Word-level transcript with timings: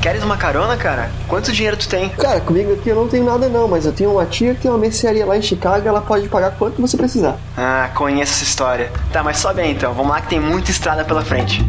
Queres 0.00 0.22
uma 0.22 0.38
carona, 0.38 0.78
cara? 0.78 1.10
Quanto 1.28 1.52
dinheiro 1.52 1.76
tu 1.76 1.86
tem? 1.86 2.08
Cara, 2.08 2.40
comigo 2.40 2.72
aqui 2.72 2.88
eu 2.88 2.96
não 2.96 3.06
tenho 3.06 3.22
nada 3.22 3.50
não, 3.50 3.68
mas 3.68 3.84
eu 3.84 3.92
tenho 3.92 4.12
uma 4.12 4.24
tia 4.24 4.54
que 4.54 4.62
tem 4.62 4.70
uma 4.70 4.78
mercearia 4.78 5.26
lá 5.26 5.36
em 5.36 5.42
Chicago, 5.42 5.86
ela 5.86 6.00
pode 6.00 6.26
pagar 6.26 6.52
quanto 6.52 6.80
você 6.80 6.96
precisar. 6.96 7.36
Ah, 7.54 7.90
conheço 7.94 8.32
essa 8.32 8.44
história. 8.44 8.90
Tá, 9.12 9.22
mas 9.22 9.36
sobe 9.36 9.60
aí 9.60 9.70
então. 9.70 9.92
Vamos 9.92 10.10
lá 10.10 10.22
que 10.22 10.28
tem 10.28 10.40
muita 10.40 10.70
estrada 10.70 11.04
pela 11.04 11.22
frente. 11.22 11.62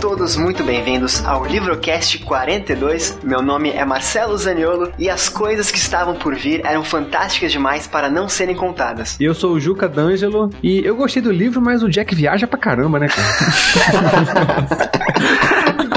Todos 0.00 0.36
muito 0.36 0.62
bem-vindos 0.62 1.24
ao 1.24 1.44
Livrocast 1.44 2.20
42. 2.20 3.18
Meu 3.24 3.42
nome 3.42 3.70
é 3.70 3.84
Marcelo 3.84 4.38
Zaniolo 4.38 4.92
e 4.96 5.10
as 5.10 5.28
coisas 5.28 5.72
que 5.72 5.78
estavam 5.78 6.14
por 6.14 6.36
vir 6.36 6.64
eram 6.64 6.84
fantásticas 6.84 7.50
demais 7.50 7.88
para 7.88 8.08
não 8.08 8.28
serem 8.28 8.54
contadas. 8.54 9.16
Eu 9.18 9.34
sou 9.34 9.54
o 9.54 9.60
Juca 9.60 9.88
D'Angelo 9.88 10.50
e 10.62 10.84
eu 10.84 10.94
gostei 10.94 11.20
do 11.20 11.32
livro, 11.32 11.60
mas 11.60 11.82
o 11.82 11.88
Jack 11.88 12.14
viaja 12.14 12.46
pra 12.46 12.58
caramba, 12.58 13.00
né, 13.00 13.08
cara? 13.08 13.28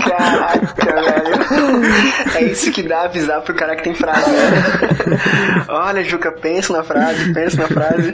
Caraca, 0.01 1.01
velho. 1.01 1.41
É 2.35 2.43
isso 2.45 2.71
que 2.71 2.81
dá 2.81 3.03
avisar 3.03 3.41
pro 3.41 3.53
cara 3.53 3.75
que 3.75 3.83
tem 3.83 3.93
frase, 3.93 4.29
né? 4.29 5.17
Olha, 5.67 6.03
Juca, 6.03 6.31
pensa 6.31 6.73
na 6.73 6.83
frase, 6.83 7.33
pensa 7.33 7.61
na 7.61 7.67
frase. 7.67 8.13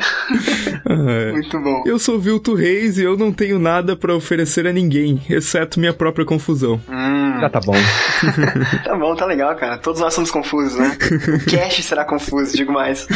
Muito 1.33 1.59
bom. 1.61 1.83
Eu 1.85 1.99
sou 1.99 2.19
Vilto 2.19 2.53
Reis 2.55 2.97
e 2.97 3.03
eu 3.03 3.17
não 3.17 3.31
tenho 3.31 3.59
nada 3.59 3.95
pra 3.95 4.15
oferecer 4.15 4.65
a 4.67 4.73
ninguém, 4.73 5.21
exceto 5.29 5.79
minha 5.79 5.93
própria 5.93 6.25
confusão. 6.25 6.79
Hum, 6.89 7.37
Já 7.39 7.49
tá 7.49 7.59
bom. 7.59 7.73
tá 8.83 8.95
bom, 8.95 9.15
tá 9.15 9.25
legal, 9.25 9.55
cara. 9.55 9.77
Todos 9.77 10.01
nós 10.01 10.13
somos 10.13 10.31
confusos, 10.31 10.77
né? 10.79 10.97
O 11.35 11.49
cast 11.49 11.83
será 11.83 12.03
confuso, 12.03 12.55
digo 12.55 12.71
mais. 12.73 13.07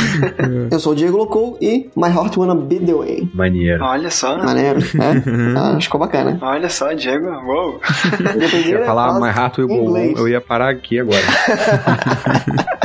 Eu 0.69 0.79
sou 0.79 0.93
o 0.93 0.95
Diego 0.95 1.17
Locou 1.17 1.57
e 1.61 1.89
My 1.95 2.09
Heart 2.09 2.37
Wanna 2.37 2.55
Be 2.55 2.79
The 2.79 2.93
Way. 2.93 3.29
Maneiro. 3.33 3.83
Olha 3.83 4.09
só, 4.09 4.37
Maneiro, 4.37 4.79
é? 4.79 5.57
Ah, 5.57 5.69
acho 5.69 5.77
que 5.77 5.83
ficou 5.85 5.99
bacana. 5.99 6.37
olha 6.41 6.69
só, 6.69 6.93
Diego. 6.93 7.25
Uou. 7.27 7.81
Eu 8.19 8.41
Eu 8.41 8.79
ia 8.79 8.85
falar 8.85 9.19
mais 9.19 9.35
rápido 9.35 9.69
em 9.71 9.83
inglês. 9.85 10.17
eu 10.19 10.27
ia 10.27 10.41
parar 10.41 10.69
aqui 10.69 10.99
agora. 10.99 11.21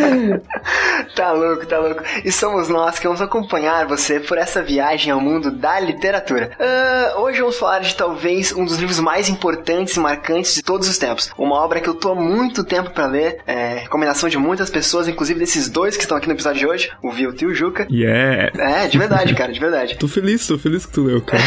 Tá 1.14 1.32
louco, 1.32 1.66
tá 1.66 1.78
louco. 1.78 2.02
E 2.24 2.30
somos 2.30 2.68
nós 2.68 2.98
que 2.98 3.06
vamos 3.06 3.20
acompanhar 3.20 3.86
você 3.86 4.20
por 4.20 4.38
essa 4.38 4.62
viagem 4.62 5.12
ao 5.12 5.20
mundo 5.20 5.50
da 5.50 5.80
literatura. 5.80 6.52
Ah, 6.58 7.14
hoje 7.18 7.40
vamos 7.40 7.56
falar 7.58 7.80
de 7.80 7.94
talvez 7.94 8.52
um 8.52 8.64
dos 8.64 8.78
livros 8.78 9.00
mais 9.00 9.28
importantes 9.28 9.96
e 9.96 10.00
marcantes 10.00 10.54
de 10.54 10.62
todos 10.62 10.88
os 10.88 10.98
tempos. 10.98 11.30
Uma 11.36 11.56
obra 11.56 11.80
que 11.80 11.88
eu 11.88 11.94
tô 11.94 12.12
há 12.12 12.14
muito 12.14 12.64
tempo 12.64 12.90
pra 12.90 13.06
ler, 13.06 13.38
é, 13.46 13.78
recomendação 13.78 14.28
de 14.28 14.38
muitas 14.38 14.70
pessoas, 14.70 15.08
inclusive 15.08 15.38
desses 15.38 15.68
dois 15.68 15.96
que 15.96 16.02
estão 16.02 16.16
aqui 16.16 16.26
no 16.26 16.34
episódio 16.34 16.60
de 16.60 16.66
hoje, 16.66 16.92
o 17.02 17.10
Vilto 17.10 17.44
e 17.44 17.46
o 17.46 17.54
Juca. 17.54 17.86
Yeah! 17.90 18.52
É, 18.56 18.88
de 18.88 18.98
verdade, 18.98 19.34
cara, 19.34 19.52
de 19.52 19.60
verdade. 19.60 19.96
Tô 19.96 20.08
feliz, 20.08 20.46
tô 20.46 20.58
feliz 20.58 20.86
que 20.86 20.92
tu 20.92 21.02
leu, 21.02 21.20
cara. 21.22 21.42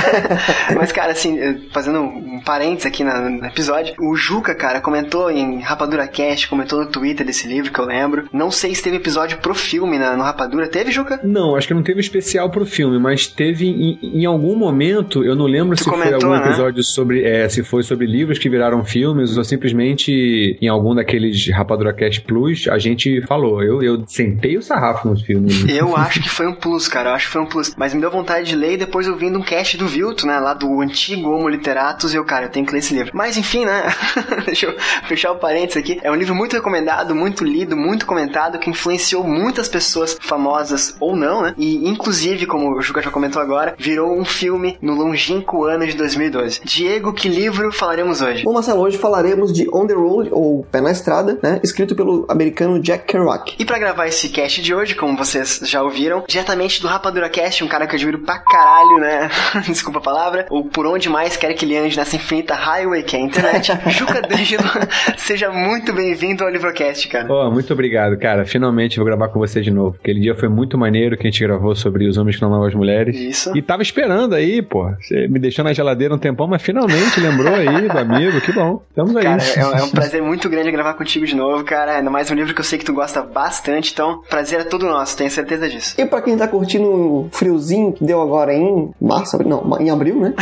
Mas, 0.76 0.92
cara, 0.92 1.12
assim, 1.12 1.68
fazendo 1.72 2.00
um 2.00 2.40
parênteses 2.44 2.86
aqui 2.86 3.04
no 3.04 3.44
episódio, 3.46 3.94
o 3.98 4.14
Juca, 4.14 4.54
cara, 4.54 4.80
comentou 4.80 5.30
em 5.30 5.60
Rapadura 5.60 6.06
Cast, 6.06 6.48
comentou 6.48 6.80
no 6.80 6.86
Twitter 6.86 7.26
desse 7.26 7.46
livro 7.46 7.72
que 7.72 7.80
eu 7.82 7.86
lembro. 7.86 8.28
Não 8.32 8.50
sei 8.50 8.74
se 8.74 8.82
teve 8.82 8.96
episódio 8.96 9.38
pro 9.38 9.54
filme 9.54 9.98
na, 9.98 10.16
no 10.16 10.22
Rapadura. 10.22 10.68
Teve, 10.68 10.90
Juca? 10.90 11.20
Não, 11.22 11.56
acho 11.56 11.68
que 11.68 11.74
não 11.74 11.82
teve 11.82 12.00
especial 12.00 12.50
pro 12.50 12.64
filme, 12.64 12.98
mas 12.98 13.26
teve 13.26 13.66
em, 13.68 13.98
em 14.02 14.24
algum 14.24 14.56
momento, 14.56 15.24
eu 15.24 15.34
não 15.34 15.46
lembro 15.46 15.76
Tu 15.76 15.84
se 15.84 15.84
foi 15.84 15.98
comentou, 15.98 16.30
algum 16.30 16.30
né? 16.30 16.46
episódio 16.46 16.82
sobre, 16.82 17.24
é, 17.24 17.48
se 17.48 17.62
foi 17.62 17.82
sobre 17.82 18.06
livros 18.06 18.38
que 18.38 18.48
viraram 18.48 18.84
filmes 18.84 19.36
ou 19.36 19.44
simplesmente 19.44 20.58
em 20.60 20.68
algum 20.68 20.94
daqueles 20.94 21.50
Rapadura 21.50 21.92
Cast 21.92 22.20
Plus, 22.22 22.68
a 22.68 22.78
gente 22.78 23.22
falou. 23.26 23.62
Eu, 23.62 23.82
eu 23.82 24.04
sentei 24.06 24.56
o 24.56 24.62
sarrafo 24.62 25.08
nos 25.08 25.22
filmes. 25.22 25.64
Eu 25.68 25.96
acho 25.96 26.20
que 26.20 26.28
foi 26.28 26.46
um 26.46 26.54
plus, 26.54 26.86
cara. 26.86 27.10
Eu 27.10 27.14
acho 27.14 27.26
que 27.26 27.32
foi 27.32 27.40
um 27.40 27.46
plus. 27.46 27.74
Mas 27.76 27.94
me 27.94 28.00
deu 28.00 28.10
vontade 28.10 28.46
de 28.46 28.54
ler 28.54 28.74
e 28.74 28.76
depois 28.76 29.06
eu 29.06 29.16
vindo 29.16 29.38
um 29.38 29.42
cast 29.42 29.76
do 29.76 29.86
Vilto, 29.86 30.26
né? 30.26 30.38
Lá 30.38 30.54
do 30.54 30.80
antigo 30.80 31.30
Homo 31.30 31.48
Literatus. 31.48 32.12
E 32.12 32.16
eu, 32.16 32.24
cara, 32.24 32.46
eu 32.46 32.50
tenho 32.50 32.66
que 32.66 32.72
ler 32.72 32.78
esse 32.78 32.94
livro. 32.94 33.10
Mas 33.14 33.36
enfim, 33.36 33.64
né? 33.64 33.84
Deixa 34.46 34.66
eu 34.66 34.76
fechar 35.06 35.32
o 35.32 35.38
parênteses 35.38 35.82
aqui. 35.82 35.98
É 36.02 36.10
um 36.10 36.14
livro 36.14 36.34
muito 36.34 36.54
recomendado, 36.54 37.14
muito 37.14 37.44
lido, 37.44 37.71
muito 37.76 38.06
comentado, 38.06 38.58
que 38.58 38.70
influenciou 38.70 39.24
muitas 39.24 39.68
pessoas 39.68 40.16
famosas 40.20 40.96
ou 41.00 41.16
não, 41.16 41.42
né? 41.42 41.54
E 41.56 41.88
inclusive, 41.88 42.46
como 42.46 42.76
o 42.76 42.82
Juca 42.82 43.02
já 43.02 43.10
comentou 43.10 43.40
agora, 43.40 43.74
virou 43.78 44.18
um 44.18 44.24
filme 44.24 44.76
no 44.80 44.94
longínquo 44.94 45.64
ano 45.64 45.86
de 45.86 45.96
2012. 45.96 46.60
Diego, 46.64 47.12
que 47.12 47.28
livro 47.28 47.72
falaremos 47.72 48.20
hoje? 48.20 48.44
Bom, 48.44 48.52
Marcelo, 48.52 48.80
hoje 48.80 48.98
falaremos 48.98 49.52
de 49.52 49.68
On 49.72 49.86
the 49.86 49.94
Road, 49.94 50.30
ou 50.32 50.64
Pé 50.70 50.80
na 50.80 50.90
Estrada, 50.90 51.38
né? 51.42 51.60
Escrito 51.62 51.94
pelo 51.94 52.26
americano 52.28 52.80
Jack 52.80 53.06
Kerouac. 53.06 53.54
E 53.58 53.64
pra 53.64 53.78
gravar 53.78 54.06
esse 54.06 54.28
cast 54.28 54.60
de 54.62 54.74
hoje, 54.74 54.94
como 54.94 55.16
vocês 55.16 55.60
já 55.64 55.82
ouviram, 55.82 56.24
diretamente 56.28 56.80
do 56.80 56.88
Rapadura 56.88 57.28
Cast, 57.28 57.62
um 57.64 57.68
cara 57.68 57.86
que 57.86 57.94
eu 57.94 57.96
admiro 57.96 58.20
pra 58.20 58.38
caralho, 58.38 58.98
né? 58.98 59.30
Desculpa 59.66 59.98
a 59.98 60.02
palavra. 60.02 60.46
Ou 60.50 60.64
por 60.64 60.86
onde 60.86 61.08
mais 61.08 61.36
quer 61.36 61.52
que 61.54 61.64
ele 61.64 61.76
ande 61.76 61.96
nessa 61.96 62.16
infinita 62.16 62.54
highway 62.54 63.02
que 63.02 63.16
é 63.16 63.20
a 63.20 63.22
internet. 63.22 63.72
Juca 63.90 64.22
D'Angelo, 64.22 64.64
seja 65.16 65.50
muito 65.50 65.92
bem-vindo 65.92 66.44
ao 66.44 66.50
Livrocast, 66.50 67.08
cara. 67.08 67.26
Pô, 67.26 67.50
muito 67.50 67.61
obrigado, 67.70 68.16
cara. 68.16 68.46
Finalmente 68.46 68.96
vou 68.96 69.04
gravar 69.04 69.28
com 69.28 69.38
você 69.38 69.60
de 69.60 69.70
novo. 69.70 69.96
Aquele 70.00 70.20
dia 70.20 70.34
foi 70.34 70.48
muito 70.48 70.78
maneiro 70.78 71.16
que 71.16 71.26
a 71.26 71.30
gente 71.30 71.44
gravou 71.44 71.74
sobre 71.74 72.08
os 72.08 72.16
homens 72.16 72.36
que 72.36 72.42
não 72.42 72.54
amam 72.54 72.66
as 72.66 72.74
mulheres. 72.74 73.14
Isso. 73.14 73.54
E 73.54 73.60
tava 73.60 73.82
esperando 73.82 74.34
aí, 74.34 74.62
pô. 74.62 74.90
Você 75.00 75.28
me 75.28 75.38
deixou 75.38 75.64
na 75.64 75.72
geladeira 75.72 76.14
um 76.14 76.18
tempão, 76.18 76.46
mas 76.46 76.62
finalmente 76.62 77.20
lembrou 77.20 77.54
aí 77.54 77.88
do 77.88 77.98
amigo. 77.98 78.40
Que 78.40 78.52
bom. 78.52 78.82
Estamos 78.88 79.14
aí. 79.16 79.24
Cara, 79.24 79.42
é, 79.42 79.80
é 79.80 79.84
um 79.84 79.90
prazer 79.90 80.22
muito 80.22 80.48
grande 80.48 80.70
gravar 80.70 80.94
contigo 80.94 81.26
de 81.26 81.36
novo, 81.36 81.64
cara. 81.64 81.98
Ainda 81.98 82.10
mais 82.10 82.30
um 82.30 82.34
livro 82.34 82.54
que 82.54 82.60
eu 82.60 82.64
sei 82.64 82.78
que 82.78 82.84
tu 82.84 82.92
gosta 82.92 83.22
bastante, 83.22 83.92
então 83.92 84.22
prazer 84.28 84.60
é 84.60 84.64
todo 84.64 84.86
nosso, 84.86 85.16
tenho 85.16 85.30
certeza 85.30 85.68
disso. 85.68 85.94
E 85.98 86.06
pra 86.06 86.22
quem 86.22 86.36
tá 86.36 86.48
curtindo 86.48 86.86
o 86.86 87.28
friozinho 87.30 87.92
que 87.92 88.04
deu 88.04 88.20
agora 88.20 88.54
em 88.54 88.90
março, 89.00 89.38
não, 89.46 89.78
em 89.80 89.90
abril, 89.90 90.20
né? 90.20 90.34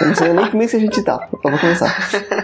Eu 0.00 0.08
não 0.08 0.14
sei 0.14 0.32
nem 0.32 0.46
que 0.46 0.56
mês 0.56 0.70
que 0.70 0.76
a 0.76 0.80
gente 0.80 1.02
tá, 1.02 1.18
pra 1.18 1.58
começar. 1.58 1.94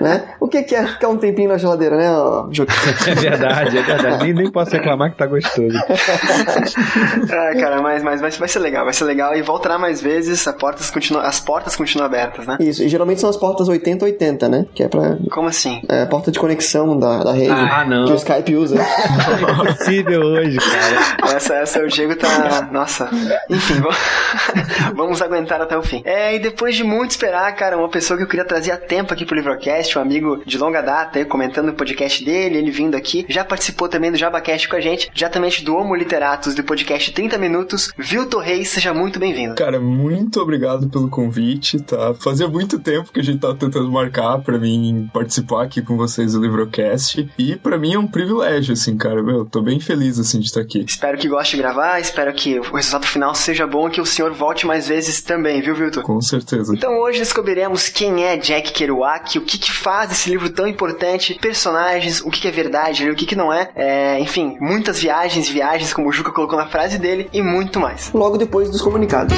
Né? 0.01 0.23
O 0.39 0.49
que 0.49 0.59
é 0.59 0.87
ficar 0.87 1.09
um 1.09 1.17
tempinho 1.17 1.49
na 1.49 1.59
geladeira, 1.59 1.97
né, 1.97 2.09
Juca? 2.53 2.73
É 3.07 3.15
verdade, 3.15 3.79
é 3.79 3.83
verdade. 3.83 4.19
Nem, 4.22 4.32
nem 4.32 4.50
posso 4.50 4.72
reclamar 4.72 5.10
que 5.10 5.16
tá 5.16 5.26
gostoso. 5.26 5.76
Ah, 5.78 7.54
cara, 7.60 7.81
mas, 7.81 8.03
mas 8.03 8.20
vai, 8.20 8.31
vai 8.31 8.48
ser 8.48 8.58
legal, 8.58 8.84
vai 8.84 8.94
ser 8.94 9.04
legal 9.04 9.34
e 9.34 9.42
voltará 9.42 9.78
mais 9.78 10.00
vezes, 10.00 10.47
as 10.47 10.54
portas 10.54 10.91
continuam, 10.91 11.25
as 11.25 11.41
portas 11.41 11.76
continuam 11.76 12.06
abertas, 12.06 12.47
né? 12.47 12.56
Isso, 12.60 12.82
e 12.82 12.88
geralmente 12.88 13.20
são 13.20 13.31
as 13.31 13.36
portas 13.36 13.69
80-80, 13.69 14.48
né? 14.48 14.66
Que 14.75 14.84
é 14.84 14.88
pra. 14.88 15.16
Como 15.31 15.48
assim? 15.48 15.82
É 15.88 16.03
a 16.03 16.06
porta 16.06 16.31
de 16.31 16.38
conexão 16.38 16.98
da, 16.98 17.25
da 17.25 17.32
rede. 17.32 17.50
Ah, 17.50 17.84
não. 17.84 18.06
Que 18.06 18.12
o 18.12 18.16
Skype 18.16 18.56
usa. 18.56 18.76
Impossível 19.53 20.20
hoje, 20.22 20.58
cara. 20.58 21.37
Essa, 21.37 21.54
essa 21.54 21.81
o 21.81 21.88
Diego 21.88 22.16
tá. 22.16 22.69
Nossa. 22.72 23.08
Enfim, 23.48 23.81
vamos, 23.81 23.98
vamos 24.94 25.22
aguentar 25.22 25.60
até 25.60 25.76
o 25.76 25.82
fim. 25.82 26.02
É, 26.04 26.34
e 26.34 26.38
depois 26.38 26.76
de 26.76 26.84
muito 26.84 27.10
esperar, 27.10 27.54
cara, 27.54 27.76
uma 27.76 27.88
pessoa 27.88 28.16
que 28.16 28.25
eu 28.25 28.28
queria 28.28 28.44
trazer 28.44 28.72
há 28.72 28.76
tempo 28.76 29.12
aqui 29.12 29.25
pro 29.25 29.37
Livrocast, 29.37 29.98
um 29.98 30.02
amigo 30.02 30.42
de 30.44 30.58
longa 30.58 30.81
data, 30.81 31.19
aí, 31.19 31.25
comentando 31.25 31.70
o 31.70 31.75
podcast 31.75 32.25
dele, 32.25 32.58
ele 32.58 32.70
vindo 32.70 32.97
aqui, 32.97 33.26
já 33.28 33.44
participou 33.44 33.88
também 33.88 34.00
do 34.09 34.16
JabaCast 34.16 34.69
com 34.69 34.77
a 34.77 34.81
gente, 34.81 35.11
diretamente 35.12 35.65
do 35.65 35.75
Homo 35.75 35.94
Literatus, 35.94 36.55
do 36.55 36.62
podcast 36.62 37.12
30 37.12 37.37
Minutos. 37.38 37.93
Vilto 37.99 38.38
Reis, 38.38 38.69
seja 38.69 38.94
muito 38.94 39.19
bem-vindo. 39.19 39.56
Cara, 39.56 39.81
muito 39.81 40.41
obrigado 40.41 40.88
pelo 40.88 41.09
convite, 41.09 41.81
tá? 41.81 42.15
Fazia 42.15 42.47
muito 42.47 42.78
tempo 42.78 43.12
que 43.12 43.21
a 43.21 43.22
gente 43.22 43.41
tava 43.41 43.55
tentando 43.56 43.91
marcar 43.91 44.38
pra 44.38 44.59
mim 44.59 45.11
participar 45.12 45.65
aqui 45.65 45.83
com 45.83 45.97
vocês 45.97 46.33
do 46.33 46.41
Livrocast. 46.41 47.28
E 47.37 47.56
pra 47.56 47.77
mim 47.77 47.94
é 47.94 47.99
um 47.99 48.06
privilégio, 48.06 48.75
assim, 48.75 48.97
cara. 48.97 49.22
Meu, 49.22 49.44
tô 49.44 49.61
bem 49.61 49.81
feliz, 49.81 50.19
assim, 50.19 50.38
de 50.38 50.47
estar 50.47 50.61
aqui. 50.61 50.84
Espero 50.88 51.19
que 51.19 51.28
goste 51.28 51.56
de 51.56 51.62
gravar, 51.62 52.00
espero 52.00 52.32
que 52.32 52.59
o 52.59 52.77
resultado 52.77 53.06
final 53.06 53.34
seja 53.34 53.67
bom 53.67 53.88
e 53.88 53.91
que 53.91 54.00
o 54.00 54.06
senhor 54.06 54.32
volte 54.32 54.67
mais 54.67 54.88
vezes 54.88 55.21
também, 55.21 55.61
viu, 55.61 55.75
Vilto? 55.75 56.03
Com 56.03 56.21
certeza. 56.21 56.75
Então 56.75 56.99
hoje 57.00 57.19
descobriremos 57.19 57.88
quem 57.88 58.25
é 58.25 58.37
Jack 58.37 58.72
Kerouac, 58.72 59.38
o 59.38 59.43
que 59.43 59.59
que 59.59 59.72
faz 59.72 60.12
esse 60.12 60.31
livro 60.31 60.50
tão 60.50 60.67
importante, 60.67 61.38
personagens, 61.41 62.21
o 62.21 62.31
que 62.31 62.41
que 62.41 62.49
é 62.49 62.50
verdade, 62.50 63.11
o 63.11 63.15
que 63.15 63.27
que 63.27 63.37
não 63.37 63.53
é, 63.53 63.71
é, 63.75 63.90
enfim, 64.21 64.56
muitas 64.61 65.00
viagens, 65.00 65.49
viagens, 65.49 65.93
como 65.93 66.09
o 66.09 66.12
Juca 66.12 66.32
colocou 66.32 66.59
na 66.59 66.67
frase 66.67 66.99
dele, 66.99 67.29
e 67.32 67.43
muito 67.43 67.79
mais. 67.81 68.11
Logo 68.12 68.37
depois 68.37 68.70
dos 68.70 68.82
comunicados. 68.82 69.35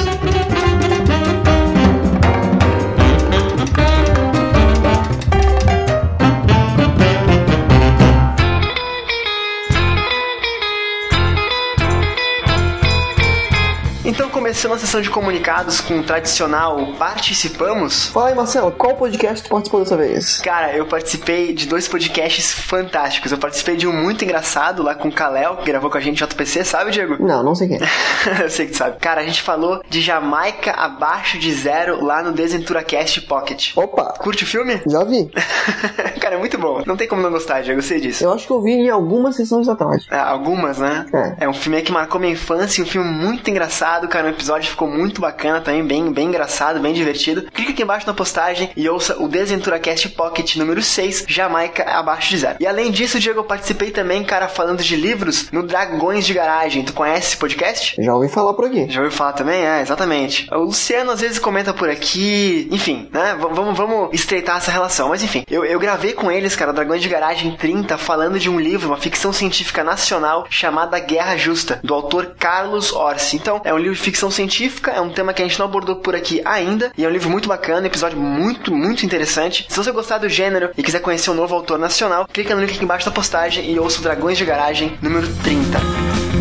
Começando 14.43 14.73
a 14.73 14.77
sessão 14.77 14.99
de 14.99 15.09
comunicados 15.09 15.79
com 15.79 15.99
o 15.99 16.03
tradicional 16.03 16.77
participamos. 16.99 18.07
Fala 18.07 18.27
aí, 18.27 18.35
Marcelo, 18.35 18.73
qual 18.73 18.93
podcast 18.93 19.41
tu 19.41 19.49
participou 19.49 19.79
dessa 19.79 19.95
vez? 19.95 20.39
Cara, 20.39 20.75
eu 20.75 20.85
participei 20.85 21.53
de 21.53 21.65
dois 21.65 21.87
podcasts 21.87 22.51
fantásticos. 22.51 23.31
Eu 23.31 23.37
participei 23.37 23.77
de 23.77 23.87
um 23.87 23.93
muito 23.93 24.25
engraçado 24.25 24.83
lá 24.83 24.95
com 24.95 25.07
o 25.07 25.11
Kalel, 25.13 25.55
que 25.55 25.65
gravou 25.65 25.89
com 25.89 25.97
a 25.97 26.01
gente 26.01 26.21
JPC, 26.21 26.65
sabe, 26.65 26.91
Diego? 26.91 27.25
Não, 27.25 27.41
não 27.41 27.55
sei 27.55 27.69
quem. 27.69 27.77
é. 27.77 28.43
eu 28.43 28.49
sei 28.49 28.65
que 28.65 28.73
tu 28.73 28.79
sabe. 28.79 28.97
Cara, 28.99 29.21
a 29.21 29.23
gente 29.23 29.41
falou 29.41 29.81
de 29.89 30.01
Jamaica 30.01 30.71
abaixo 30.71 31.39
de 31.39 31.49
zero 31.53 32.03
lá 32.03 32.21
no 32.21 32.33
DesventuraCast 32.33 33.21
Pocket. 33.21 33.71
Opa, 33.77 34.13
Curte 34.19 34.43
o 34.43 34.47
filme? 34.47 34.81
já 34.85 35.05
vi. 35.05 35.31
Cara, 36.19 36.35
é 36.35 36.37
muito 36.37 36.57
bom. 36.57 36.83
Não 36.85 36.97
tem 36.97 37.07
como 37.07 37.21
não 37.21 37.31
gostar, 37.31 37.61
Diego, 37.61 37.79
eu 37.79 37.83
sei 37.83 38.01
disso. 38.01 38.25
Eu 38.25 38.33
acho 38.33 38.45
que 38.45 38.51
eu 38.51 38.61
vi 38.61 38.73
em 38.73 38.89
algumas 38.89 39.37
sessões 39.37 39.67
da 39.67 39.75
tarde. 39.77 40.05
É, 40.11 40.17
algumas, 40.17 40.79
né? 40.79 41.05
É. 41.13 41.45
É 41.45 41.49
um 41.49 41.53
filme 41.53 41.81
que 41.81 41.93
marcou 41.93 42.19
minha 42.19 42.33
infância, 42.33 42.83
um 42.83 42.87
filme 42.87 43.09
muito 43.09 43.49
engraçado, 43.49 44.05
cara. 44.09 44.32
Episódio 44.33 44.69
ficou 44.69 44.87
muito 44.87 45.21
bacana 45.21 45.61
também, 45.61 45.83
bem, 45.85 46.11
bem 46.11 46.27
engraçado, 46.27 46.79
bem 46.79 46.93
divertido. 46.93 47.43
Clica 47.51 47.71
aqui 47.71 47.83
embaixo 47.83 48.07
na 48.07 48.13
postagem 48.13 48.69
e 48.75 48.87
ouça 48.89 49.17
o 49.21 49.27
DesventuraCast 49.27 50.09
Pocket 50.09 50.55
número 50.55 50.81
6, 50.81 51.25
Jamaica 51.27 51.83
abaixo 51.83 52.29
de 52.29 52.37
zero. 52.37 52.57
E 52.59 52.67
além 52.67 52.91
disso, 52.91 53.19
Diego, 53.19 53.39
eu 53.39 53.43
participei 53.43 53.91
também, 53.91 54.23
cara, 54.23 54.47
falando 54.47 54.81
de 54.83 54.95
livros 54.95 55.51
no 55.51 55.63
Dragões 55.63 56.25
de 56.25 56.33
Garagem. 56.33 56.83
Tu 56.83 56.93
conhece 56.93 57.27
esse 57.29 57.37
podcast? 57.37 57.95
Já 57.99 58.13
ouvi 58.13 58.27
falar 58.29 58.53
por 58.53 58.65
aqui. 58.65 58.89
Já 58.89 59.01
ouviu 59.01 59.15
falar 59.15 59.33
também? 59.33 59.63
É, 59.65 59.81
exatamente. 59.81 60.47
O 60.51 60.59
Luciano 60.59 61.11
às 61.11 61.21
vezes 61.21 61.39
comenta 61.39 61.73
por 61.73 61.89
aqui, 61.89 62.67
enfim, 62.71 63.07
né? 63.11 63.35
V- 63.39 63.49
vamos, 63.53 63.77
vamos 63.77 64.09
estreitar 64.13 64.57
essa 64.57 64.71
relação. 64.71 65.09
Mas 65.09 65.23
enfim, 65.23 65.43
eu, 65.49 65.63
eu 65.63 65.79
gravei 65.79 66.13
com 66.13 66.31
eles, 66.31 66.55
cara, 66.55 66.73
Dragões 66.73 67.01
de 67.01 67.09
Garagem 67.09 67.55
30, 67.55 67.97
falando 67.97 68.39
de 68.39 68.49
um 68.49 68.59
livro, 68.59 68.87
uma 68.89 68.97
ficção 68.97 69.31
científica 69.31 69.83
nacional 69.83 70.45
chamada 70.49 70.99
Guerra 70.99 71.37
Justa, 71.37 71.79
do 71.83 71.93
autor 71.93 72.33
Carlos 72.39 72.91
Orsi. 72.91 73.35
Então, 73.35 73.61
é 73.63 73.73
um 73.73 73.77
livro 73.77 73.95
de 73.95 74.01
ficção 74.23 74.31
científica, 74.31 74.91
é 74.91 75.01
um 75.01 75.09
tema 75.09 75.33
que 75.33 75.41
a 75.41 75.45
gente 75.47 75.59
não 75.59 75.65
abordou 75.65 75.97
por 75.97 76.15
aqui 76.15 76.41
ainda, 76.45 76.91
e 76.97 77.03
é 77.03 77.07
um 77.07 77.11
livro 77.11 77.29
muito 77.29 77.49
bacana, 77.49 77.87
episódio 77.87 78.17
muito, 78.17 78.73
muito 78.73 79.05
interessante. 79.05 79.65
Se 79.67 79.75
você 79.75 79.91
gostar 79.91 80.19
do 80.19 80.29
gênero 80.29 80.69
e 80.77 80.83
quiser 80.83 80.99
conhecer 80.99 81.29
um 81.29 81.33
novo 81.33 81.53
autor 81.53 81.77
nacional, 81.77 82.27
clica 82.31 82.55
no 82.55 82.61
link 82.61 82.75
aqui 82.75 82.83
embaixo 82.83 83.05
da 83.05 83.11
postagem 83.11 83.69
e 83.69 83.79
ouça 83.79 83.99
o 83.99 84.03
Dragões 84.03 84.37
de 84.37 84.45
Garagem 84.45 84.97
número 85.01 85.27
30. 85.43 86.32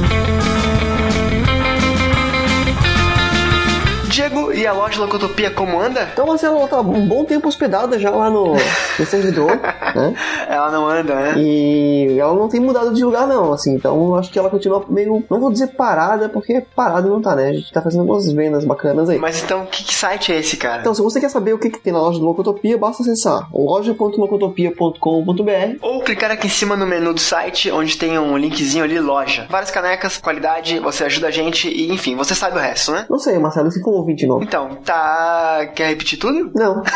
Diego, 4.12 4.52
e 4.52 4.66
a 4.66 4.74
loja 4.74 5.00
Locotopia 5.00 5.50
como 5.50 5.80
anda? 5.80 6.06
Então, 6.12 6.26
Marcelo, 6.26 6.58
ela 6.58 6.68
tá 6.68 6.80
um 6.80 7.06
bom 7.06 7.24
tempo 7.24 7.48
hospedada 7.48 7.98
já 7.98 8.10
lá 8.10 8.28
no, 8.28 8.52
no 8.52 9.06
servidor, 9.06 9.58
né? 9.94 10.14
Ela 10.46 10.70
não 10.70 10.86
anda, 10.86 11.14
né? 11.14 11.34
E 11.38 12.18
ela 12.18 12.34
não 12.34 12.46
tem 12.46 12.60
mudado 12.60 12.92
de 12.92 13.02
lugar, 13.02 13.26
não, 13.26 13.54
assim. 13.54 13.74
Então, 13.74 14.14
acho 14.16 14.30
que 14.30 14.38
ela 14.38 14.50
continua 14.50 14.84
meio. 14.86 15.24
Não 15.30 15.40
vou 15.40 15.50
dizer 15.50 15.68
parada, 15.68 16.28
porque 16.28 16.62
parada 16.76 17.08
não 17.08 17.22
tá, 17.22 17.34
né? 17.34 17.48
A 17.48 17.54
gente 17.54 17.72
tá 17.72 17.80
fazendo 17.80 18.00
algumas 18.00 18.30
vendas 18.30 18.66
bacanas 18.66 19.08
aí. 19.08 19.18
Mas 19.18 19.42
então, 19.42 19.64
que, 19.64 19.82
que 19.82 19.94
site 19.94 20.30
é 20.30 20.40
esse, 20.40 20.58
cara? 20.58 20.80
Então, 20.80 20.94
se 20.94 21.00
você 21.00 21.18
quer 21.18 21.30
saber 21.30 21.54
o 21.54 21.58
que, 21.58 21.70
que 21.70 21.80
tem 21.80 21.92
na 21.92 22.00
loja 22.00 22.18
do 22.18 22.26
Locotopia, 22.26 22.76
basta 22.76 23.02
acessar 23.02 23.48
loja.locotopia.com.br. 23.50 25.78
Ou 25.80 26.02
clicar 26.02 26.30
aqui 26.30 26.48
em 26.48 26.50
cima 26.50 26.76
no 26.76 26.86
menu 26.86 27.14
do 27.14 27.20
site, 27.20 27.70
onde 27.70 27.96
tem 27.96 28.18
um 28.18 28.36
linkzinho 28.36 28.84
ali, 28.84 29.00
loja. 29.00 29.46
Várias 29.48 29.70
canecas, 29.70 30.18
qualidade, 30.18 30.78
você 30.80 31.04
ajuda 31.04 31.28
a 31.28 31.30
gente 31.30 31.66
e, 31.68 31.90
enfim, 31.90 32.14
você 32.14 32.34
sabe 32.34 32.58
o 32.58 32.60
resto, 32.60 32.92
né? 32.92 33.06
Não 33.08 33.18
sei, 33.18 33.38
Marcelo, 33.38 33.70
se 33.70 33.80
for 33.80 34.01
ouvinte 34.02 34.26
novo. 34.26 34.44
Então, 34.44 34.76
tá. 34.84 35.66
Quer 35.74 35.88
repetir 35.88 36.18
tudo? 36.18 36.50
Não. 36.54 36.82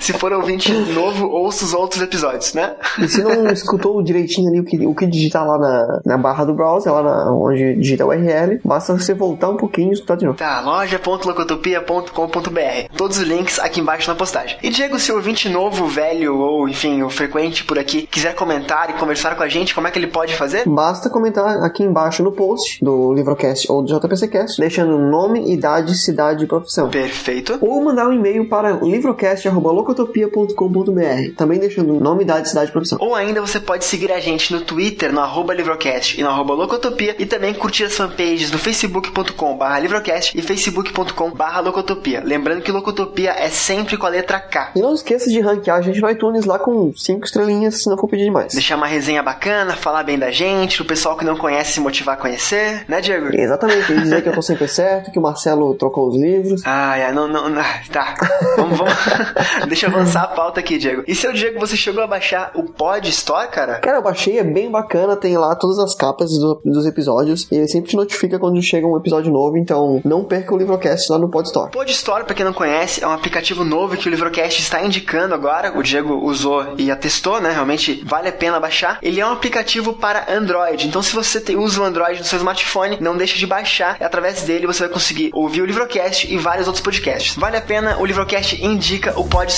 Se 0.00 0.12
for 0.12 0.32
ouvinte 0.32 0.72
novo, 0.72 1.28
ouça 1.28 1.64
os 1.64 1.74
outros 1.74 2.02
episódios, 2.02 2.54
né? 2.54 2.74
E 2.98 3.08
se 3.08 3.22
não 3.22 3.46
escutou 3.48 4.02
direitinho 4.02 4.48
ali 4.48 4.60
o 4.60 4.64
que, 4.64 4.86
o 4.86 4.94
que 4.94 5.06
digitar 5.06 5.46
lá 5.46 5.58
na, 5.58 6.00
na 6.04 6.18
barra 6.18 6.44
do 6.44 6.54
browser, 6.54 6.92
lá 6.92 7.02
na, 7.02 7.32
onde 7.32 7.76
digita 7.76 8.04
o 8.04 8.08
URL, 8.08 8.60
basta 8.64 8.96
você 8.96 9.14
voltar 9.14 9.48
um 9.48 9.56
pouquinho 9.56 9.90
e 9.90 9.92
escutar 9.92 10.16
de 10.16 10.24
novo. 10.24 10.38
Tá, 10.38 10.60
loja.locotopia.com.br. 10.60 12.96
Todos 12.96 13.18
os 13.18 13.22
links 13.22 13.58
aqui 13.58 13.80
embaixo 13.80 14.10
na 14.10 14.16
postagem. 14.16 14.56
E 14.62 14.70
Diego, 14.70 14.98
se 14.98 15.12
o 15.12 15.16
ouvinte 15.16 15.48
novo, 15.48 15.86
velho 15.86 16.36
ou, 16.36 16.68
enfim, 16.68 17.02
o 17.02 17.10
frequente 17.10 17.64
por 17.64 17.78
aqui 17.78 18.06
quiser 18.06 18.34
comentar 18.34 18.90
e 18.90 18.94
conversar 18.94 19.36
com 19.36 19.42
a 19.42 19.48
gente, 19.48 19.74
como 19.74 19.86
é 19.86 19.90
que 19.90 19.98
ele 19.98 20.08
pode 20.08 20.34
fazer? 20.34 20.68
Basta 20.68 21.10
comentar 21.10 21.62
aqui 21.62 21.82
embaixo 21.82 22.22
no 22.22 22.32
post 22.32 22.82
do 22.84 23.12
Livrocast 23.12 23.70
ou 23.70 23.82
do 23.82 23.88
JPCcast, 23.88 24.60
deixando 24.60 24.81
nome, 24.86 25.52
idade, 25.52 25.96
cidade 25.96 26.44
e 26.44 26.46
profissão. 26.46 26.90
Perfeito. 26.90 27.58
Ou 27.60 27.82
mandar 27.82 28.06
um 28.08 28.12
e-mail 28.12 28.48
para 28.48 28.70
livrocast.locotopia.com.br, 28.72 31.34
também 31.36 31.58
deixando 31.58 31.98
nome, 32.00 32.22
idade, 32.24 32.48
cidade 32.48 32.70
e 32.70 32.72
profissão. 32.72 32.98
Ou 33.00 33.14
ainda 33.14 33.40
você 33.40 33.60
pode 33.60 33.84
seguir 33.84 34.10
a 34.12 34.20
gente 34.20 34.52
no 34.52 34.60
Twitter, 34.60 35.12
no 35.12 35.20
arroba 35.20 35.54
Livrocast 35.54 36.18
e 36.18 36.22
no 36.22 36.30
arroba 36.30 36.54
Locotopia, 36.54 37.14
e 37.18 37.26
também 37.26 37.54
curtir 37.54 37.84
as 37.84 37.96
fanpages 37.96 38.50
no 38.50 38.58
facebook.com 38.58 39.56
barra 39.56 39.78
Livrocast 39.80 40.32
e 40.36 40.42
facebook.com 40.42 41.30
barra 41.30 41.60
Locotopia. 41.60 42.22
Lembrando 42.24 42.62
que 42.62 42.72
Locotopia 42.72 43.30
é 43.30 43.48
sempre 43.48 43.96
com 43.96 44.06
a 44.06 44.08
letra 44.08 44.40
K. 44.40 44.72
E 44.76 44.80
não 44.80 44.94
esqueça 44.94 45.30
de 45.30 45.40
ranquear 45.40 45.78
a 45.78 45.82
gente 45.82 46.00
no 46.00 46.10
iTunes 46.10 46.44
lá 46.44 46.58
com 46.58 46.92
5 46.94 47.24
estrelinhas, 47.24 47.82
se 47.82 47.88
não 47.88 47.96
for 47.96 48.08
pedir 48.08 48.24
demais. 48.24 48.52
Deixar 48.52 48.76
uma 48.76 48.86
resenha 48.86 49.22
bacana, 49.22 49.74
falar 49.74 50.02
bem 50.02 50.18
da 50.18 50.30
gente, 50.30 50.82
o 50.82 50.84
pessoal 50.84 51.16
que 51.16 51.24
não 51.24 51.36
conhece 51.36 51.72
se 51.72 51.80
motivar 51.80 52.14
a 52.14 52.18
conhecer, 52.18 52.84
né, 52.88 53.00
Diego? 53.00 53.34
Exatamente, 53.34 53.92
e 53.92 54.00
dizer 54.00 54.22
que 54.22 54.28
eu 54.28 54.32
tô 54.32 54.42
sempre 54.42 54.64
certo, 54.72 55.10
que 55.10 55.18
o 55.18 55.22
Marcelo 55.22 55.74
trocou 55.74 56.08
os 56.08 56.16
livros. 56.16 56.62
Ai, 56.64 57.02
ai, 57.04 57.12
não, 57.12 57.28
não, 57.28 57.48
não. 57.48 57.62
Tá. 57.92 58.14
Vamos, 58.56 58.78
vamos. 58.78 58.94
Deixa 59.68 59.86
eu 59.86 59.90
avançar 59.90 60.22
a 60.22 60.28
pauta 60.28 60.60
aqui, 60.60 60.78
Diego. 60.78 61.02
E 61.06 61.14
seu 61.14 61.32
Diego, 61.32 61.58
você 61.60 61.76
chegou 61.76 62.02
a 62.02 62.06
baixar 62.06 62.50
o 62.54 62.64
Pod 62.64 63.08
Store, 63.10 63.48
cara? 63.48 63.78
Cara, 63.80 63.98
eu 63.98 64.02
baixei, 64.02 64.38
é 64.38 64.44
bem 64.44 64.70
bacana, 64.70 65.16
tem 65.16 65.36
lá 65.36 65.54
todas 65.56 65.78
as 65.78 65.94
capas 65.94 66.30
do- 66.38 66.60
dos 66.64 66.86
episódios, 66.86 67.46
e 67.50 67.56
ele 67.56 67.68
sempre 67.68 67.90
te 67.90 67.96
notifica 67.96 68.38
quando 68.38 68.60
chega 68.62 68.86
um 68.86 68.96
episódio 68.96 69.30
novo, 69.32 69.56
então 69.58 70.00
não 70.04 70.24
perca 70.24 70.54
o 70.54 70.58
Livrocast 70.58 71.10
lá 71.10 71.18
no 71.18 71.28
Pod 71.30 71.46
Store. 71.46 71.70
Pod 71.70 71.90
Store, 71.92 72.24
pra 72.24 72.34
quem 72.34 72.44
não 72.44 72.52
conhece, 72.52 73.02
é 73.04 73.06
um 73.06 73.12
aplicativo 73.12 73.64
novo 73.64 73.96
que 73.96 74.08
o 74.08 74.10
Livrocast 74.10 74.60
está 74.60 74.82
indicando 74.84 75.34
agora. 75.34 75.76
O 75.78 75.82
Diego 75.82 76.14
usou 76.24 76.74
e 76.78 76.90
atestou, 76.90 77.40
né? 77.40 77.50
Realmente 77.52 78.02
vale 78.06 78.28
a 78.28 78.32
pena 78.32 78.58
baixar. 78.60 78.98
Ele 79.02 79.20
é 79.20 79.26
um 79.26 79.32
aplicativo 79.32 79.92
para 79.94 80.32
Android. 80.32 80.86
Então, 80.88 81.02
se 81.02 81.14
você 81.14 81.40
tem, 81.40 81.56
usa 81.56 81.80
o 81.80 81.84
Android 81.84 82.18
no 82.20 82.24
seu 82.24 82.38
smartphone, 82.38 82.98
não 83.00 83.16
deixe 83.16 83.38
de 83.38 83.46
baixar. 83.46 83.96
E 84.00 84.04
através 84.04 84.42
dele 84.42 84.61
você 84.66 84.80
vai 84.80 84.88
conseguir 84.88 85.30
ouvir 85.32 85.62
o 85.62 85.66
Livrocast 85.66 86.32
e 86.32 86.36
vários 86.38 86.66
outros 86.66 86.82
podcasts. 86.82 87.36
Vale 87.36 87.56
a 87.56 87.62
pena, 87.62 87.98
o 87.98 88.04
Livrocast 88.04 88.62
indica 88.62 89.18
o 89.18 89.28
Pod 89.28 89.52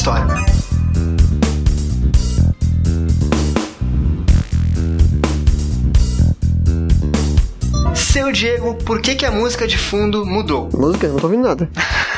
Seu 8.25 8.33
Diego, 8.33 8.75
por 8.87 9.03
que, 9.03 9.15
que 9.17 9.27
a 9.27 9.31
música 9.31 9.67
de 9.67 9.77
fundo 9.77 10.25
mudou? 10.25 10.71
Música? 10.73 11.07
Não 11.09 11.17
tô 11.17 11.27
ouvindo 11.27 11.43
nada. 11.43 11.69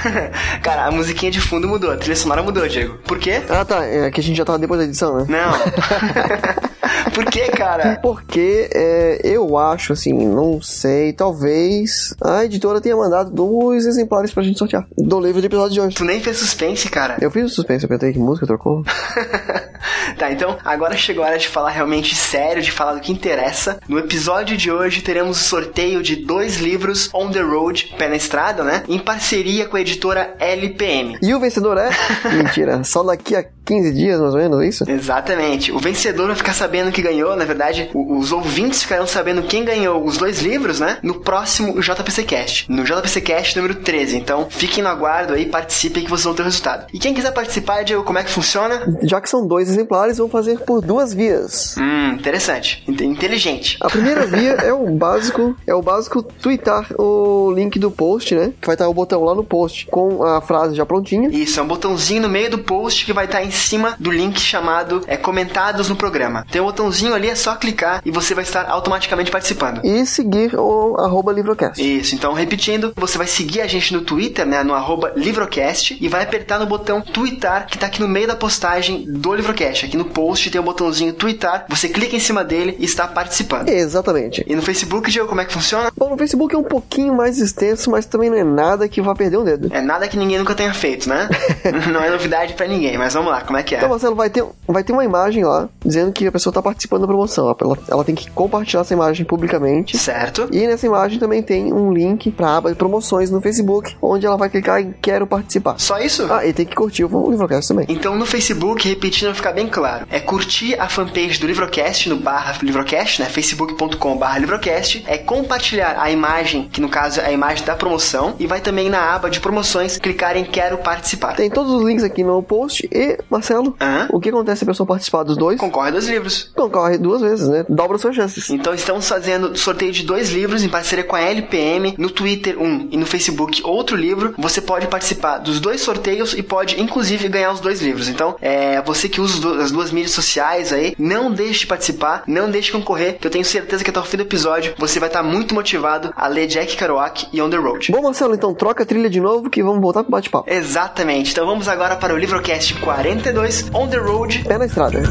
Cara, 0.62 0.86
a 0.86 0.90
musiquinha 0.92 1.32
de 1.32 1.40
fundo 1.40 1.66
mudou, 1.66 1.90
a 1.90 1.96
trilha 1.96 2.14
sonora 2.14 2.44
mudou, 2.44 2.68
Diego. 2.68 2.96
Por 2.98 3.18
quê? 3.18 3.42
Ah, 3.48 3.64
tá, 3.64 3.84
é 3.84 4.08
que 4.12 4.20
a 4.20 4.22
gente 4.22 4.36
já 4.36 4.44
tava 4.44 4.56
depois 4.56 4.78
da 4.78 4.86
edição, 4.86 5.16
né? 5.16 5.26
Não. 5.28 6.66
Por 7.12 7.24
quê, 7.24 7.48
cara? 7.48 7.98
Porque 8.02 8.68
é, 8.72 9.20
eu 9.24 9.56
acho, 9.56 9.92
assim, 9.92 10.12
não 10.12 10.60
sei, 10.60 11.12
talvez 11.12 12.14
a 12.22 12.44
editora 12.44 12.80
tenha 12.80 12.96
mandado 12.96 13.30
dois 13.30 13.86
exemplares 13.86 14.32
pra 14.32 14.42
gente 14.42 14.58
sortear 14.58 14.86
do 14.96 15.18
livro 15.18 15.40
de 15.40 15.46
episódio 15.46 15.72
de 15.72 15.80
hoje. 15.80 15.96
Tu 15.96 16.04
nem 16.04 16.20
fez 16.20 16.36
suspense, 16.36 16.88
cara. 16.88 17.16
Eu 17.20 17.30
fiz 17.30 17.46
o 17.46 17.48
suspense, 17.48 17.84
eu 17.84 17.88
perguntei 17.88 18.12
que 18.12 18.18
música 18.18 18.46
trocou. 18.46 18.84
tá, 20.18 20.30
então 20.30 20.58
agora 20.64 20.96
chegou 20.96 21.24
a 21.24 21.28
hora 21.28 21.38
de 21.38 21.48
falar 21.48 21.70
realmente 21.70 22.14
sério, 22.14 22.62
de 22.62 22.70
falar 22.70 22.94
do 22.94 23.00
que 23.00 23.12
interessa. 23.12 23.78
No 23.88 23.98
episódio 23.98 24.56
de 24.56 24.70
hoje 24.70 25.00
teremos 25.00 25.40
o 25.40 25.44
sorteio 25.44 25.95
de 26.02 26.16
dois 26.16 26.56
livros 26.58 27.10
On 27.14 27.30
the 27.30 27.40
Road, 27.40 27.94
Pé 27.98 28.08
na 28.08 28.16
Estrada, 28.16 28.62
né? 28.64 28.82
Em 28.88 28.98
parceria 28.98 29.66
com 29.66 29.76
a 29.76 29.80
editora 29.80 30.34
LPM. 30.38 31.18
E 31.22 31.34
o 31.34 31.40
vencedor 31.40 31.76
é? 31.78 31.90
Mentira, 32.32 32.82
só 32.84 33.02
daqui 33.02 33.34
a 33.36 33.44
15 33.64 33.92
dias, 33.94 34.20
mais 34.20 34.32
ou 34.32 34.40
menos, 34.40 34.60
é 34.62 34.68
isso? 34.68 34.84
Exatamente. 34.88 35.72
O 35.72 35.78
vencedor 35.80 36.28
vai 36.28 36.36
ficar 36.36 36.52
sabendo 36.52 36.92
que 36.92 37.02
ganhou, 37.02 37.34
na 37.34 37.44
verdade, 37.44 37.90
os 37.94 38.30
ouvintes 38.30 38.82
ficarão 38.82 39.06
sabendo 39.08 39.42
quem 39.42 39.64
ganhou 39.64 40.04
os 40.04 40.16
dois 40.16 40.40
livros, 40.40 40.78
né? 40.78 40.98
No 41.02 41.14
próximo 41.20 41.80
JPC 41.80 42.22
Cast, 42.22 42.70
no 42.70 42.84
JPC 42.84 43.20
Cast 43.22 43.56
número 43.56 43.74
13. 43.74 44.16
Então, 44.18 44.46
fiquem 44.48 44.84
no 44.84 44.88
aguardo 44.88 45.32
aí, 45.34 45.46
participem 45.46 46.04
que 46.04 46.10
vocês 46.10 46.24
vão 46.24 46.34
ter 46.34 46.42
o 46.42 46.44
resultado. 46.44 46.86
E 46.92 46.98
quem 46.98 47.12
quiser 47.12 47.32
participar, 47.32 47.82
Diego, 47.82 48.04
como 48.04 48.18
é 48.18 48.22
que 48.24 48.30
funciona? 48.30 48.86
Já 49.02 49.20
que 49.20 49.28
são 49.28 49.44
dois 49.46 49.68
exemplares, 49.68 50.18
vão 50.18 50.28
fazer 50.28 50.60
por 50.60 50.80
duas 50.80 51.12
vias. 51.12 51.74
Hum, 51.76 52.12
interessante. 52.14 52.84
Inte- 52.86 53.04
Inteligente. 53.04 53.76
A 53.80 53.88
primeira 53.88 54.26
via 54.26 54.52
é 54.52 54.72
o 54.72 54.86
básico, 54.94 55.56
é 55.66 55.74
o 55.74 55.82
básico 55.86 56.20
tweetar 56.20 56.88
o 56.98 57.52
link 57.52 57.78
do 57.78 57.92
post, 57.92 58.34
né? 58.34 58.52
Que 58.60 58.66
vai 58.66 58.74
estar 58.74 58.88
o 58.88 58.92
botão 58.92 59.22
lá 59.22 59.34
no 59.36 59.44
post 59.44 59.86
com 59.86 60.24
a 60.24 60.40
frase 60.40 60.74
já 60.74 60.84
prontinha. 60.84 61.28
Isso, 61.28 61.60
é 61.60 61.62
um 61.62 61.66
botãozinho 61.66 62.22
no 62.22 62.28
meio 62.28 62.50
do 62.50 62.58
post 62.58 63.06
que 63.06 63.12
vai 63.12 63.26
estar 63.26 63.44
em 63.44 63.52
cima 63.52 63.94
do 64.00 64.10
link 64.10 64.40
chamado 64.40 65.02
é, 65.06 65.16
Comentados 65.16 65.88
no 65.88 65.94
Programa. 65.94 66.44
Tem 66.50 66.60
um 66.60 66.64
botãozinho 66.64 67.14
ali, 67.14 67.28
é 67.28 67.36
só 67.36 67.54
clicar 67.54 68.02
e 68.04 68.10
você 68.10 68.34
vai 68.34 68.42
estar 68.42 68.68
automaticamente 68.68 69.30
participando. 69.30 69.80
E 69.84 70.04
seguir 70.04 70.56
o 70.56 70.96
arroba 70.98 71.32
Livrocast. 71.32 71.80
Isso, 71.80 72.16
então 72.16 72.32
repetindo, 72.32 72.92
você 72.96 73.16
vai 73.16 73.28
seguir 73.28 73.60
a 73.60 73.66
gente 73.68 73.94
no 73.94 74.00
Twitter, 74.00 74.44
né, 74.44 74.64
no 74.64 74.74
arroba 74.74 75.12
Livrocast, 75.16 75.96
e 76.00 76.08
vai 76.08 76.24
apertar 76.24 76.58
no 76.58 76.66
botão 76.66 77.00
Tweetar, 77.00 77.68
que 77.68 77.78
tá 77.78 77.86
aqui 77.86 78.00
no 78.00 78.08
meio 78.08 78.26
da 78.26 78.34
postagem 78.34 79.04
do 79.06 79.32
Livrocast. 79.32 79.86
Aqui 79.86 79.96
no 79.96 80.06
post 80.06 80.50
tem 80.50 80.60
o 80.60 80.64
botãozinho 80.64 81.12
Tweetar, 81.12 81.66
você 81.68 81.88
clica 81.88 82.16
em 82.16 82.20
cima 82.20 82.42
dele 82.42 82.76
e 82.80 82.84
está 82.84 83.06
participando. 83.06 83.68
Exatamente. 83.68 84.44
E 84.48 84.56
no 84.56 84.62
Facebook, 84.62 85.08
Diego, 85.10 85.28
como 85.28 85.40
é 85.40 85.44
que 85.44 85.52
funciona? 85.52 85.75
Bom, 85.96 86.10
no 86.10 86.16
Facebook 86.16 86.54
é 86.54 86.58
um 86.58 86.64
pouquinho 86.64 87.14
mais 87.14 87.38
extenso, 87.38 87.90
mas 87.90 88.06
também 88.06 88.30
não 88.30 88.36
é 88.36 88.44
nada 88.44 88.88
que 88.88 89.00
vá 89.00 89.14
perder 89.14 89.38
um 89.38 89.44
dedo. 89.44 89.68
É 89.72 89.80
nada 89.80 90.08
que 90.08 90.16
ninguém 90.16 90.38
nunca 90.38 90.54
tenha 90.54 90.72
feito, 90.72 91.08
né? 91.08 91.28
não 91.92 92.00
é 92.02 92.10
novidade 92.10 92.54
pra 92.54 92.66
ninguém, 92.66 92.96
mas 92.98 93.14
vamos 93.14 93.30
lá, 93.30 93.42
como 93.42 93.58
é 93.58 93.62
que 93.62 93.74
é? 93.74 93.78
Então, 93.78 93.90
Marcelo, 93.90 94.14
vai 94.14 94.30
ter, 94.30 94.44
vai 94.66 94.82
ter 94.82 94.92
uma 94.92 95.04
imagem 95.04 95.44
lá 95.44 95.68
dizendo 95.84 96.12
que 96.12 96.26
a 96.26 96.32
pessoa 96.32 96.52
tá 96.52 96.62
participando 96.62 97.02
da 97.02 97.06
promoção. 97.06 97.54
Ela, 97.60 97.78
ela 97.88 98.04
tem 98.04 98.14
que 98.14 98.30
compartilhar 98.30 98.80
essa 98.80 98.94
imagem 98.94 99.24
publicamente. 99.26 99.96
Certo. 99.96 100.48
E 100.52 100.66
nessa 100.66 100.86
imagem 100.86 101.18
também 101.18 101.42
tem 101.42 101.72
um 101.72 101.92
link 101.92 102.30
pra 102.30 102.56
aba 102.56 102.70
de 102.70 102.76
promoções 102.76 103.30
no 103.30 103.40
Facebook, 103.40 103.96
onde 104.00 104.26
ela 104.26 104.36
vai 104.36 104.48
clicar 104.48 104.80
em 104.80 104.92
Quero 104.92 105.26
Participar. 105.26 105.78
Só 105.78 105.98
isso? 105.98 106.26
Ah, 106.30 106.46
e 106.46 106.52
tem 106.52 106.66
que 106.66 106.74
curtir 106.74 107.04
o 107.04 107.30
Livrocast 107.30 107.68
também. 107.68 107.86
Então 107.88 108.16
no 108.16 108.26
Facebook, 108.26 108.88
repetindo 108.88 109.34
ficar 109.34 109.52
bem 109.52 109.68
claro, 109.68 110.06
é 110.10 110.20
curtir 110.20 110.78
a 110.78 110.88
fanpage 110.88 111.38
do 111.38 111.46
Livrocast 111.46 112.08
no 112.08 112.16
barra 112.16 112.56
Livrocast, 112.62 113.20
né? 113.20 113.28
facebook.com 113.28 114.16
barra 114.16 114.38
Livrocast, 114.38 115.04
é 115.06 115.18
compartilhar 115.18 115.65
a 115.80 116.10
imagem, 116.10 116.68
que 116.72 116.80
no 116.80 116.88
caso 116.88 117.20
é 117.20 117.26
a 117.26 117.32
imagem 117.32 117.64
da 117.64 117.74
promoção, 117.74 118.34
e 118.38 118.46
vai 118.46 118.60
também 118.60 118.88
na 118.88 119.14
aba 119.14 119.30
de 119.30 119.40
promoções 119.40 119.98
clicar 119.98 120.36
em 120.36 120.44
Quero 120.44 120.78
Participar. 120.78 121.34
Tem 121.34 121.50
todos 121.50 121.72
os 121.72 121.82
links 121.82 122.04
aqui 122.04 122.22
no 122.22 122.42
post 122.42 122.88
e, 122.92 123.18
Marcelo, 123.30 123.76
o 124.10 124.20
que 124.20 124.28
acontece 124.28 124.58
se 124.58 124.64
a 124.64 124.66
pessoa 124.66 124.86
participar 124.86 125.22
dos 125.22 125.36
dois? 125.36 125.58
Concorre 125.58 125.90
dos 125.90 126.08
livros. 126.08 126.50
Concorre 126.54 126.98
duas 126.98 127.20
vezes, 127.20 127.48
né? 127.48 127.64
Dobra 127.68 127.98
suas 127.98 128.14
chances. 128.14 128.50
Então 128.50 128.74
estamos 128.74 129.08
fazendo 129.08 129.56
sorteio 129.56 129.92
de 129.92 130.04
dois 130.04 130.30
livros 130.30 130.62
em 130.62 130.68
parceria 130.68 131.04
com 131.04 131.16
a 131.16 131.20
LPM, 131.20 131.94
no 131.98 132.10
Twitter 132.10 132.60
um 132.60 132.88
e 132.90 132.96
no 132.96 133.06
Facebook 133.06 133.62
outro 133.64 133.96
livro. 133.96 134.34
Você 134.38 134.60
pode 134.60 134.86
participar 134.86 135.38
dos 135.38 135.60
dois 135.60 135.80
sorteios 135.80 136.34
e 136.34 136.42
pode 136.42 136.80
inclusive 136.80 137.28
ganhar 137.28 137.52
os 137.52 137.60
dois 137.60 137.80
livros. 137.80 138.08
Então, 138.08 138.36
é 138.40 138.80
você 138.82 139.08
que 139.08 139.20
usa 139.20 139.62
as 139.62 139.70
duas 139.70 139.90
mídias 139.90 140.12
sociais 140.12 140.72
aí, 140.72 140.94
não 140.98 141.30
deixe 141.30 141.60
de 141.60 141.66
participar, 141.66 142.22
não 142.26 142.50
deixe 142.50 142.66
de 142.66 142.72
concorrer, 142.72 143.18
que 143.18 143.26
eu 143.26 143.30
tenho 143.30 143.44
certeza 143.44 143.82
que 143.82 143.90
até 143.90 144.00
o 144.00 144.04
fim 144.04 144.16
do 144.16 144.22
episódio 144.22 144.74
você 144.78 145.00
vai 145.00 145.08
estar 145.08 145.22
muito 145.22 145.54
motivado 145.56 146.12
a 146.14 146.28
ler 146.28 146.46
Jack 146.46 146.76
Kerouac 146.76 147.28
e 147.32 147.40
On 147.40 147.48
the 147.48 147.56
Road. 147.56 147.90
Bom, 147.90 148.02
Marcelo, 148.02 148.34
então 148.34 148.54
troca 148.54 148.82
a 148.82 148.86
trilha 148.86 149.08
de 149.08 149.20
novo 149.20 149.48
que 149.48 149.62
vamos 149.62 149.80
voltar 149.80 150.02
pro 150.02 150.12
bate-papo. 150.12 150.48
Exatamente. 150.50 151.32
Então 151.32 151.46
vamos 151.46 151.66
agora 151.66 151.96
para 151.96 152.12
o 152.12 152.18
Livrocast 152.18 152.74
42, 152.80 153.70
On 153.72 153.88
the 153.88 153.96
Road. 153.96 154.44
Pé 154.46 154.58
na 154.58 154.66
estrada. 154.66 155.02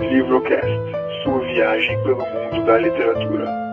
Livrocast, 0.00 0.66
sua 1.24 1.40
viagem 1.40 2.02
pelo 2.02 2.18
mundo 2.18 2.66
da 2.66 2.78
literatura. 2.78 3.69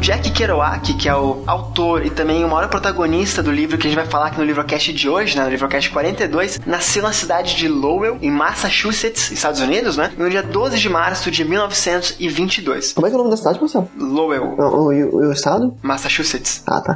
O 0.00 0.02
Jack 0.02 0.30
Kerouac, 0.30 0.94
que 0.94 1.06
é 1.10 1.14
o 1.14 1.42
autor 1.46 2.06
e 2.06 2.10
também 2.10 2.42
o 2.42 2.48
maior 2.48 2.68
protagonista 2.68 3.42
do 3.42 3.52
livro 3.52 3.76
que 3.76 3.86
a 3.86 3.90
gente 3.90 3.98
vai 3.98 4.06
falar 4.08 4.28
aqui 4.28 4.38
no 4.38 4.44
Livrocast 4.46 4.94
de 4.94 5.06
hoje, 5.10 5.36
né, 5.36 5.44
no 5.44 5.50
Livrocast 5.50 5.90
42, 5.90 6.58
nasceu 6.64 7.02
na 7.02 7.12
cidade 7.12 7.54
de 7.54 7.68
Lowell, 7.68 8.16
em 8.22 8.30
Massachusetts, 8.30 9.30
Estados 9.30 9.60
Unidos, 9.60 9.98
né, 9.98 10.10
no 10.16 10.30
dia 10.30 10.42
12 10.42 10.78
de 10.78 10.88
março 10.88 11.30
de 11.30 11.44
1922. 11.44 12.94
Como 12.94 13.06
é 13.06 13.10
que 13.10 13.14
é 13.14 13.18
o 13.18 13.22
nome 13.22 13.30
da 13.30 13.36
cidade, 13.36 13.60
Marcelo? 13.60 13.90
Lowell, 13.98 14.54
O, 14.58 14.84
o, 14.86 14.92
e 14.94 15.04
o- 15.04 15.16
o 15.28 15.32
estado? 15.32 15.76
Massachusetts. 15.82 16.62
Ah, 16.66 16.80
tá. 16.80 16.94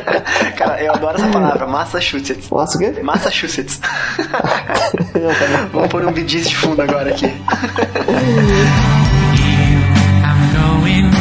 Cara, 0.56 0.82
eu 0.82 0.94
adoro 0.94 1.18
essa 1.18 1.28
palavra, 1.28 1.66
Massachusetts. 1.66 2.48
Nossa, 2.48 2.78
o 2.78 2.80
quê? 2.80 3.02
Massachusetts. 3.02 3.78
Vamos 5.70 5.88
pôr 5.88 6.02
um 6.06 6.12
bidis 6.12 6.48
de 6.48 6.56
fundo 6.56 6.80
agora 6.80 7.10
aqui. 7.10 7.26
I'm 10.24 10.52
going 10.54 11.17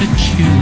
Massachusetts. 0.00 0.59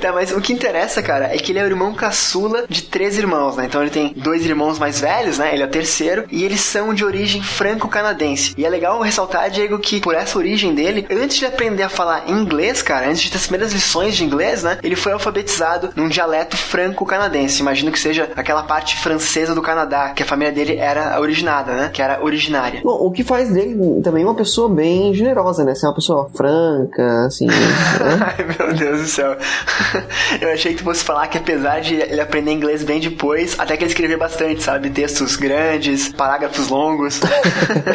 Tá, 0.00 0.12
mas 0.12 0.30
o 0.30 0.40
que 0.40 0.52
interessa, 0.52 1.02
cara, 1.02 1.34
é 1.34 1.38
que 1.38 1.50
ele 1.50 1.58
é 1.58 1.64
o 1.64 1.66
irmão 1.66 1.92
caçula 1.92 2.64
de 2.68 2.82
três 2.82 3.18
irmãos, 3.18 3.56
né? 3.56 3.64
Então 3.66 3.82
ele 3.82 3.90
tem 3.90 4.12
dois 4.16 4.46
irmãos 4.46 4.78
mais 4.78 5.00
velhos, 5.00 5.38
né? 5.38 5.52
Ele 5.52 5.62
é 5.64 5.66
o 5.66 5.70
terceiro, 5.70 6.24
e 6.30 6.44
eles 6.44 6.60
são 6.60 6.94
de 6.94 7.04
origem 7.04 7.42
franco-canadense. 7.42 8.54
E 8.56 8.64
é 8.64 8.68
legal 8.68 9.00
ressaltar, 9.00 9.50
Diego, 9.50 9.76
que 9.80 10.00
por 10.00 10.14
essa 10.14 10.38
origem 10.38 10.72
dele, 10.72 11.04
antes 11.10 11.36
de 11.36 11.46
aprender 11.46 11.82
a 11.82 11.88
falar 11.88 12.30
inglês, 12.30 12.80
cara, 12.80 13.08
antes 13.08 13.22
de 13.22 13.30
ter 13.32 13.38
as 13.38 13.48
primeiras 13.48 13.72
lições 13.72 14.16
de 14.16 14.24
inglês, 14.24 14.62
né? 14.62 14.78
Ele 14.84 14.94
foi 14.94 15.10
alfabetizado 15.10 15.90
num 15.96 16.08
dialeto 16.08 16.56
franco-canadense. 16.56 17.60
Imagino 17.60 17.90
que 17.90 17.98
seja 17.98 18.30
aquela 18.36 18.62
parte 18.62 18.96
francesa 19.02 19.52
do 19.52 19.60
Canadá, 19.62 20.10
que 20.10 20.22
a 20.22 20.26
família 20.26 20.52
dele 20.52 20.76
era 20.76 21.20
originada, 21.20 21.72
né? 21.72 21.90
Que 21.92 22.00
era 22.00 22.22
originária. 22.22 22.82
Bom, 22.84 23.04
o 23.04 23.10
que 23.10 23.24
faz 23.24 23.50
dele 23.50 24.00
também 24.04 24.24
uma 24.24 24.36
pessoa 24.36 24.68
bem 24.68 25.12
generosa, 25.12 25.64
né? 25.64 25.74
Ser 25.74 25.86
uma 25.86 25.94
pessoa 25.96 26.30
franca, 26.36 27.26
assim. 27.26 27.46
né? 27.46 27.54
Ai, 28.38 28.46
meu 28.56 28.74
Deus 28.76 29.00
do 29.00 29.06
céu. 29.08 29.36
Eu 30.40 30.52
achei 30.52 30.72
que 30.72 30.78
tu 30.78 30.84
fosse 30.84 31.04
falar 31.04 31.26
que 31.28 31.38
apesar 31.38 31.80
de 31.80 31.94
ele 31.94 32.20
aprender 32.20 32.52
inglês 32.52 32.82
bem 32.82 33.00
depois, 33.00 33.58
até 33.58 33.76
que 33.76 33.84
ele 33.84 33.90
escrevia 33.90 34.18
bastante, 34.18 34.62
sabe? 34.62 34.90
Textos 34.90 35.36
grandes, 35.36 36.08
parágrafos 36.10 36.68
longos. 36.68 37.20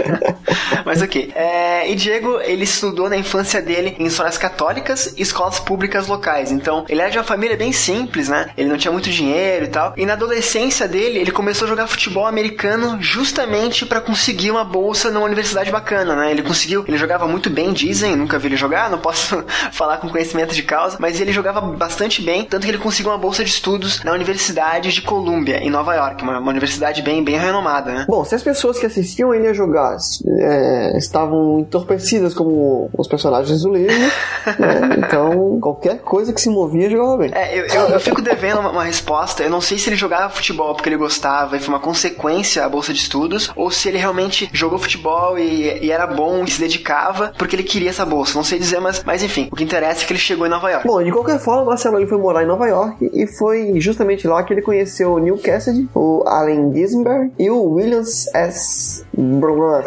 Mas 0.85 1.01
ok. 1.01 1.31
É, 1.35 1.89
e 1.89 1.95
Diego, 1.95 2.39
ele 2.41 2.63
estudou 2.63 3.09
na 3.09 3.17
infância 3.17 3.61
dele 3.61 3.95
em 3.99 4.05
escolas 4.05 4.37
católicas 4.37 5.13
e 5.17 5.21
escolas 5.21 5.59
públicas 5.59 6.07
locais. 6.07 6.51
Então, 6.51 6.85
ele 6.89 7.01
era 7.01 7.09
de 7.09 7.17
uma 7.17 7.23
família 7.23 7.57
bem 7.57 7.71
simples, 7.71 8.29
né? 8.29 8.49
Ele 8.57 8.69
não 8.69 8.77
tinha 8.77 8.91
muito 8.91 9.09
dinheiro 9.09 9.65
e 9.65 9.69
tal. 9.69 9.93
E 9.97 10.05
na 10.05 10.13
adolescência 10.13 10.87
dele, 10.87 11.19
ele 11.19 11.31
começou 11.31 11.65
a 11.65 11.69
jogar 11.69 11.87
futebol 11.87 12.25
americano 12.25 12.97
justamente 13.01 13.85
pra 13.85 14.01
conseguir 14.01 14.51
uma 14.51 14.63
bolsa 14.63 15.11
numa 15.11 15.25
universidade 15.25 15.71
bacana, 15.71 16.15
né? 16.15 16.31
Ele 16.31 16.41
conseguiu, 16.41 16.83
ele 16.87 16.97
jogava 16.97 17.27
muito 17.27 17.49
bem, 17.49 17.73
dizem, 17.73 18.15
nunca 18.15 18.37
vi 18.39 18.47
ele 18.47 18.57
jogar, 18.57 18.89
não 18.89 18.99
posso 18.99 19.43
falar 19.71 19.97
com 19.97 20.09
conhecimento 20.09 20.53
de 20.53 20.63
causa, 20.63 20.97
mas 20.99 21.19
ele 21.19 21.31
jogava 21.31 21.61
bastante 21.83 22.21
bem, 22.21 22.45
tanto 22.45 22.63
que 22.63 22.71
ele 22.71 22.77
conseguiu 22.77 23.11
uma 23.11 23.17
bolsa 23.17 23.43
de 23.43 23.49
estudos 23.49 24.01
na 24.05 24.13
Universidade 24.13 24.93
de 24.93 25.01
Columbia, 25.01 25.57
em 25.57 25.69
Nova 25.69 25.93
York, 25.93 26.23
uma, 26.23 26.39
uma 26.39 26.49
universidade 26.49 27.01
bem, 27.01 27.21
bem 27.21 27.37
renomada, 27.37 27.91
né? 27.91 28.05
Bom, 28.07 28.23
se 28.23 28.33
as 28.33 28.41
pessoas 28.41 28.79
que 28.79 28.85
assistiam 28.85 29.33
ele 29.33 29.47
a 29.47 29.53
jogar 29.53 29.97
é, 30.39 30.97
estavam 30.97 31.59
entorpecidas 31.59 32.33
como 32.33 32.89
os 32.97 33.07
personagens 33.07 33.63
do 33.63 33.73
livro, 33.73 33.93
né? 34.57 34.95
então 34.97 35.59
qualquer 35.59 35.99
coisa 35.99 36.31
que 36.31 36.39
se 36.39 36.49
movia 36.49 36.89
jogava 36.89 37.17
bem. 37.17 37.31
É, 37.33 37.59
eu, 37.59 37.65
eu, 37.65 37.89
eu 37.89 37.99
fico 37.99 38.21
devendo 38.21 38.59
uma, 38.59 38.71
uma 38.71 38.83
resposta. 38.83 39.43
Eu 39.43 39.49
não 39.49 39.59
sei 39.59 39.77
se 39.77 39.89
ele 39.89 39.97
jogava 39.97 40.29
futebol 40.29 40.73
porque 40.73 40.87
ele 40.87 40.97
gostava 40.97 41.57
e 41.57 41.59
foi 41.59 41.73
uma 41.73 41.81
consequência 41.81 42.63
a 42.63 42.69
bolsa 42.69 42.93
de 42.93 42.99
estudos, 42.99 43.51
ou 43.57 43.69
se 43.69 43.89
ele 43.89 43.97
realmente 43.97 44.49
jogou 44.53 44.79
futebol 44.79 45.37
e, 45.37 45.85
e 45.85 45.91
era 45.91 46.07
bom 46.07 46.43
e 46.45 46.51
se 46.51 46.59
dedicava 46.59 47.33
porque 47.37 47.55
ele 47.57 47.63
queria 47.63 47.89
essa 47.89 48.05
bolsa. 48.05 48.35
Não 48.35 48.43
sei 48.43 48.57
dizer, 48.57 48.79
mas, 48.79 49.03
mas 49.03 49.21
enfim, 49.21 49.49
o 49.51 49.55
que 49.55 49.63
interessa 49.63 50.03
é 50.03 50.05
que 50.05 50.13
ele 50.13 50.19
chegou 50.19 50.47
em 50.47 50.49
Nova 50.49 50.69
York. 50.71 50.87
Bom, 50.87 51.03
de 51.03 51.11
qualquer 51.11 51.39
forma, 51.39 51.65
Marcelo 51.73 51.97
ele 51.97 52.05
foi 52.05 52.19
morar 52.19 52.43
em 52.43 52.45
Nova 52.45 52.67
York 52.67 53.09
e 53.11 53.25
foi 53.25 53.79
justamente 53.79 54.27
lá 54.27 54.43
que 54.43 54.53
ele 54.53 54.61
conheceu 54.61 55.13
o 55.13 55.19
Neil 55.19 55.37
Cassidy, 55.39 55.89
o 55.95 56.23
Allen 56.27 56.71
Ginsberg 56.71 57.31
e 57.39 57.49
o 57.49 57.63
Williams 57.63 58.27
S. 58.33 59.03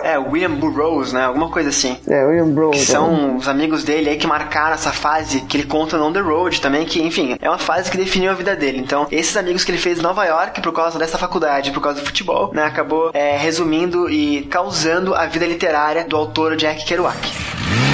É, 0.03 0.19
William 0.19 0.57
Burroughs, 0.57 1.13
né? 1.13 1.25
Alguma 1.25 1.49
coisa 1.49 1.69
assim. 1.69 1.97
É, 2.09 2.25
William 2.25 2.49
Brown. 2.49 2.73
Que 2.73 2.81
são 2.81 3.37
os 3.37 3.47
amigos 3.47 3.85
dele 3.85 4.11
aí 4.11 4.17
que 4.17 4.27
marcaram 4.27 4.75
essa 4.75 4.91
fase 4.91 5.43
que 5.43 5.57
ele 5.57 5.67
conta 5.67 5.97
no 5.97 6.07
On 6.07 6.13
The 6.13 6.21
Road 6.21 6.61
também, 6.61 6.85
que, 6.85 7.01
enfim, 7.01 7.37
é 7.41 7.49
uma 7.49 7.59
fase 7.59 7.89
que 7.89 7.97
definiu 7.97 8.33
a 8.33 8.35
vida 8.35 8.57
dele. 8.57 8.79
Então, 8.79 9.07
esses 9.13 9.37
amigos 9.37 9.63
que 9.63 9.71
ele 9.71 9.79
fez 9.79 10.01
em 10.01 10.03
Nova 10.03 10.25
York 10.25 10.61
por 10.61 10.73
causa 10.73 10.99
dessa 10.99 11.17
faculdade, 11.17 11.71
por 11.71 11.81
causa 11.81 12.01
do 12.01 12.07
futebol, 12.07 12.51
né, 12.53 12.65
acabou 12.65 13.11
é, 13.15 13.37
resumindo 13.37 14.11
e 14.11 14.43
causando 14.51 15.15
a 15.15 15.27
vida 15.27 15.47
literária 15.47 16.05
do 16.05 16.17
autor 16.17 16.57
Jack 16.57 16.85
Kerouac. 16.85 17.86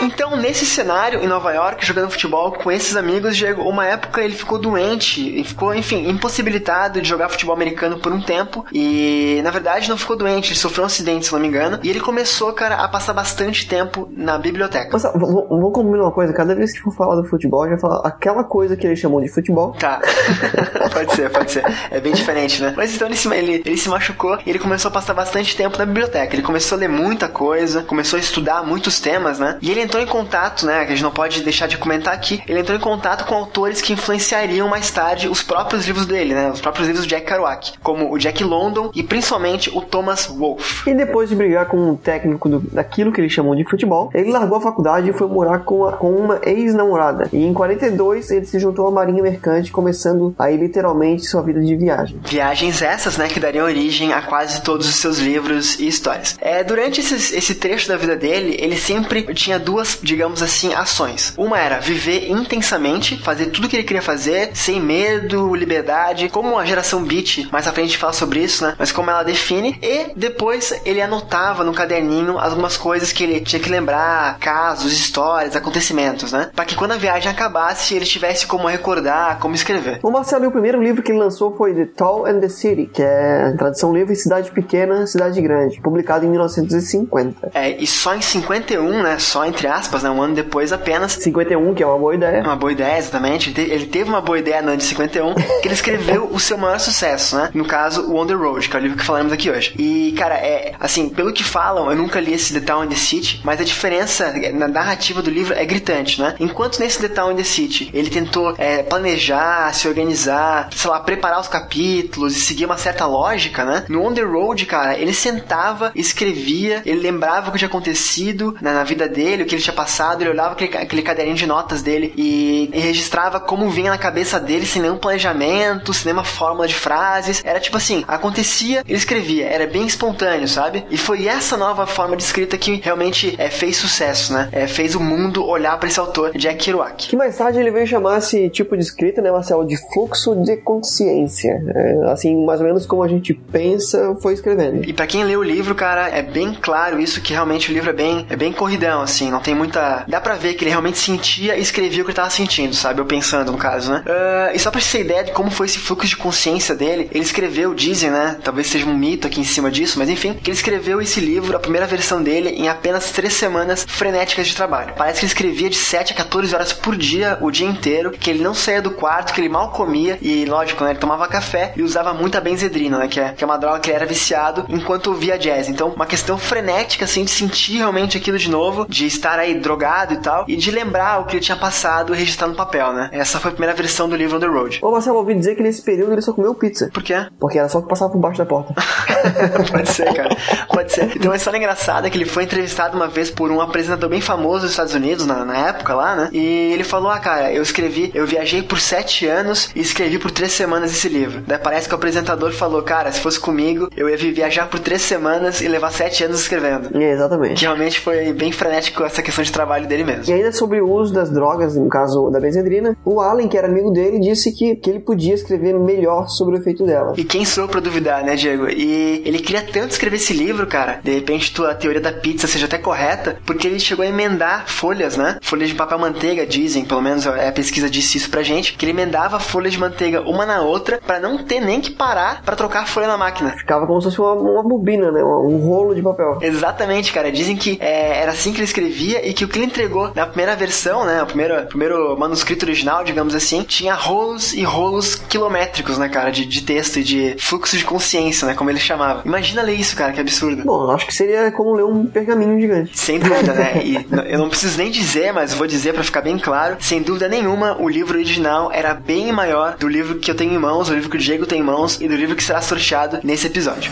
Então, 0.00 0.36
nesse 0.36 0.64
cenário, 0.64 1.20
em 1.22 1.26
Nova 1.26 1.52
York, 1.52 1.84
jogando 1.84 2.10
futebol 2.10 2.52
com 2.52 2.70
esses 2.70 2.96
amigos, 2.96 3.36
Diego, 3.36 3.62
uma 3.62 3.84
época 3.84 4.22
ele 4.22 4.34
ficou 4.34 4.56
doente 4.58 5.20
e 5.40 5.42
ficou, 5.42 5.74
enfim, 5.74 6.08
impossibilitado 6.08 7.00
de 7.02 7.08
jogar 7.08 7.28
futebol 7.28 7.54
americano 7.54 7.98
por 7.98 8.12
um 8.12 8.20
tempo. 8.20 8.64
E, 8.72 9.40
na 9.42 9.50
verdade, 9.50 9.88
não 9.88 9.96
ficou 9.98 10.16
doente, 10.16 10.50
ele 10.52 10.58
sofreu 10.58 10.84
um 10.84 10.86
acidente, 10.86 11.26
se 11.26 11.32
não 11.32 11.40
me 11.40 11.48
engano. 11.48 11.80
E 11.82 11.90
ele 11.90 11.98
começou, 12.00 12.52
cara, 12.52 12.76
a 12.76 12.88
passar 12.88 13.12
bastante 13.12 13.66
tempo 13.68 14.08
na 14.16 14.38
biblioteca. 14.38 14.88
Mas, 14.92 15.02
vou, 15.02 15.32
vou- 15.48 15.60
vou 15.60 15.72
combinar 15.72 16.04
uma 16.04 16.12
coisa, 16.12 16.32
cada 16.32 16.54
vez 16.54 16.72
que 16.72 16.78
for 16.80 16.94
falar 16.94 17.16
do 17.16 17.24
futebol, 17.24 17.68
já 17.68 17.76
falar 17.78 18.00
aquela 18.06 18.44
coisa 18.44 18.76
que 18.76 18.86
ele 18.86 18.94
chamou 18.96 19.20
de 19.20 19.28
futebol. 19.28 19.72
Tá. 19.72 20.00
pode 20.94 21.12
ser, 21.16 21.28
pode 21.30 21.50
ser. 21.50 21.64
É 21.90 21.98
bem 22.00 22.12
diferente, 22.12 22.62
né? 22.62 22.72
Mas 22.76 22.94
então 22.94 23.08
ele 23.08 23.16
se, 23.16 23.28
ele, 23.34 23.62
ele 23.66 23.76
se 23.76 23.88
machucou 23.88 24.38
e 24.46 24.50
ele 24.50 24.58
começou 24.60 24.90
a 24.90 24.92
passar 24.92 25.12
bastante 25.14 25.56
tempo 25.56 25.76
na 25.76 25.84
biblioteca. 25.84 26.34
Ele 26.36 26.42
começou 26.42 26.76
a 26.76 26.78
ler 26.80 26.88
muita 26.88 27.28
coisa, 27.28 27.82
começou 27.82 28.16
a 28.16 28.20
estudar 28.20 28.62
muitos 28.64 29.00
temas, 29.00 29.38
né? 29.40 29.58
E 29.60 29.70
ele 29.70 29.87
entrou 29.88 30.02
em 30.02 30.06
contato, 30.06 30.66
né? 30.66 30.84
Que 30.84 30.92
a 30.92 30.94
gente 30.94 31.02
não 31.02 31.10
pode 31.10 31.42
deixar 31.42 31.66
de 31.66 31.76
comentar 31.78 32.12
aqui. 32.14 32.42
Ele 32.46 32.60
entrou 32.60 32.76
em 32.76 32.80
contato 32.80 33.24
com 33.24 33.34
autores 33.34 33.80
que 33.80 33.92
influenciariam 33.92 34.68
mais 34.68 34.90
tarde 34.90 35.28
os 35.28 35.42
próprios 35.42 35.86
livros 35.86 36.06
dele, 36.06 36.34
né? 36.34 36.50
Os 36.50 36.60
próprios 36.60 36.86
livros 36.86 37.04
do 37.06 37.08
Jack 37.08 37.26
Kerouac, 37.26 37.72
como 37.82 38.12
o 38.12 38.18
Jack 38.18 38.42
London 38.44 38.90
e 38.94 39.02
principalmente 39.02 39.70
o 39.70 39.80
Thomas 39.80 40.26
Wolfe. 40.26 40.90
E 40.90 40.94
depois 40.94 41.28
de 41.28 41.34
brigar 41.34 41.66
com 41.66 41.76
um 41.76 41.96
técnico 41.96 42.48
do- 42.48 42.60
daquilo 42.60 43.12
que 43.12 43.20
eles 43.20 43.32
chamam 43.32 43.56
de 43.56 43.64
futebol, 43.64 44.10
ele 44.14 44.30
largou 44.30 44.58
a 44.58 44.60
faculdade 44.60 45.08
e 45.08 45.12
foi 45.12 45.26
morar 45.26 45.60
com, 45.60 45.84
a- 45.86 45.92
com 45.92 46.10
uma 46.10 46.40
ex-namorada. 46.44 47.28
E 47.32 47.44
em 47.44 47.52
42 47.54 48.30
ele 48.30 48.44
se 48.46 48.58
juntou 48.58 48.86
à 48.86 48.90
marinha 48.90 49.22
mercante, 49.22 49.70
começando 49.72 50.34
aí 50.38 50.56
literalmente 50.56 51.24
sua 51.26 51.42
vida 51.42 51.60
de 51.60 51.76
viagem. 51.76 52.18
Viagens 52.24 52.82
essas, 52.82 53.16
né, 53.16 53.28
que 53.28 53.40
dariam 53.40 53.64
origem 53.66 54.12
a 54.12 54.20
quase 54.22 54.60
todos 54.62 54.88
os 54.88 54.96
seus 54.96 55.18
livros 55.18 55.78
e 55.78 55.86
histórias. 55.86 56.36
É, 56.40 56.62
durante 56.64 57.00
esses- 57.00 57.32
esse 57.32 57.54
trecho 57.54 57.88
da 57.88 57.96
vida 57.96 58.16
dele, 58.16 58.56
ele 58.58 58.76
sempre 58.76 59.22
tinha 59.34 59.58
duas, 59.58 59.77
digamos 60.02 60.42
assim, 60.42 60.74
ações. 60.74 61.34
Uma 61.36 61.58
era 61.58 61.80
viver 61.80 62.30
intensamente, 62.30 63.16
fazer 63.22 63.46
tudo 63.46 63.66
o 63.66 63.68
que 63.68 63.76
ele 63.76 63.84
queria 63.84 64.02
fazer, 64.02 64.50
sem 64.54 64.80
medo, 64.80 65.54
liberdade, 65.54 66.28
como 66.28 66.58
a 66.58 66.64
geração 66.64 67.02
beat, 67.02 67.48
mais 67.50 67.66
à 67.66 67.72
frente 67.72 67.86
a 67.86 67.88
gente 67.88 67.98
fala 67.98 68.12
sobre 68.12 68.40
isso, 68.40 68.64
né, 68.64 68.74
mas 68.78 68.92
como 68.92 69.10
ela 69.10 69.22
define, 69.22 69.78
e 69.82 70.12
depois 70.16 70.72
ele 70.84 71.00
anotava 71.00 71.64
no 71.64 71.72
caderninho 71.72 72.38
algumas 72.38 72.76
coisas 72.76 73.12
que 73.12 73.24
ele 73.24 73.40
tinha 73.40 73.60
que 73.60 73.70
lembrar, 73.70 74.38
casos, 74.38 74.92
histórias, 74.92 75.56
acontecimentos, 75.56 76.32
né, 76.32 76.50
para 76.54 76.64
que 76.64 76.74
quando 76.74 76.92
a 76.92 76.96
viagem 76.96 77.30
acabasse, 77.30 77.94
ele 77.94 78.04
tivesse 78.04 78.46
como 78.46 78.66
recordar, 78.66 79.38
como 79.38 79.54
escrever. 79.54 80.00
O 80.02 80.10
Marcelo, 80.10 80.48
o 80.48 80.52
primeiro 80.52 80.82
livro 80.82 81.02
que 81.02 81.12
ele 81.12 81.18
lançou 81.18 81.56
foi 81.56 81.74
The 81.74 81.86
Tall 81.96 82.26
and 82.26 82.40
the 82.40 82.48
City, 82.48 82.86
que 82.86 83.02
é 83.02 83.54
tradução 83.56 83.92
livre 83.92 84.14
Cidade 84.16 84.50
Pequena, 84.50 85.06
Cidade 85.06 85.40
Grande, 85.40 85.80
publicado 85.80 86.24
em 86.24 86.30
1950. 86.30 87.50
É, 87.54 87.70
e 87.70 87.86
só 87.86 88.14
em 88.14 88.20
51, 88.20 89.02
né? 89.02 89.18
Só 89.18 89.44
entre 89.44 89.67
aspas, 89.68 90.02
né? 90.02 90.10
Um 90.10 90.20
ano 90.22 90.34
depois 90.34 90.72
apenas. 90.72 91.12
51, 91.12 91.74
que 91.74 91.82
é 91.82 91.86
uma 91.86 91.98
boa 91.98 92.14
ideia. 92.14 92.42
Uma 92.42 92.56
boa 92.56 92.72
ideia, 92.72 92.98
exatamente. 92.98 93.50
Ele 93.50 93.54
te- 93.66 93.72
Ele 93.72 93.86
teve 93.86 94.08
uma 94.10 94.20
boa 94.20 94.38
ideia 94.38 94.60
no 94.62 94.68
ano 94.68 94.76
de 94.78 94.84
51, 94.84 95.34
que 95.34 95.68
ele 95.68 95.74
escreveu 95.74 96.28
o 96.32 96.40
seu 96.40 96.56
maior 96.58 96.78
sucesso, 96.80 97.36
né? 97.36 97.50
No 97.54 97.64
caso, 97.64 98.02
o 98.10 98.16
On 98.16 98.26
the 98.26 98.34
Road, 98.34 98.68
que 98.68 98.76
é 98.76 98.78
o 98.78 98.82
livro 98.82 98.96
que 98.98 99.04
falaremos 99.04 99.32
aqui 99.32 99.50
hoje. 99.50 99.74
E, 99.78 100.12
cara, 100.16 100.34
é 100.34 100.74
assim, 100.80 101.08
pelo 101.08 101.32
que 101.32 101.44
falam, 101.44 101.90
eu 101.90 101.96
nunca 101.96 102.20
li 102.20 102.32
esse 102.32 102.52
The 102.52 102.60
Town 102.60 102.84
in 102.84 102.88
the 102.88 102.96
City, 102.96 103.40
mas 103.44 103.60
a 103.60 103.64
diferença 103.64 104.32
na 104.54 104.68
narrativa 104.68 105.22
do 105.22 105.30
livro 105.30 105.54
é 105.54 105.64
gritante, 105.64 106.20
né? 106.20 106.34
Enquanto 106.40 106.78
nesse 106.80 106.98
The 107.00 107.08
Town 107.08 107.32
in 107.32 107.36
the 107.36 107.44
City 107.44 107.90
ele 107.92 108.10
tentou 108.10 108.54
é, 108.58 108.82
planejar, 108.82 109.72
se 109.74 109.88
organizar, 109.88 110.68
sei 110.74 110.90
lá, 110.90 111.00
preparar 111.00 111.40
os 111.40 111.48
capítulos 111.48 112.36
e 112.36 112.40
seguir 112.40 112.64
uma 112.64 112.76
certa 112.76 113.06
lógica, 113.06 113.64
né? 113.64 113.84
No 113.88 114.04
On 114.06 114.12
the 114.12 114.22
Road, 114.22 114.64
cara, 114.66 114.96
ele 114.98 115.12
sentava, 115.12 115.92
escrevia, 115.94 116.82
ele 116.84 117.00
lembrava 117.00 117.48
o 117.48 117.52
que 117.52 117.58
tinha 117.58 117.68
acontecido 117.68 118.56
na, 118.60 118.72
na 118.74 118.84
vida 118.84 119.08
dele, 119.08 119.42
o 119.42 119.46
que 119.46 119.57
ele 119.58 119.64
tinha 119.64 119.74
passado, 119.74 120.22
ele 120.22 120.30
olhava 120.30 120.52
aquele, 120.52 120.76
aquele 120.76 121.02
caderninho 121.02 121.36
de 121.36 121.46
notas 121.46 121.82
dele 121.82 122.12
e, 122.16 122.70
e 122.72 122.78
registrava 122.78 123.40
como 123.40 123.68
vinha 123.68 123.90
na 123.90 123.98
cabeça 123.98 124.40
dele, 124.40 124.64
sem 124.66 124.80
nenhum 124.80 124.96
planejamento, 124.96 125.92
sem 125.92 126.06
nenhuma 126.06 126.24
fórmula 126.24 126.66
de 126.66 126.74
frases. 126.74 127.42
Era 127.44 127.60
tipo 127.60 127.76
assim, 127.76 128.04
acontecia, 128.06 128.82
ele 128.86 128.98
escrevia, 128.98 129.46
era 129.46 129.66
bem 129.66 129.86
espontâneo, 129.86 130.48
sabe? 130.48 130.84
E 130.90 130.96
foi 130.96 131.26
essa 131.26 131.56
nova 131.56 131.86
forma 131.86 132.16
de 132.16 132.22
escrita 132.22 132.56
que 132.56 132.80
realmente 132.82 133.34
é, 133.38 133.50
fez 133.50 133.76
sucesso, 133.76 134.32
né? 134.32 134.48
É, 134.52 134.66
fez 134.66 134.94
o 134.94 135.00
mundo 135.00 135.44
olhar 135.44 135.78
para 135.78 135.88
esse 135.88 136.00
autor, 136.00 136.32
Jack 136.36 136.64
Kerouac. 136.64 137.08
Que 137.08 137.16
mais 137.16 137.36
tarde 137.36 137.58
ele 137.58 137.70
veio 137.70 137.86
chamar 137.86 138.18
esse 138.18 138.48
tipo 138.50 138.76
de 138.76 138.82
escrita, 138.82 139.20
né, 139.20 139.30
Marcelo, 139.30 139.66
de 139.66 139.76
fluxo 139.92 140.36
de 140.36 140.56
consciência. 140.58 141.60
É, 141.74 142.10
assim, 142.10 142.44
mais 142.44 142.60
ou 142.60 142.66
menos 142.66 142.86
como 142.86 143.02
a 143.02 143.08
gente 143.08 143.34
pensa, 143.34 144.16
foi 144.22 144.34
escrevendo. 144.34 144.84
E 144.88 144.92
pra 144.92 145.06
quem 145.06 145.24
lê 145.24 145.36
o 145.36 145.42
livro, 145.42 145.74
cara, 145.74 146.08
é 146.08 146.22
bem 146.22 146.54
claro 146.54 147.00
isso 147.00 147.20
que 147.20 147.32
realmente 147.32 147.70
o 147.70 147.74
livro 147.74 147.90
é 147.90 147.92
bem, 147.92 148.26
é 148.28 148.36
bem 148.36 148.52
corridão, 148.52 149.00
assim, 149.00 149.30
não 149.30 149.40
tem 149.40 149.47
muita. 149.54 150.04
Dá 150.06 150.20
pra 150.20 150.34
ver 150.34 150.54
que 150.54 150.64
ele 150.64 150.70
realmente 150.70 150.98
sentia 150.98 151.56
e 151.56 151.60
escrevia 151.60 152.02
o 152.02 152.04
que 152.04 152.10
ele 152.10 152.16
tava 152.16 152.30
sentindo, 152.30 152.74
sabe? 152.74 153.00
Eu 153.00 153.06
pensando, 153.06 153.52
no 153.52 153.58
caso, 153.58 153.92
né? 153.92 154.02
Ah, 154.06 154.50
e 154.54 154.58
só 154.58 154.70
pra 154.70 154.80
ter 154.80 155.00
ideia 155.00 155.24
de 155.24 155.32
como 155.32 155.50
foi 155.50 155.66
esse 155.66 155.78
fluxo 155.78 156.06
de 156.06 156.16
consciência 156.16 156.74
dele, 156.74 157.08
ele 157.12 157.24
escreveu, 157.24 157.74
dizem, 157.74 158.10
né? 158.10 158.36
Talvez 158.42 158.68
seja 158.68 158.86
um 158.86 158.96
mito 158.96 159.26
aqui 159.26 159.40
em 159.40 159.44
cima 159.44 159.70
disso, 159.70 159.98
mas 159.98 160.08
enfim, 160.08 160.34
que 160.34 160.50
ele 160.50 160.56
escreveu 160.56 161.00
esse 161.00 161.20
livro, 161.20 161.56
a 161.56 161.60
primeira 161.60 161.86
versão 161.86 162.22
dele, 162.22 162.50
em 162.50 162.68
apenas 162.68 163.10
três 163.12 163.34
semanas 163.34 163.84
frenéticas 163.86 164.46
de 164.46 164.56
trabalho. 164.56 164.94
Parece 164.96 165.20
que 165.20 165.26
ele 165.26 165.32
escrevia 165.32 165.70
de 165.70 165.76
7 165.76 166.12
a 166.12 166.16
14 166.16 166.54
horas 166.54 166.72
por 166.72 166.96
dia, 166.96 167.38
o 167.40 167.50
dia 167.50 167.66
inteiro, 167.66 168.10
que 168.10 168.30
ele 168.30 168.42
não 168.42 168.54
saía 168.54 168.82
do 168.82 168.90
quarto, 168.90 169.32
que 169.32 169.40
ele 169.40 169.48
mal 169.48 169.70
comia, 169.70 170.18
e 170.20 170.44
lógico, 170.44 170.84
né? 170.84 170.90
Ele 170.90 170.98
tomava 170.98 171.26
café 171.28 171.72
e 171.76 171.82
usava 171.82 172.12
muita 172.12 172.40
benzedrina, 172.40 172.98
né? 172.98 173.08
Que 173.08 173.20
é, 173.20 173.32
que 173.32 173.44
é 173.44 173.46
uma 173.46 173.58
droga 173.58 173.80
que 173.80 173.90
ele 173.90 173.96
era 173.96 174.06
viciado 174.06 174.66
enquanto 174.68 175.08
ouvia 175.08 175.38
jazz. 175.38 175.68
Então, 175.68 175.88
uma 175.88 176.06
questão 176.06 176.38
frenética, 176.38 177.04
assim, 177.04 177.24
de 177.24 177.30
sentir 177.30 177.78
realmente 177.78 178.16
aquilo 178.16 178.38
de 178.38 178.50
novo, 178.50 178.86
de 178.88 179.06
estar 179.06 179.37
aí 179.40 179.54
drogado 179.54 180.14
e 180.14 180.18
tal, 180.18 180.44
e 180.48 180.56
de 180.56 180.70
lembrar 180.70 181.20
o 181.20 181.24
que 181.24 181.36
ele 181.36 181.44
tinha 181.44 181.56
passado 181.56 182.14
e 182.14 182.18
registrar 182.18 182.46
no 182.48 182.54
papel, 182.54 182.92
né? 182.92 183.10
Essa 183.12 183.38
foi 183.38 183.50
a 183.50 183.54
primeira 183.54 183.74
versão 183.74 184.08
do 184.08 184.16
livro 184.16 184.36
On 184.36 184.40
the 184.40 184.46
Road. 184.46 184.80
Ô 184.82 184.90
Marcelo, 184.90 185.18
ouvi 185.18 185.34
dizer 185.34 185.54
que 185.54 185.62
nesse 185.62 185.82
período 185.82 186.12
ele 186.12 186.22
só 186.22 186.32
comeu 186.32 186.54
pizza. 186.54 186.90
Por 186.92 187.02
quê? 187.02 187.26
Porque 187.38 187.58
era 187.58 187.68
só 187.68 187.80
que 187.80 187.88
passava 187.88 188.12
por 188.12 188.18
baixo 188.18 188.38
da 188.38 188.46
porta. 188.46 188.74
Pode 189.70 189.88
ser, 189.90 190.12
cara. 190.12 190.36
Pode 190.68 190.92
ser. 190.92 191.16
Então, 191.16 191.30
uma 191.30 191.36
história 191.36 191.58
engraçada 191.58 192.06
é 192.06 192.10
que 192.10 192.16
ele 192.16 192.24
foi 192.24 192.44
entrevistado 192.44 192.96
uma 192.96 193.08
vez 193.08 193.30
por 193.30 193.50
um 193.50 193.60
apresentador 193.60 194.08
bem 194.08 194.20
famoso 194.20 194.62
dos 194.62 194.70
Estados 194.70 194.94
Unidos, 194.94 195.26
na, 195.26 195.44
na 195.44 195.68
época 195.68 195.94
lá, 195.94 196.16
né? 196.16 196.28
E 196.32 196.72
ele 196.72 196.84
falou: 196.84 197.10
Ah, 197.10 197.18
cara, 197.18 197.52
eu 197.52 197.62
escrevi, 197.62 198.10
eu 198.14 198.26
viajei 198.26 198.62
por 198.62 198.80
sete 198.80 199.26
anos 199.26 199.70
e 199.74 199.80
escrevi 199.80 200.18
por 200.18 200.30
três 200.30 200.52
semanas 200.52 200.92
esse 200.92 201.08
livro. 201.08 201.42
Daí 201.46 201.58
parece 201.58 201.88
que 201.88 201.94
o 201.94 201.96
apresentador 201.96 202.52
falou: 202.52 202.82
Cara, 202.82 203.10
se 203.12 203.20
fosse 203.20 203.38
comigo, 203.38 203.88
eu 203.96 204.08
ia 204.08 204.16
viajar 204.16 204.66
por 204.68 204.80
três 204.80 205.02
semanas 205.02 205.60
e 205.60 205.68
levar 205.68 205.90
sete 205.90 206.24
anos 206.24 206.40
escrevendo. 206.40 206.96
É, 206.96 207.12
exatamente. 207.12 207.54
Que 207.54 207.62
realmente 207.62 208.00
foi 208.00 208.32
bem 208.32 208.52
frenético 208.52 209.04
essa 209.04 209.17
questão 209.22 209.44
de 209.44 209.52
trabalho 209.52 209.86
dele 209.86 210.04
mesmo. 210.04 210.24
E 210.28 210.32
ainda 210.32 210.52
sobre 210.52 210.80
o 210.80 210.90
uso 210.90 211.12
das 211.12 211.30
drogas, 211.30 211.76
no 211.76 211.88
caso 211.88 212.30
da 212.30 212.40
benzedrina, 212.40 212.96
o 213.04 213.20
Allen, 213.20 213.48
que 213.48 213.56
era 213.56 213.68
amigo 213.68 213.90
dele, 213.90 214.18
disse 214.18 214.52
que, 214.52 214.76
que 214.76 214.90
ele 214.90 215.00
podia 215.00 215.34
escrever 215.34 215.78
melhor 215.78 216.28
sobre 216.28 216.56
o 216.56 216.58
efeito 216.58 216.84
dela. 216.84 217.14
E 217.16 217.24
quem 217.24 217.44
sou 217.44 217.68
pra 217.68 217.80
duvidar, 217.80 218.24
né, 218.24 218.34
Diego? 218.36 218.68
E 218.68 219.22
ele 219.24 219.38
queria 219.38 219.62
tanto 219.62 219.92
escrever 219.92 220.16
esse 220.16 220.32
livro, 220.32 220.66
cara. 220.66 221.00
De 221.02 221.14
repente, 221.14 221.54
tua 221.54 221.74
teoria 221.74 222.00
da 222.00 222.12
pizza 222.12 222.46
seja 222.46 222.66
até 222.66 222.78
correta, 222.78 223.38
porque 223.44 223.66
ele 223.66 223.80
chegou 223.80 224.04
a 224.04 224.08
emendar 224.08 224.68
folhas, 224.68 225.16
né? 225.16 225.38
Folhas 225.42 225.68
de 225.68 225.74
papel 225.74 225.98
manteiga, 225.98 226.46
dizem, 226.46 226.84
pelo 226.84 227.02
menos 227.02 227.26
é, 227.26 227.48
a 227.48 227.52
pesquisa 227.52 227.88
disse 227.88 228.18
isso 228.18 228.30
pra 228.30 228.42
gente, 228.42 228.74
que 228.74 228.84
ele 228.84 228.92
emendava 228.92 229.38
folhas 229.40 229.72
de 229.72 229.78
manteiga 229.78 230.22
uma 230.22 230.44
na 230.44 230.62
outra 230.62 231.00
pra 231.04 231.20
não 231.20 231.38
ter 231.38 231.60
nem 231.60 231.80
que 231.80 231.90
parar 231.90 232.42
pra 232.42 232.56
trocar 232.56 232.82
a 232.82 232.86
folha 232.86 233.06
na 233.06 233.16
máquina. 233.16 233.50
Ficava 233.50 233.86
como 233.86 234.00
se 234.00 234.06
fosse 234.06 234.20
uma, 234.20 234.32
uma 234.34 234.62
bobina, 234.62 235.10
né? 235.10 235.22
Um, 235.22 235.54
um 235.54 235.58
rolo 235.58 235.94
de 235.94 236.02
papel. 236.02 236.38
Exatamente, 236.40 237.12
cara. 237.12 237.30
Dizem 237.30 237.56
que 237.56 237.78
é, 237.80 238.20
era 238.20 238.32
assim 238.32 238.52
que 238.52 238.58
ele 238.58 238.64
escrevia 238.64 239.07
e 239.16 239.32
que 239.32 239.44
o 239.44 239.48
que 239.48 239.58
ele 239.58 239.66
entregou 239.66 240.12
na 240.14 240.26
primeira 240.26 240.54
versão, 240.56 241.04
né? 241.04 241.22
O 241.22 241.26
primeiro, 241.26 241.66
primeiro 241.66 242.18
manuscrito 242.18 242.64
original, 242.64 243.04
digamos 243.04 243.34
assim, 243.34 243.62
tinha 243.62 243.94
rolos 243.94 244.52
e 244.52 244.62
rolos 244.62 245.14
quilométricos, 245.14 245.98
né, 245.98 246.08
cara? 246.08 246.30
De, 246.30 246.44
de 246.44 246.62
texto 246.62 246.98
e 246.98 247.04
de 247.04 247.36
fluxo 247.38 247.76
de 247.76 247.84
consciência, 247.84 248.46
né? 248.46 248.54
Como 248.54 248.70
ele 248.70 248.78
chamava. 248.78 249.22
Imagina 249.24 249.62
ler 249.62 249.74
isso, 249.74 249.96
cara, 249.96 250.12
que 250.12 250.20
absurdo. 250.20 250.64
Bom, 250.64 250.90
acho 250.90 251.06
que 251.06 251.14
seria 251.14 251.50
como 251.52 251.74
ler 251.74 251.84
um 251.84 252.06
pergaminho 252.06 252.60
gigante. 252.60 252.90
Sem 252.98 253.18
dúvida, 253.18 253.52
né? 253.52 253.82
E 253.84 254.06
eu 254.30 254.38
não 254.38 254.48
preciso 254.48 254.78
nem 254.78 254.90
dizer, 254.90 255.32
mas 255.32 255.54
vou 255.54 255.66
dizer 255.66 255.94
pra 255.94 256.02
ficar 256.02 256.20
bem 256.20 256.38
claro. 256.38 256.76
Sem 256.80 257.02
dúvida 257.02 257.28
nenhuma, 257.28 257.76
o 257.80 257.88
livro 257.88 258.16
original 258.16 258.70
era 258.72 258.94
bem 258.94 259.32
maior 259.32 259.76
do 259.76 259.88
livro 259.88 260.18
que 260.18 260.30
eu 260.30 260.34
tenho 260.34 260.52
em 260.52 260.58
mãos, 260.58 260.88
do 260.88 260.94
livro 260.94 261.10
que 261.10 261.16
o 261.16 261.20
Diego 261.20 261.46
tem 261.46 261.60
em 261.60 261.64
mãos 261.64 262.00
e 262.00 262.08
do 262.08 262.16
livro 262.16 262.36
que 262.36 262.42
será 262.42 262.60
sorteado 262.60 263.20
nesse 263.22 263.46
episódio. 263.46 263.90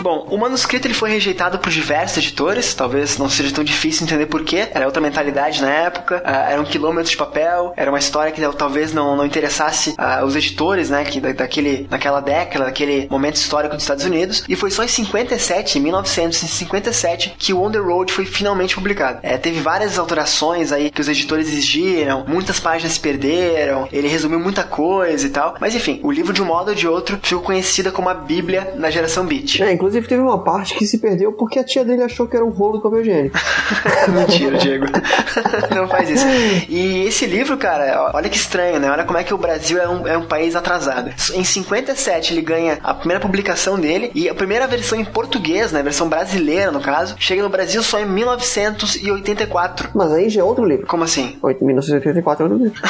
Bom, 0.00 0.26
o 0.30 0.38
manuscrito 0.38 0.86
ele 0.86 0.94
foi 0.94 1.10
rejeitado 1.10 1.58
por 1.58 1.70
diversos 1.70 2.18
editores, 2.18 2.74
talvez 2.74 3.18
não 3.18 3.28
seja 3.28 3.54
tão 3.54 3.62
difícil 3.62 4.04
entender 4.04 4.26
porquê. 4.26 4.68
Era 4.72 4.86
outra 4.86 5.00
mentalidade 5.00 5.60
na 5.60 5.68
época, 5.68 6.22
ah, 6.24 6.50
era 6.50 6.60
um 6.60 6.64
quilômetro 6.64 7.10
de 7.10 7.16
papel, 7.16 7.74
era 7.76 7.90
uma 7.90 7.98
história 7.98 8.32
que 8.32 8.40
talvez 8.56 8.94
não, 8.94 9.14
não 9.14 9.26
interessasse 9.26 9.94
ah, 9.98 10.24
os 10.24 10.34
editores, 10.34 10.88
né, 10.88 11.04
que 11.04 11.20
da, 11.20 11.32
daquele, 11.32 11.86
naquela 11.90 12.20
década, 12.20 12.64
daquele 12.64 13.06
momento 13.10 13.36
histórico 13.36 13.74
dos 13.74 13.84
Estados 13.84 14.04
Unidos. 14.04 14.42
E 14.48 14.56
foi 14.56 14.70
só 14.70 14.82
em 14.82 14.88
57, 14.88 15.78
em 15.78 15.82
1957, 15.82 17.34
que 17.38 17.52
o 17.52 17.62
On 17.62 17.70
the 17.70 17.78
Road 17.78 18.10
foi 18.10 18.24
finalmente 18.24 18.74
publicado. 18.74 19.18
É, 19.22 19.36
teve 19.36 19.60
várias 19.60 19.98
alterações 19.98 20.72
aí 20.72 20.90
que 20.90 21.00
os 21.00 21.08
editores 21.08 21.48
exigiram, 21.48 22.24
muitas 22.26 22.58
páginas 22.58 22.94
se 22.94 23.00
perderam, 23.00 23.86
ele 23.92 24.08
resumiu 24.08 24.40
muita 24.40 24.64
coisa 24.64 25.26
e 25.26 25.30
tal. 25.30 25.56
Mas 25.60 25.74
enfim, 25.74 26.00
o 26.02 26.10
livro 26.10 26.32
de 26.32 26.40
um 26.40 26.46
modo 26.46 26.70
ou 26.70 26.74
de 26.74 26.88
outro 26.88 27.18
ficou 27.22 27.42
conhecida 27.42 27.90
como 27.90 28.08
a 28.08 28.14
Bíblia 28.14 28.74
na 28.76 28.90
geração 28.90 29.26
Beat. 29.26 29.60
É, 29.60 29.72
inclusive 29.72 29.89
Inclusive 29.90 30.06
teve 30.06 30.22
uma 30.22 30.38
parte 30.38 30.76
que 30.76 30.86
se 30.86 30.98
perdeu 30.98 31.32
porque 31.32 31.58
a 31.58 31.64
tia 31.64 31.84
dele 31.84 32.04
achou 32.04 32.28
que 32.28 32.36
era 32.36 32.44
um 32.44 32.50
rolo 32.50 32.76
de 32.76 32.82
papel 32.84 33.00
higiênico. 33.00 33.36
Mentira, 34.08 34.56
Diego. 34.56 34.86
Não 35.74 35.88
faz 35.88 36.08
isso. 36.08 36.24
E 36.68 37.06
esse 37.08 37.26
livro, 37.26 37.56
cara, 37.56 38.12
olha 38.14 38.28
que 38.28 38.36
estranho, 38.36 38.78
né? 38.78 38.88
Olha 38.88 39.04
como 39.04 39.18
é 39.18 39.24
que 39.24 39.34
o 39.34 39.38
Brasil 39.38 39.78
é 39.78 39.88
um, 39.88 40.06
é 40.06 40.16
um 40.16 40.26
país 40.26 40.54
atrasado. 40.54 41.10
Em 41.34 41.42
57 41.42 42.32
ele 42.32 42.40
ganha 42.40 42.78
a 42.84 42.94
primeira 42.94 43.20
publicação 43.20 43.80
dele 43.80 44.12
e 44.14 44.28
a 44.28 44.34
primeira 44.34 44.68
versão 44.68 44.96
em 44.96 45.04
português, 45.04 45.72
né? 45.72 45.80
A 45.80 45.82
versão 45.82 46.08
brasileira, 46.08 46.70
no 46.70 46.80
caso, 46.80 47.16
chega 47.18 47.42
no 47.42 47.48
Brasil 47.48 47.82
só 47.82 47.98
em 47.98 48.06
1984. 48.06 49.90
Mas 49.92 50.12
aí 50.12 50.30
já 50.30 50.40
é 50.40 50.44
outro 50.44 50.64
livro. 50.64 50.86
Como 50.86 51.02
assim? 51.02 51.36
8, 51.42 51.64
1984 51.64 52.44
é 52.44 52.48
outro 52.48 52.64
livro. 52.64 52.80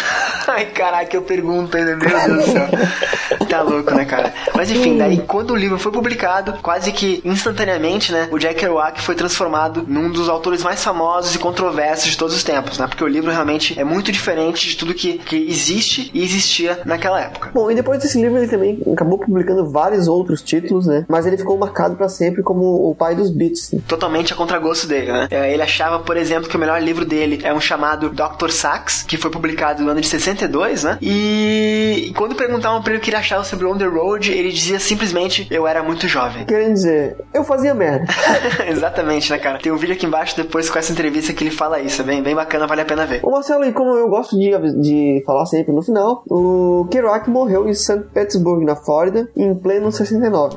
Ai, 0.46 0.66
caraca, 0.66 1.16
eu 1.16 1.22
pergunto 1.22 1.78
ainda, 1.78 1.96
meu 1.96 2.08
Deus 2.08 2.44
do 2.44 2.52
céu. 2.52 2.68
Tá 3.48 3.62
louco, 3.62 3.92
né, 3.94 4.04
cara? 4.04 4.32
Mas 4.54 4.70
enfim, 4.70 4.96
daí 4.96 5.18
quando 5.26 5.52
o 5.52 5.56
livro 5.56 5.78
foi 5.78 5.90
publicado, 5.90 6.52
quase 6.62 6.89
que 6.92 7.20
instantaneamente, 7.24 8.12
né, 8.12 8.28
o 8.30 8.38
Jack 8.38 8.56
Kerouac 8.56 9.00
foi 9.00 9.14
transformado 9.14 9.84
num 9.86 10.10
dos 10.10 10.28
autores 10.28 10.62
mais 10.62 10.82
famosos 10.82 11.34
e 11.34 11.38
controversos 11.38 12.10
de 12.10 12.16
todos 12.16 12.34
os 12.34 12.44
tempos, 12.44 12.78
né? 12.78 12.86
Porque 12.86 13.04
o 13.04 13.08
livro 13.08 13.30
realmente 13.30 13.78
é 13.78 13.84
muito 13.84 14.12
diferente 14.12 14.68
de 14.68 14.76
tudo 14.76 14.94
que, 14.94 15.18
que 15.18 15.36
existe 15.48 16.10
e 16.12 16.22
existia 16.22 16.80
naquela 16.84 17.20
época. 17.20 17.50
Bom, 17.52 17.70
e 17.70 17.74
depois 17.74 18.00
desse 18.00 18.20
livro 18.20 18.38
ele 18.38 18.48
também 18.48 18.80
acabou 18.92 19.18
publicando 19.18 19.68
vários 19.70 20.08
outros 20.08 20.42
títulos, 20.42 20.86
né? 20.86 21.04
Mas 21.08 21.26
ele 21.26 21.36
ficou 21.36 21.56
marcado 21.58 21.96
pra 21.96 22.08
sempre 22.08 22.42
como 22.42 22.90
o 22.90 22.94
pai 22.94 23.14
dos 23.14 23.30
beats. 23.30 23.74
Totalmente 23.86 24.32
a 24.32 24.36
contragosto 24.36 24.86
dele, 24.86 25.12
né? 25.12 25.28
É, 25.30 25.52
Ele 25.52 25.62
achava, 25.62 26.00
por 26.00 26.16
exemplo, 26.16 26.48
que 26.48 26.56
o 26.56 26.58
melhor 26.58 26.80
livro 26.82 27.04
dele 27.04 27.40
é 27.42 27.52
um 27.52 27.60
chamado 27.60 28.10
Dr. 28.10 28.50
Sax, 28.50 29.02
que 29.02 29.16
foi 29.16 29.30
publicado 29.30 29.82
no 29.82 29.90
ano 29.90 30.00
de 30.00 30.06
62, 30.06 30.84
né? 30.84 30.98
E, 31.00 32.06
e 32.08 32.14
quando 32.14 32.34
perguntavam 32.34 32.82
pra 32.82 32.92
ele 32.92 33.00
o 33.00 33.02
que 33.02 33.10
ele 33.10 33.16
achava 33.16 33.44
sobre 33.44 33.66
On 33.66 33.76
The 33.76 33.86
Road, 33.86 34.30
ele 34.32 34.50
dizia 34.50 34.78
simplesmente, 34.78 35.46
eu 35.50 35.66
era 35.66 35.82
muito 35.82 36.08
jovem. 36.08 36.44
Querendo 36.44 36.74
dizer, 36.80 37.16
eu 37.32 37.44
fazia 37.44 37.74
merda. 37.74 38.06
Exatamente, 38.68 39.30
né, 39.30 39.38
cara? 39.38 39.58
Tem 39.58 39.72
um 39.72 39.76
vídeo 39.76 39.94
aqui 39.94 40.06
embaixo 40.06 40.36
depois 40.36 40.68
com 40.68 40.78
essa 40.78 40.92
entrevista 40.92 41.32
que 41.32 41.44
ele 41.44 41.50
fala 41.50 41.80
isso. 41.80 42.02
É 42.02 42.04
bem, 42.04 42.22
bem 42.22 42.34
bacana, 42.34 42.66
vale 42.66 42.82
a 42.82 42.84
pena 42.84 43.06
ver. 43.06 43.20
Ô 43.22 43.30
Marcelo, 43.30 43.64
e 43.64 43.72
como 43.72 43.96
eu 43.96 44.08
gosto 44.08 44.38
de, 44.38 44.50
de 44.80 45.22
falar 45.24 45.46
sempre 45.46 45.72
no 45.72 45.82
final, 45.82 46.22
o 46.28 46.86
Kerouac 46.90 47.28
morreu 47.28 47.68
em 47.68 47.74
St. 47.74 48.00
Petersburg, 48.12 48.64
na 48.64 48.76
Flórida, 48.76 49.28
em 49.36 49.54
pleno 49.54 49.90
69. 49.90 50.56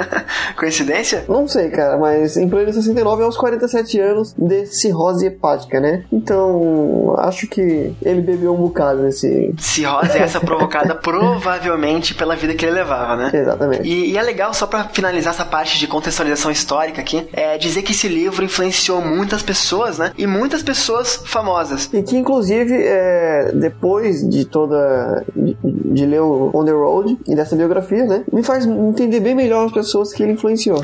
Coincidência? 0.56 1.24
Não 1.28 1.46
sei, 1.46 1.70
cara, 1.70 1.98
mas 1.98 2.36
em 2.36 2.48
pleno 2.48 2.72
69 2.72 3.22
aos 3.22 3.36
47 3.36 4.00
anos 4.00 4.34
de 4.36 4.66
cirrose 4.66 5.26
hepática, 5.26 5.80
né? 5.80 6.04
Então, 6.12 7.14
acho 7.18 7.46
que 7.46 7.94
ele 8.02 8.20
bebeu 8.20 8.54
um 8.54 8.58
bocado 8.58 9.02
nesse. 9.02 9.54
Cirrose 9.58 10.18
é 10.18 10.22
essa 10.22 10.40
provocada 10.40 10.94
provavelmente 11.00 12.14
pela 12.14 12.36
vida 12.36 12.54
que 12.54 12.64
ele 12.64 12.72
levava, 12.72 13.16
né? 13.16 13.30
Exatamente. 13.32 13.88
E, 13.88 14.12
e 14.12 14.18
é 14.18 14.22
legal, 14.22 14.52
só 14.54 14.66
pra 14.66 14.84
finalizar 14.84 15.32
essa 15.32 15.44
parte 15.50 15.78
de 15.78 15.86
contextualização 15.86 16.50
histórica 16.50 17.00
aqui, 17.00 17.28
é 17.32 17.58
dizer 17.58 17.82
que 17.82 17.92
esse 17.92 18.08
livro 18.08 18.44
influenciou 18.44 19.02
muitas 19.02 19.42
pessoas, 19.42 19.98
né? 19.98 20.12
E 20.16 20.26
muitas 20.26 20.62
pessoas 20.62 21.20
famosas. 21.24 21.90
E 21.92 22.02
que, 22.02 22.16
inclusive, 22.16 22.72
é, 22.74 23.52
depois 23.52 24.28
de 24.28 24.44
toda. 24.44 25.24
De, 25.34 25.56
de 25.90 26.06
ler 26.06 26.20
o 26.20 26.50
On 26.54 26.64
the 26.64 26.70
Road 26.70 27.18
e 27.26 27.34
dessa 27.34 27.56
biografia, 27.56 28.04
né? 28.04 28.22
Me 28.32 28.42
faz 28.42 28.64
entender 28.64 29.18
bem 29.20 29.34
melhor 29.34 29.66
as 29.66 29.72
pessoas 29.72 30.12
que 30.12 30.22
ele 30.22 30.32
influenciou. 30.32 30.80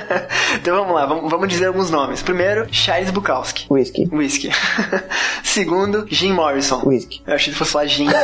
então 0.54 0.76
vamos 0.76 0.94
lá, 0.94 1.06
vamos, 1.06 1.28
vamos 1.30 1.48
dizer 1.48 1.66
alguns 1.66 1.90
nomes. 1.90 2.22
Primeiro, 2.22 2.66
Charles 2.70 3.10
Bukowski. 3.10 3.66
Whisky. 3.68 4.08
Whisky. 4.12 4.50
Segundo, 5.42 6.06
Jim 6.08 6.32
Morrison. 6.32 6.82
Whisky. 6.84 7.20
Eu 7.26 7.34
achei 7.34 7.52
que 7.52 7.58
fosse 7.58 7.72
falar 7.72 7.86
Jim. 7.86 8.06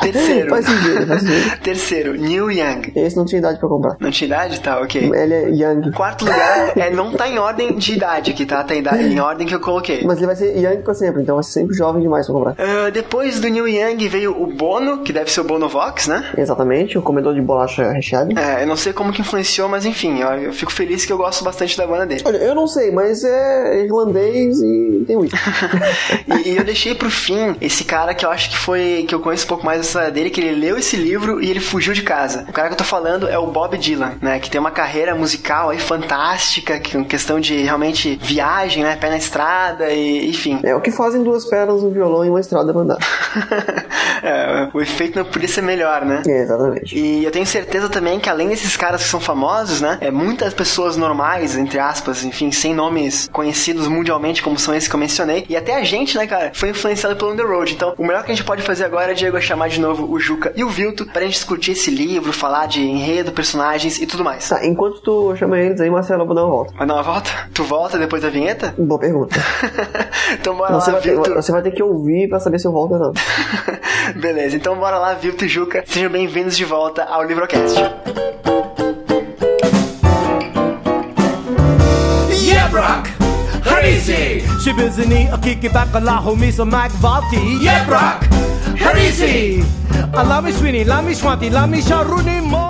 Terceiro. 0.00 0.50
Faz 0.50 0.66
sentido, 0.66 1.06
faz 1.06 1.22
sentido. 1.22 1.58
Terceiro, 1.60 2.14
Neil 2.14 2.50
Young. 2.50 2.83
Esse 2.94 3.16
não 3.16 3.24
tinha 3.24 3.38
idade 3.38 3.58
pra 3.58 3.68
comprar. 3.68 3.96
Não 4.00 4.10
tinha 4.10 4.26
idade? 4.26 4.60
Tá, 4.60 4.80
ok. 4.80 5.10
Ele 5.14 5.34
é 5.34 5.48
Young. 5.50 5.92
Quarto 5.92 6.24
lugar, 6.24 6.76
é, 6.76 6.90
não 6.90 7.12
tá 7.12 7.28
em 7.28 7.38
ordem 7.38 7.76
de 7.76 7.94
idade 7.94 8.30
aqui, 8.30 8.46
tá? 8.46 8.62
Tá 8.64 8.74
em, 8.74 8.78
idade, 8.78 9.04
em 9.04 9.20
ordem 9.20 9.46
que 9.46 9.54
eu 9.54 9.60
coloquei. 9.60 10.02
Mas 10.04 10.18
ele 10.18 10.26
vai 10.26 10.36
ser 10.36 10.56
Young 10.56 10.82
pra 10.82 10.94
sempre, 10.94 11.22
então 11.22 11.36
vai 11.36 11.44
ser 11.44 11.52
sempre 11.52 11.76
jovem 11.76 12.02
demais 12.02 12.26
pra 12.26 12.34
comprar. 12.34 12.56
Ah, 12.58 12.90
depois 12.90 13.40
do 13.40 13.48
Neil 13.48 13.68
Young 13.68 14.08
veio 14.08 14.42
o 14.42 14.46
Bono, 14.46 14.98
que 14.98 15.12
deve 15.12 15.30
ser 15.30 15.40
o 15.40 15.44
Bono 15.44 15.68
Vox, 15.68 16.06
né? 16.06 16.32
Exatamente, 16.36 16.98
o 16.98 17.02
comedor 17.02 17.34
de 17.34 17.40
bolacha 17.40 17.90
recheada. 17.90 18.32
É, 18.38 18.62
eu 18.62 18.66
não 18.66 18.76
sei 18.76 18.92
como 18.92 19.12
que 19.12 19.20
influenciou, 19.20 19.68
mas 19.68 19.84
enfim, 19.84 20.20
eu, 20.20 20.28
eu 20.28 20.52
fico 20.52 20.72
feliz 20.72 21.04
que 21.04 21.12
eu 21.12 21.18
gosto 21.18 21.44
bastante 21.44 21.76
da 21.76 21.86
banda 21.86 22.06
dele. 22.06 22.22
Olha, 22.24 22.38
eu 22.38 22.54
não 22.54 22.66
sei, 22.66 22.90
mas 22.90 23.24
é 23.24 23.84
irlandês 23.84 24.60
e 24.60 25.04
tem 25.06 25.16
whisky. 25.16 25.38
e, 26.44 26.50
e 26.50 26.56
eu 26.56 26.64
deixei 26.64 26.94
pro 26.94 27.10
fim 27.10 27.56
esse 27.60 27.84
cara 27.84 28.14
que 28.14 28.24
eu 28.24 28.30
acho 28.30 28.50
que 28.50 28.56
foi. 28.56 29.04
que 29.08 29.14
eu 29.14 29.20
conheço 29.20 29.44
um 29.44 29.48
pouco 29.48 29.64
mais 29.64 29.78
da 29.78 29.84
história 29.86 30.10
dele, 30.10 30.30
que 30.30 30.40
ele 30.40 30.60
leu 30.60 30.78
esse 30.78 30.96
livro 30.96 31.42
e 31.42 31.50
ele 31.50 31.60
fugiu 31.60 31.92
de 31.92 32.02
casa. 32.02 32.44
O 32.48 32.52
cara 32.52 32.73
eu 32.74 32.78
tô 32.78 32.84
falando 32.84 33.28
é 33.28 33.38
o 33.38 33.46
Bob 33.46 33.78
Dylan, 33.78 34.14
né? 34.20 34.40
Que 34.40 34.50
tem 34.50 34.60
uma 34.60 34.70
carreira 34.70 35.14
musical 35.14 35.70
aí 35.70 35.78
fantástica, 35.78 36.80
que 36.80 36.98
em 36.98 37.04
questão 37.04 37.38
de 37.38 37.62
realmente 37.62 38.18
viagem, 38.20 38.82
né? 38.82 38.96
Pé 38.96 39.10
na 39.10 39.16
estrada 39.16 39.90
e 39.92 40.28
enfim. 40.28 40.58
É 40.64 40.74
o 40.74 40.80
que 40.80 40.90
fazem 40.90 41.22
duas 41.22 41.44
pernas, 41.44 41.82
um 41.82 41.90
violão 41.90 42.24
e 42.24 42.28
uma 42.28 42.40
estrada 42.40 42.72
mandar. 42.72 42.98
é, 44.22 44.68
o 44.74 44.80
efeito 44.80 45.16
não 45.16 45.24
podia 45.24 45.48
ser 45.48 45.62
melhor, 45.62 46.04
né? 46.04 46.22
É, 46.26 46.42
exatamente. 46.42 46.98
E 46.98 47.24
eu 47.24 47.30
tenho 47.30 47.46
certeza 47.46 47.88
também 47.88 48.18
que 48.18 48.28
além 48.28 48.48
desses 48.48 48.76
caras 48.76 49.04
que 49.04 49.08
são 49.08 49.20
famosos, 49.20 49.80
né? 49.80 49.98
É, 50.00 50.10
muitas 50.10 50.52
pessoas 50.52 50.96
normais, 50.96 51.56
entre 51.56 51.78
aspas, 51.78 52.24
enfim, 52.24 52.50
sem 52.50 52.74
nomes 52.74 53.28
conhecidos 53.32 53.86
mundialmente 53.86 54.42
como 54.42 54.58
são 54.58 54.74
esses 54.74 54.88
que 54.88 54.96
eu 54.96 55.00
mencionei. 55.00 55.46
E 55.48 55.56
até 55.56 55.76
a 55.76 55.84
gente, 55.84 56.16
né, 56.16 56.26
cara, 56.26 56.50
foi 56.52 56.70
influenciado 56.70 57.14
pelo 57.14 57.32
On 57.32 57.36
The 57.36 57.42
Road. 57.44 57.72
Então, 57.72 57.94
o 57.96 58.04
melhor 58.04 58.24
que 58.24 58.32
a 58.32 58.34
gente 58.34 58.44
pode 58.44 58.62
fazer 58.62 58.84
agora, 58.84 59.14
Diego, 59.14 59.36
é 59.36 59.40
chamar 59.40 59.68
de 59.68 59.80
novo 59.80 60.10
o 60.10 60.18
Juca 60.18 60.52
e 60.56 60.64
o 60.64 60.68
Vilto 60.68 61.06
pra 61.06 61.22
gente 61.22 61.34
discutir 61.34 61.72
esse 61.72 61.90
livro, 61.90 62.32
falar 62.32 62.63
de 62.66 62.80
enredo, 62.82 63.32
personagens 63.32 63.98
e 63.98 64.06
tudo 64.06 64.24
mais. 64.24 64.48
Tá, 64.48 64.64
enquanto 64.66 65.00
tu 65.00 65.36
chama 65.36 65.58
eles 65.58 65.80
aí, 65.80 65.90
Marcelo, 65.90 66.22
eu 66.22 66.26
vou 66.26 66.34
dar 66.34 66.44
uma 66.44 66.50
volta. 66.50 66.74
Vai 66.76 66.86
dar 66.86 66.94
uma 66.94 67.02
volta? 67.02 67.30
Tu 67.52 67.64
volta 67.64 67.98
depois 67.98 68.22
da 68.22 68.30
vinheta? 68.30 68.74
Boa 68.78 68.98
pergunta. 68.98 69.36
então 70.34 70.56
bora 70.56 70.74
Você 70.74 70.90
lá, 70.90 70.98
vai, 70.98 71.02
ter, 71.02 71.34
você 71.34 71.52
vai 71.52 71.62
ter 71.62 71.70
que 71.72 71.82
ouvir 71.82 72.28
pra 72.28 72.40
saber 72.40 72.58
se 72.58 72.66
eu 72.66 72.72
volto 72.72 72.94
ou 72.94 72.98
não. 72.98 73.12
Beleza, 74.20 74.56
então 74.56 74.76
bora 74.76 74.98
lá, 74.98 75.14
Vilto 75.14 75.44
e 75.44 75.48
Juca. 75.48 75.84
Sejam 75.86 76.10
bem-vindos 76.10 76.56
de 76.56 76.64
volta 76.64 77.04
ao 77.04 77.24
Livrocast. 77.24 77.78
Yeah, 82.46 82.68
Brock! 82.70 83.08
Harisi! 83.64 84.42
Shibizini, 84.62 85.28
a 85.32 85.38
kiki 85.38 85.68
back 85.68 85.94
a 85.94 86.00
la 86.00 86.20
homisa 86.20 86.64
Mac 86.64 86.90
Valti. 86.92 87.62
Yeah, 87.62 87.84
Brock! 87.84 88.24
Harisi! 88.78 89.83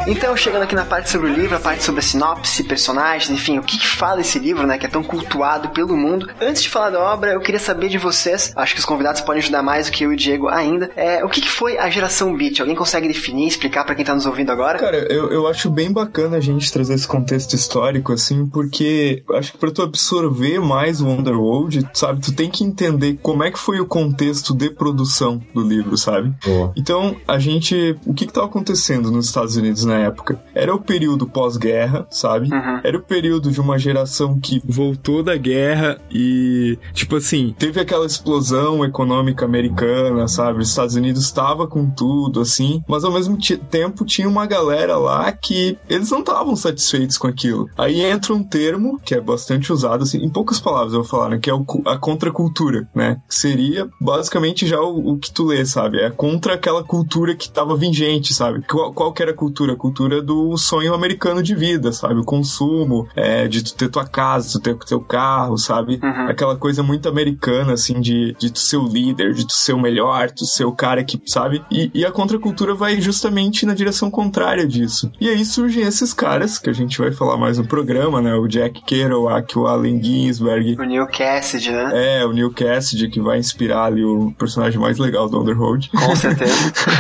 Então, 0.06 0.37
chegando 0.37 0.62
aqui 0.62 0.74
na 0.74 0.84
parte 0.84 1.10
sobre 1.10 1.30
o 1.30 1.32
livro, 1.34 1.56
a 1.56 1.60
parte 1.60 1.84
sobre 1.84 2.00
a 2.00 2.02
sinopse, 2.02 2.64
personagens, 2.64 3.30
enfim, 3.30 3.58
o 3.58 3.62
que, 3.62 3.78
que 3.78 3.87
fala 3.87 4.20
esse 4.20 4.38
livro, 4.38 4.66
né, 4.66 4.78
que 4.78 4.87
é 4.87 4.88
tão 4.88 5.02
cultuado 5.02 5.68
pelo 5.70 5.96
mundo. 5.96 6.28
Antes 6.40 6.62
de 6.62 6.68
falar 6.68 6.90
da 6.90 7.00
obra, 7.00 7.32
eu 7.32 7.40
queria 7.40 7.60
saber 7.60 7.88
de 7.88 7.98
vocês, 7.98 8.52
acho 8.56 8.74
que 8.74 8.80
os 8.80 8.87
convidados 8.87 9.20
podem 9.20 9.42
ajudar 9.42 9.62
mais 9.62 9.87
do 9.87 9.92
que 9.92 10.04
eu 10.04 10.12
e 10.12 10.14
o 10.14 10.16
Diego 10.16 10.48
ainda, 10.48 10.90
é, 10.96 11.24
o 11.24 11.28
que, 11.28 11.40
que 11.40 11.50
foi 11.50 11.78
a 11.78 11.88
geração 11.90 12.37
Beat? 12.37 12.60
Alguém 12.60 12.74
consegue 12.74 13.08
definir, 13.08 13.46
explicar 13.46 13.84
pra 13.84 13.94
quem 13.94 14.04
tá 14.04 14.14
nos 14.14 14.26
ouvindo 14.26 14.50
agora? 14.50 14.78
Cara, 14.78 14.96
eu, 15.12 15.30
eu 15.30 15.46
acho 15.46 15.70
bem 15.70 15.92
bacana 15.92 16.37
a 16.37 16.40
gente 16.40 16.72
trazer 16.72 16.94
esse 16.94 17.06
contexto 17.06 17.54
histórico, 17.54 18.12
assim, 18.12 18.46
porque 18.46 19.22
eu 19.28 19.37
acho 19.37 19.52
que 19.52 19.58
pra 19.58 19.70
tu 19.70 19.82
absorver 19.82 20.60
mais 20.60 21.00
o 21.00 21.08
Underworld, 21.08 21.88
sabe, 21.92 22.20
tu 22.20 22.32
tem 22.32 22.50
que 22.50 22.64
entender 22.64 23.18
como 23.22 23.44
é 23.44 23.50
que 23.50 23.58
foi 23.58 23.80
o 23.80 23.87
contexto 23.87 24.54
de 24.54 24.70
produção 24.70 25.40
do 25.54 25.62
livro, 25.62 25.96
sabe? 25.96 26.34
Boa. 26.44 26.72
Então, 26.76 27.13
a 27.27 27.38
gente. 27.38 27.96
O 28.07 28.14
que 28.14 28.27
que 28.27 28.33
tava 28.33 28.46
acontecendo 28.46 29.11
nos 29.11 29.27
Estados 29.27 29.57
Unidos 29.57 29.85
na 29.85 29.98
época? 29.98 30.42
Era 30.55 30.74
o 30.74 30.81
período 30.81 31.27
pós-guerra, 31.27 32.07
sabe? 32.11 32.53
Uhum. 32.53 32.81
Era 32.83 32.96
o 32.96 33.03
período 33.03 33.50
de 33.50 33.61
uma 33.61 33.79
geração 33.79 34.38
que 34.38 34.62
voltou 34.64 35.22
da 35.22 35.37
guerra 35.37 35.98
e, 36.11 36.79
tipo 36.92 37.16
assim, 37.16 37.55
teve 37.59 37.81
aquela 37.81 38.07
explosão 38.07 38.85
econômica 38.85 39.44
americana, 39.44 40.27
sabe? 40.29 40.61
Os 40.61 40.68
Estados 40.68 40.94
Unidos 40.94 41.24
estava 41.24 41.66
com 41.66 41.88
tudo, 41.90 42.40
assim, 42.40 42.83
mas 42.88 43.05
ao 43.05 43.12
mesmo 43.12 43.37
tempo 43.70 44.05
tinha 44.05 44.29
uma 44.29 44.46
galera 44.46 44.96
lá 44.96 45.31
que 45.33 45.79
eles 45.88 46.11
não 46.11 46.20
estavam 46.20 46.57
satisfeitos 46.57 47.18
com 47.18 47.27
aquilo. 47.27 47.68
Aí 47.77 48.00
entra 48.00 48.35
um 48.35 48.42
termo 48.42 49.00
que 49.05 49.14
é 49.14 49.20
bastante 49.20 49.72
usado, 49.72 50.05
assim, 50.05 50.18
em 50.18 50.29
poucas 50.29 50.61
palavras 50.61 50.92
eu 50.92 51.00
vou 51.00 51.09
falar, 51.09 51.31
né? 51.31 51.38
Que 51.38 51.50
é 51.50 51.55
o 51.55 51.64
a 51.87 51.98
contracultura, 51.98 52.88
né? 52.94 53.20
Que 53.29 53.35
seria 53.35 53.88
basicamente 54.00 54.66
já 54.66 54.81
o, 54.81 55.12
o 55.12 55.18
que 55.18 55.33
tu 55.33 55.44
lê, 55.44 55.64
sabe? 55.64 56.00
É 56.00 56.11
contra 56.11 56.55
aquela 56.55 56.83
cultura 56.83 57.03
que 57.36 57.44
estava 57.44 57.76
vigente, 57.76 58.34
sabe? 58.34 58.62
Qual, 58.68 58.92
qual 58.92 59.12
que 59.12 59.22
era 59.22 59.32
a 59.32 59.34
cultura? 59.34 59.72
A 59.72 59.76
cultura 59.76 60.22
do 60.22 60.56
sonho 60.56 60.94
americano 60.94 61.42
de 61.42 61.54
vida, 61.54 61.92
sabe? 61.92 62.20
O 62.20 62.24
consumo, 62.24 63.06
é, 63.14 63.46
de 63.48 63.62
tu 63.62 63.74
ter 63.74 63.88
tua 63.88 64.06
casa, 64.06 64.52
tu 64.52 64.60
ter 64.60 64.76
teu 64.86 65.00
carro, 65.00 65.56
sabe? 65.56 66.00
Uhum. 66.02 66.28
Aquela 66.28 66.56
coisa 66.56 66.82
muito 66.82 67.08
americana, 67.08 67.72
assim, 67.72 68.00
de, 68.00 68.34
de 68.38 68.50
tu 68.50 68.58
ser 68.58 68.76
o 68.76 68.88
líder, 68.88 69.32
de 69.32 69.46
tu 69.46 69.52
ser 69.52 69.72
o 69.72 69.80
melhor, 69.80 70.30
tu 70.30 70.44
ser 70.44 70.64
o 70.64 70.72
cara 70.72 71.04
que, 71.04 71.20
sabe? 71.26 71.62
E, 71.70 71.90
e 71.94 72.04
a 72.04 72.10
contracultura 72.12 72.74
vai 72.74 73.00
justamente 73.00 73.66
na 73.66 73.74
direção 73.74 74.10
contrária 74.10 74.66
disso. 74.66 75.10
E 75.20 75.28
aí 75.28 75.44
surgem 75.44 75.84
esses 75.84 76.12
caras, 76.12 76.58
que 76.58 76.70
a 76.70 76.72
gente 76.72 76.98
vai 76.98 77.12
falar 77.12 77.36
mais 77.36 77.58
no 77.58 77.66
programa, 77.66 78.20
né? 78.20 78.34
O 78.34 78.48
Jack 78.48 78.82
Kerouac, 78.84 79.56
o 79.58 79.66
Allen 79.66 80.02
Ginsberg, 80.02 80.76
O 80.78 80.84
Neil 80.84 81.06
Cassidy, 81.06 81.70
né? 81.70 82.18
é, 82.20 82.26
o 82.26 82.32
Neil 82.32 82.50
Cassidy, 82.52 83.08
que 83.08 83.20
vai 83.20 83.38
inspirar 83.38 83.84
ali 83.84 84.04
o 84.04 84.32
personagem 84.38 84.78
mais 84.78 84.98
legal 84.98 85.28
do 85.28 85.40
Underworld. 85.40 85.90
Com 85.90 86.16
certeza. 86.16 86.54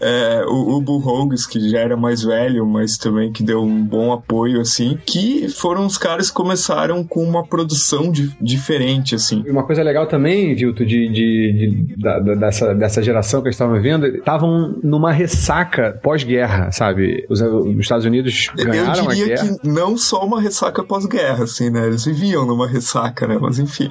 É, 0.00 0.44
o, 0.46 0.76
o 0.76 0.80
Bull 0.80 1.02
que 1.50 1.70
já 1.70 1.78
era 1.80 1.96
mais 1.96 2.22
velho, 2.22 2.66
mas 2.66 2.96
também 2.96 3.32
que 3.32 3.42
deu 3.42 3.62
um 3.62 3.84
bom 3.84 4.12
apoio, 4.12 4.60
assim, 4.60 4.98
que 5.04 5.48
foram 5.48 5.86
os 5.86 5.98
caras 5.98 6.30
que 6.30 6.36
começaram 6.36 7.04
com 7.04 7.22
uma 7.22 7.44
produção 7.46 8.10
de, 8.10 8.30
diferente, 8.40 9.14
assim. 9.14 9.44
Uma 9.48 9.64
coisa 9.64 9.82
legal 9.82 10.06
também, 10.06 10.54
Vilto, 10.54 10.84
de, 10.84 11.08
de, 11.08 11.52
de 11.52 11.96
da, 11.96 12.18
dessa, 12.20 12.74
dessa 12.74 13.02
geração 13.02 13.42
que 13.42 13.48
a 13.48 13.50
gente 13.50 13.60
estava 13.60 13.78
vendo, 13.80 14.06
estavam 14.06 14.78
numa 14.82 15.12
ressaca 15.12 15.98
pós-guerra, 16.02 16.70
sabe? 16.70 17.26
Os, 17.28 17.40
os, 17.40 17.78
Estados 17.78 18.04
Unidos 18.04 18.50
ganharam 18.54 19.02
Eu 19.02 19.08
diria 19.08 19.24
a 19.24 19.28
guerra. 19.28 19.58
que 19.58 19.68
não 19.68 19.96
só 19.96 20.24
uma 20.24 20.40
ressaca 20.40 20.82
pós-guerra, 20.82 21.44
assim, 21.44 21.70
né? 21.70 21.86
Eles 21.86 22.04
viviam 22.04 22.46
numa 22.46 22.66
ressaca, 22.66 23.26
né? 23.26 23.38
Mas 23.40 23.58
enfim. 23.58 23.90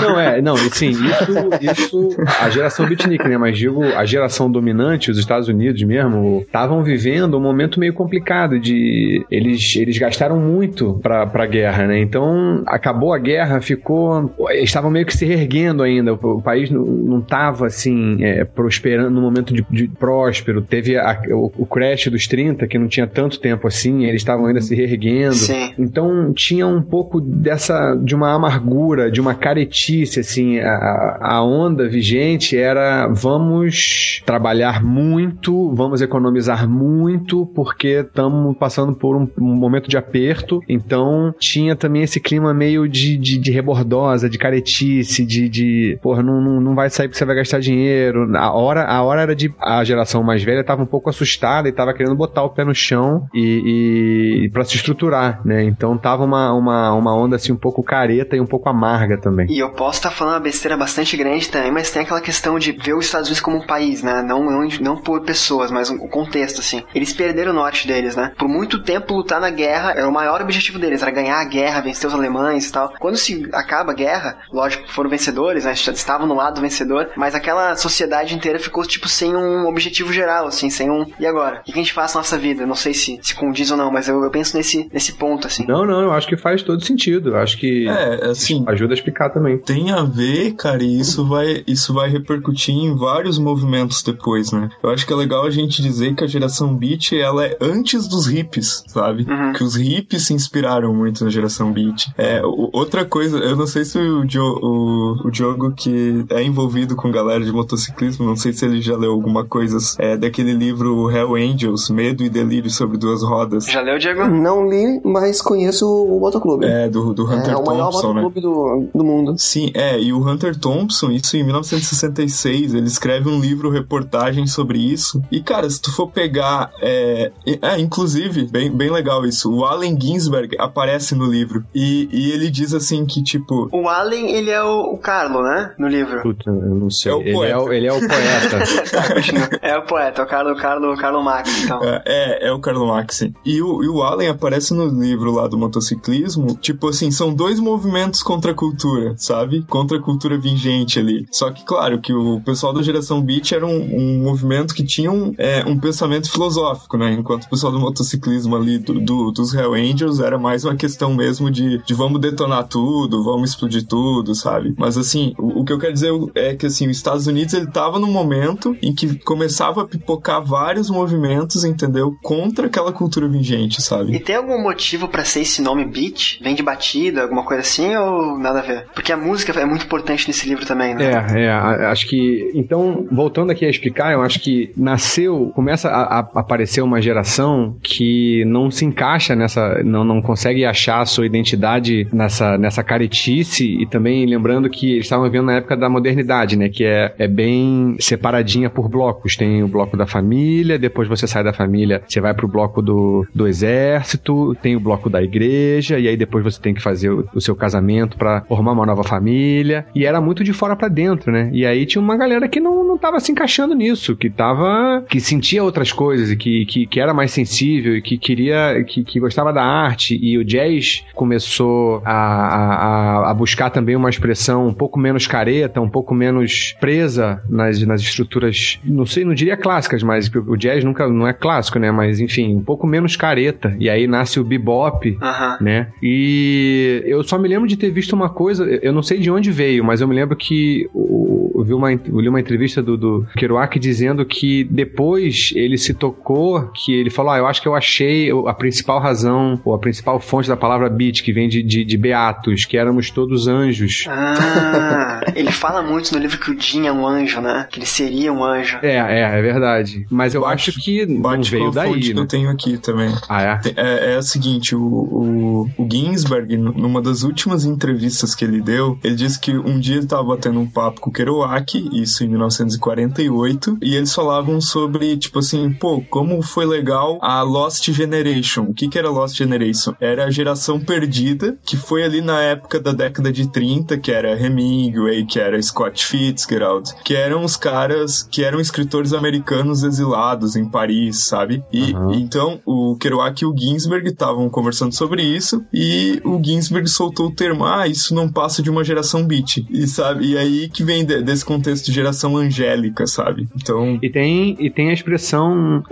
Não, 0.00 0.18
é, 0.18 0.42
não, 0.42 0.56
sim, 0.56 0.90
isso, 0.90 1.72
isso 1.72 2.08
a 2.40 2.50
geração 2.50 2.86
beatnik, 2.86 3.26
né? 3.28 3.38
Mas 3.38 3.56
digo, 3.56 3.82
a 3.82 4.04
geração 4.04 4.50
dominante, 4.54 5.10
os 5.10 5.18
Estados 5.18 5.48
Unidos 5.48 5.82
mesmo, 5.82 6.40
estavam 6.40 6.82
vivendo 6.82 7.36
um 7.36 7.42
momento 7.42 7.78
meio 7.78 7.92
complicado 7.92 8.58
de 8.58 9.24
eles, 9.30 9.76
eles 9.76 9.98
gastaram 9.98 10.38
muito 10.40 10.98
pra, 11.02 11.26
pra 11.26 11.46
guerra, 11.46 11.86
né? 11.86 12.00
Então, 12.00 12.62
acabou 12.66 13.12
a 13.12 13.18
guerra, 13.18 13.60
ficou 13.60 14.32
estavam 14.62 14.90
meio 14.90 15.06
que 15.06 15.16
se 15.16 15.24
reerguendo 15.24 15.82
ainda, 15.82 16.14
o, 16.14 16.16
o 16.16 16.42
país 16.42 16.70
não, 16.70 16.84
não 16.84 17.20
tava 17.20 17.66
assim, 17.66 18.22
é, 18.22 18.44
prosperando 18.44 19.10
no 19.10 19.20
momento 19.20 19.52
de, 19.52 19.64
de 19.70 19.88
próspero, 19.88 20.62
teve 20.62 20.96
a, 20.96 21.20
o, 21.30 21.52
o, 21.58 21.66
crash 21.66 22.08
dos 22.08 22.26
30, 22.26 22.66
que 22.66 22.78
não 22.78 22.88
tinha 22.88 23.06
tanto 23.06 23.40
tempo 23.40 23.66
assim, 23.66 24.04
eles 24.04 24.22
estavam 24.22 24.46
ainda 24.46 24.60
se 24.60 24.74
reerguendo. 24.74 25.34
Sim. 25.34 25.74
Então, 25.78 26.32
tinha 26.34 26.66
um 26.66 26.82
pouco 26.82 27.20
dessa, 27.20 27.94
de 27.94 28.14
uma 28.14 28.34
amargura, 28.34 29.10
de 29.10 29.20
uma 29.20 29.34
caretice, 29.34 30.20
assim, 30.20 30.58
a, 30.60 31.18
a 31.20 31.44
onda 31.44 31.88
vigente 31.88 32.56
era 32.56 33.08
vamos 33.08 34.22
trabalhar 34.24 34.43
muito, 34.82 35.74
vamos 35.74 36.02
economizar 36.02 36.68
muito, 36.68 37.46
porque 37.46 38.00
estamos 38.00 38.56
passando 38.58 38.94
por 38.94 39.16
um, 39.16 39.28
um, 39.38 39.54
momento 39.54 39.88
de 39.88 39.96
aperto. 39.96 40.60
Então 40.68 41.34
tinha 41.38 41.76
também 41.76 42.02
esse 42.02 42.20
clima 42.20 42.52
meio 42.52 42.88
de, 42.88 43.16
de, 43.16 43.38
de 43.38 43.50
rebordosa, 43.50 44.28
de 44.28 44.38
caretice, 44.38 45.24
de, 45.24 45.48
de 45.48 45.98
porra, 46.02 46.22
não, 46.22 46.40
não, 46.40 46.60
não 46.60 46.74
vai 46.74 46.90
sair 46.90 47.08
porque 47.08 47.18
você 47.18 47.24
vai 47.24 47.36
gastar 47.36 47.60
dinheiro. 47.60 48.36
A 48.36 48.52
hora, 48.52 48.84
a 48.84 49.02
hora 49.02 49.22
era 49.22 49.34
de. 49.34 49.52
A 49.60 49.82
geração 49.84 50.22
mais 50.22 50.42
velha 50.42 50.64
tava 50.64 50.82
um 50.82 50.86
pouco 50.86 51.08
assustada 51.10 51.68
e 51.68 51.72
tava 51.72 51.94
querendo 51.94 52.14
botar 52.14 52.42
o 52.42 52.50
pé 52.50 52.64
no 52.64 52.74
chão 52.74 53.26
e, 53.32 53.40
e, 53.40 54.44
e 54.44 54.48
para 54.50 54.64
se 54.64 54.76
estruturar, 54.76 55.40
né? 55.44 55.64
Então 55.64 55.96
tava 55.96 56.24
uma, 56.24 56.52
uma, 56.52 56.92
uma 56.92 57.16
onda 57.16 57.36
assim 57.36 57.52
um 57.52 57.56
pouco 57.56 57.82
careta 57.82 58.36
e 58.36 58.40
um 58.40 58.46
pouco 58.46 58.68
amarga 58.68 59.18
também. 59.18 59.46
E 59.50 59.58
eu 59.58 59.70
posso 59.70 59.98
estar 59.98 60.10
tá 60.10 60.14
falando 60.14 60.34
uma 60.34 60.40
besteira 60.40 60.76
bastante 60.76 61.16
grande 61.16 61.48
também, 61.48 61.70
mas 61.70 61.90
tem 61.90 62.02
aquela 62.02 62.20
questão 62.20 62.58
de 62.58 62.72
ver 62.72 62.94
os 62.94 63.06
Estados 63.06 63.28
Unidos 63.28 63.40
como 63.40 63.58
um 63.58 63.66
país, 63.66 64.02
né? 64.02 64.22
Não, 64.22 64.33
não, 64.42 64.68
não 64.80 64.96
por 64.96 65.22
pessoas, 65.22 65.70
mas 65.70 65.90
o 65.90 66.08
contexto, 66.08 66.60
assim. 66.60 66.82
Eles 66.94 67.12
perderam 67.12 67.52
o 67.52 67.54
norte 67.54 67.86
deles, 67.86 68.16
né? 68.16 68.32
Por 68.36 68.48
muito 68.48 68.82
tempo 68.82 69.14
lutar 69.14 69.40
na 69.40 69.50
guerra 69.50 69.92
era 69.92 70.08
o 70.08 70.12
maior 70.12 70.40
objetivo 70.40 70.78
deles, 70.78 71.02
era 71.02 71.10
ganhar 71.10 71.40
a 71.40 71.44
guerra, 71.44 71.80
vencer 71.80 72.08
os 72.08 72.14
alemães 72.14 72.68
e 72.68 72.72
tal. 72.72 72.92
Quando 72.98 73.16
se 73.16 73.48
acaba 73.52 73.92
a 73.92 73.94
guerra, 73.94 74.38
lógico, 74.52 74.90
foram 74.92 75.10
vencedores, 75.10 75.64
né? 75.64 75.72
Estavam 75.72 76.26
no 76.26 76.34
lado 76.34 76.60
vencedor, 76.60 77.10
mas 77.16 77.34
aquela 77.34 77.76
sociedade 77.76 78.34
inteira 78.34 78.58
ficou, 78.58 78.84
tipo, 78.84 79.08
sem 79.08 79.34
um 79.36 79.66
objetivo 79.66 80.12
geral, 80.12 80.46
assim, 80.46 80.70
sem 80.70 80.90
um. 80.90 81.06
E 81.18 81.26
agora? 81.26 81.60
O 81.60 81.64
que 81.64 81.72
a 81.72 81.76
gente 81.76 81.92
faz 81.92 82.14
na 82.14 82.20
nossa 82.20 82.38
vida? 82.38 82.66
Não 82.66 82.74
sei 82.74 82.94
se, 82.94 83.18
se 83.22 83.34
condiz 83.34 83.70
ou 83.70 83.76
não, 83.76 83.90
mas 83.90 84.08
eu, 84.08 84.22
eu 84.22 84.30
penso 84.30 84.56
nesse, 84.56 84.88
nesse 84.92 85.12
ponto, 85.14 85.46
assim. 85.46 85.66
Não, 85.66 85.84
não, 85.84 86.02
eu 86.02 86.12
acho 86.12 86.28
que 86.28 86.36
faz 86.36 86.62
todo 86.62 86.84
sentido. 86.84 87.30
Eu 87.30 87.36
acho 87.36 87.58
que 87.58 87.88
é, 87.88 88.26
assim, 88.26 88.64
ajuda 88.66 88.92
a 88.92 88.96
explicar 88.96 89.30
também. 89.30 89.58
Tem 89.58 89.90
a 89.90 90.02
ver, 90.02 90.52
cara, 90.52 90.82
e 90.82 90.98
isso 90.98 91.26
vai, 91.26 91.62
isso 91.66 91.92
vai 91.92 92.08
repercutir 92.08 92.74
em 92.74 92.94
vários 92.96 93.38
movimentos 93.38 94.02
depois, 94.02 94.23
né? 94.52 94.70
Eu 94.82 94.90
acho 94.90 95.06
que 95.06 95.12
é 95.12 95.16
legal 95.16 95.44
a 95.44 95.50
gente 95.50 95.82
dizer 95.82 96.14
que 96.14 96.24
a 96.24 96.26
geração 96.26 96.74
beat 96.74 97.12
ela 97.12 97.44
é 97.44 97.56
antes 97.60 98.08
dos 98.08 98.26
hippies, 98.26 98.82
sabe? 98.86 99.26
Uhum. 99.28 99.52
Que 99.52 99.62
os 99.62 99.74
hippies 99.76 100.26
se 100.26 100.34
inspiraram 100.34 100.94
muito 100.94 101.24
na 101.24 101.30
geração 101.30 101.72
beat. 101.72 102.08
É, 102.16 102.40
outra 102.44 103.04
coisa, 103.04 103.38
eu 103.38 103.56
não 103.56 103.66
sei 103.66 103.84
se 103.84 103.98
o, 103.98 104.24
jo, 104.24 104.42
o, 104.42 105.26
o 105.26 105.30
Diogo 105.30 105.72
que 105.72 106.24
é 106.30 106.42
envolvido 106.42 106.96
com 106.96 107.10
galera 107.10 107.44
de 107.44 107.52
motociclismo, 107.52 108.26
não 108.26 108.36
sei 108.36 108.52
se 108.52 108.64
ele 108.64 108.80
já 108.80 108.96
leu 108.96 109.12
alguma 109.12 109.44
coisa 109.44 109.76
é, 109.98 110.16
daquele 110.16 110.52
livro 110.52 111.10
Hell 111.10 111.34
Angels, 111.34 111.90
Medo 111.90 112.24
e 112.24 112.28
Delírio 112.28 112.70
sobre 112.70 112.96
Duas 112.96 113.22
Rodas. 113.22 113.66
Já 113.66 113.80
leu, 113.80 113.98
Diego? 113.98 114.26
Não 114.26 114.68
li, 114.68 115.00
mas 115.04 115.42
conheço 115.42 115.86
o 115.86 116.18
motoclube. 116.18 116.64
É, 116.64 116.88
do, 116.88 117.12
do 117.12 117.24
Hunter 117.24 117.50
é, 117.50 117.54
Thompson, 117.54 117.60
É 117.60 117.62
o 117.62 117.64
maior 117.64 117.92
motoclube 117.92 118.36
né? 118.36 118.42
do, 118.42 118.88
do 118.94 119.04
mundo. 119.04 119.34
Sim, 119.36 119.70
é, 119.74 120.00
e 120.00 120.12
o 120.12 120.26
Hunter 120.26 120.58
Thompson, 120.58 121.10
isso 121.10 121.36
em 121.36 121.44
1966, 121.44 122.74
ele 122.74 122.86
escreve 122.86 123.28
um 123.28 123.40
livro 123.40 123.70
reportagem 123.70 124.13
sobre 124.46 124.78
isso. 124.78 125.22
E, 125.30 125.42
cara, 125.42 125.68
se 125.68 125.80
tu 125.80 125.92
for 125.92 126.10
pegar. 126.10 126.70
É, 126.80 127.32
é 127.46 127.78
inclusive, 127.78 128.46
bem, 128.46 128.70
bem 128.70 128.90
legal 128.90 129.24
isso. 129.24 129.52
O 129.52 129.64
Allen 129.64 129.98
Ginsberg 130.00 130.56
aparece 130.58 131.14
no 131.14 131.26
livro. 131.26 131.64
E, 131.74 132.08
e 132.12 132.32
ele 132.32 132.50
diz 132.50 132.74
assim 132.74 133.04
que, 133.04 133.22
tipo. 133.22 133.68
O 133.72 133.88
Allen, 133.88 134.30
ele 134.30 134.50
é 134.50 134.62
o, 134.62 134.94
o 134.94 134.98
Carlo, 134.98 135.42
né? 135.42 135.74
No 135.78 135.88
livro. 135.88 136.22
Puta, 136.22 136.50
eu 136.50 136.74
não 136.74 136.90
sei. 136.90 137.12
É 137.12 137.14
o 137.14 137.20
ele, 137.20 137.32
poeta. 137.32 137.52
é 137.52 137.58
o, 137.58 137.72
ele 137.72 137.86
é 137.86 137.92
o 137.92 138.00
poeta. 138.00 139.58
é 139.62 139.76
o 139.76 139.82
poeta, 139.82 140.22
o 140.22 140.26
Carlo, 140.26 140.56
Carlo, 140.56 140.96
Carlo 140.96 141.22
Max, 141.22 141.64
então. 141.64 141.82
É, 141.82 142.02
é, 142.06 142.48
é 142.48 142.52
o 142.52 142.60
Carlo 142.60 142.88
Max. 142.88 143.22
E 143.44 143.62
o, 143.62 143.82
e 143.82 143.88
o 143.88 144.02
Allen 144.02 144.28
aparece 144.28 144.74
no 144.74 144.86
livro 144.86 145.32
lá 145.32 145.46
do 145.46 145.58
motociclismo. 145.58 146.56
Tipo 146.56 146.88
assim, 146.88 147.10
são 147.10 147.34
dois 147.34 147.58
movimentos 147.58 148.22
contra 148.22 148.52
a 148.52 148.54
cultura, 148.54 149.14
sabe? 149.16 149.64
Contra 149.68 149.98
a 149.98 150.00
cultura 150.00 150.38
vigente 150.38 150.98
ali. 150.98 151.26
Só 151.30 151.50
que, 151.50 151.64
claro, 151.64 152.00
que 152.00 152.12
o 152.12 152.40
pessoal 152.40 152.72
da 152.72 152.82
geração 152.82 153.20
beat 153.20 153.52
era 153.52 153.66
um, 153.66 153.93
um 153.96 154.22
movimento 154.22 154.74
que 154.74 154.84
tinha 154.84 155.10
um, 155.10 155.34
é, 155.38 155.64
um 155.66 155.78
pensamento 155.78 156.30
filosófico, 156.30 156.96
né? 156.96 157.12
Enquanto 157.12 157.44
o 157.44 157.50
pessoal 157.50 157.72
do 157.72 157.80
motociclismo 157.80 158.56
ali, 158.56 158.78
do, 158.78 159.00
do, 159.00 159.30
dos 159.30 159.54
Hell 159.54 159.74
Angels, 159.74 160.20
era 160.20 160.38
mais 160.38 160.64
uma 160.64 160.76
questão 160.76 161.14
mesmo 161.14 161.50
de, 161.50 161.78
de 161.84 161.94
vamos 161.94 162.20
detonar 162.20 162.64
tudo, 162.68 163.22
vamos 163.22 163.50
explodir 163.50 163.86
tudo, 163.86 164.34
sabe? 164.34 164.74
Mas 164.76 164.96
assim, 164.96 165.34
o, 165.38 165.60
o 165.60 165.64
que 165.64 165.72
eu 165.72 165.78
quero 165.78 165.92
dizer 165.92 166.12
é 166.34 166.54
que 166.54 166.66
assim, 166.66 166.88
os 166.88 166.96
Estados 166.96 167.26
Unidos 167.26 167.54
ele 167.54 167.66
tava 167.66 167.98
num 167.98 168.10
momento 168.10 168.76
em 168.82 168.94
que 168.94 169.18
começava 169.18 169.82
a 169.82 169.86
pipocar 169.86 170.44
vários 170.44 170.90
movimentos, 170.90 171.64
entendeu? 171.64 172.16
Contra 172.22 172.66
aquela 172.66 172.92
cultura 172.92 173.28
vigente, 173.28 173.82
sabe? 173.82 174.14
E 174.14 174.20
tem 174.20 174.36
algum 174.36 174.60
motivo 174.62 175.08
para 175.08 175.24
ser 175.24 175.40
esse 175.40 175.62
nome 175.62 175.84
beat? 175.84 176.40
Vem 176.42 176.54
de 176.54 176.62
batida, 176.62 177.22
alguma 177.22 177.44
coisa 177.44 177.62
assim, 177.62 177.94
ou 177.96 178.38
nada 178.38 178.60
a 178.60 178.62
ver? 178.62 178.86
Porque 178.94 179.12
a 179.12 179.16
música 179.16 179.52
é 179.58 179.64
muito 179.64 179.84
importante 179.84 180.26
nesse 180.26 180.48
livro 180.48 180.66
também, 180.66 180.94
né? 180.94 181.04
É, 181.04 181.44
é, 181.44 181.50
acho 181.86 182.08
que. 182.08 182.50
Então, 182.54 183.06
voltando 183.10 183.50
aqui 183.50 183.64
a 183.64 183.70
explicar, 183.84 184.12
eu 184.12 184.22
acho 184.22 184.40
que 184.40 184.72
nasceu, 184.76 185.52
começa 185.54 185.88
a, 185.88 186.18
a 186.18 186.18
aparecer 186.18 186.80
uma 186.80 187.00
geração 187.00 187.76
que 187.82 188.44
não 188.46 188.70
se 188.70 188.84
encaixa 188.84 189.36
nessa. 189.36 189.82
Não, 189.84 190.04
não 190.04 190.22
consegue 190.22 190.64
achar 190.64 191.00
a 191.00 191.06
sua 191.06 191.26
identidade 191.26 192.06
nessa, 192.12 192.56
nessa 192.56 192.82
caretice 192.82 193.64
e 193.64 193.86
também 193.86 194.24
lembrando 194.26 194.70
que 194.70 194.92
eles 194.92 195.06
estavam 195.06 195.26
vivendo 195.26 195.46
na 195.46 195.56
época 195.56 195.76
da 195.76 195.88
modernidade, 195.88 196.56
né? 196.56 196.68
Que 196.68 196.84
é, 196.84 197.14
é 197.18 197.28
bem 197.28 197.96
separadinha 197.98 198.70
por 198.70 198.88
blocos. 198.88 199.36
Tem 199.36 199.62
o 199.62 199.68
bloco 199.68 199.96
da 199.96 200.06
família, 200.06 200.78
depois 200.78 201.08
você 201.08 201.26
sai 201.26 201.44
da 201.44 201.52
família, 201.52 202.02
você 202.06 202.20
vai 202.20 202.32
pro 202.32 202.48
bloco 202.48 202.80
do, 202.80 203.26
do 203.34 203.46
exército, 203.46 204.54
tem 204.62 204.76
o 204.76 204.80
bloco 204.80 205.10
da 205.10 205.22
igreja, 205.22 205.98
e 205.98 206.08
aí 206.08 206.16
depois 206.16 206.42
você 206.42 206.60
tem 206.60 206.72
que 206.72 206.82
fazer 206.82 207.10
o, 207.10 207.28
o 207.34 207.40
seu 207.40 207.54
casamento 207.54 208.16
para 208.16 208.42
formar 208.42 208.72
uma 208.72 208.86
nova 208.86 209.04
família. 209.04 209.86
E 209.94 210.06
era 210.06 210.20
muito 210.20 210.42
de 210.42 210.52
fora 210.52 210.74
para 210.74 210.88
dentro, 210.88 211.30
né? 211.30 211.50
E 211.52 211.66
aí 211.66 211.84
tinha 211.84 212.00
uma 212.00 212.16
galera 212.16 212.48
que 212.48 212.60
não, 212.60 212.84
não 212.84 212.96
tava 212.96 213.20
se 213.20 213.30
encaixando 213.30 213.73
nisso, 213.74 214.16
que 214.16 214.30
tava. 214.30 215.04
que 215.08 215.20
sentia 215.20 215.62
outras 215.62 215.92
coisas 215.92 216.30
e 216.30 216.36
que, 216.36 216.64
que, 216.66 216.86
que 216.86 217.00
era 217.00 217.12
mais 217.14 217.30
sensível 217.30 217.96
e 217.96 218.02
que 218.02 218.16
queria. 218.18 218.82
Que, 218.86 219.02
que 219.04 219.20
gostava 219.20 219.52
da 219.52 219.62
arte. 219.64 220.18
E 220.20 220.38
o 220.38 220.44
jazz 220.44 221.04
começou 221.14 222.02
a, 222.04 222.12
a, 222.12 223.30
a 223.30 223.34
buscar 223.34 223.70
também 223.70 223.96
uma 223.96 224.08
expressão 224.10 224.66
um 224.66 224.74
pouco 224.74 224.98
menos 224.98 225.26
careta, 225.26 225.80
um 225.80 225.88
pouco 225.88 226.14
menos 226.14 226.74
presa 226.80 227.42
nas, 227.48 227.80
nas 227.86 228.00
estruturas, 228.00 228.78
não 228.84 229.06
sei, 229.06 229.24
não 229.24 229.34
diria 229.34 229.56
clássicas, 229.56 230.02
mas 230.02 230.30
o 230.34 230.56
jazz 230.56 230.84
nunca 230.84 231.08
não 231.08 231.26
é 231.26 231.32
clássico, 231.32 231.78
né? 231.78 231.90
Mas 231.90 232.20
enfim, 232.20 232.54
um 232.54 232.62
pouco 232.62 232.86
menos 232.86 233.16
careta. 233.16 233.74
E 233.78 233.88
aí 233.90 234.06
nasce 234.06 234.38
o 234.38 234.44
bebop, 234.44 235.16
Aham. 235.20 235.58
né? 235.60 235.88
E 236.02 237.02
eu 237.06 237.22
só 237.24 237.38
me 237.38 237.48
lembro 237.48 237.68
de 237.68 237.76
ter 237.76 237.90
visto 237.90 238.12
uma 238.12 238.28
coisa, 238.30 238.64
eu 238.64 238.92
não 238.92 239.02
sei 239.02 239.18
de 239.18 239.30
onde 239.30 239.50
veio, 239.50 239.84
mas 239.84 240.00
eu 240.00 240.08
me 240.08 240.14
lembro 240.14 240.36
que 240.36 240.88
o- 240.94 241.43
eu 241.64 241.66
vi 241.66 241.74
uma, 241.74 241.92
eu 241.92 242.20
li 242.20 242.28
uma 242.28 242.40
entrevista 242.40 242.82
do, 242.82 242.96
do 242.96 243.26
Kerouac 243.36 243.78
dizendo 243.78 244.24
que 244.24 244.64
depois 244.64 245.50
ele 245.54 245.78
se 245.78 245.94
tocou, 245.94 246.70
que 246.74 246.92
ele 246.92 247.10
falou, 247.10 247.32
ah, 247.32 247.38
eu 247.38 247.46
acho 247.46 247.62
que 247.62 247.68
eu 247.68 247.74
achei 247.74 248.30
a 248.46 248.52
principal 248.52 249.00
razão, 249.00 249.60
ou 249.64 249.74
a 249.74 249.78
principal 249.78 250.20
fonte 250.20 250.48
da 250.48 250.56
palavra 250.56 250.90
beat, 250.90 251.22
que 251.22 251.32
vem 251.32 251.48
de, 251.48 251.62
de, 251.62 251.84
de 251.84 251.96
Beatos, 251.96 252.64
que 252.66 252.76
éramos 252.76 253.10
todos 253.10 253.48
anjos. 253.48 254.04
Ah, 254.08 255.20
ele 255.34 255.50
fala 255.50 255.82
muito 255.82 256.12
no 256.12 256.20
livro 256.20 256.38
que 256.38 256.50
o 256.50 256.60
Jim 256.60 256.86
é 256.86 256.92
um 256.92 257.06
anjo, 257.06 257.40
né? 257.40 257.66
Que 257.70 257.78
ele 257.78 257.86
seria 257.86 258.32
um 258.32 258.44
anjo. 258.44 258.78
É, 258.82 258.96
é, 258.96 259.38
é 259.38 259.42
verdade. 259.42 260.06
Mas 260.10 260.34
eu 260.34 260.42
Bate- 260.42 260.70
acho 260.70 260.80
que 260.80 261.06
não 261.06 261.42
veio 261.42 261.68
a 261.68 261.72
fonte 261.72 261.74
daí, 261.74 262.00
que 262.00 262.14
né? 262.14 262.20
eu 262.20 262.26
tenho 262.26 262.50
aqui 262.50 262.76
também. 262.78 263.10
Ah, 263.28 263.42
é? 263.42 263.60
É, 263.76 264.14
é 264.14 264.18
o 264.18 264.22
seguinte, 264.22 264.74
o, 264.74 264.80
o, 264.82 265.70
o 265.78 265.88
Ginsberg, 265.90 266.56
numa 266.56 267.00
das 267.00 267.22
últimas 267.22 267.64
entrevistas 267.64 268.34
que 268.34 268.44
ele 268.44 268.60
deu, 268.60 268.98
ele 269.02 269.14
disse 269.14 269.40
que 269.40 269.56
um 269.56 269.78
dia 269.78 269.96
ele 269.96 270.04
estava 270.04 270.22
batendo 270.24 270.60
um 270.60 270.66
papo 270.66 271.00
com 271.00 271.10
o 271.10 271.12
Kerouac 271.12 271.53
Isso 271.92 272.24
em 272.24 272.28
1948, 272.28 273.78
e 273.82 273.94
eles 273.94 274.14
falavam 274.14 274.60
sobre, 274.60 275.16
tipo 275.16 275.38
assim, 275.38 275.72
pô, 275.72 276.02
como 276.08 276.42
foi 276.42 276.66
legal 276.66 277.18
a 277.22 277.42
Lost 277.42 277.90
Generation. 277.90 278.62
O 278.62 278.74
que 278.74 278.88
que 278.88 278.98
era 278.98 279.10
Lost 279.10 279.36
Generation? 279.36 279.94
Era 280.00 280.24
a 280.24 280.30
geração 280.30 280.80
perdida, 280.80 281.56
que 281.64 281.76
foi 281.76 282.04
ali 282.04 282.20
na 282.20 282.40
época 282.40 282.80
da 282.80 282.92
década 282.92 283.32
de 283.32 283.48
30, 283.48 283.98
que 283.98 284.10
era 284.10 284.38
Hemingway, 284.38 285.24
que 285.24 285.38
era 285.38 285.60
Scott 285.60 286.04
Fitzgerald, 286.04 286.94
que 287.04 287.14
eram 287.14 287.44
os 287.44 287.56
caras 287.56 288.22
que 288.22 288.44
eram 288.44 288.60
escritores 288.60 289.12
americanos 289.12 289.82
exilados 289.82 290.56
em 290.56 290.68
Paris, 290.68 291.24
sabe? 291.26 291.62
E 291.72 291.92
uhum. 291.92 292.14
então 292.14 292.60
o 292.64 292.96
Kerouac 292.96 293.42
e 293.42 293.46
o 293.46 293.56
Ginsberg 293.56 294.08
estavam 294.08 294.48
conversando 294.48 294.94
sobre 294.94 295.22
isso 295.22 295.64
e 295.72 296.20
o 296.24 296.42
Ginsberg 296.42 296.88
soltou 296.88 297.28
o 297.28 297.34
termo, 297.34 297.64
ah, 297.64 297.86
isso 297.86 298.14
não 298.14 298.30
passa 298.30 298.62
de 298.62 298.70
uma 298.70 298.84
geração 298.84 299.26
beat. 299.26 299.64
E 299.70 299.86
sabe? 299.86 300.32
E 300.32 300.38
aí 300.38 300.68
que 300.68 300.84
vem 300.84 301.04
de, 301.04 301.22
desse 301.44 301.46
contexto 301.46 301.86
de 301.86 301.92
geração 301.92 302.36
angélica, 302.36 303.06
sabe? 303.06 303.46
Então. 303.54 303.98
E 304.02 304.10
tem, 304.10 304.56
e 304.58 304.70
tem 304.70 304.90
a 304.90 304.92
expressão. 304.92 305.82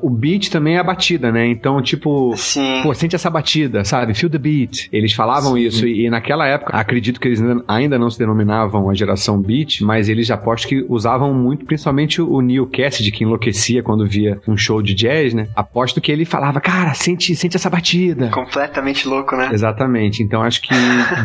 O 0.00 0.08
beat 0.08 0.50
também 0.50 0.76
é 0.76 0.78
a 0.78 0.84
batida, 0.84 1.32
né? 1.32 1.46
Então, 1.46 1.82
tipo, 1.82 2.34
Sim. 2.36 2.80
pô, 2.82 2.94
sente 2.94 3.16
essa 3.16 3.28
batida, 3.28 3.84
sabe? 3.84 4.14
Feel 4.14 4.30
the 4.30 4.38
beat. 4.38 4.88
Eles 4.92 5.12
falavam 5.12 5.54
Sim. 5.54 5.60
isso 5.60 5.86
e, 5.86 6.06
e, 6.06 6.10
naquela 6.10 6.46
época, 6.46 6.76
acredito 6.76 7.20
que 7.20 7.28
eles 7.28 7.40
ainda 7.66 7.98
não 7.98 8.08
se 8.08 8.18
denominavam 8.18 8.88
a 8.88 8.94
geração 8.94 9.40
beat, 9.40 9.80
mas 9.80 10.08
eles 10.08 10.30
aposto 10.30 10.68
que 10.68 10.84
usavam 10.88 11.34
muito, 11.34 11.64
principalmente 11.64 12.22
o 12.22 12.40
Neil 12.40 12.66
Cassidy, 12.66 13.10
que 13.10 13.24
enlouquecia 13.24 13.82
quando 13.82 14.06
via 14.06 14.40
um 14.46 14.56
show 14.56 14.80
de 14.80 14.94
jazz, 14.94 15.34
né? 15.34 15.48
Aposto 15.56 16.00
que 16.00 16.12
ele 16.12 16.24
falava, 16.24 16.60
cara, 16.60 16.94
sente, 16.94 17.34
sente 17.34 17.56
essa 17.56 17.68
batida. 17.68 18.28
Completamente 18.28 19.08
louco, 19.08 19.34
né? 19.36 19.50
Exatamente. 19.52 20.22
Então 20.22 20.42
acho 20.42 20.62
que 20.62 20.74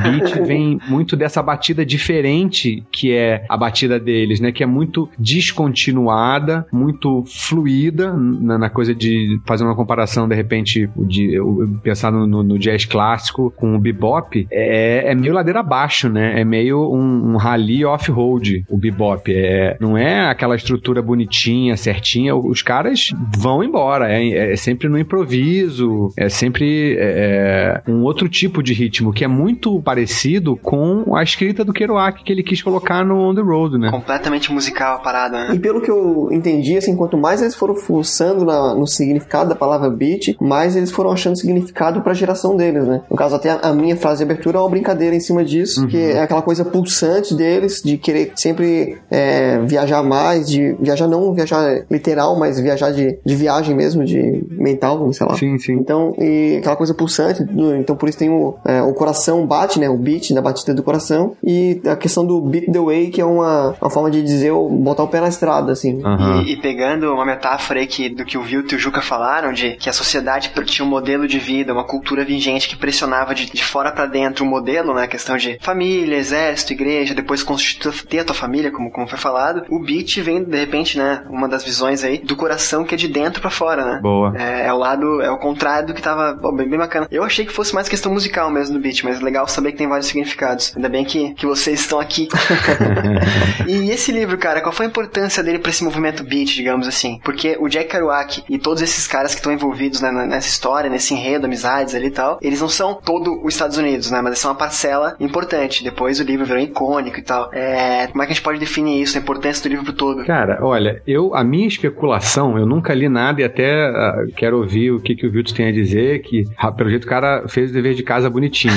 beat 0.04 0.42
vem 0.46 0.80
muito 0.88 1.16
dessa 1.16 1.42
batida 1.44 1.86
diferente 1.86 2.84
que 2.92 3.12
é 3.12 3.46
a 3.52 3.58
batida 3.58 4.00
deles, 4.00 4.40
né? 4.40 4.50
Que 4.50 4.64
é 4.64 4.66
muito 4.66 5.10
descontinuada, 5.20 6.66
muito 6.72 7.26
fluida 7.28 8.14
na, 8.14 8.58
na 8.58 8.70
coisa 8.70 8.96
de 8.96 9.42
fazer 9.46 9.66
uma 9.66 9.76
comparação, 9.76 10.26
de 10.26 10.34
repente, 10.36 10.90
de 10.96 11.38
pensar 11.84 12.14
no, 12.14 12.26
no, 12.26 12.42
no, 12.42 12.58
jazz 12.58 12.86
clássico 12.86 13.52
com 13.58 13.76
o 13.76 13.80
bebop, 13.80 14.48
é, 14.50 15.12
é 15.12 15.16
meio 15.16 15.34
ladeira 15.34 15.60
abaixo, 15.60 16.08
né? 16.08 16.40
É 16.40 16.46
meio 16.46 16.94
um, 16.94 17.34
um 17.34 17.36
rally 17.36 17.84
off-road, 17.84 18.64
o 18.70 18.78
bebop. 18.78 19.30
É, 19.30 19.76
não 19.82 19.98
é 19.98 20.30
aquela 20.30 20.56
estrutura 20.56 21.02
bonitinha, 21.02 21.76
certinha. 21.76 22.34
Os 22.34 22.62
caras 22.62 23.10
vão 23.38 23.62
embora. 23.62 24.10
É, 24.10 24.54
é 24.54 24.56
sempre 24.56 24.88
no 24.88 24.98
improviso, 24.98 26.14
é 26.16 26.30
sempre 26.30 26.96
é, 26.98 27.82
é, 27.86 27.92
um 27.92 28.04
outro 28.04 28.30
tipo 28.30 28.64
de 28.64 28.74
ritmo 28.74 29.12
que 29.12 29.26
é 29.26 29.28
muito 29.28 29.82
parecido 29.82 30.56
com 30.56 31.14
a 31.18 31.22
escrita 31.22 31.66
do 31.66 31.74
Kerouac 31.74 32.24
que 32.24 32.32
ele 32.32 32.44
quis 32.44 32.62
colocar 32.62 33.04
no 33.04 33.31
On 33.32 33.36
the 33.36 33.42
Road, 33.42 33.78
né? 33.78 33.90
Completamente 33.92 34.52
musical 34.52 34.96
a 34.96 35.00
parada, 35.00 35.48
né? 35.48 35.56
E 35.56 35.60
pelo 35.60 35.82
que 35.82 35.90
eu 35.90 36.30
entendi, 36.32 36.78
assim, 36.78 36.96
quanto 36.96 37.18
mais 37.18 37.42
eles 37.42 37.56
foram 37.56 37.76
fuçando 37.76 38.46
na, 38.46 38.76
no 38.76 38.88
significado 38.88 39.50
da 39.50 39.56
palavra 39.56 39.90
beat, 39.90 40.36
mais 40.40 40.76
eles 40.76 40.92
foram 40.92 41.12
achando 41.12 41.38
significado 41.38 42.02
pra 42.02 42.14
geração 42.14 42.56
deles, 42.56 42.86
né? 42.86 43.02
No 43.10 43.16
caso, 43.16 43.36
até 43.36 43.58
a 43.62 43.74
minha 43.74 43.96
frase 43.96 44.18
de 44.18 44.32
abertura 44.32 44.58
é 44.58 44.62
uma 44.62 44.70
brincadeira 44.70 45.16
em 45.16 45.20
cima 45.20 45.44
disso, 45.44 45.82
uhum. 45.82 45.88
que 45.88 45.98
é 45.98 46.22
aquela 46.22 46.42
coisa 46.42 46.66
pulsante 46.66 47.34
deles, 47.34 47.82
de 47.84 47.98
querer 47.98 48.32
sempre 48.36 48.98
é, 49.10 49.60
viajar 49.60 50.04
mais, 50.04 50.48
de 50.48 50.76
viajar 50.80 51.08
não 51.08 51.34
viajar 51.34 51.86
literal, 51.90 52.38
mas 52.38 52.60
viajar 52.60 52.92
de, 52.92 53.18
de 53.24 53.36
viagem 53.36 53.76
mesmo, 53.76 54.04
de 54.04 54.44
mental, 54.50 55.12
sei 55.14 55.28
lá. 55.28 55.36
Sim, 55.36 55.58
sim. 55.58 55.74
Então, 55.74 56.14
e 56.18 56.58
aquela 56.58 56.76
coisa 56.76 56.94
pulsante, 56.94 57.44
então 57.80 57.96
por 57.96 58.10
isso 58.10 58.18
tem 58.18 58.30
o, 58.30 58.56
é, 58.66 58.82
o 58.82 58.94
coração 58.94 59.46
bate, 59.46 59.80
né? 59.80 59.90
O 59.90 59.98
beat 59.98 60.34
da 60.34 60.42
batida 60.42 60.74
do 60.74 60.84
coração, 60.84 61.36
e 61.44 61.82
a 61.86 61.96
questão 61.96 62.26
do 62.26 62.42
beat 62.42 62.72
the 62.72 62.80
way, 62.80 63.10
que 63.10 63.21
é 63.22 63.26
uma, 63.26 63.76
uma 63.82 63.90
forma 63.90 64.10
de 64.10 64.22
dizer 64.22 64.52
botar 64.52 65.04
o 65.04 65.08
pé 65.08 65.22
na 65.22 65.28
estrada, 65.28 65.72
assim. 65.72 66.02
Uhum. 66.04 66.42
E, 66.42 66.54
e, 66.54 66.58
pegando 66.58 67.14
uma 67.14 67.26
metáfora 67.26 67.80
aí 67.80 67.88
que, 67.88 68.10
do 68.10 68.26
que 68.26 68.38
o 68.38 68.44
Vilto 68.44 68.76
e 68.76 68.78
o 68.78 68.80
Juca 68.80 69.02
falaram, 69.02 69.54
de 69.54 69.72
que 69.72 69.90
a 69.90 69.94
sociedade 69.94 70.52
tinha 70.66 70.86
um 70.86 70.90
modelo 70.90 71.28
de 71.28 71.40
vida, 71.40 71.74
uma 71.74 71.84
cultura 71.84 72.24
vigente 72.24 72.68
que 72.68 72.76
pressionava 72.76 73.34
de, 73.34 73.52
de 73.52 73.64
fora 73.64 73.92
para 73.92 74.06
dentro 74.06 74.44
o 74.44 74.48
um 74.48 74.50
modelo, 74.50 74.94
né? 74.94 75.04
A 75.04 75.08
questão 75.08 75.38
de 75.38 75.58
família, 75.62 76.18
exército, 76.18 76.74
igreja, 76.74 77.14
depois 77.14 77.44
constituir 77.44 78.20
a 78.20 78.26
tua 78.26 78.36
família, 78.36 78.72
como, 78.72 78.92
como 78.92 79.08
foi 79.08 79.18
falado. 79.18 79.64
O 79.70 79.80
beat 79.80 80.18
vem, 80.20 80.44
de 80.44 80.58
repente, 80.58 80.98
né? 80.98 81.24
Uma 81.30 81.48
das 81.48 81.64
visões 81.64 82.04
aí 82.04 82.18
do 82.18 82.36
coração 82.36 82.84
que 82.84 82.96
é 82.96 82.98
de 82.98 83.08
dentro 83.08 83.42
para 83.42 83.50
fora, 83.50 83.86
né? 83.86 84.00
Boa. 84.02 84.34
É, 84.36 84.68
é, 84.68 84.74
o 84.74 84.78
lado, 84.78 85.22
é 85.22 85.30
o 85.30 85.38
contrário 85.38 85.88
do 85.88 85.94
que 85.94 86.02
tava 86.02 86.34
bom, 86.34 86.54
bem, 86.54 86.68
bem 86.68 86.80
bacana. 86.80 87.08
Eu 87.12 87.24
achei 87.24 87.46
que 87.46 87.54
fosse 87.54 87.74
mais 87.74 87.90
questão 87.90 88.12
musical 88.12 88.50
mesmo 88.50 88.76
do 88.76 88.82
beat, 88.82 89.04
mas 89.04 89.20
é 89.20 89.24
legal 89.24 89.48
saber 89.48 89.72
que 89.72 89.78
tem 89.78 89.88
vários 89.88 90.08
significados. 90.08 90.74
Ainda 90.76 90.90
bem 90.90 91.04
que, 91.04 91.34
que 91.34 91.46
vocês 91.46 91.82
estão 91.82 92.00
aqui. 92.00 92.28
e 93.68 93.92
esse 93.92 94.12
livro, 94.12 94.38
cara, 94.38 94.62
qual 94.62 94.72
foi 94.72 94.86
a 94.86 94.90
importância 94.90 95.44
dele 95.44 95.60
para 95.60 95.70
esse 95.70 95.84
movimento 95.84 96.24
beat, 96.24 96.56
digamos 96.56 96.88
assim? 96.88 97.20
Porque 97.24 97.58
o 97.60 97.68
Jack 97.68 97.90
Kerouac 97.90 98.44
e 98.50 98.58
todos 98.58 98.82
esses 98.82 99.08
caras 99.08 99.34
que 99.34 99.40
estão 99.40 99.52
envolvidos 99.52 100.02
né, 100.02 100.12
nessa 100.12 100.48
história, 100.48 100.90
nesse 100.90 101.14
enredo, 101.14 101.46
amizades 101.46 101.96
ali 101.96 102.08
e 102.08 102.12
tal, 102.12 102.40
eles 102.42 102.62
não 102.62 102.70
são 102.70 102.94
todo 102.94 103.42
os 103.44 103.54
Estados 103.54 103.78
Unidos, 103.78 104.12
né? 104.12 104.18
Mas 104.18 104.32
eles 104.32 104.40
são 104.40 104.52
uma 104.52 104.58
parcela 104.58 105.16
importante. 105.20 105.84
Depois 105.84 106.20
o 106.20 106.24
livro 106.24 106.46
virou 106.46 106.62
icônico 106.62 107.20
e 107.20 107.24
tal. 107.24 107.50
É, 107.54 108.08
como 108.08 108.22
é 108.22 108.26
que 108.26 108.32
a 108.32 108.36
gente 108.36 108.44
pode 108.44 108.60
definir 108.60 109.02
isso, 109.02 109.18
a 109.18 109.22
importância 109.22 109.64
do 109.64 109.70
livro 109.70 109.86
pro 109.86 109.94
todo? 109.94 110.26
Cara, 110.26 110.60
olha, 110.62 111.02
eu 111.06 111.36
a 111.36 111.44
minha 111.44 111.68
especulação, 111.68 112.58
eu 112.58 112.66
nunca 112.66 112.94
li 112.94 113.10
nada 113.10 113.42
e 113.42 113.44
até 113.44 113.90
uh, 113.90 114.32
quero 114.36 114.58
ouvir 114.58 114.92
o 114.92 115.00
que, 115.00 115.16
que 115.16 115.26
o 115.26 115.32
Viltos 115.32 115.54
tem 115.54 115.68
a 115.68 115.72
dizer, 115.72 116.22
que 116.22 116.44
pelo 116.78 116.90
jeito 116.90 117.06
o 117.06 117.08
cara 117.08 117.48
fez 117.48 117.72
o 117.72 117.74
dever 117.74 117.94
de 117.94 118.04
casa 118.04 118.30
bonitinho. 118.30 118.74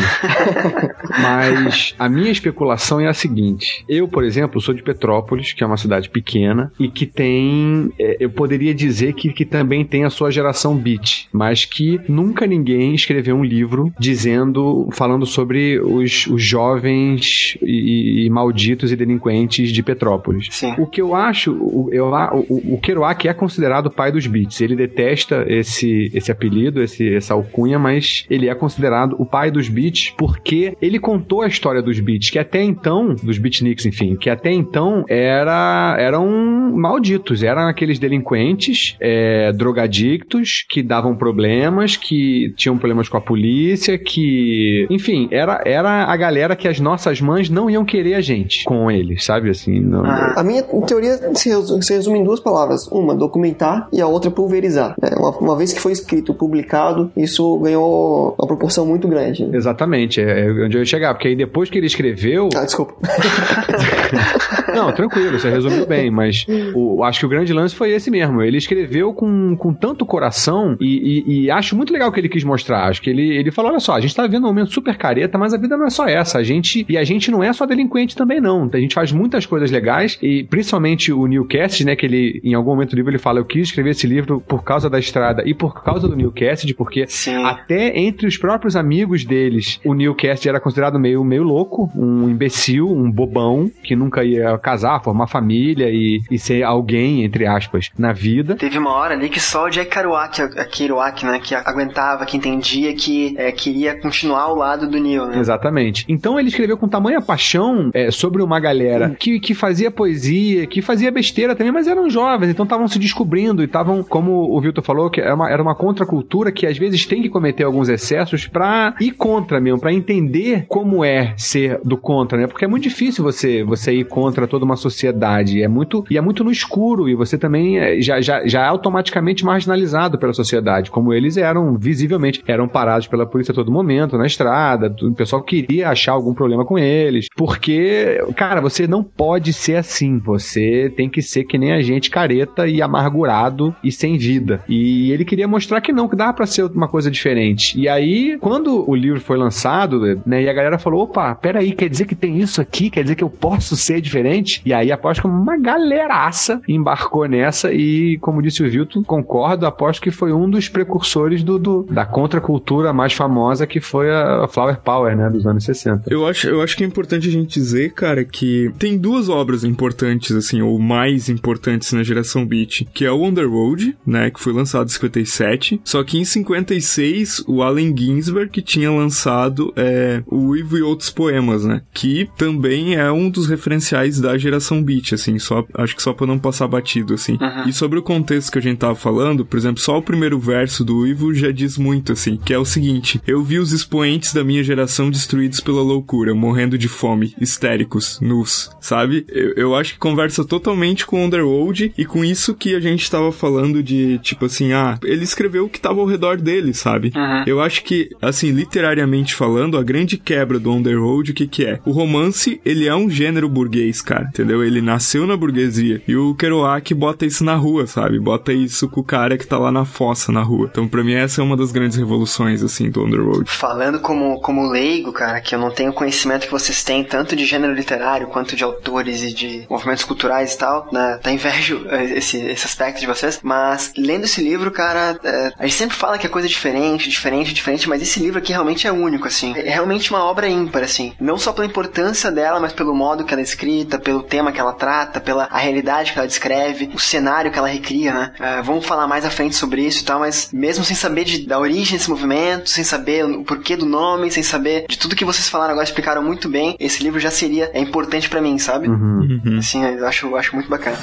Mas 1.20 1.94
a 1.98 2.08
minha 2.08 2.30
especulação 2.30 3.00
é 3.00 3.06
a 3.06 3.12
seguinte: 3.12 3.84
eu, 3.88 4.08
por 4.08 4.23
exemplo, 4.24 4.60
sou 4.60 4.74
de 4.74 4.82
Petrópolis, 4.82 5.52
que 5.52 5.62
é 5.62 5.66
uma 5.66 5.76
cidade 5.76 6.08
pequena 6.08 6.72
e 6.78 6.88
que 6.88 7.06
tem, 7.06 7.92
é, 7.98 8.16
eu 8.20 8.30
poderia 8.30 8.74
dizer 8.74 9.14
que, 9.14 9.32
que 9.32 9.44
também 9.44 9.84
tem 9.84 10.04
a 10.04 10.10
sua 10.10 10.30
geração 10.30 10.76
beat, 10.76 11.28
mas 11.32 11.64
que 11.64 12.00
nunca 12.08 12.46
ninguém 12.46 12.94
escreveu 12.94 13.36
um 13.36 13.44
livro 13.44 13.92
dizendo, 13.98 14.88
falando 14.92 15.26
sobre 15.26 15.80
os, 15.80 16.26
os 16.26 16.42
jovens 16.42 17.58
e, 17.62 18.26
e, 18.26 18.30
malditos 18.30 18.92
e 18.92 18.96
delinquentes 18.96 19.70
de 19.70 19.82
Petrópolis. 19.82 20.48
Sim. 20.50 20.74
O 20.78 20.86
que 20.86 21.00
eu 21.00 21.14
acho, 21.14 21.52
o, 21.52 21.88
eu, 21.92 22.06
o, 22.48 22.74
o 22.74 22.80
Kerouac 22.80 23.26
é 23.26 23.34
considerado 23.34 23.86
o 23.86 23.90
pai 23.90 24.10
dos 24.10 24.26
beats. 24.26 24.60
Ele 24.60 24.76
detesta 24.76 25.44
esse, 25.48 26.10
esse 26.14 26.30
apelido, 26.30 26.82
esse, 26.82 27.14
essa 27.14 27.34
alcunha, 27.34 27.78
mas 27.78 28.24
ele 28.28 28.48
é 28.48 28.54
considerado 28.54 29.16
o 29.18 29.26
pai 29.26 29.50
dos 29.50 29.68
beats 29.68 30.12
porque 30.16 30.76
ele 30.80 30.98
contou 30.98 31.42
a 31.42 31.46
história 31.46 31.82
dos 31.82 31.98
beats, 32.00 32.30
que 32.30 32.38
até 32.38 32.62
então, 32.62 33.14
dos 33.14 33.38
beatniks, 33.38 33.86
enfim, 33.86 34.13
que 34.16 34.30
até 34.30 34.52
então 34.52 35.04
era, 35.08 35.96
eram 35.98 36.26
malditos, 36.74 37.42
eram 37.42 37.68
aqueles 37.68 37.98
delinquentes, 37.98 38.96
é, 39.00 39.52
drogadictos, 39.52 40.64
que 40.68 40.82
davam 40.82 41.16
problemas, 41.16 41.96
que 41.96 42.52
tinham 42.56 42.76
problemas 42.78 43.08
com 43.08 43.16
a 43.16 43.20
polícia, 43.20 43.98
que, 43.98 44.86
enfim, 44.90 45.28
era, 45.30 45.62
era 45.64 46.04
a 46.04 46.16
galera 46.16 46.56
que 46.56 46.68
as 46.68 46.80
nossas 46.80 47.20
mães 47.20 47.48
não 47.48 47.70
iam 47.70 47.84
querer 47.84 48.14
a 48.14 48.20
gente 48.20 48.64
com 48.64 48.90
eles, 48.90 49.24
sabe? 49.24 49.50
Assim, 49.50 49.80
não... 49.80 50.04
A 50.04 50.42
minha 50.42 50.62
teoria 50.62 51.18
se 51.34 51.50
resume, 51.94 52.18
em 52.18 52.24
duas 52.24 52.40
palavras: 52.40 52.86
uma, 52.88 53.14
documentar, 53.14 53.88
e 53.92 54.00
a 54.00 54.06
outra, 54.06 54.30
pulverizar. 54.30 54.94
É, 55.02 55.14
uma, 55.16 55.30
uma, 55.38 55.56
vez 55.56 55.72
que 55.72 55.80
foi 55.80 55.92
escrito, 55.92 56.34
publicado, 56.34 57.10
isso 57.16 57.58
ganhou 57.58 58.34
uma 58.38 58.46
proporção 58.46 58.86
muito 58.86 59.06
grande. 59.08 59.48
Exatamente, 59.52 60.20
é, 60.20 60.46
é 60.46 60.64
onde 60.64 60.76
eu 60.76 60.80
ia 60.80 60.86
chegar, 60.86 61.14
porque 61.14 61.28
aí 61.28 61.36
depois 61.36 61.70
que 61.70 61.78
ele 61.78 61.86
escreveu. 61.86 62.48
Ah, 62.54 62.64
desculpa. 62.64 62.94
não, 64.74 64.92
tranquilo, 64.92 65.38
você 65.38 65.50
resumiu 65.50 65.86
bem, 65.86 66.10
mas 66.10 66.46
o, 66.74 67.02
acho 67.04 67.20
que 67.20 67.26
o 67.26 67.28
grande 67.28 67.52
lance 67.52 67.74
foi 67.74 67.90
esse 67.90 68.10
mesmo. 68.10 68.42
Ele 68.42 68.56
escreveu 68.56 69.12
com, 69.12 69.56
com 69.56 69.72
tanto 69.72 70.06
coração 70.06 70.76
e, 70.80 71.22
e, 71.26 71.44
e 71.44 71.50
acho 71.50 71.76
muito 71.76 71.92
legal 71.92 72.08
o 72.08 72.12
que 72.12 72.20
ele 72.20 72.28
quis 72.28 72.44
mostrar. 72.44 72.88
Acho 72.88 73.02
que 73.02 73.10
ele, 73.10 73.36
ele 73.36 73.50
falou: 73.50 73.70
olha 73.70 73.80
só, 73.80 73.94
a 73.94 74.00
gente 74.00 74.14
tá 74.14 74.22
vivendo 74.22 74.44
um 74.44 74.48
momento 74.48 74.72
super 74.72 74.96
careta, 74.96 75.38
mas 75.38 75.54
a 75.54 75.58
vida 75.58 75.76
não 75.76 75.86
é 75.86 75.90
só 75.90 76.06
essa. 76.06 76.38
A 76.38 76.42
gente, 76.42 76.84
e 76.88 76.98
a 76.98 77.04
gente 77.04 77.30
não 77.30 77.42
é 77.42 77.52
só 77.52 77.66
delinquente 77.66 78.16
também, 78.16 78.40
não. 78.40 78.68
A 78.72 78.78
gente 78.78 78.94
faz 78.94 79.12
muitas 79.12 79.46
coisas 79.46 79.70
legais 79.70 80.18
e 80.22 80.44
principalmente 80.44 81.12
o 81.12 81.26
Newcast, 81.26 81.84
né? 81.84 81.96
Que 81.96 82.06
ele, 82.06 82.40
em 82.44 82.54
algum 82.54 82.70
momento 82.70 82.90
do 82.90 82.96
livro, 82.96 83.10
ele 83.10 83.18
fala: 83.18 83.40
eu 83.40 83.44
quis 83.44 83.68
escrever 83.68 83.90
esse 83.90 84.06
livro 84.06 84.40
por 84.40 84.62
causa 84.62 84.88
da 84.88 84.98
estrada 84.98 85.42
e 85.46 85.54
por 85.54 85.82
causa 85.82 86.08
do 86.08 86.16
Newcast, 86.16 86.72
porque 86.74 87.06
Sim. 87.06 87.44
até 87.44 87.98
entre 87.98 88.26
os 88.26 88.36
próprios 88.36 88.76
amigos 88.76 89.24
deles, 89.24 89.80
o 89.84 89.94
Newcast 89.94 90.48
era 90.48 90.60
considerado 90.60 90.98
meio, 90.98 91.22
meio 91.24 91.42
louco, 91.42 91.90
um 91.94 92.28
imbecil, 92.28 92.88
um 92.88 93.10
bobão, 93.10 93.70
que 93.82 93.96
nunca 94.04 94.22
ia 94.24 94.56
casar, 94.58 95.02
formar 95.02 95.26
família 95.26 95.88
e, 95.90 96.22
e 96.30 96.38
ser 96.38 96.62
alguém, 96.62 97.24
entre 97.24 97.46
aspas, 97.46 97.90
na 97.98 98.12
vida. 98.12 98.56
Teve 98.56 98.78
uma 98.78 98.92
hora 98.92 99.14
ali 99.14 99.28
que 99.28 99.40
só 99.40 99.66
o 99.66 99.70
Jack 99.70 99.90
Kerouac, 99.90 100.42
a 100.42 100.64
Kerouac, 100.64 101.24
né, 101.24 101.40
que 101.42 101.54
aguentava, 101.54 102.26
que 102.26 102.36
entendia 102.36 102.94
que 102.94 103.34
é, 103.36 103.50
queria 103.52 103.98
continuar 103.98 104.42
ao 104.42 104.54
lado 104.54 104.88
do 104.88 104.98
Neil, 104.98 105.26
né? 105.26 105.38
Exatamente. 105.38 106.04
Então 106.08 106.38
ele 106.38 106.48
escreveu 106.48 106.76
com 106.76 106.88
tamanha 106.88 107.20
paixão 107.20 107.90
é, 107.94 108.10
sobre 108.10 108.42
uma 108.42 108.60
galera 108.60 109.16
que, 109.18 109.40
que 109.40 109.54
fazia 109.54 109.90
poesia, 109.90 110.66
que 110.66 110.82
fazia 110.82 111.10
besteira 111.10 111.54
também, 111.54 111.72
mas 111.72 111.86
eram 111.86 112.10
jovens, 112.10 112.50
então 112.50 112.64
estavam 112.64 112.86
se 112.86 112.98
descobrindo 112.98 113.62
e 113.62 113.66
estavam, 113.66 114.02
como 114.02 114.54
o 114.54 114.60
Vilton 114.60 114.82
falou, 114.82 115.10
que 115.10 115.20
era 115.20 115.34
uma, 115.34 115.50
era 115.50 115.62
uma 115.62 115.74
contracultura 115.74 116.52
que 116.52 116.66
às 116.66 116.76
vezes 116.76 117.06
tem 117.06 117.22
que 117.22 117.28
cometer 117.28 117.64
alguns 117.64 117.88
excessos 117.88 118.46
pra 118.46 118.94
ir 119.00 119.12
contra 119.12 119.60
mesmo, 119.60 119.80
pra 119.80 119.92
entender 119.92 120.66
como 120.68 121.04
é 121.04 121.34
ser 121.36 121.80
do 121.84 121.96
contra, 121.96 122.38
né? 122.38 122.46
Porque 122.46 122.64
é 122.64 122.68
muito 122.68 122.82
difícil 122.82 123.24
você, 123.24 123.64
você 123.64 123.93
ir 123.94 124.04
contra 124.06 124.46
toda 124.46 124.64
uma 124.64 124.76
sociedade. 124.76 125.62
É 125.62 125.68
muito, 125.68 126.04
e 126.10 126.18
é 126.18 126.20
muito 126.20 126.44
no 126.44 126.50
escuro, 126.50 127.08
e 127.08 127.14
você 127.14 127.38
também 127.38 127.78
é, 127.78 128.00
já, 128.00 128.20
já, 128.20 128.46
já 128.46 128.62
é 128.62 128.66
automaticamente 128.66 129.44
marginalizado 129.44 130.18
pela 130.18 130.32
sociedade, 130.32 130.90
como 130.90 131.12
eles 131.12 131.36
eram, 131.36 131.76
visivelmente, 131.76 132.42
eram 132.46 132.68
parados 132.68 133.06
pela 133.06 133.26
polícia 133.26 133.52
a 133.52 133.54
todo 133.54 133.72
momento, 133.72 134.18
na 134.18 134.26
estrada, 134.26 134.94
o 135.02 135.14
pessoal 135.14 135.42
queria 135.42 135.88
achar 135.88 136.12
algum 136.12 136.34
problema 136.34 136.64
com 136.64 136.78
eles, 136.78 137.26
porque, 137.36 138.18
cara, 138.36 138.60
você 138.60 138.86
não 138.86 139.02
pode 139.02 139.52
ser 139.52 139.76
assim, 139.76 140.18
você 140.18 140.92
tem 140.96 141.08
que 141.08 141.22
ser 141.22 141.44
que 141.44 141.58
nem 141.58 141.72
a 141.72 141.82
gente 141.82 142.10
careta 142.10 142.66
e 142.66 142.82
amargurado 142.82 143.74
e 143.82 143.90
sem 143.90 144.16
vida. 144.16 144.62
E 144.68 145.10
ele 145.12 145.24
queria 145.24 145.48
mostrar 145.48 145.80
que 145.80 145.92
não, 145.92 146.08
que 146.08 146.16
dá 146.16 146.32
para 146.32 146.46
ser 146.46 146.64
uma 146.64 146.88
coisa 146.88 147.10
diferente. 147.10 147.78
E 147.78 147.88
aí, 147.88 148.38
quando 148.40 148.88
o 148.88 148.94
livro 148.94 149.20
foi 149.20 149.36
lançado, 149.36 150.20
né, 150.26 150.42
e 150.42 150.48
a 150.48 150.52
galera 150.52 150.78
falou, 150.78 151.02
opa, 151.02 151.34
peraí, 151.34 151.72
quer 151.72 151.88
dizer 151.88 152.06
que 152.06 152.14
tem 152.14 152.38
isso 152.38 152.60
aqui? 152.60 152.90
Quer 152.90 153.02
dizer 153.02 153.14
que 153.14 153.24
eu 153.24 153.30
posso 153.30 153.73
ser 153.76 154.00
diferente? 154.00 154.62
E 154.64 154.72
aí 154.72 154.90
aposto 154.92 155.22
que 155.22 155.26
uma 155.26 155.56
galeraça 155.56 156.60
embarcou 156.68 157.26
nessa 157.26 157.72
e, 157.72 158.18
como 158.18 158.42
disse 158.42 158.62
o 158.62 158.70
Vilton, 158.70 159.02
concordo, 159.02 159.66
aposto 159.66 160.00
que 160.00 160.10
foi 160.10 160.32
um 160.32 160.48
dos 160.48 160.68
precursores 160.68 161.42
do, 161.42 161.58
do 161.58 161.82
da 161.90 162.04
contracultura 162.04 162.92
mais 162.92 163.12
famosa 163.12 163.66
que 163.66 163.80
foi 163.80 164.10
a 164.10 164.46
Flower 164.48 164.80
Power, 164.80 165.16
né, 165.16 165.28
dos 165.30 165.46
anos 165.46 165.64
60. 165.64 166.04
Eu 166.10 166.26
acho, 166.26 166.48
eu 166.48 166.62
acho 166.62 166.76
que 166.76 166.84
é 166.84 166.86
importante 166.86 167.28
a 167.28 167.30
gente 167.30 167.58
dizer, 167.58 167.92
cara, 167.92 168.24
que 168.24 168.72
tem 168.78 168.96
duas 168.98 169.28
obras 169.28 169.64
importantes, 169.64 170.32
assim, 170.32 170.60
ou 170.62 170.78
mais 170.78 171.28
importantes 171.28 171.92
na 171.92 172.02
geração 172.02 172.46
Beat, 172.46 172.86
que 172.92 173.04
é 173.04 173.10
o 173.10 173.24
Underworld, 173.24 173.96
né, 174.06 174.30
que 174.30 174.40
foi 174.40 174.52
lançado 174.52 174.86
em 174.86 174.92
57, 174.92 175.80
só 175.84 176.02
que 176.02 176.18
em 176.18 176.24
56 176.24 177.44
o 177.46 177.62
Allen 177.62 177.94
Ginsberg 177.96 178.50
que 178.50 178.62
tinha 178.62 178.90
lançado 178.90 179.72
é, 179.76 180.22
o 180.26 180.56
Ivo 180.56 180.78
e 180.78 180.82
outros 180.82 181.10
poemas, 181.10 181.64
né, 181.64 181.82
que 181.92 182.28
também 182.36 182.94
é 182.94 183.10
um 183.10 183.30
dos 183.30 183.46
referenciais 183.64 184.20
da 184.20 184.36
geração 184.36 184.82
Beat, 184.82 185.14
assim, 185.14 185.38
só 185.38 185.64
acho 185.74 185.96
que 185.96 186.02
só 186.02 186.12
para 186.12 186.26
não 186.26 186.38
passar 186.38 186.68
batido, 186.68 187.14
assim. 187.14 187.38
Uhum. 187.40 187.68
E 187.68 187.72
sobre 187.72 187.98
o 187.98 188.02
contexto 188.02 188.52
que 188.52 188.58
a 188.58 188.62
gente 188.62 188.78
tava 188.78 188.94
falando, 188.94 189.44
por 189.44 189.56
exemplo, 189.56 189.80
só 189.80 189.96
o 189.96 190.02
primeiro 190.02 190.38
verso 190.38 190.84
do 190.84 191.06
Ivo 191.06 191.32
já 191.32 191.50
diz 191.50 191.78
muito, 191.78 192.12
assim, 192.12 192.36
que 192.36 192.52
é 192.52 192.58
o 192.58 192.64
seguinte: 192.64 193.20
eu 193.26 193.42
vi 193.42 193.58
os 193.58 193.72
expoentes 193.72 194.34
da 194.34 194.44
minha 194.44 194.62
geração 194.62 195.10
destruídos 195.10 195.60
pela 195.60 195.82
loucura, 195.82 196.34
morrendo 196.34 196.76
de 196.76 196.88
fome, 196.88 197.34
histéricos, 197.40 198.18
nus, 198.20 198.70
sabe? 198.80 199.24
Eu, 199.28 199.54
eu 199.54 199.74
acho 199.74 199.94
que 199.94 199.98
conversa 199.98 200.44
totalmente 200.44 201.06
com 201.06 201.24
Underworld 201.24 201.92
e 201.96 202.04
com 202.04 202.24
isso 202.24 202.54
que 202.54 202.74
a 202.74 202.80
gente 202.80 203.10
tava 203.10 203.32
falando 203.32 203.82
de, 203.82 204.18
tipo 204.18 204.44
assim, 204.44 204.72
ah, 204.72 204.98
ele 205.02 205.24
escreveu 205.24 205.64
o 205.64 205.68
que 205.68 205.80
tava 205.80 206.00
ao 206.00 206.06
redor 206.06 206.36
dele, 206.36 206.74
sabe? 206.74 207.12
Uhum. 207.14 207.44
Eu 207.46 207.60
acho 207.62 207.82
que, 207.84 208.10
assim, 208.20 208.50
literariamente 208.50 209.34
falando, 209.34 209.78
a 209.78 209.82
grande 209.82 210.18
quebra 210.18 210.58
do 210.58 210.70
Underworld, 210.70 211.30
o 211.30 211.34
que 211.34 211.46
que 211.46 211.64
é? 211.64 211.80
O 211.84 211.92
romance, 211.92 212.60
ele 212.64 212.86
é 212.86 212.94
um 212.94 213.08
gênero 213.08 213.48
burguês, 213.54 214.02
cara, 214.02 214.24
entendeu? 214.24 214.62
Ele 214.62 214.82
nasceu 214.82 215.26
na 215.26 215.36
burguesia 215.36 216.02
e 216.06 216.16
o 216.16 216.34
Kerouac 216.34 216.92
bota 216.92 217.24
isso 217.24 217.44
na 217.44 217.54
rua, 217.54 217.86
sabe? 217.86 218.18
Bota 218.18 218.52
isso 218.52 218.88
com 218.88 219.00
o 219.00 219.04
cara 219.04 219.38
que 219.38 219.46
tá 219.46 219.58
lá 219.58 219.70
na 219.70 219.84
fossa, 219.84 220.32
na 220.32 220.42
rua. 220.42 220.68
Então, 220.70 220.88
pra 220.88 221.04
mim, 221.04 221.14
essa 221.14 221.40
é 221.40 221.44
uma 221.44 221.56
das 221.56 221.72
grandes 221.72 221.96
revoluções, 221.96 222.62
assim, 222.62 222.90
do 222.90 223.04
Underworld. 223.04 223.50
Falando 223.50 224.00
como, 224.00 224.40
como 224.40 224.68
leigo, 224.68 225.12
cara, 225.12 225.40
que 225.40 225.54
eu 225.54 225.58
não 225.58 225.70
tenho 225.70 225.92
conhecimento 225.92 226.46
que 226.46 226.52
vocês 226.52 226.82
têm, 226.82 227.04
tanto 227.04 227.36
de 227.36 227.44
gênero 227.44 227.72
literário 227.72 228.26
quanto 228.26 228.56
de 228.56 228.64
autores 228.64 229.22
e 229.22 229.32
de 229.32 229.66
movimentos 229.70 230.04
culturais 230.04 230.54
e 230.54 230.58
tal, 230.58 230.88
né? 230.92 231.18
Tá 231.22 231.30
invejo 231.30 231.86
esse, 232.16 232.38
esse 232.38 232.66
aspecto 232.66 233.00
de 233.00 233.06
vocês, 233.06 233.40
mas 233.42 233.92
lendo 233.96 234.24
esse 234.24 234.42
livro, 234.42 234.70
cara, 234.70 235.18
é, 235.22 235.52
a 235.58 235.66
gente 235.66 235.76
sempre 235.76 235.96
fala 235.96 236.18
que 236.18 236.26
é 236.26 236.30
coisa 236.30 236.48
diferente, 236.48 237.08
diferente, 237.08 237.54
diferente, 237.54 237.88
mas 237.88 238.02
esse 238.02 238.20
livro 238.20 238.38
aqui 238.38 238.52
realmente 238.52 238.86
é 238.86 238.92
único, 238.92 239.28
assim. 239.28 239.54
É 239.56 239.70
realmente 239.70 240.10
uma 240.10 240.24
obra 240.24 240.48
ímpar, 240.48 240.82
assim. 240.82 241.12
Não 241.20 241.38
só 241.38 241.52
pela 241.52 241.66
importância 241.66 242.30
dela, 242.30 242.60
mas 242.60 242.72
pelo 242.72 242.94
modo 242.94 243.24
que 243.24 243.32
ela 243.32 243.42
escrita, 243.44 243.98
pelo 243.98 244.22
tema 244.22 244.52
que 244.52 244.60
ela 244.60 244.72
trata, 244.72 245.20
pela 245.20 245.44
a 245.44 245.58
realidade 245.58 246.12
que 246.12 246.18
ela 246.18 246.26
descreve, 246.26 246.90
o 246.94 246.98
cenário 246.98 247.50
que 247.50 247.58
ela 247.58 247.68
recria, 247.68 248.12
né? 248.12 248.32
É, 248.40 248.62
vamos 248.62 248.84
falar 248.84 249.06
mais 249.06 249.24
à 249.24 249.30
frente 249.30 249.54
sobre 249.54 249.82
isso 249.82 250.02
e 250.02 250.04
tal, 250.04 250.20
mas 250.20 250.50
mesmo 250.52 250.84
sem 250.84 250.96
saber 250.96 251.24
de, 251.24 251.46
da 251.46 251.58
origem 251.58 251.96
desse 251.96 252.10
movimento, 252.10 252.70
sem 252.70 252.84
saber 252.84 253.24
o 253.24 253.44
porquê 253.44 253.76
do 253.76 253.86
nome, 253.86 254.30
sem 254.30 254.42
saber 254.42 254.86
de 254.88 254.98
tudo 254.98 255.16
que 255.16 255.24
vocês 255.24 255.48
falaram 255.48 255.72
agora, 255.72 255.84
explicaram 255.84 256.22
muito 256.22 256.48
bem, 256.48 256.76
esse 256.78 257.02
livro 257.02 257.20
já 257.20 257.30
seria 257.30 257.70
é 257.72 257.80
importante 257.80 258.28
para 258.28 258.40
mim, 258.40 258.58
sabe? 258.58 258.88
Uhum. 258.88 259.40
uhum. 259.44 259.58
Assim, 259.58 259.84
eu 259.84 260.06
acho, 260.06 260.26
eu 260.26 260.36
acho 260.36 260.54
muito 260.54 260.68
bacana. 260.68 260.98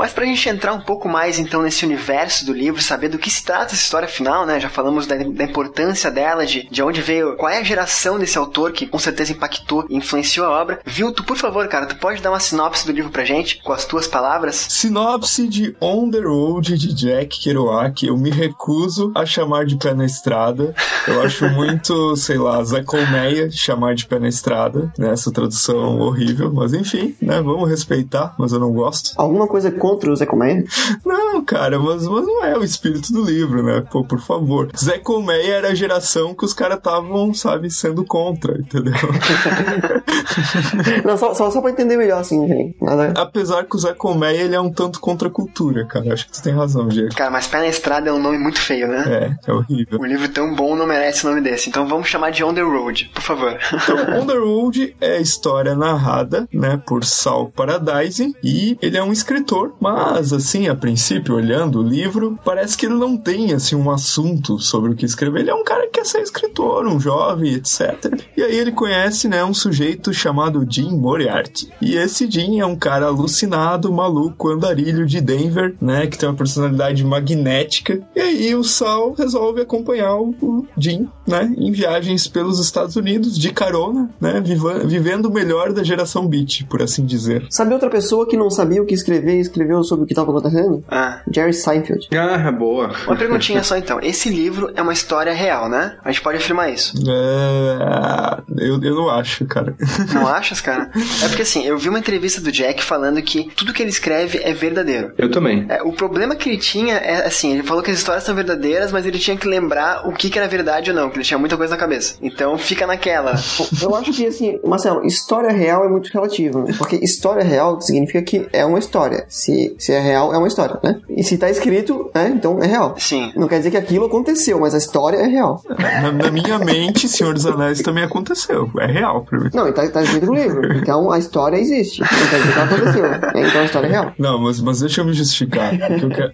Mas 0.00 0.14
pra 0.14 0.24
gente 0.24 0.48
entrar 0.48 0.72
um 0.72 0.80
pouco 0.80 1.10
mais 1.10 1.38
então 1.38 1.60
nesse 1.60 1.84
universo 1.84 2.46
do 2.46 2.54
livro, 2.54 2.80
saber 2.80 3.10
do 3.10 3.18
que 3.18 3.28
se 3.28 3.44
trata 3.44 3.74
essa 3.74 3.74
história 3.74 4.08
final, 4.08 4.46
né? 4.46 4.58
Já 4.58 4.70
falamos 4.70 5.06
da, 5.06 5.14
da 5.16 5.44
importância 5.44 6.10
dela, 6.10 6.46
de, 6.46 6.66
de 6.70 6.82
onde 6.82 7.02
veio, 7.02 7.36
qual 7.36 7.52
é 7.52 7.58
a 7.58 7.62
geração 7.62 8.18
desse 8.18 8.38
autor 8.38 8.72
que 8.72 8.86
com 8.86 8.98
certeza 8.98 9.32
impactou 9.32 9.84
e 9.90 9.96
influenciou 9.96 10.46
a 10.46 10.58
obra. 10.58 10.80
Vilto, 10.86 11.22
por 11.22 11.36
favor, 11.36 11.68
cara, 11.68 11.84
tu 11.84 11.96
pode 11.96 12.22
dar 12.22 12.30
uma 12.30 12.40
sinopse 12.40 12.86
do 12.86 12.92
livro 12.92 13.10
pra 13.10 13.26
gente, 13.26 13.62
com 13.62 13.74
as 13.74 13.84
tuas 13.84 14.08
palavras? 14.08 14.56
Sinopse 14.70 15.46
de 15.46 15.76
On 15.82 16.10
the 16.10 16.20
Road 16.20 16.78
de 16.78 16.94
Jack 16.94 17.38
Kerouac. 17.38 18.06
Eu 18.06 18.16
me 18.16 18.30
recuso 18.30 19.12
a 19.14 19.26
chamar 19.26 19.66
de 19.66 19.76
pé 19.76 19.92
na 19.92 20.06
estrada. 20.06 20.74
Eu 21.06 21.20
acho 21.20 21.46
muito, 21.52 22.16
sei 22.16 22.38
lá, 22.38 22.64
Zé 22.64 22.82
Colmeia 22.82 23.50
chamar 23.50 23.94
de 23.94 24.06
pé 24.06 24.18
na 24.18 24.28
estrada, 24.28 24.90
né? 24.96 25.10
Essa 25.10 25.30
tradução 25.30 26.00
horrível, 26.00 26.50
mas 26.50 26.72
enfim, 26.72 27.14
né? 27.20 27.42
Vamos 27.42 27.68
respeitar, 27.68 28.34
mas 28.38 28.52
eu 28.52 28.58
não 28.58 28.72
gosto. 28.72 29.12
Alguma 29.16 29.46
coisa 29.46 29.70
contra 29.90 30.12
o 30.12 30.16
Zé 30.16 30.26
Colmeia? 30.26 30.64
Não, 31.04 31.44
cara, 31.44 31.78
mas, 31.78 32.06
mas 32.06 32.26
não 32.26 32.44
é 32.44 32.56
o 32.56 32.64
espírito 32.64 33.12
do 33.12 33.24
livro, 33.24 33.62
né? 33.62 33.82
Pô, 33.90 34.04
por 34.04 34.20
favor. 34.20 34.68
Zé 34.76 34.98
Colmeia 34.98 35.54
era 35.54 35.68
a 35.68 35.74
geração 35.74 36.34
que 36.34 36.44
os 36.44 36.52
caras 36.52 36.78
estavam, 36.78 37.32
sabe, 37.34 37.70
sendo 37.70 38.04
contra, 38.04 38.58
entendeu? 38.58 38.94
não, 41.04 41.16
só, 41.16 41.34
só, 41.34 41.50
só 41.50 41.60
pra 41.60 41.70
entender 41.70 41.96
melhor, 41.96 42.20
assim, 42.20 42.46
gente. 42.46 42.76
Nada... 42.80 43.12
Apesar 43.16 43.64
que 43.64 43.76
o 43.76 43.78
Zé 43.78 43.92
Colmeia, 43.92 44.42
ele 44.42 44.54
é 44.54 44.60
um 44.60 44.72
tanto 44.72 45.00
contra 45.00 45.28
a 45.28 45.30
cultura, 45.30 45.86
cara. 45.86 46.12
Acho 46.12 46.26
que 46.26 46.32
tu 46.32 46.42
tem 46.42 46.54
razão, 46.54 46.88
Diego. 46.88 47.14
Cara, 47.14 47.30
mas 47.30 47.46
Pé 47.46 47.58
na 47.58 47.66
Estrada 47.66 48.10
é 48.10 48.12
um 48.12 48.20
nome 48.20 48.38
muito 48.38 48.60
feio, 48.60 48.88
né? 48.88 49.36
É, 49.46 49.50
é 49.50 49.52
horrível. 49.52 50.00
Um 50.00 50.06
livro 50.06 50.28
tão 50.28 50.54
bom 50.54 50.76
não 50.76 50.86
merece 50.86 51.26
nome 51.26 51.40
desse. 51.40 51.68
Então 51.68 51.86
vamos 51.86 52.08
chamar 52.08 52.30
de 52.30 52.44
On 52.44 52.54
the 52.54 52.62
Road, 52.62 53.10
por 53.14 53.22
favor. 53.22 53.58
Então, 53.72 54.20
On 54.20 54.26
the 54.26 54.36
Road 54.36 54.96
é 55.00 55.16
a 55.16 55.20
história 55.20 55.74
narrada, 55.74 56.48
né, 56.52 56.80
por 56.86 57.04
Sal 57.04 57.48
Paradise 57.48 58.34
e 58.42 58.78
ele 58.80 58.96
é 58.96 59.02
um 59.02 59.12
escritor 59.12 59.74
mas, 59.80 60.32
assim, 60.32 60.68
a 60.68 60.74
princípio, 60.74 61.36
olhando 61.36 61.80
o 61.80 61.82
livro, 61.82 62.38
parece 62.44 62.76
que 62.76 62.86
ele 62.86 62.94
não 62.94 63.16
tem, 63.16 63.52
assim, 63.52 63.74
um 63.74 63.90
assunto 63.90 64.58
sobre 64.58 64.90
o 64.90 64.94
que 64.94 65.06
escrever. 65.06 65.40
Ele 65.40 65.50
é 65.50 65.54
um 65.54 65.64
cara 65.64 65.86
que 65.86 65.92
quer 65.92 66.04
ser 66.04 66.20
escritor, 66.20 66.86
um 66.86 67.00
jovem, 67.00 67.54
etc. 67.54 68.20
E 68.36 68.42
aí 68.42 68.56
ele 68.56 68.72
conhece, 68.72 69.28
né, 69.28 69.44
um 69.44 69.54
sujeito 69.54 70.12
chamado 70.12 70.66
Jim 70.68 70.90
Moriarty. 70.90 71.70
E 71.80 71.96
esse 71.96 72.30
Jim 72.30 72.60
é 72.60 72.66
um 72.66 72.76
cara 72.76 73.06
alucinado, 73.06 73.92
maluco, 73.92 74.50
andarilho 74.50 75.06
de 75.06 75.20
Denver, 75.20 75.74
né, 75.80 76.06
que 76.06 76.18
tem 76.18 76.28
uma 76.28 76.36
personalidade 76.36 77.04
magnética. 77.04 78.00
E 78.14 78.20
aí 78.20 78.54
o 78.54 78.62
Sal 78.62 79.14
resolve 79.14 79.62
acompanhar 79.62 80.16
o 80.20 80.66
Jim, 80.76 81.08
né, 81.26 81.52
em 81.56 81.72
viagens 81.72 82.28
pelos 82.28 82.58
Estados 82.58 82.96
Unidos, 82.96 83.38
de 83.38 83.50
carona, 83.52 84.10
né, 84.20 84.42
vivendo 84.84 85.26
o 85.26 85.32
melhor 85.32 85.72
da 85.72 85.82
geração 85.82 86.26
beat, 86.26 86.64
por 86.66 86.82
assim 86.82 87.04
dizer. 87.04 87.46
Sabe 87.50 87.72
outra 87.72 87.88
pessoa 87.88 88.26
que 88.26 88.36
não 88.36 88.50
sabia 88.50 88.82
o 88.82 88.86
que 88.86 88.94
escrever 88.94 89.36
e 89.36 89.40
escreveu 89.40 89.59
escreveu 89.60 89.82
sobre 89.84 90.04
o 90.04 90.06
que 90.06 90.12
estava 90.12 90.30
acontecendo? 90.30 90.82
Ah. 90.88 91.20
Jerry 91.30 91.52
Seinfeld. 91.52 92.08
Ah, 92.16 92.50
boa. 92.50 92.92
Uma 93.06 93.16
perguntinha 93.16 93.62
só 93.62 93.76
então. 93.76 93.98
Esse 94.02 94.30
livro 94.30 94.72
é 94.74 94.82
uma 94.82 94.92
história 94.92 95.32
real, 95.32 95.68
né? 95.68 95.96
A 96.02 96.10
gente 96.10 96.22
pode 96.22 96.38
afirmar 96.38 96.72
isso. 96.72 96.94
É... 97.06 98.40
Eu, 98.58 98.82
eu 98.82 98.94
não 98.94 99.10
acho, 99.10 99.44
cara. 99.44 99.74
Não 100.12 100.26
achas, 100.26 100.60
cara? 100.60 100.90
É 101.22 101.28
porque 101.28 101.42
assim, 101.42 101.64
eu 101.64 101.76
vi 101.76 101.88
uma 101.88 101.98
entrevista 101.98 102.40
do 102.40 102.50
Jack 102.50 102.82
falando 102.82 103.20
que 103.22 103.50
tudo 103.54 103.72
que 103.72 103.82
ele 103.82 103.90
escreve 103.90 104.40
é 104.42 104.52
verdadeiro. 104.52 105.12
Eu 105.18 105.30
também. 105.30 105.66
É, 105.68 105.82
o 105.82 105.92
problema 105.92 106.34
que 106.34 106.48
ele 106.48 106.58
tinha 106.58 106.94
é 106.96 107.26
assim, 107.26 107.52
ele 107.52 107.62
falou 107.62 107.82
que 107.82 107.90
as 107.90 107.98
histórias 107.98 108.24
são 108.24 108.34
verdadeiras, 108.34 108.92
mas 108.92 109.06
ele 109.06 109.18
tinha 109.18 109.36
que 109.36 109.46
lembrar 109.46 110.08
o 110.08 110.12
que, 110.12 110.30
que 110.30 110.38
era 110.38 110.48
verdade 110.48 110.90
ou 110.90 110.96
não, 110.96 111.10
que 111.10 111.16
ele 111.16 111.24
tinha 111.24 111.38
muita 111.38 111.56
coisa 111.56 111.74
na 111.74 111.80
cabeça. 111.80 112.16
Então 112.22 112.56
fica 112.56 112.86
naquela. 112.86 113.34
Eu 113.80 113.94
acho 113.94 114.12
que 114.12 114.26
assim, 114.26 114.58
Marcelo, 114.64 115.04
história 115.04 115.50
real 115.50 115.84
é 115.84 115.88
muito 115.88 116.10
relativa, 116.12 116.62
né? 116.62 116.74
Porque 116.76 116.96
história 116.96 117.44
real 117.44 117.80
significa 117.80 118.22
que 118.22 118.48
é 118.52 118.64
uma 118.64 118.78
história. 118.78 119.24
Se 119.28 119.49
se, 119.78 119.92
é 119.92 120.00
real, 120.00 120.34
é 120.34 120.38
uma 120.38 120.48
história, 120.48 120.78
né? 120.82 121.00
E 121.08 121.22
se 121.22 121.38
tá 121.38 121.50
escrito, 121.50 122.10
né? 122.14 122.32
Então 122.34 122.58
é 122.62 122.66
real. 122.66 122.94
Sim. 122.98 123.32
Não 123.36 123.48
quer 123.48 123.58
dizer 123.58 123.70
que 123.70 123.76
aquilo 123.76 124.06
aconteceu, 124.06 124.60
mas 124.60 124.74
a 124.74 124.78
história 124.78 125.16
é 125.18 125.26
real. 125.26 125.62
Na, 125.68 126.12
na 126.12 126.30
minha 126.30 126.58
mente, 126.58 127.08
Senhor 127.08 127.34
dos 127.34 127.46
Anéis 127.46 127.80
também 127.82 128.04
aconteceu. 128.04 128.70
É 128.78 128.86
real 128.86 129.24
pra 129.24 129.38
mim. 129.40 129.50
Não, 129.52 129.68
e 129.68 129.72
tá, 129.72 129.88
tá 129.88 130.02
escrito 130.02 130.26
no 130.26 130.34
livro. 130.34 130.76
Então 130.76 131.10
a 131.10 131.18
história 131.18 131.56
existe. 131.56 132.00
Não 132.00 132.08
quer 132.08 132.40
dizer 132.40 132.52
que 132.52 132.58
ela 132.58 132.64
aconteceu. 132.64 133.04
Então 133.48 133.60
a 133.60 133.64
história 133.64 133.86
é 133.86 133.90
real. 133.90 134.12
Não, 134.18 134.38
mas, 134.38 134.60
mas 134.60 134.80
deixa 134.80 135.00
eu 135.00 135.04
me 135.04 135.12
justificar. 135.12 135.74
Eu 135.74 136.08
quero... 136.08 136.32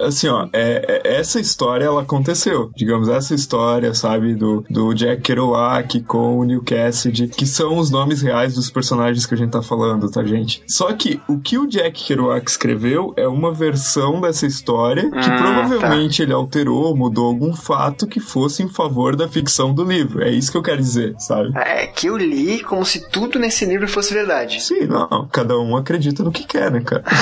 Assim, 0.00 0.28
ó, 0.28 0.48
é, 0.52 1.02
é, 1.04 1.18
essa 1.18 1.40
história 1.40 1.84
ela 1.84 2.02
aconteceu. 2.02 2.70
Digamos, 2.76 3.08
essa 3.08 3.34
história, 3.34 3.92
sabe, 3.94 4.34
do, 4.34 4.64
do 4.68 4.94
Jack 4.94 5.22
Kerouac 5.22 6.00
com 6.02 6.38
o 6.38 6.44
Neil 6.44 6.62
Cassidy, 6.62 7.28
que 7.28 7.46
são 7.46 7.78
os 7.78 7.90
nomes 7.90 8.22
reais 8.22 8.54
dos 8.54 8.70
personagens 8.70 9.26
que 9.26 9.34
a 9.34 9.36
gente 9.36 9.50
tá 9.50 9.62
falando, 9.62 10.10
tá, 10.10 10.24
gente? 10.24 10.62
Só 10.66 10.92
que 10.92 11.20
o 11.28 11.38
que 11.38 11.58
o 11.58 11.66
Jack 11.66 12.04
Kerouac 12.04 12.47
que 12.48 12.52
escreveu 12.52 13.12
é 13.16 13.28
uma 13.28 13.52
versão 13.52 14.20
dessa 14.22 14.46
história 14.46 15.10
que 15.10 15.18
Ah, 15.18 15.36
provavelmente 15.36 16.22
ele 16.22 16.32
alterou, 16.32 16.96
mudou 16.96 17.26
algum 17.26 17.52
fato 17.54 18.06
que 18.06 18.20
fosse 18.20 18.62
em 18.62 18.68
favor 18.68 19.14
da 19.14 19.28
ficção 19.28 19.74
do 19.74 19.84
livro. 19.84 20.22
É 20.22 20.30
isso 20.30 20.50
que 20.50 20.56
eu 20.56 20.62
quero 20.62 20.78
dizer, 20.78 21.14
sabe? 21.18 21.52
É 21.56 21.86
que 21.86 22.06
eu 22.06 22.16
li 22.16 22.60
como 22.60 22.84
se 22.86 23.10
tudo 23.10 23.38
nesse 23.38 23.66
livro 23.66 23.86
fosse 23.86 24.14
verdade. 24.14 24.62
Sim, 24.62 24.86
não. 24.86 25.28
Cada 25.30 25.58
um 25.58 25.76
acredita 25.76 26.24
no 26.24 26.32
que 26.32 26.46
quer, 26.46 26.70
né, 26.70 26.80
cara? 26.80 27.04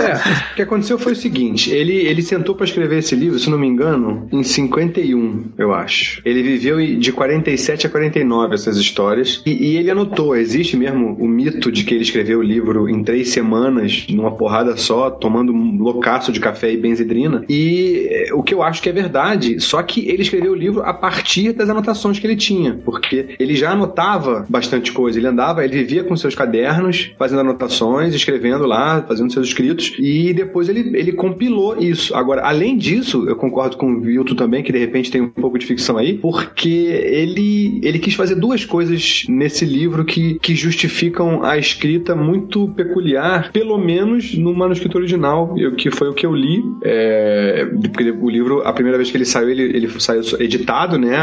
É, 0.00 0.14
o 0.52 0.54
que 0.56 0.62
aconteceu 0.62 0.98
foi 0.98 1.12
o 1.12 1.16
seguinte: 1.16 1.70
ele, 1.70 1.92
ele 1.94 2.22
sentou 2.22 2.54
pra 2.54 2.64
escrever 2.64 2.98
esse 2.98 3.14
livro, 3.14 3.38
se 3.38 3.50
não 3.50 3.58
me 3.58 3.66
engano, 3.66 4.28
em 4.32 4.42
51, 4.42 5.52
eu 5.58 5.74
acho. 5.74 6.22
Ele 6.24 6.42
viveu 6.42 6.78
de 6.98 7.12
47 7.12 7.86
a 7.86 7.90
49 7.90 8.54
essas 8.54 8.76
histórias. 8.76 9.42
E, 9.44 9.72
e 9.72 9.76
ele 9.76 9.90
anotou: 9.90 10.34
existe 10.36 10.76
mesmo 10.76 11.16
o 11.18 11.26
mito 11.26 11.70
de 11.70 11.84
que 11.84 11.94
ele 11.94 12.02
escreveu 12.02 12.38
o 12.38 12.42
livro 12.42 12.88
em 12.88 13.02
três 13.02 13.30
semanas, 13.30 14.06
numa 14.14 14.32
porrada 14.32 14.76
só, 14.76 15.10
tomando 15.10 15.52
um 15.52 15.78
loucaço 15.78 16.32
de 16.32 16.40
café 16.40 16.72
e 16.72 16.76
benzedrina. 16.76 17.44
E 17.48 18.08
é, 18.10 18.34
o 18.34 18.42
que 18.42 18.54
eu 18.54 18.62
acho 18.62 18.82
que 18.82 18.88
é 18.88 18.92
verdade, 18.92 19.60
só 19.60 19.82
que 19.82 20.08
ele 20.08 20.22
escreveu 20.22 20.52
o 20.52 20.56
livro 20.56 20.82
a 20.82 20.92
partir 20.92 21.52
das 21.52 21.68
anotações 21.68 22.18
que 22.18 22.26
ele 22.26 22.36
tinha, 22.36 22.78
porque 22.84 23.36
ele 23.38 23.54
já 23.54 23.72
anotava 23.72 24.46
bastante 24.48 24.92
coisa. 24.92 25.18
Ele 25.18 25.26
andava, 25.26 25.64
ele 25.64 25.76
vivia 25.78 26.04
com 26.04 26.16
seus 26.16 26.34
cadernos, 26.34 27.12
fazendo 27.18 27.40
anotações, 27.40 28.14
escrevendo 28.14 28.66
lá, 28.66 29.02
fazendo 29.02 29.32
seus 29.32 29.48
escritos, 29.48 29.94
e 29.98 30.32
depois 30.32 30.68
ele, 30.68 30.96
ele 30.96 31.12
compilou 31.12 31.76
isso. 31.78 32.14
Agora, 32.14 32.42
além 32.42 32.76
disso, 32.76 33.28
eu 33.28 33.36
concordo 33.36 33.76
com 33.76 33.92
o 33.92 34.00
Vilto 34.00 34.34
também, 34.34 34.62
que 34.62 34.72
de 34.72 34.78
repente 34.78 35.10
tem 35.10 35.20
um 35.20 35.28
pouco 35.28 35.58
de 35.58 35.66
ficção 35.66 35.96
aí, 35.96 36.14
porque 36.14 36.68
ele, 36.68 37.80
ele 37.82 37.98
quis 37.98 38.14
fazer 38.14 38.34
duas 38.34 38.64
coisas 38.64 39.24
nesse 39.28 39.64
livro 39.64 40.04
que, 40.04 40.38
que 40.38 40.54
justificam 40.54 41.42
a 41.42 41.58
escrita 41.58 42.14
muito 42.14 42.68
peculiar, 42.68 43.50
pelo 43.52 43.78
menos 43.78 43.99
no 44.04 44.54
manuscrito 44.54 44.98
original, 44.98 45.54
que 45.76 45.90
foi 45.90 46.08
o 46.08 46.14
que 46.14 46.26
eu 46.26 46.34
li. 46.34 46.62
É, 46.82 47.66
porque 47.92 48.10
o 48.10 48.28
livro, 48.28 48.62
a 48.64 48.72
primeira 48.72 48.98
vez 48.98 49.10
que 49.10 49.16
ele 49.16 49.24
saiu, 49.24 49.50
ele, 49.50 49.62
ele 49.62 50.00
saiu 50.00 50.22
editado, 50.38 50.98
né? 50.98 51.16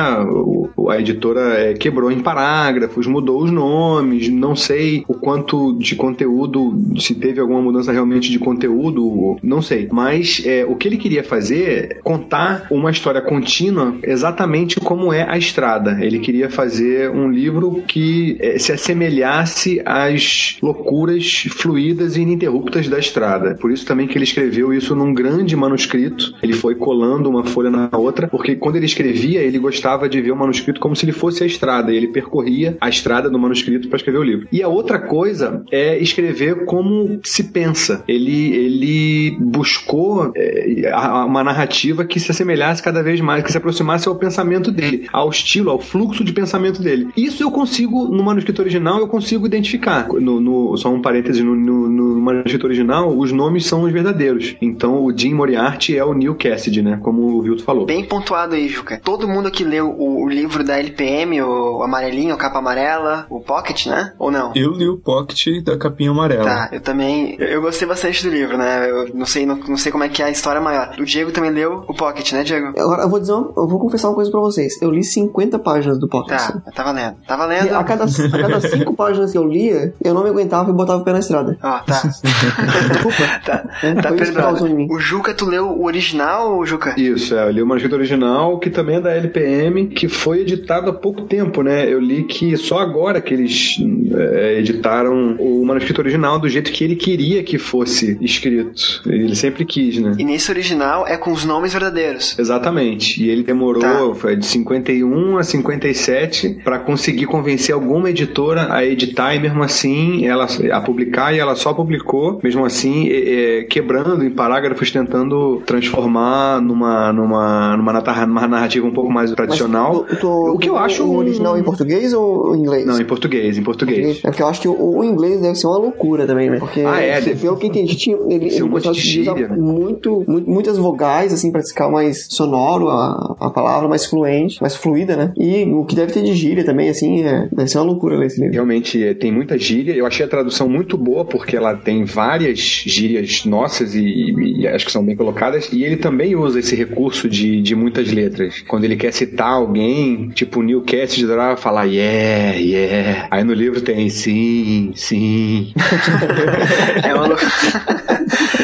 A 0.90 1.00
editora 1.00 1.42
é, 1.60 1.74
quebrou 1.74 2.12
em 2.12 2.20
parágrafos, 2.20 3.08
mudou 3.08 3.44
os 3.44 3.52
nomes, 3.52 4.30
não 4.30 4.56
sei 4.56 5.04
o 5.08 5.14
quanto 5.14 5.78
de 5.78 5.96
conteúdo, 5.96 6.74
se 7.00 7.16
teve 7.16 7.40
alguma 7.40 7.62
mudança 7.62 7.92
realmente 7.92 8.32
de 8.32 8.40
conteúdo, 8.40 9.38
não 9.44 9.62
sei. 9.62 9.88
Mas 9.92 10.42
é, 10.46 10.66
o 10.66 10.76
que 10.76 10.88
ele 10.88 10.98
queria 10.98 11.24
fazer 11.24 11.92
é 11.92 11.94
contar 12.04 12.68
uma 12.72 12.92
história 12.92 13.22
contínua 13.22 13.96
exatamente 14.04 14.80
como 14.80 15.12
é 15.12 15.30
a 15.30 15.38
estrada. 15.38 15.98
Ele 16.02 16.20
queria 16.20 16.50
fazer 16.50 17.10
um 17.10 17.30
livro 17.30 17.84
que 17.88 18.38
é, 18.40 18.58
se 18.58 18.72
assemelhasse 18.72 19.82
às 19.86 20.58
loucuras 20.62 21.48
fluídas 21.50 22.16
e 22.16 22.22
ininterruptas 22.22 22.67
da 22.90 23.00
estrada. 23.00 23.56
Por 23.56 23.72
isso 23.72 23.86
também 23.86 24.08
que 24.08 24.18
ele 24.18 24.24
escreveu 24.26 24.74
isso 24.74 24.96
num 24.96 25.14
grande 25.14 25.56
manuscrito. 25.56 26.34
Ele 26.44 26.54
foi 26.54 26.76
colando 26.76 27.30
uma 27.30 27.44
folha 27.44 27.70
na 27.70 27.90
outra, 27.98 28.28
porque 28.28 28.56
quando 28.56 28.76
ele 28.76 28.86
escrevia, 28.86 29.42
ele 29.42 29.58
gostava 29.60 30.08
de 30.10 30.22
ver 30.22 30.32
o 30.32 30.36
manuscrito 30.36 30.80
como 30.80 30.96
se 30.96 31.06
ele 31.06 31.12
fosse 31.12 31.44
a 31.44 31.48
estrada. 31.48 31.92
E 31.92 31.98
ele 31.98 32.08
percorria 32.08 32.78
a 32.82 32.90
estrada 32.90 33.30
do 33.30 33.40
manuscrito 33.40 33.88
para 33.88 33.98
escrever 33.98 34.20
o 34.20 34.24
livro. 34.24 34.48
E 34.52 34.62
a 34.62 34.68
outra 34.68 35.00
coisa 35.00 35.64
é 35.72 35.98
escrever 36.00 36.66
como 36.66 37.20
se 37.24 37.46
pensa. 37.46 38.04
Ele, 38.08 38.54
ele 38.56 39.38
buscou 39.40 40.32
é, 40.36 40.92
uma 41.26 41.44
narrativa 41.44 42.06
que 42.06 42.20
se 42.20 42.32
assemelhasse 42.32 42.82
cada 42.84 43.02
vez 43.04 43.20
mais, 43.22 43.44
que 43.44 43.52
se 43.52 43.58
aproximasse 43.58 44.08
ao 44.08 44.16
pensamento 44.16 44.72
dele, 44.72 45.08
ao 45.12 45.30
estilo, 45.30 45.70
ao 45.70 45.80
fluxo 45.80 46.24
de 46.24 46.32
pensamento 46.34 46.82
dele. 46.82 47.08
Isso 47.16 47.44
eu 47.44 47.52
consigo, 47.52 48.08
no 48.08 48.24
manuscrito 48.24 48.62
original, 48.62 49.00
eu 49.00 49.08
consigo 49.08 49.46
identificar. 49.46 50.08
No, 50.10 50.40
no- 50.40 50.76
só 50.78 50.90
um 50.94 51.02
parêntese, 51.02 51.44
no, 51.44 51.56
no- 51.56 51.88
no 51.90 52.22
manuscrito 52.22 52.57
original, 52.66 53.16
os 53.16 53.32
nomes 53.32 53.66
são 53.66 53.84
os 53.84 53.92
verdadeiros. 53.92 54.56
Então 54.62 55.04
o 55.04 55.16
Jim 55.16 55.34
Moriarty 55.34 55.98
é 55.98 56.04
o 56.04 56.14
Neil 56.14 56.36
Cassidy, 56.36 56.82
né? 56.82 57.00
Como 57.02 57.22
o 57.22 57.42
Vilto 57.42 57.64
falou. 57.64 57.86
Bem 57.86 58.06
pontuado 58.06 58.56
aí, 58.56 58.68
Juca. 58.68 59.00
Todo 59.04 59.28
mundo 59.28 59.52
que 59.52 59.64
leu 59.64 59.90
o, 59.90 60.24
o 60.26 60.30
livro 60.30 60.64
da 60.64 60.78
LPM, 60.78 61.42
o 61.42 61.84
amarelinho, 61.84 62.34
a 62.34 62.38
capa 62.38 62.60
amarela, 62.60 63.26
o 63.30 63.40
Pocket, 63.40 63.88
né? 63.88 64.14
Ou 64.20 64.32
não? 64.32 64.52
Eu 64.56 64.72
li 64.72 64.88
o 64.88 64.98
Pocket 64.98 65.64
da 65.64 65.78
capinha 65.78 66.12
amarela. 66.12 66.44
Tá, 66.44 66.70
eu 66.72 66.82
também. 66.82 67.36
Eu, 67.40 67.48
eu 67.48 67.62
gostei 67.62 67.88
bastante 67.88 68.24
do 68.24 68.30
livro, 68.30 68.58
né? 68.58 68.90
Eu 68.90 69.14
não 69.14 69.26
sei, 69.26 69.46
não, 69.46 69.56
não 69.56 69.78
sei 69.78 69.92
como 69.92 70.04
é 70.04 70.10
que 70.10 70.22
é 70.22 70.26
a 70.26 70.32
história 70.32 70.62
maior. 70.62 70.96
O 71.00 71.06
Diego 71.06 71.32
também 71.32 71.52
leu 71.52 71.84
o 71.88 71.94
Pocket, 71.94 72.32
né, 72.34 72.44
Diego? 72.44 72.68
Agora, 72.80 73.04
eu 73.04 73.10
vou 73.10 73.20
dizer 73.20 73.34
uma, 73.34 73.52
eu 73.56 73.68
vou 73.68 73.80
confessar 73.80 74.10
uma 74.10 74.16
coisa 74.16 74.32
pra 74.32 74.40
vocês. 74.40 74.82
Eu 74.82 74.92
li 74.92 75.04
50 75.04 75.60
páginas 75.60 76.00
do 76.00 76.08
Pocket. 76.08 76.38
Tá, 76.38 76.62
tá 76.74 76.84
valendo. 76.84 77.18
Tá 77.28 77.36
valendo. 77.36 77.76
a 77.76 77.84
cada, 77.84 78.06
a 78.06 78.42
cada 78.42 78.62
cinco 78.62 78.94
páginas 78.94 79.32
que 79.32 79.38
eu 79.38 79.48
lia, 79.48 79.94
eu 80.04 80.14
não 80.14 80.24
me 80.24 80.30
aguentava 80.30 80.70
e 80.70 80.74
botava 80.74 81.02
o 81.02 81.06
pé 81.06 81.14
na 81.14 81.20
estrada. 81.20 81.58
Ó, 81.62 81.80
tá. 81.80 82.02
Desculpa. 82.92 83.18
tá, 83.46 83.64
É, 83.84 83.94
tá 83.94 84.12
perdoado. 84.12 84.66
O 84.90 85.00
Juca, 85.00 85.34
tu 85.34 85.46
leu 85.46 85.68
o 85.68 85.86
original, 85.86 86.66
Juca? 86.66 86.96
Isso, 87.00 87.36
é, 87.36 87.46
eu 87.48 87.52
li 87.52 87.62
o 87.62 87.68
manuscrito 87.68 87.96
original, 87.96 88.60
que 88.60 88.70
também 88.70 88.98
é 88.98 89.02
da 89.02 89.14
LPM, 89.16 89.88
que 89.88 90.08
foi 90.08 90.42
editado 90.42 90.90
há 90.90 90.94
pouco 90.94 91.24
tempo, 91.24 91.62
né? 91.62 91.92
Eu 91.92 92.00
li 92.00 92.24
que 92.24 92.56
só 92.58 92.80
agora 92.80 93.22
que 93.22 93.34
eles 93.34 93.78
é, 94.16 94.60
editaram 94.60 95.36
o 95.40 95.66
manuscrito 95.66 96.02
original 96.02 96.40
do 96.40 96.48
jeito 96.50 96.72
que 96.72 96.84
ele 96.84 96.96
queria 96.96 97.44
que 97.44 97.58
fosse 97.58 98.18
escrito. 98.22 99.02
Ele 99.06 99.36
sempre 99.36 99.66
quis, 99.66 100.00
né? 100.00 100.16
E 100.18 100.24
nesse 100.24 100.50
original 100.52 101.06
é 101.08 101.18
com 101.18 101.32
os 101.32 101.46
nomes 101.46 101.72
verdadeiros. 101.74 102.38
Exatamente. 102.38 103.24
E 103.24 103.30
ele 103.30 103.44
demorou 103.44 103.82
Tá. 103.82 104.16
foi 104.16 104.36
de 104.36 104.46
51 104.46 105.38
a 105.38 105.44
57 105.44 106.62
para 106.64 106.80
conseguir 106.80 107.26
convencer 107.26 107.74
alguma 107.74 108.10
editora 108.10 108.74
a 108.74 108.86
editar 108.86 109.36
e 109.36 109.40
mesmo 109.40 109.64
assim 109.64 110.26
ela 110.26 110.48
a 110.72 110.82
publicar 110.82 111.34
e 111.34 111.40
ela 111.40 111.56
só 111.56 111.74
publicou, 111.74 112.27
mesmo 112.44 112.66
assim 112.66 113.08
é, 113.10 113.60
é, 113.60 113.64
quebrando 113.64 114.24
em 114.24 114.30
parágrafos 114.32 114.92
tentando 114.92 115.62
transformar 115.66 116.62
numa 116.62 117.12
numa 117.14 117.78
numa 117.78 117.94
narra- 117.94 118.26
numa 118.26 118.48
narrativa 118.48 118.86
um 118.86 118.94
pouco 118.94 119.12
mais 119.12 119.32
tradicional. 119.32 120.06
Mas 120.10 120.24
o 120.24 120.58
que 120.58 120.70
eu 120.70 120.78
acho 120.78 121.04
O 121.04 121.14
um- 121.14 121.18
original 121.18 121.58
em 121.58 121.64
português 121.64 122.14
ou 122.14 122.56
em 122.56 122.60
inglês? 122.60 122.86
Não, 122.86 123.00
em 123.00 123.06
português, 123.06 123.58
em 123.58 123.64
português. 123.64 124.20
É 124.24 124.30
porque 124.30 124.42
eu 124.42 124.48
acho 124.48 124.62
que 124.62 124.68
o, 124.68 124.98
o 124.98 125.04
inglês 125.04 125.42
deve 125.42 125.56
ser 125.56 125.68
uma 125.68 125.78
loucura 125.78 126.26
também, 126.26 126.50
né? 126.50 126.58
Porque, 126.60 126.82
Ah, 126.82 127.02
é, 127.02 127.22
pelo 127.22 127.58
que 127.58 127.66
eu 127.66 127.70
entendi, 127.70 127.96
tinha, 127.96 128.16
ele, 128.16 128.46
um 128.46 128.48
ele 128.48 128.62
monte 128.64 128.72
gostava 128.72 128.96
de 128.96 129.02
gíria, 129.02 129.48
né? 129.48 129.56
muito, 129.58 130.24
mu- 130.28 130.44
muitas 130.46 130.78
vogais, 130.78 131.34
assim, 131.34 131.52
pra 131.52 131.62
ficar 131.62 131.90
mais 131.90 132.28
sonoro 132.30 132.90
a, 132.90 133.36
a 133.40 133.50
palavra, 133.50 133.88
mais 133.88 134.06
fluente, 134.06 134.60
mais 134.62 134.76
fluida, 134.76 135.16
né? 135.16 135.34
E 135.38 135.66
o 135.72 135.86
que 135.86 135.96
deve 135.96 136.12
ter 136.14 136.24
de 136.24 136.34
gíria 136.34 136.64
também, 136.66 136.90
assim, 136.90 137.24
é, 137.24 137.48
deve 137.52 137.70
ser 137.70 137.78
uma 137.80 137.86
loucura 137.86 138.18
ler 138.18 138.28
esse 138.28 138.40
livro. 138.40 138.54
Realmente 138.54 139.04
é, 139.04 139.14
tem 139.14 139.32
muita 139.32 139.58
gíria. 139.58 139.94
Eu 139.94 140.06
achei 140.06 140.26
a 140.26 140.30
tradução 140.30 140.68
muito 140.70 140.98
boa 140.98 141.26
porque 141.26 141.56
ela 141.56 141.76
tem 141.76 142.06
várias 142.18 142.60
gírias 142.60 143.46
nossas 143.46 143.94
e, 143.94 144.00
e- 144.02 144.62
e 144.62 144.68
acho 144.68 144.86
que 144.88 144.92
são 144.92 145.06
bem 145.06 145.16
colocadas. 145.16 145.70
E 145.72 145.84
ele 145.84 145.98
também 145.98 146.36
usa 146.36 146.60
esse 146.60 146.76
recurso 146.76 147.30
de, 147.30 147.62
de 147.62 147.76
muitas 147.76 148.12
letras. 148.12 148.64
Quando 148.68 148.86
ele 148.86 148.96
quer 148.96 149.14
citar 149.14 149.52
alguém, 149.52 150.30
tipo 150.30 150.60
o 150.60 150.64
Neil 150.64 150.82
Cassidy 150.82 151.26
adorava 151.26 151.56
falar 151.58 151.84
yeah, 151.86 152.58
yeah. 152.58 153.28
Aí 153.30 153.44
no 153.44 153.54
livro 153.54 153.82
tem 153.82 154.10
sim, 154.10 154.92
sim. 154.96 155.72
É 157.08 157.14
uma 157.14 157.28
loucura. 157.28 157.52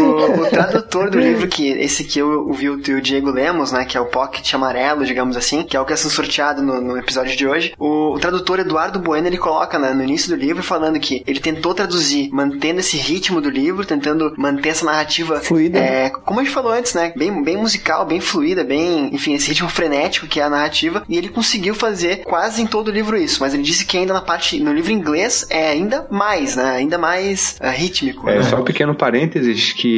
o, 0.00 0.42
o 0.42 0.46
tradutor 0.50 1.10
do 1.10 1.18
livro, 1.18 1.48
que 1.48 1.68
esse 1.68 2.04
que 2.04 2.18
eu 2.18 2.52
vi 2.52 2.68
o 2.68 2.80
o 2.80 3.00
Diego 3.00 3.30
Lemos, 3.30 3.72
né? 3.72 3.84
Que 3.84 3.96
é 3.96 4.00
o 4.00 4.06
Pocket 4.06 4.52
amarelo, 4.54 5.04
digamos 5.04 5.36
assim, 5.36 5.62
que 5.62 5.76
é 5.76 5.80
o 5.80 5.84
que 5.84 5.92
é 5.92 5.96
sorteado 5.96 6.62
no, 6.62 6.80
no 6.80 6.98
episódio 6.98 7.36
de 7.36 7.46
hoje. 7.46 7.74
O, 7.78 8.14
o 8.14 8.18
tradutor 8.18 8.60
Eduardo 8.60 8.98
Bueno, 8.98 9.26
ele 9.26 9.38
coloca 9.38 9.78
né, 9.78 9.92
no 9.92 10.02
início 10.02 10.28
do 10.30 10.36
livro 10.36 10.62
falando 10.62 10.98
que 10.98 11.22
ele 11.26 11.40
tentou 11.40 11.74
traduzir, 11.74 12.30
mantendo 12.32 12.80
esse 12.80 12.96
ritmo 12.96 13.40
do 13.40 13.50
livro, 13.50 13.84
tentando 13.84 14.32
manter 14.36 14.70
essa 14.70 14.84
narrativa 14.84 15.40
Fluida. 15.40 15.78
É, 15.78 16.10
como 16.10 16.40
a 16.40 16.44
gente 16.44 16.52
falou 16.52 16.72
antes, 16.72 16.94
né? 16.94 17.12
Bem, 17.16 17.42
bem 17.42 17.56
musical, 17.56 18.06
bem 18.06 18.20
fluida, 18.20 18.64
bem, 18.64 19.10
enfim, 19.12 19.34
esse 19.34 19.48
ritmo 19.48 19.68
frenético 19.68 20.26
que 20.26 20.40
é 20.40 20.42
a 20.42 20.50
narrativa. 20.50 21.04
E 21.08 21.16
ele 21.16 21.28
conseguiu 21.28 21.74
fazer 21.74 22.22
quase 22.24 22.62
em 22.62 22.66
todo 22.66 22.88
o 22.88 22.90
livro 22.90 23.16
isso. 23.16 23.38
Mas 23.40 23.54
ele 23.54 23.62
disse 23.62 23.84
que 23.84 23.96
ainda 23.96 24.12
na 24.12 24.20
parte, 24.20 24.60
no 24.60 24.72
livro 24.72 24.92
inglês, 24.92 25.46
é 25.50 25.70
ainda 25.70 26.06
mais, 26.10 26.56
né? 26.56 26.70
Ainda 26.70 26.98
mais 26.98 27.56
ah, 27.60 27.70
rítmico. 27.70 28.28
É 28.28 28.36
né? 28.36 28.42
só 28.42 28.56
um 28.56 28.64
pequeno 28.64 28.94
parênteses 28.94 29.72
que 29.72 29.89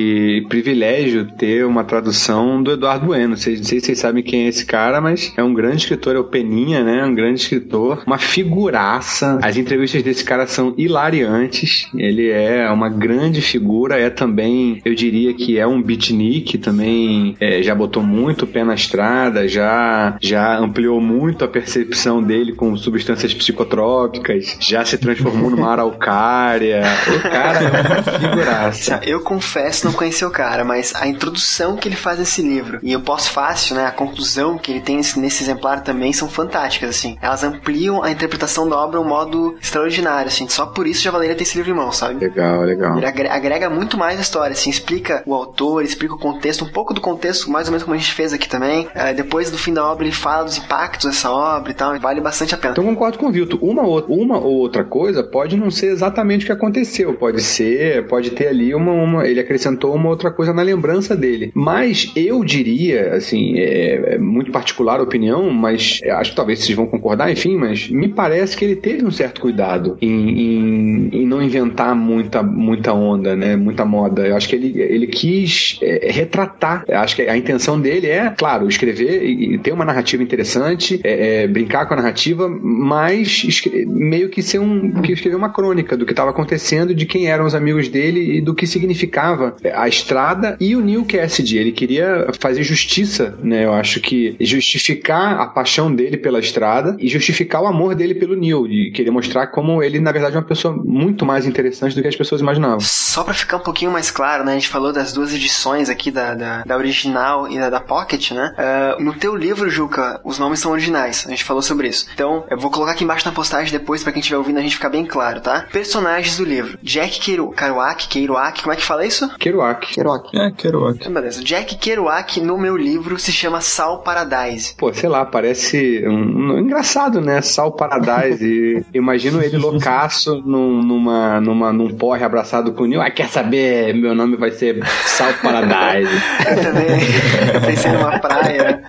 privilégio 0.48 1.26
ter 1.26 1.64
uma 1.64 1.84
tradução 1.84 2.62
do 2.62 2.72
Eduardo 2.72 3.06
Bueno. 3.06 3.36
Vocês- 3.36 3.60
Não 3.60 3.66
sei 3.66 3.80
se 3.80 3.86
vocês 3.86 3.98
sabem 3.98 4.22
quem 4.22 4.44
é 4.44 4.48
esse 4.48 4.64
cara, 4.66 5.00
mas 5.00 5.32
é 5.36 5.42
um 5.42 5.54
grande 5.54 5.76
escritor, 5.78 6.16
é 6.16 6.18
o 6.18 6.24
Peninha, 6.24 6.82
né? 6.82 7.04
Um 7.04 7.14
grande 7.14 7.40
escritor, 7.40 8.02
uma 8.06 8.18
figuraça. 8.18 9.38
As 9.42 9.56
entrevistas 9.56 10.02
desse 10.02 10.24
cara 10.24 10.46
são 10.46 10.74
hilariantes. 10.76 11.88
Ele 11.96 12.30
é 12.30 12.68
uma 12.70 12.88
grande 12.88 13.40
figura, 13.40 13.98
é 13.98 14.10
também, 14.10 14.80
eu 14.84 14.94
diria 14.94 15.32
que 15.34 15.58
é 15.58 15.66
um 15.66 15.82
beatnik, 15.82 16.58
também 16.58 17.36
é, 17.40 17.62
já 17.62 17.74
botou 17.74 18.02
muito 18.02 18.42
o 18.44 18.46
pé 18.46 18.64
na 18.64 18.74
estrada, 18.74 19.46
já, 19.48 20.16
já 20.20 20.58
ampliou 20.58 21.00
muito 21.00 21.44
a 21.44 21.48
percepção 21.48 22.22
dele 22.22 22.52
com 22.52 22.76
substâncias 22.76 23.32
psicotrópicas, 23.34 24.56
já 24.60 24.84
se 24.84 24.98
transformou 24.98 25.50
numa 25.50 25.70
araucária. 25.72 26.82
O 27.16 27.20
cara 27.22 27.58
é 27.58 27.68
uma 27.80 28.18
figuraça. 28.18 29.00
Eu 29.06 29.20
confesso 29.20 29.81
não 29.84 29.92
conhecer 29.92 30.24
o 30.24 30.30
cara, 30.30 30.64
mas 30.64 30.94
a 30.94 31.06
introdução 31.06 31.76
que 31.76 31.88
ele 31.88 31.96
faz 31.96 32.18
nesse 32.18 32.42
livro 32.42 32.78
e 32.82 32.94
o 32.94 33.00
pós-fácil, 33.00 33.76
né, 33.76 33.86
a 33.86 33.90
conclusão 33.90 34.58
que 34.58 34.70
ele 34.70 34.80
tem 34.80 34.96
nesse, 34.96 35.42
exemplar 35.42 35.82
também 35.82 36.12
são 36.12 36.28
fantásticas, 36.28 36.90
assim. 36.90 37.16
Elas 37.20 37.42
ampliam 37.42 38.02
a 38.02 38.10
interpretação 38.10 38.68
da 38.68 38.76
obra 38.76 39.00
um 39.00 39.04
modo 39.04 39.56
extraordinário, 39.60 40.28
assim. 40.28 40.48
Só 40.48 40.66
por 40.66 40.86
isso 40.86 41.02
já 41.02 41.10
valeria 41.10 41.34
ter 41.34 41.42
esse 41.42 41.56
livro 41.56 41.72
em 41.72 41.76
mão, 41.76 41.90
sabe? 41.90 42.14
Legal, 42.20 42.62
legal. 42.62 42.96
Ele 42.96 43.06
agrega 43.06 43.68
muito 43.68 43.96
mais 43.96 44.18
a 44.18 44.22
história, 44.22 44.52
assim, 44.52 44.70
explica 44.70 45.22
o 45.26 45.34
autor, 45.34 45.84
explica 45.84 46.14
o 46.14 46.18
contexto, 46.18 46.64
um 46.64 46.68
pouco 46.68 46.94
do 46.94 47.00
contexto, 47.00 47.50
mais 47.50 47.66
ou 47.66 47.72
menos 47.72 47.82
como 47.82 47.94
a 47.94 47.98
gente 47.98 48.12
fez 48.12 48.32
aqui 48.32 48.48
também. 48.48 48.88
É, 48.94 49.12
depois 49.12 49.50
do 49.50 49.58
fim 49.58 49.72
da 49.72 49.84
obra 49.84 50.04
ele 50.04 50.14
fala 50.14 50.44
dos 50.44 50.58
impactos 50.58 51.10
dessa 51.10 51.30
obra 51.30 51.72
e 51.72 51.74
tal, 51.74 51.96
e 51.96 51.98
vale 51.98 52.20
bastante 52.20 52.54
a 52.54 52.58
pena. 52.58 52.72
Então 52.72 52.84
concordo 52.84 53.18
com 53.18 53.26
o 53.26 53.32
Vilto. 53.32 53.58
Uma 53.60 53.82
ou, 53.82 54.00
uma 54.06 54.38
ou 54.38 54.54
outra 54.54 54.84
coisa 54.84 55.22
pode 55.22 55.56
não 55.56 55.70
ser 55.70 55.86
exatamente 55.86 56.44
o 56.44 56.46
que 56.46 56.52
aconteceu, 56.52 57.14
pode 57.14 57.42
ser, 57.42 58.06
pode 58.06 58.30
ter 58.30 58.48
ali 58.48 58.74
uma, 58.74 58.92
uma 58.92 59.26
ele 59.26 59.40
acrescentou 59.40 59.71
uma 59.94 60.08
outra 60.08 60.30
coisa 60.30 60.52
na 60.52 60.62
lembrança 60.62 61.16
dele. 61.16 61.50
Mas 61.54 62.10
eu 62.16 62.44
diria, 62.44 63.14
assim, 63.14 63.58
é, 63.58 64.14
é 64.14 64.18
muito 64.18 64.50
particular 64.50 65.00
a 65.00 65.02
opinião, 65.02 65.50
mas 65.50 66.00
acho 66.10 66.30
que 66.30 66.36
talvez 66.36 66.60
vocês 66.60 66.76
vão 66.76 66.86
concordar, 66.86 67.30
enfim, 67.30 67.56
mas 67.56 67.88
me 67.88 68.08
parece 68.08 68.56
que 68.56 68.64
ele 68.64 68.76
teve 68.76 69.04
um 69.04 69.10
certo 69.10 69.40
cuidado 69.40 69.96
em, 70.00 70.08
em, 70.08 71.08
em 71.12 71.26
não 71.26 71.42
inventar 71.42 71.94
muita, 71.94 72.42
muita 72.42 72.92
onda, 72.92 73.34
né? 73.36 73.56
Muita 73.56 73.84
moda. 73.84 74.26
Eu 74.26 74.36
acho 74.36 74.48
que 74.48 74.56
ele, 74.56 74.80
ele 74.80 75.06
quis 75.06 75.78
é, 75.82 76.10
retratar. 76.10 76.84
Eu 76.88 76.98
acho 76.98 77.16
que 77.16 77.22
a 77.22 77.36
intenção 77.36 77.80
dele 77.80 78.06
é, 78.06 78.30
claro, 78.30 78.68
escrever 78.68 79.22
e, 79.24 79.54
e 79.54 79.58
ter 79.58 79.72
uma 79.72 79.84
narrativa 79.84 80.22
interessante, 80.22 81.00
é, 81.04 81.44
é, 81.44 81.48
brincar 81.48 81.86
com 81.86 81.94
a 81.94 81.96
narrativa, 81.96 82.48
mas 82.48 83.42
meio 83.86 84.28
que 84.28 84.42
ser 84.42 84.58
um 84.58 85.00
que 85.02 85.12
escrever 85.12 85.36
uma 85.36 85.52
crônica 85.52 85.96
do 85.96 86.04
que 86.04 86.12
estava 86.12 86.30
acontecendo, 86.30 86.94
de 86.94 87.06
quem 87.06 87.26
eram 87.28 87.44
os 87.44 87.54
amigos 87.54 87.88
dele 87.88 88.38
e 88.38 88.40
do 88.40 88.54
que 88.54 88.66
significava 88.66 89.51
a 89.74 89.88
estrada 89.88 90.56
e 90.60 90.74
o 90.76 90.80
Neil 90.80 91.04
Cassidy. 91.04 91.58
Ele 91.58 91.72
queria 91.72 92.28
fazer 92.38 92.62
justiça, 92.62 93.36
né? 93.42 93.64
Eu 93.64 93.72
acho 93.72 94.00
que 94.00 94.36
justificar 94.40 95.40
a 95.40 95.46
paixão 95.46 95.94
dele 95.94 96.16
pela 96.16 96.38
estrada 96.38 96.96
e 96.98 97.08
justificar 97.08 97.62
o 97.62 97.66
amor 97.66 97.94
dele 97.94 98.14
pelo 98.14 98.36
Neil 98.36 98.66
e 98.66 98.90
querer 98.90 99.10
mostrar 99.10 99.48
como 99.48 99.82
ele, 99.82 100.00
na 100.00 100.12
verdade, 100.12 100.36
é 100.36 100.38
uma 100.38 100.46
pessoa 100.46 100.74
muito 100.76 101.24
mais 101.24 101.46
interessante 101.46 101.94
do 101.94 102.02
que 102.02 102.08
as 102.08 102.16
pessoas 102.16 102.40
imaginavam. 102.40 102.80
Só 102.80 103.24
para 103.24 103.34
ficar 103.34 103.58
um 103.58 103.60
pouquinho 103.60 103.90
mais 103.90 104.10
claro, 104.10 104.44
né? 104.44 104.52
A 104.52 104.54
gente 104.54 104.68
falou 104.68 104.92
das 104.92 105.12
duas 105.12 105.34
edições 105.34 105.88
aqui, 105.88 106.10
da, 106.10 106.34
da, 106.34 106.62
da 106.64 106.76
original 106.76 107.48
e 107.48 107.58
da, 107.58 107.70
da 107.70 107.80
Pocket, 107.80 108.32
né? 108.32 108.54
Uh, 108.58 109.02
no 109.02 109.14
teu 109.14 109.34
livro, 109.34 109.68
Juca, 109.68 110.20
os 110.24 110.38
nomes 110.38 110.60
são 110.60 110.72
originais. 110.72 111.24
A 111.26 111.30
gente 111.30 111.44
falou 111.44 111.62
sobre 111.62 111.88
isso. 111.88 112.06
Então, 112.14 112.44
eu 112.50 112.58
vou 112.58 112.70
colocar 112.70 112.92
aqui 112.92 113.04
embaixo 113.04 113.26
na 113.26 113.32
postagem 113.32 113.72
depois 113.72 114.02
para 114.02 114.12
quem 114.12 114.20
estiver 114.20 114.38
ouvindo 114.38 114.58
a 114.58 114.62
gente 114.62 114.76
ficar 114.76 114.88
bem 114.88 115.04
claro, 115.04 115.40
tá? 115.40 115.66
Personagens 115.72 116.36
do 116.36 116.44
livro. 116.44 116.78
Jack 116.82 117.20
Kerouac, 117.20 118.08
Kerouac, 118.08 118.62
como 118.62 118.72
é 118.72 118.76
que 118.76 118.84
fala 118.84 119.06
isso? 119.06 119.30
Kerouac. 119.42 119.92
Kerouac. 119.92 120.38
É, 120.38 120.52
Kerouac. 120.52 120.98
Então, 121.00 121.12
beleza. 121.12 121.42
Jack 121.42 121.76
Kerouac 121.76 122.40
no 122.40 122.56
meu 122.56 122.76
livro 122.76 123.18
se 123.18 123.32
chama 123.32 123.60
Sal 123.60 123.98
Paradise. 123.98 124.74
Pô, 124.76 124.94
sei 124.94 125.08
lá, 125.08 125.24
parece 125.24 126.04
um, 126.06 126.52
um 126.52 126.58
engraçado, 126.60 127.20
né? 127.20 127.42
Sal 127.42 127.72
Paradise. 127.72 128.44
e 128.44 128.84
imagino 128.96 129.42
ele 129.42 129.56
loucaço 129.56 130.40
num, 130.46 130.80
numa, 130.80 131.40
numa, 131.40 131.72
num 131.72 131.88
porre 131.88 132.22
abraçado 132.24 132.72
com 132.72 132.84
o 132.84 132.86
Neil. 132.86 133.02
Ah, 133.02 133.10
quer 133.10 133.28
saber? 133.28 133.92
Meu 133.94 134.14
nome 134.14 134.36
vai 134.36 134.52
ser 134.52 134.80
Sal 135.06 135.32
Paradise. 135.42 136.12
eu 136.48 136.62
também 136.62 137.66
pensei 137.66 137.90
numa 137.90 138.20
praia. 138.20 138.82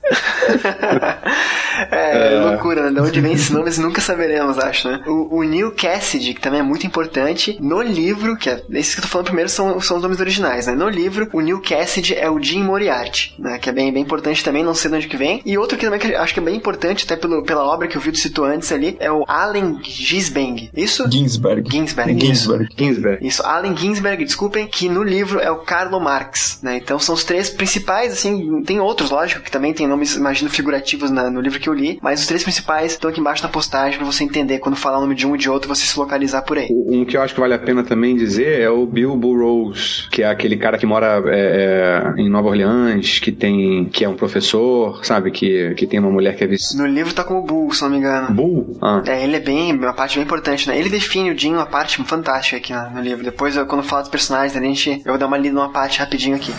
é, 1.92 2.34
é, 2.34 2.40
loucura, 2.40 2.92
né? 2.92 3.02
De 3.02 3.08
onde 3.08 3.22
vem 3.22 3.34
esses 3.34 3.50
nomes 3.50 3.78
nunca 3.78 4.02
saberemos, 4.02 4.60
acho, 4.60 4.88
né? 4.88 5.02
O, 5.08 5.40
o 5.40 5.44
Neil 5.44 5.72
Cassidy, 5.72 6.34
que 6.34 6.42
também 6.42 6.60
é 6.60 6.64
muito 6.64 6.86
importante, 6.86 7.58
no 7.60 7.82
livro, 7.82 8.38
que 8.38 8.50
é 8.50 8.62
esses 8.72 8.94
que 8.94 9.00
eu 9.00 9.04
tô 9.04 9.10
falando 9.10 9.26
primeiro 9.26 9.50
são, 9.50 9.80
são 9.80 9.98
os 9.98 10.04
nomes 10.04 10.20
originais, 10.20 10.43
né? 10.44 10.76
No 10.76 10.90
livro, 10.90 11.30
o 11.32 11.42
Neil 11.42 11.62
Cassidy 11.62 12.16
é 12.16 12.30
o 12.30 12.42
Jim 12.42 12.64
Moriarty, 12.64 13.36
né? 13.40 13.58
Que 13.60 13.70
é 13.70 13.74
bem, 13.74 13.92
bem 13.92 14.04
importante 14.04 14.44
também, 14.44 14.64
não 14.64 14.74
sei 14.74 14.90
de 14.92 14.98
onde 14.98 15.08
que 15.08 15.18
vem. 15.18 15.42
E 15.46 15.58
outro 15.58 15.78
que 15.78 15.86
também 15.86 16.00
que 16.00 16.16
acho 16.16 16.34
que 16.34 16.40
é 16.40 16.44
bem 16.44 16.56
importante, 16.56 17.06
até 17.06 17.16
pelo, 17.16 17.44
pela 17.44 17.64
obra 17.64 17.88
que 17.88 17.98
o 17.98 18.02
Vitor 18.02 18.20
citou 18.20 18.46
antes 18.46 18.72
ali, 18.72 18.96
é 19.00 19.12
o 19.12 19.24
Allen 19.28 19.80
Gisbeng. 19.84 20.70
Isso? 20.76 21.10
Ginsberg. 21.10 21.70
Ginsberg. 21.70 22.20
Ginsberg. 22.20 22.66
Isso. 22.66 22.78
Ginsberg. 22.78 23.28
Isso, 23.28 23.44
Allen 23.44 23.76
Ginsberg, 23.76 24.24
desculpem, 24.24 24.68
que 24.68 24.90
no 24.90 25.04
livro 25.04 25.40
é 25.40 25.52
o 25.52 25.58
Karl 25.58 26.00
Marx, 26.00 26.60
né? 26.62 26.78
Então 26.78 27.00
são 27.00 27.16
os 27.16 27.24
três 27.24 27.50
principais, 27.50 28.14
assim, 28.14 28.62
tem 28.64 28.80
outros, 28.80 29.10
lógico, 29.10 29.42
que 29.42 29.52
também 29.52 29.74
tem 29.74 29.88
nomes, 29.88 30.16
imagino, 30.16 30.50
figurativos 30.50 31.12
na, 31.12 31.30
no 31.30 31.42
livro 31.42 31.60
que 31.60 31.70
eu 31.70 31.74
li, 31.74 32.00
mas 32.02 32.22
os 32.22 32.28
três 32.28 32.44
principais 32.44 32.94
estão 32.94 33.10
aqui 33.10 33.20
embaixo 33.20 33.44
na 33.44 33.50
postagem 33.50 33.98
pra 33.98 34.06
você 34.06 34.24
entender 34.24 34.60
quando 34.60 34.76
falar 34.76 34.98
o 34.98 35.02
nome 35.02 35.16
de 35.16 35.28
um 35.28 35.36
e 35.36 35.38
de 35.38 35.50
outro, 35.50 35.74
você 35.74 35.86
se 35.86 35.98
localizar 35.98 36.42
por 36.42 36.58
aí. 36.58 36.68
Um 36.72 37.06
que 37.06 37.18
eu 37.18 37.22
acho 37.22 37.34
que 37.34 37.40
vale 37.40 37.54
a 37.54 37.60
pena 37.60 37.84
também 37.84 38.16
dizer 38.16 38.60
é 38.60 38.70
o 38.70 38.86
Bill 38.86 39.16
Burroughs, 39.16 40.08
que 40.12 40.22
é 40.22 40.28
aquele 40.34 40.58
cara 40.58 40.78
que 40.78 40.86
mora 40.86 41.22
é, 41.28 42.14
é, 42.18 42.22
em 42.22 42.30
Nova 42.30 42.50
Orleans, 42.50 43.20
que 43.20 43.32
tem 43.32 43.86
que 43.86 44.04
é 44.04 44.10
um 44.10 44.16
professor, 44.16 45.04
sabe, 45.06 45.32
que, 45.32 45.74
que 45.76 45.88
tem 45.88 46.00
uma 46.00 46.12
mulher 46.12 46.36
que 46.36 46.44
é 46.44 46.48
vice... 46.48 46.78
No 46.78 46.86
livro 46.86 47.14
tá 47.14 47.24
como 47.24 47.42
Bull, 47.42 47.72
se 47.74 47.82
não 47.82 47.90
me 47.90 47.98
engano. 47.98 48.34
Bull? 48.34 48.78
Ah. 48.82 49.02
É, 49.08 49.24
ele 49.24 49.36
é 49.36 49.40
bem, 49.40 49.74
uma 49.74 49.94
parte 49.94 50.16
bem 50.16 50.26
importante, 50.26 50.68
né? 50.68 50.78
Ele 50.78 50.90
define 50.90 51.32
o 51.32 51.38
Jim 51.38 51.54
uma 51.54 51.66
parte 51.66 52.04
fantástica 52.04 52.58
aqui 52.58 52.74
no, 52.74 52.90
no 52.92 53.02
livro. 53.02 53.24
Depois, 53.24 53.56
eu, 53.56 53.66
quando 53.66 53.84
eu 53.84 53.88
falar 53.88 54.02
dos 54.02 54.12
personagens, 54.12 54.56
a 54.56 54.62
gente, 54.62 55.02
eu 55.06 55.12
vou 55.12 55.18
dar 55.18 55.28
uma 55.28 55.38
lida 55.38 55.56
numa 55.56 55.70
parte 55.70 56.00
rapidinho 56.00 56.36
aqui. 56.36 56.52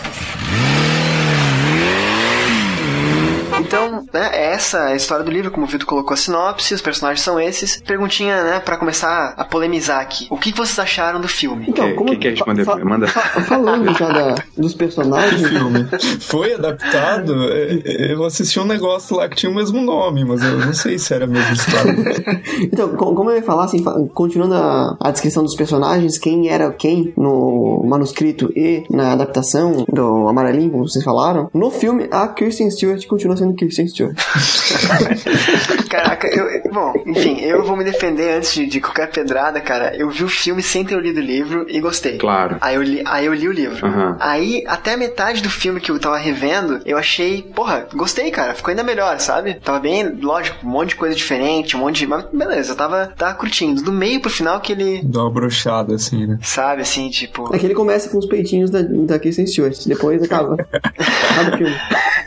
Então, 3.59 4.05
né, 4.13 4.29
essa 4.33 4.89
é 4.89 4.93
a 4.93 4.95
história 4.95 5.23
do 5.23 5.31
livro, 5.31 5.51
como 5.51 5.65
o 5.65 5.69
Vitor 5.69 5.87
colocou 5.87 6.13
a 6.13 6.17
sinopse, 6.17 6.73
os 6.73 6.81
personagens 6.81 7.21
são 7.21 7.39
esses. 7.39 7.81
Perguntinha, 7.81 8.43
né, 8.43 8.59
pra 8.59 8.77
começar 8.77 9.33
a 9.37 9.43
polemizar 9.45 10.01
aqui. 10.01 10.27
O 10.29 10.37
que 10.37 10.51
vocês 10.51 10.77
acharam 10.79 11.21
do 11.21 11.27
filme? 11.27 11.65
Então, 11.69 11.95
como... 11.95 12.09
Quem 12.11 12.19
quer 12.19 12.29
responder? 12.31 12.65
Fa 12.65 12.77
Manda. 12.77 13.07
Fa 13.07 13.41
falando 13.41 13.93
já 13.97 14.09
da, 14.09 14.35
dos 14.57 14.73
personagens... 14.73 15.41
O 15.41 15.49
filme 15.49 15.87
foi 16.21 16.53
adaptado, 16.53 17.33
eu 17.33 18.23
assisti 18.25 18.59
um 18.59 18.65
negócio 18.65 19.15
lá 19.15 19.29
que 19.29 19.35
tinha 19.35 19.51
o 19.51 19.55
mesmo 19.55 19.81
nome, 19.81 20.25
mas 20.25 20.43
eu 20.43 20.57
não 20.57 20.73
sei 20.73 20.97
se 20.99 21.13
era 21.13 21.25
a 21.25 21.27
mesma 21.27 21.53
história. 21.53 21.95
então, 22.61 22.89
como 22.95 23.29
eu 23.29 23.37
ia 23.37 23.43
falar, 23.43 23.65
assim, 23.65 23.83
continuando 24.13 24.55
a, 24.55 24.97
a 24.99 25.11
descrição 25.11 25.43
dos 25.43 25.55
personagens, 25.55 26.17
quem 26.17 26.49
era 26.49 26.71
quem 26.71 27.13
no 27.17 27.83
manuscrito 27.85 28.51
e 28.55 28.83
na 28.89 29.13
adaptação 29.13 29.85
do 29.91 30.27
Amarelinho, 30.27 30.71
como 30.71 30.87
vocês 30.87 31.03
falaram, 31.03 31.49
no 31.53 31.69
filme, 31.69 32.07
a 32.11 32.27
Kirsten 32.27 32.69
Stewart 32.69 33.05
continua 33.07 33.37
sendo 33.37 33.44
Kirsten 33.53 33.87
Stewart. 33.87 34.17
Caraca, 35.89 36.27
eu, 36.27 36.71
bom, 36.71 36.93
enfim, 37.05 37.39
eu 37.41 37.63
vou 37.63 37.75
me 37.75 37.83
defender 37.83 38.37
antes 38.37 38.53
de, 38.53 38.65
de, 38.65 38.81
qualquer 38.81 39.09
pedrada, 39.11 39.59
cara. 39.61 39.95
Eu 39.95 40.09
vi 40.09 40.23
o 40.23 40.29
filme 40.29 40.61
sem 40.61 40.83
ter 40.83 40.99
lido 40.99 41.19
o 41.19 41.23
livro 41.23 41.65
e 41.69 41.79
gostei. 41.79 42.17
Claro. 42.17 42.57
Aí 42.61 42.75
eu 42.75 42.83
li, 42.83 43.03
aí 43.05 43.25
eu 43.25 43.33
li 43.33 43.47
o 43.47 43.51
livro. 43.51 43.85
Uhum. 43.85 44.15
Aí, 44.19 44.63
até 44.67 44.93
a 44.93 44.97
metade 44.97 45.41
do 45.41 45.49
filme 45.49 45.79
que 45.79 45.91
eu 45.91 45.99
tava 45.99 46.17
revendo, 46.17 46.81
eu 46.85 46.97
achei, 46.97 47.41
porra, 47.41 47.87
gostei, 47.93 48.31
cara. 48.31 48.53
Ficou 48.53 48.71
ainda 48.71 48.83
melhor, 48.83 49.19
sabe? 49.19 49.55
Tava 49.55 49.79
bem, 49.79 50.17
lógico, 50.21 50.65
um 50.65 50.69
monte 50.69 50.89
de 50.89 50.95
coisa 50.95 51.15
diferente, 51.15 51.75
um 51.75 51.79
monte 51.79 51.99
de. 51.99 52.07
Mas 52.07 52.25
beleza, 52.31 52.73
eu 52.73 52.75
tava, 52.75 53.13
tava 53.17 53.33
curtindo. 53.35 53.81
Do 53.81 53.91
meio 53.91 54.19
pro 54.19 54.29
final 54.29 54.59
que 54.59 54.71
ele. 54.71 55.01
Dá 55.03 55.21
uma 55.21 55.31
brochada, 55.31 55.95
assim, 55.95 56.25
né? 56.25 56.39
Sabe, 56.41 56.81
assim, 56.81 57.09
tipo. 57.09 57.53
É 57.53 57.59
que 57.59 57.65
ele 57.65 57.75
começa 57.75 58.09
com 58.09 58.17
os 58.17 58.25
peitinhos 58.25 58.69
da, 58.69 58.81
da 58.81 59.19
Kristen 59.19 59.47
Stewart. 59.47 59.77
Depois 59.85 60.21
acaba. 60.21 60.55
acaba 60.73 61.55
o 61.55 61.57
filme. 61.57 61.75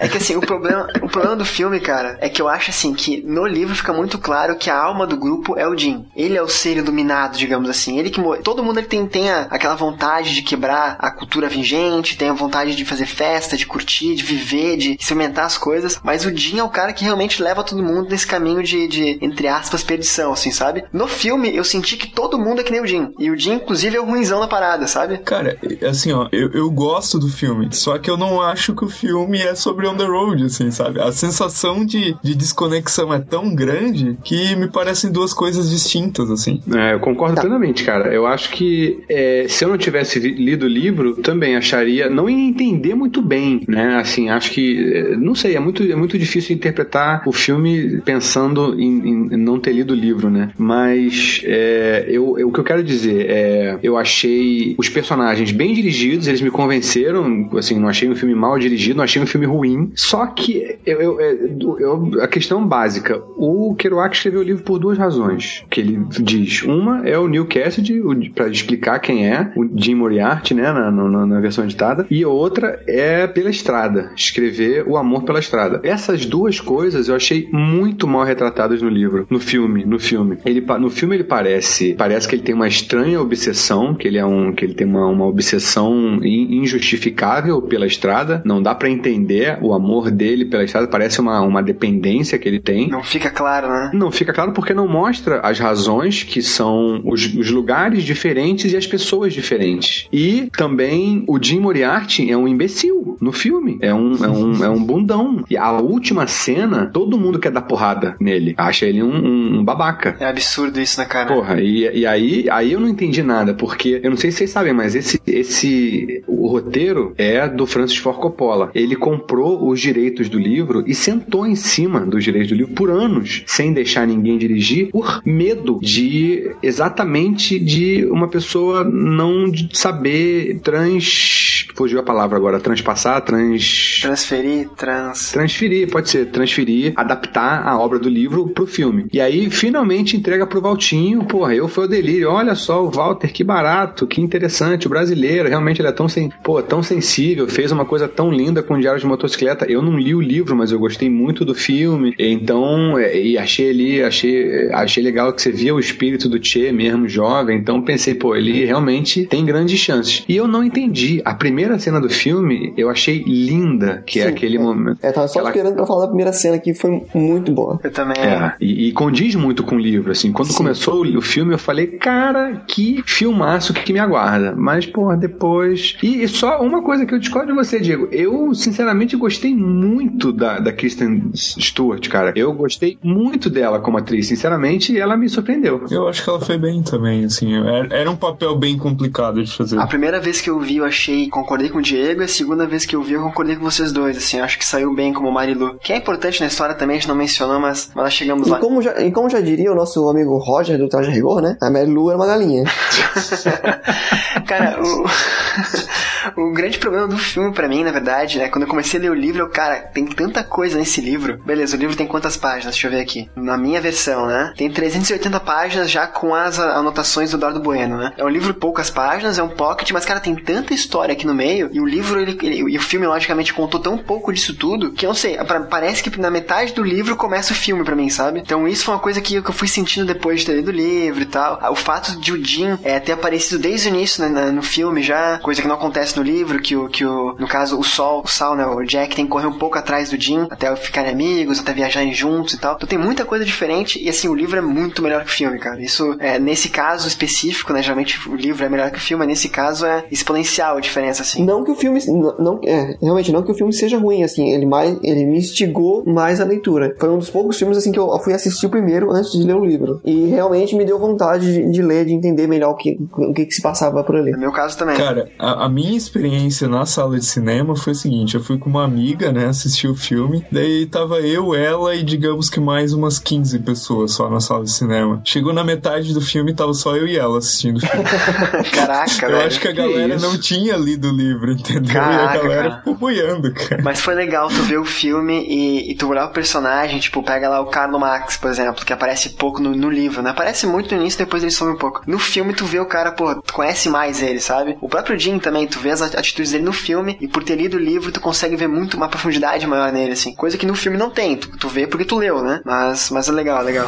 É 0.01 0.07
que 0.07 0.17
assim, 0.17 0.37
o 0.37 0.41
problema, 0.41 0.87
o 1.09 1.11
problema 1.11 1.37
do 1.37 1.45
filme, 1.45 1.81
cara, 1.81 2.19
é 2.21 2.29
que 2.29 2.41
eu 2.41 2.49
acho 2.49 2.71
assim 2.71 2.93
que 2.93 3.23
no 3.23 3.47
livro 3.47 3.75
fica 3.75 3.95
muito 3.95 4.19
claro 4.19 4.57
que 4.57 4.69
a 4.69 4.79
alma 4.79 5.07
do 5.07 5.17
grupo 5.17 5.59
é 5.59 5.67
o 5.67 5.77
Jim. 5.77 6.05
Ele 6.15 6.37
é 6.37 6.43
o 6.43 6.49
ser 6.49 6.77
iluminado, 6.77 7.39
digamos 7.39 7.71
assim. 7.71 7.99
Ele 7.99 8.11
que 8.11 8.21
todo 8.43 8.63
mundo 8.63 8.79
ele 8.79 8.87
tem, 8.87 9.07
tem 9.07 9.31
a, 9.31 9.43
aquela 9.51 9.75
vontade 9.75 10.35
de 10.35 10.43
quebrar 10.43 10.97
a 10.99 11.11
cultura 11.11 11.49
vigente, 11.49 12.17
tem 12.17 12.29
a 12.29 12.35
vontade 12.35 12.75
de 12.75 12.85
fazer 12.85 13.07
festa, 13.07 13.57
de 13.57 13.67
curtir, 13.67 14.15
de 14.15 14.23
viver, 14.23 14.77
de 14.77 14.97
experimentar 15.01 15.47
as 15.47 15.57
coisas, 15.57 15.99
mas 16.05 16.27
o 16.27 16.37
Jim 16.37 16.59
é 16.59 16.63
o 16.63 16.69
cara 16.69 16.93
que 16.93 17.05
realmente 17.05 17.43
leva 17.43 17.65
todo 17.65 17.83
mundo 17.83 18.11
nesse 18.11 18.27
caminho 18.27 18.63
de, 18.63 18.87
de 18.87 19.19
entre 19.23 19.49
aspas, 19.49 19.83
perdição, 19.83 20.33
assim, 20.33 20.51
sabe? 20.51 20.85
No 20.93 21.09
filme 21.09 21.55
eu 21.57 21.65
senti 21.65 21.97
que 21.97 22.09
todo 22.09 22.39
mundo 22.39 22.61
é 22.61 22.65
que 22.65 22.73
nem 22.73 22.83
o 22.83 22.87
Jim. 22.87 23.15
E 23.19 23.31
o 23.31 23.39
Jim, 23.39 23.55
inclusive, 23.55 23.97
é 23.97 24.01
o 24.01 24.05
ruinzão 24.05 24.41
da 24.41 24.47
parada, 24.47 24.87
sabe? 24.87 25.19
Cara, 25.19 25.59
assim, 25.89 26.13
ó, 26.13 26.29
eu, 26.31 26.53
eu 26.53 26.71
gosto 26.71 27.19
do 27.19 27.29
filme, 27.29 27.69
só 27.73 27.97
que 27.99 28.11
eu 28.11 28.19
não 28.19 28.43
acho 28.43 28.75
que 28.75 28.85
o 28.85 28.91
filme 28.91 29.41
é 29.41 29.55
sobre 29.55 29.87
on 29.87 29.97
the 29.97 30.05
road, 30.05 30.45
assim, 30.45 30.71
sabe? 30.71 30.98
A 30.99 31.13
sensação 31.13 31.85
de, 31.85 32.17
de 32.23 32.35
desconexão 32.35 33.13
é 33.13 33.19
tão 33.19 33.55
grande 33.55 34.17
que 34.23 34.57
me 34.57 34.69
parecem 34.69 35.11
duas 35.11 35.33
coisas 35.33 35.71
distintas, 35.71 36.31
assim. 36.31 36.61
É, 36.75 36.95
eu 36.95 37.01
concordo 37.01 37.37
tá. 37.37 37.43
plenamente, 37.43 37.85
cara. 37.85 38.13
Eu 38.13 38.27
acho 38.27 38.51
que 38.51 39.01
é, 39.09 39.47
se 39.49 39.65
eu 39.65 39.69
não 39.69 39.79
tivesse 39.79 40.19
lido 40.19 40.65
o 40.65 40.69
livro, 40.69 41.15
também 41.17 41.57
acharia, 41.57 42.09
não 42.09 42.29
ia 42.29 42.49
entender 42.49 42.95
muito 42.95 43.21
bem, 43.23 43.63
né? 43.69 43.97
Assim, 43.97 44.29
acho 44.29 44.51
que, 44.51 44.93
é, 44.93 45.17
não 45.17 45.35
sei, 45.35 45.57
é 45.57 45.61
muito, 45.61 45.83
é 45.83 45.95
muito 45.95 46.19
difícil 46.19 46.55
interpretar 46.55 47.23
o 47.27 47.33
filme 47.33 48.01
pensando 48.03 48.79
em, 48.79 49.35
em 49.35 49.37
não 49.37 49.59
ter 49.59 49.73
lido 49.73 49.93
o 49.93 49.97
livro, 49.97 50.31
né? 50.31 50.51
Mas 50.59 51.43
é, 51.45 52.07
eu, 52.09 52.39
eu, 52.39 52.49
o 52.49 52.53
que 52.53 52.61
eu 52.61 52.65
quero 52.65 52.83
dizer 52.83 53.27
é, 53.29 53.79
eu 53.83 53.97
achei 53.97 54.75
os 54.79 54.89
personagens 54.89 55.53
bem 55.53 55.75
dirigidos, 55.75 56.27
eles 56.27 56.41
me 56.41 56.51
convenceram, 56.51 57.51
assim, 57.57 57.79
não 57.79 57.89
achei 57.89 58.09
um 58.09 58.17
filme 58.17 58.35
mal 58.35 58.59
dirigido, 58.59 58.97
não 58.97 59.05
achei 59.05 59.21
um 59.21 59.27
filme 59.27 59.47
ruim. 59.47 59.93
Só 59.95 60.27
que 60.27 60.79
eu, 60.91 61.01
eu- 61.21 61.21
eu- 61.21 61.79
eu- 61.81 62.23
a 62.23 62.29
questão 62.29 62.67
básica, 62.67 63.23
o 63.37 63.75
Kerouac 63.77 64.15
escreveu 64.17 64.41
o 64.41 64.45
livro 64.45 64.63
por 64.63 64.79
duas 64.79 64.99
razões. 64.99 65.65
Que 65.71 65.81
ele 65.81 66.01
diz. 66.21 66.63
Uma 66.63 67.07
é 67.09 67.19
o 67.19 67.29
Neil 67.29 67.47
Cassidy, 67.47 68.01
pra 68.35 68.49
explicar 68.49 68.99
quem 68.99 69.27
é, 69.29 69.53
o 69.57 69.69
Jim 69.77 69.95
Moriarty, 69.95 70.55
né, 70.55 70.73
na, 70.73 70.91
na- 70.91 71.27
na 71.27 71.41
versão 71.41 71.65
editada. 71.65 72.07
E 72.11 72.25
outra 72.25 72.83
é 72.87 73.27
pela 73.27 73.51
estrada, 73.51 74.11
escrever 74.17 74.85
o 74.87 74.97
amor 74.97 75.23
pela 75.25 75.39
estrada. 75.39 75.81
Essas 75.83 76.25
duas 76.27 76.61
coisas 76.61 77.09
eu 77.09 77.15
achei 77.17 77.49
muito 77.53 78.07
mal 78.07 78.25
retratadas 78.25 78.83
no 78.83 78.89
livro, 78.89 79.27
no 79.31 79.39
filme, 79.41 79.85
no 79.85 79.99
filme. 79.99 80.39
Ele, 80.45 80.61
no 80.61 80.91
filme 80.91 81.17
ele 81.17 81.25
parece, 81.25 81.95
parece 81.95 82.29
que 82.29 82.35
ele 82.35 82.43
tem 82.43 82.55
uma 82.55 82.69
estranha 82.69 83.21
obsessão, 83.21 83.95
que 83.95 84.07
ele 84.09 84.19
é 84.19 84.25
um, 84.27 84.53
que 84.53 84.65
ele 84.65 84.75
tem 84.75 84.87
uma, 84.87 85.07
uma 85.07 85.27
obsessão 85.27 86.21
in- 86.23 86.63
injustificável 86.63 87.61
pela 87.63 87.87
estrada. 87.87 88.43
Não 88.45 88.63
dá 88.63 88.75
pra 88.75 88.89
entender 88.89 89.59
o 89.63 89.73
amor 89.73 90.11
dele 90.11 90.45
pela 90.45 90.65
estrada, 90.65 90.78
parece 90.87 91.21
uma, 91.21 91.41
uma 91.41 91.63
dependência 91.63 92.39
que 92.39 92.49
ele 92.49 92.61
tem. 92.61 92.89
Não 92.89 93.03
fica 93.03 93.31
claro, 93.31 93.69
né? 93.69 93.91
Não 93.95 94.11
fica 94.11 94.33
claro 94.33 94.53
porque 94.53 94.73
não 94.75 94.87
mostra 94.87 95.41
as 95.41 95.59
razões 95.59 96.23
que 96.23 96.41
são 96.43 97.01
os, 97.05 97.25
os 97.35 97.51
lugares 97.51 98.05
diferentes 98.05 98.73
e 98.73 98.77
as 98.77 98.87
pessoas 98.87 99.33
diferentes. 99.35 100.07
E 100.13 100.49
também 100.57 101.25
o 101.27 101.43
Jim 101.43 101.61
Moriarty 101.61 102.31
é 102.31 102.37
um 102.37 102.47
imbecil 102.47 103.17
no 103.21 103.33
filme. 103.33 103.79
É 103.81 103.93
um, 103.95 104.13
é 104.25 104.29
um, 104.29 104.65
é 104.65 104.69
um 104.71 104.83
bundão. 104.83 105.45
E 105.51 105.57
a 105.57 105.73
última 105.73 106.27
cena, 106.27 106.87
todo 106.93 107.19
mundo 107.19 107.39
quer 107.39 107.51
dar 107.51 107.63
porrada 107.63 108.17
nele. 108.21 108.55
Acha 108.57 108.87
ele 108.87 109.03
um, 109.03 109.09
um- 109.15 109.59
um 109.59 109.65
babaca. 109.65 110.17
É 110.21 110.27
absurdo 110.29 110.81
isso, 110.81 111.01
né, 111.01 111.07
cara? 111.07 111.27
Porra, 111.35 111.61
e, 111.61 111.89
e 112.01 112.07
aí, 112.07 112.47
aí 112.51 112.73
eu 112.73 112.81
não 112.81 112.89
entendi 112.89 113.23
nada, 113.23 113.55
porque 113.55 114.01
eu 114.03 114.11
não 114.11 114.17
sei 114.17 114.31
se 114.31 114.39
vocês 114.39 114.51
sabem, 114.51 114.73
mas 114.73 114.95
esse, 114.95 115.21
esse 115.27 116.23
o 116.27 116.49
roteiro 116.49 117.13
é 117.17 117.49
do 117.49 117.67
Francis 117.67 117.97
Ford 117.99 118.19
Coppola. 118.19 118.71
Ele 118.75 118.95
comprou 118.97 119.67
os 119.69 119.81
direitos 119.81 120.29
do 120.29 120.39
livro 120.39 120.68
e 120.87 120.95
sentou 120.95 121.47
em 121.47 121.55
cima 121.55 122.01
dos 122.01 122.25
direitos 122.25 122.51
do 122.51 122.57
livro 122.57 122.75
por 122.75 122.91
anos, 122.91 123.43
sem 123.47 123.73
deixar 123.73 124.07
ninguém 124.07 124.39
dirigir, 124.39 124.91
por 124.91 125.23
medo 125.25 125.79
de 125.81 126.51
exatamente 126.63 127.59
de 127.59 128.05
uma 128.07 128.29
pessoa 128.29 128.85
não 128.85 129.51
saber 129.73 130.61
trans. 130.63 131.67
Fugiu 131.75 132.01
a 132.01 132.03
palavra 132.03 132.37
agora, 132.37 132.61
transpassar, 132.61 133.25
trans. 133.25 134.01
Transferir, 134.03 134.69
trans. 134.77 135.33
Transferir, 135.33 135.91
pode 135.91 136.11
ser, 136.11 136.27
transferir, 136.27 136.93
adaptar 136.97 137.67
a 137.67 137.79
obra 137.79 137.99
do 137.99 138.09
livro 138.09 138.49
pro 138.49 138.67
filme. 138.67 139.07
E 139.13 139.21
aí, 139.21 139.51
finalmente, 139.51 140.17
entrega 140.17 140.47
pro 140.47 140.61
Valtinho, 140.61 141.25
porra, 141.25 141.55
eu 141.55 141.69
fui 141.69 141.85
o 141.85 141.89
delírio, 141.89 142.31
olha 142.31 142.55
só, 142.55 142.85
o 142.85 142.91
Walter, 142.91 143.33
que 143.33 143.45
barato, 143.45 144.07
que 144.07 144.21
interessante, 144.21 144.87
o 144.87 144.91
brasileiro, 144.91 145.49
realmente 145.49 145.81
ele 145.81 145.89
é 145.89 145.93
tão, 145.93 146.09
sen 146.09 146.31
pô, 146.43 146.63
tão 146.63 146.83
sensível, 146.83 147.49
fez 147.49 147.71
uma 147.71 147.85
coisa 147.85 148.09
tão 148.09 148.31
linda 148.31 148.63
com 148.63 148.75
o 148.75 148.81
Diário 148.81 149.01
de 149.01 149.07
Motocicleta. 149.07 149.67
Eu 149.67 149.83
não 149.83 149.97
li 149.97 150.15
o 150.15 150.21
livro, 150.21 150.57
mas 150.59 150.73
eu 150.73 150.79
gostei 150.79 151.09
muito 151.09 151.45
do 151.45 151.55
filme, 151.55 152.15
então, 152.19 152.99
é, 152.99 153.19
e 153.19 153.39
achei 153.39 153.71
ali, 153.71 154.03
achei, 154.03 154.69
achei 154.73 155.03
legal 155.03 155.33
que 155.33 155.41
você 155.43 155.51
via 155.53 155.75
o 155.75 155.81
espírito 155.81 156.29
do 156.29 156.39
Che 156.45 156.73
mesmo, 156.73 157.09
jovem, 157.09 157.59
então 157.59 157.81
pensei, 157.83 158.15
pô, 158.15 158.35
ele 158.35 158.65
realmente 158.65 159.25
tem 159.27 159.45
grandes 159.45 159.79
chances. 159.79 160.25
E 160.29 160.37
eu 160.37 160.47
não 160.47 160.63
entendi, 160.65 161.23
a 161.25 161.35
primeira 161.35 161.79
cena 161.79 162.01
do 162.01 162.09
filme, 162.09 162.73
eu 162.77 162.91
achei 162.91 163.23
linda, 163.27 164.03
que 164.07 164.21
é 164.21 164.25
Sim, 164.25 164.29
aquele 164.29 164.57
é. 164.57 164.61
momento. 164.61 164.99
É, 165.03 165.13
tava 165.13 165.29
só 165.29 165.39
Aquela- 165.41 165.51
esperando 165.55 165.77
pra 165.77 165.87
falar 165.87 166.01
da 166.03 166.09
primeira 166.09 166.33
cena 166.33 166.59
que 166.59 166.75
foi 166.75 167.03
muito 167.15 167.53
boa. 167.53 167.81
Eu 167.83 167.91
também. 167.91 168.17
é, 168.19 168.55
e, 168.61 168.89
e 168.89 168.93
condiz 168.93 169.35
muito 169.35 169.63
com 169.63 169.77
o 169.77 169.79
livro, 169.79 170.11
assim. 170.11 170.33
Quando 170.33 170.53
começou 170.55 171.05
o, 171.05 171.19
o 171.19 171.23
filme, 171.23 171.55
eu 171.55 171.59
falei, 171.59 171.87
cara, 171.87 172.63
que 172.67 173.03
filmaço 173.07 173.73
que 173.73 173.93
me 173.93 173.99
aguarda. 173.99 174.55
Mas, 174.57 174.87
porra, 174.87 175.17
depois. 175.17 175.97
E, 176.03 176.23
e 176.23 176.29
só 176.29 176.61
uma 176.63 176.83
coisa 176.83 177.05
que 177.07 177.15
eu 177.15 177.19
discordo 177.19 177.49
de 177.53 177.59
você, 177.59 177.79
Diego. 177.81 178.09
Eu, 178.11 178.55
sinceramente, 178.55 179.17
gostei 179.17 179.55
muito 179.55 180.33
da, 180.33 180.48
da 180.59 180.73
Kristen 180.73 181.31
Stewart, 181.35 182.09
cara. 182.09 182.33
Eu 182.35 182.53
gostei 182.53 182.99
muito 183.03 183.51
dela 183.51 183.79
como 183.81 183.99
atriz. 183.99 184.29
Sinceramente, 184.29 184.99
ela 184.99 185.17
me 185.17 185.29
surpreendeu. 185.29 185.85
Eu 185.91 186.09
acho 186.09 186.23
que 186.25 186.31
ela 186.31 186.41
foi 186.41 186.57
bem 186.59 186.83
também, 186.83 187.25
assim. 187.25 187.55
Era, 187.55 187.89
era 187.95 188.11
um 188.11 188.17
papel 188.17 188.57
bem 188.57 188.77
complicado 188.79 189.43
de 189.45 189.55
fazer. 189.55 189.79
A 189.79 189.87
primeira 189.87 190.21
vez 190.21 190.41
que 190.41 190.49
eu 190.51 190.59
vi, 190.59 190.77
eu 190.79 190.85
achei, 190.85 191.29
concordei 191.29 191.69
com 191.69 191.79
o 191.79 191.83
Diego, 191.83 192.23
e 192.23 192.25
a 192.25 192.29
segunda 192.29 192.67
vez 192.67 192.87
que 192.87 192.97
eu 192.97 193.03
vi, 193.03 193.13
eu 193.15 193.23
concordei 193.23 193.57
com 193.57 193.65
vocês 193.65 193.93
dois, 193.93 194.17
assim, 194.17 194.41
acho 194.41 194.59
que 194.59 194.65
saiu 194.65 194.95
bem 194.95 195.13
como 195.13 195.31
Marilu. 195.31 195.79
Que 195.83 195.93
é 195.93 195.97
importante 195.97 196.41
na 196.41 196.47
história 196.47 196.75
também, 196.75 196.97
a 196.97 197.01
gente 197.01 197.09
não 197.09 197.15
mencionou, 197.17 197.59
mas, 197.61 197.91
mas 197.95 198.05
nós 198.05 198.13
chegamos 198.15 198.47
E 198.47 198.51
lá. 198.51 198.59
como, 198.59 198.81
já, 198.81 198.99
e 199.01 199.11
como 199.11 199.29
já 199.29 199.41
diria 199.41 199.71
o 199.73 199.75
nosso 199.75 200.09
amigo 200.09 200.39
Roger 200.39 200.79
do 200.79 200.89
Traje 200.89 201.11
Rigor, 201.11 201.41
né? 201.43 201.57
A 201.61 201.71
Mary 201.71 201.91
Lou 201.91 202.09
era 202.11 202.19
uma 202.19 202.27
galinha. 202.27 202.65
Cara, 204.47 204.81
o, 204.83 205.05
o 206.37 206.53
grande 206.53 206.79
problema 206.79 207.07
do 207.07 207.17
filme 207.19 207.53
pra 207.53 207.69
mim, 207.69 207.85
na 207.85 207.91
verdade, 207.91 208.39
né, 208.39 208.49
quando 208.49 208.63
eu 208.65 208.69
comecei 208.69 208.99
a 208.99 209.03
ler 209.03 209.11
o 209.11 209.15
livro, 209.15 209.43
eu, 209.43 209.49
cara, 209.49 209.77
tem 209.93 210.07
tanta 210.07 210.43
coisa 210.43 210.79
nesse 210.79 211.01
livro. 211.01 211.39
Beleza, 211.45 211.77
o 211.77 211.81
livro 211.81 211.97
tem 211.97 212.07
quantas 212.07 212.37
páginas? 212.37 212.75
Deixa 212.75 212.87
eu 212.87 212.91
ver 212.91 213.01
aqui. 213.01 213.29
Na 213.37 213.57
minha 213.57 213.81
versão, 213.81 214.27
né? 214.27 214.53
Tem 214.57 214.71
380 214.71 215.41
páginas 215.41 215.91
já 215.91 216.07
com 216.07 216.35
as 216.35 216.59
anotações 216.59 217.31
do 217.31 217.37
Eduardo 217.37 217.61
Bueno, 217.61 217.97
né? 217.97 218.13
É 218.17 218.25
um 218.25 218.29
livro 218.29 218.53
de 218.53 218.59
poucas 218.59 218.91
páginas, 218.91 219.39
é 219.39 219.43
um 219.43 219.49
pocket, 219.49 219.91
mas, 219.93 220.05
cara, 220.05 220.21
tem 220.21 220.35
tanta 220.35 220.75
história 220.75 221.13
aqui 221.13 221.27
no 221.27 221.35
meio, 221.35 221.69
e 221.73 221.81
o 221.81 221.87
livro, 221.87 222.21
ele, 222.21 222.37
ele- 222.43 222.73
e 222.73 222.77
o 222.77 222.81
filme, 222.83 223.07
logicamente, 223.07 223.53
contou 223.55 223.81
tão 223.81 223.97
pouco 223.99 224.33
disso 224.33 224.55
tudo, 224.55 224.93
que 224.93 225.05
eu 225.07 225.09
não 225.09 225.15
sei, 225.15 225.37
pra- 225.39 225.61
parece 225.61 226.03
que 226.03 226.19
na 226.21 226.31
metade 226.31 226.73
do 226.73 226.83
livro 226.83 227.17
começa 227.17 227.53
o 227.53 227.57
filme 227.57 227.85
pra 227.85 227.95
mim, 227.97 228.09
sabe? 228.09 228.41
Então 228.41 228.67
isso 228.67 228.85
foi 228.85 228.95
uma 228.95 229.01
coisa 229.01 229.21
que, 229.21 229.37
eu- 229.37 229.43
que 229.43 229.51
eu 229.51 229.55
fui 229.55 229.69
sentindo 229.69 230.07
depois 230.07 230.41
de 230.41 230.47
ter 230.47 230.55
lido 230.57 230.69
o 230.69 230.73
livro 230.73 231.23
e 231.23 231.27
tal. 231.27 231.59
O 231.71 231.75
fato 231.77 232.19
de 232.21 232.33
o 232.33 232.45
Jim 232.45 232.79
é, 232.83 232.99
ter 233.01 233.13
aparecido 233.13 233.59
desde 233.61 233.89
o 233.89 233.91
início 233.91 234.27
né, 234.29 234.51
no 234.51 234.63
filme 234.63 235.03
já, 235.03 235.39
coisa 235.39 235.61
que 235.63 235.69
não 235.69 235.75
acontece 235.77 236.08
no 236.17 236.23
livro, 236.23 236.61
que 236.61 236.77
o, 236.77 236.89
que 236.89 237.05
o 237.05 237.35
no 237.39 237.47
caso, 237.47 237.79
o 237.79 237.83
Sol, 237.85 238.23
o 238.25 238.29
Sal, 238.29 238.57
né, 238.57 238.67
o 238.67 238.83
Jack 238.85 239.15
tem 239.15 239.25
que 239.25 239.31
correr 239.31 239.47
um 239.47 239.59
pouco 239.59 239.79
atrás 239.79 240.11
do 240.11 240.21
Jim, 240.21 240.47
até 240.51 240.75
ficarem 240.77 241.13
amigos, 241.13 241.59
até 241.61 241.73
viajarem 241.73 242.13
juntos 242.13 242.55
e 242.55 242.59
tal. 242.59 242.75
Então 242.77 242.89
tem 242.89 242.99
muita 242.99 243.25
coisa 243.25 243.45
diferente 243.45 244.03
e 244.03 244.09
assim, 244.09 244.29
o 244.29 244.35
livro 244.35 244.59
é 244.59 244.63
muito 244.63 245.03
melhor 245.03 245.25
que 245.25 245.31
o 245.31 245.33
filme, 245.33 245.59
cara. 245.59 245.81
Isso, 245.81 246.17
é, 246.21 246.39
nesse 246.39 246.69
caso 246.69 247.09
específico, 247.09 247.73
né, 247.73 247.83
geralmente 247.83 248.19
o 248.29 248.35
livro 248.35 248.65
é 248.65 248.69
melhor 248.69 248.91
que 248.91 248.99
o 248.99 249.01
filme, 249.01 249.19
mas 249.25 249.29
nesse 249.29 249.49
caso 249.49 249.87
é 249.87 250.05
exponencial 250.11 250.77
a 250.77 250.81
diferença, 250.81 251.23
assim. 251.23 251.45
Não 251.45 251.65
que 251.65 251.71
o 251.71 251.75
filme. 251.75 252.01
Não, 252.07 252.37
não- 252.39 252.61
é, 252.65 252.97
realmente, 253.01 253.33
não 253.33 253.43
que 253.43 253.51
o 253.51 253.55
filme 253.55 253.73
seja 253.73 253.99
ruim, 253.99 254.23
assim. 254.23 254.51
Ele, 254.53 254.67
mais, 254.67 254.99
ele 255.03 255.25
me 255.25 255.39
instigou 255.39 256.05
mais 256.07 256.41
a 256.41 256.45
leitura. 256.45 256.95
Foi 256.99 257.09
um 257.11 257.19
dos 257.19 257.31
poucos 257.31 257.59
filmes, 257.59 257.77
assim, 257.79 257.93
que 257.93 257.99
eu 257.99 258.09
fui 258.21 258.33
assistir 258.33 258.69
primeiro 258.69 259.11
antes 259.13 259.33
de 259.33 259.43
ler 259.47 259.57
o 259.57 259.65
livro. 259.65 260.01
E 260.05 260.27
realmente 260.27 260.75
me 260.77 260.85
deu 260.85 260.99
vontade 260.99 261.53
de, 261.53 261.71
de 261.71 261.83
ler, 261.83 262.05
de 262.05 262.13
entender 262.13 262.47
melhor 262.47 262.71
o 262.71 262.77
que, 262.77 262.99
o 263.13 263.33
que, 263.33 263.47
que 263.47 263.53
se 263.55 263.63
passava 263.63 264.03
por 264.05 264.17
ali. 264.17 264.33
No 264.33 264.39
meu 264.39 264.53
caso 264.53 264.77
também. 264.79 264.97
Cara, 264.97 265.29
a, 265.39 265.65
a 265.67 265.69
minha 265.69 265.98
experiência 265.99 266.69
na 266.69 266.87
sala 266.87 267.19
de 267.19 267.25
cinema 267.25 267.77
foi 267.77 267.93
o 267.93 267.97
seguinte: 267.97 268.35
eu 268.35 268.43
fui 268.43 268.59
com 268.59 268.71
uma 268.71 268.85
amiga, 268.85 269.31
né, 269.33 269.47
assistir 269.47 269.89
o 269.89 269.95
filme, 269.95 270.45
daí 270.51 270.87
tava 270.87 271.21
eu, 271.21 271.55
ela 271.55 271.95
e 271.95 272.03
digamos 272.03 272.49
que 272.49 272.61
mais 272.61 272.93
umas 272.93 273.19
15 273.19 273.59
pessoas 273.61 274.13
só 274.13 274.31
na 274.31 274.41
sala 274.41 274.65
de 274.65 274.73
cinema. 274.73 275.21
Chegou 275.25 275.53
na 275.53 275.63
metade 275.65 276.15
do 276.15 276.21
filme, 276.21 276.55
tava 276.55 276.73
só 276.73 276.97
eu 276.97 277.07
e 277.07 277.17
ela 277.19 277.39
assistindo 277.39 277.79
o 277.79 277.81
filme. 277.81 278.05
Caraca, 278.73 279.27
eu 279.27 279.33
velho. 279.33 279.47
acho 279.47 279.61
que 279.61 279.69
a 279.69 279.73
galera 279.73 280.19
não 280.19 280.39
tinha 280.39 280.77
lido 280.77 281.09
o 281.09 281.13
livro, 281.13 281.53
entendeu? 281.53 281.91
e 281.91 281.95
Caraca, 281.95 282.39
a 282.39 282.43
galera 282.43 282.63
cara. 282.63 282.79
ficou 282.79 282.95
boiando, 282.95 283.53
cara. 283.53 283.83
Mas 283.83 284.01
foi 284.01 284.15
legal 284.15 284.49
tu 284.49 284.63
ver 284.63 284.79
o 284.79 284.85
filme 284.85 285.45
e, 285.47 285.91
e 285.93 285.95
tu 285.95 286.09
olhar 286.09 286.27
o 286.27 286.33
personagem, 286.33 286.99
tipo, 286.99 287.23
pega 287.23 287.49
lá 287.49 287.61
o 287.61 287.67
Carlo 287.67 287.99
Max, 287.99 288.37
por 288.37 288.51
exemplo, 288.51 288.85
que 288.85 288.93
aparece 288.93 289.31
pouco 289.31 289.61
no, 289.61 289.75
no 289.75 289.91
livro, 289.91 290.23
né? 290.23 290.31
Aparece 290.31 290.67
muito 290.67 290.95
no 290.95 291.01
início, 291.01 291.19
depois 291.19 291.43
ele 291.43 291.53
some 291.53 291.73
um 291.73 291.77
pouco. 291.77 292.03
No 292.07 292.19
filme 292.19 292.55
tu 292.55 292.65
vê 292.65 292.79
o 292.79 292.87
cara, 292.87 293.13
pô, 293.13 293.35
tu 293.35 293.53
conhece 293.53 293.89
mais 293.89 294.23
ele, 294.23 294.41
sabe? 294.41 294.77
O 294.81 294.89
próprio 294.89 295.19
Jim 295.19 295.39
também, 295.39 295.67
tu 295.67 295.79
vê 295.79 295.88
as 295.91 296.03
atitudes 296.03 296.53
dele 296.53 296.65
no 296.65 296.73
filme 296.73 297.17
e 297.21 297.29
por 297.29 297.43
ter 297.43 297.57
lido 297.57 297.77
o 297.77 297.81
livro 297.81 298.13
tu 298.13 298.21
consegue 298.21 298.57
ver 298.57 298.69
muito 298.69 298.97
uma 298.97 299.09
profundidade 299.09 299.67
maior 299.67 299.93
nele, 299.93 300.13
assim. 300.13 300.35
Coisa 300.35 300.59
que 300.59 300.67
no 300.67 300.75
filme 300.75 300.99
não 300.99 301.11
tem, 301.11 301.37
tu, 301.37 301.57
tu 301.57 301.69
vê 301.69 301.87
porque 301.87 302.05
tu 302.05 302.17
leu, 302.17 302.43
né? 302.43 302.61
Mas, 302.65 303.11
mas 303.11 303.29
é 303.29 303.33
legal, 303.33 303.61
é 303.61 303.65
legal. 303.65 303.87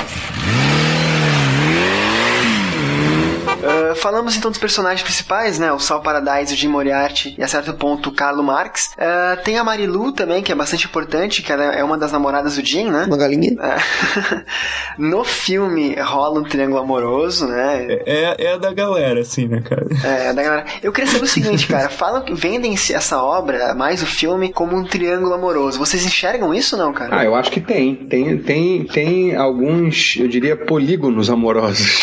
Ah, 3.63 3.95
falamos 3.95 4.37
então 4.37 4.51
dos 4.51 4.61
personagens 4.61 5.03
principais, 5.03 5.59
né? 5.59 5.73
O 5.73 5.79
Sal 5.79 6.01
Paradise, 6.03 6.55
o 6.55 6.57
Jim 6.57 6.69
Moriarty 6.69 7.35
e 7.39 7.43
a 7.43 7.49
certo 7.49 7.73
ponto 7.75 8.11
o 8.11 8.13
Carlo 8.13 8.43
Marx. 8.43 8.93
Ah, 8.99 9.37
tem 9.45 9.59
a 9.59 9.65
Marilu 9.65 10.13
também, 10.13 10.43
que 10.43 10.53
é 10.53 10.55
bastante 10.55 10.87
importante, 10.87 11.43
que 11.43 11.53
ela 11.53 11.65
é 11.65 11.83
uma 11.85 11.99
das 11.99 12.13
namoradas 12.13 12.57
do 12.57 12.65
Jim, 12.65 12.91
né? 12.91 13.05
Uma 13.07 13.17
galinha. 13.17 13.57
É. 13.61 14.43
no 14.99 15.25
filme 15.25 15.95
rola 16.01 16.41
um 16.41 16.45
triângulo 16.45 16.81
amoroso, 16.81 17.47
né? 17.47 17.87
É, 18.07 18.45
é 18.47 18.53
a 18.53 18.57
da 18.57 18.73
galera, 18.73 19.21
assim, 19.21 19.47
né, 19.47 19.61
cara? 19.61 19.87
É, 20.05 20.33
da 20.33 20.43
galera. 20.43 20.65
Eu 20.83 20.93
queria 20.93 21.11
saber 21.11 21.25
o 21.25 21.29
seguinte, 21.29 21.67
cara. 21.67 21.89
Falam 22.01 22.23
que 22.23 22.35
vendem 22.35 22.75
essa 22.75 23.23
obra, 23.23 23.75
mais 23.75 24.03
o 24.03 24.07
filme, 24.07 24.53
como 24.53 24.77
um 24.77 24.85
triângulo 24.85 25.35
amoroso. 25.35 25.79
Vocês 25.79 26.05
enxergam 26.05 26.55
isso 26.55 26.77
ou 26.77 26.83
não, 26.83 26.93
cara? 26.93 27.21
Ah, 27.21 27.25
eu 27.25 27.35
acho 27.35 27.51
que 27.51 27.61
tem. 27.61 27.95
Tem, 27.95 28.39
tem, 28.39 28.85
tem 28.85 29.37
alguns, 29.37 30.17
eu 30.19 30.29
diria, 30.29 30.57
polígonos 30.57 31.31
amorosos. 31.31 32.03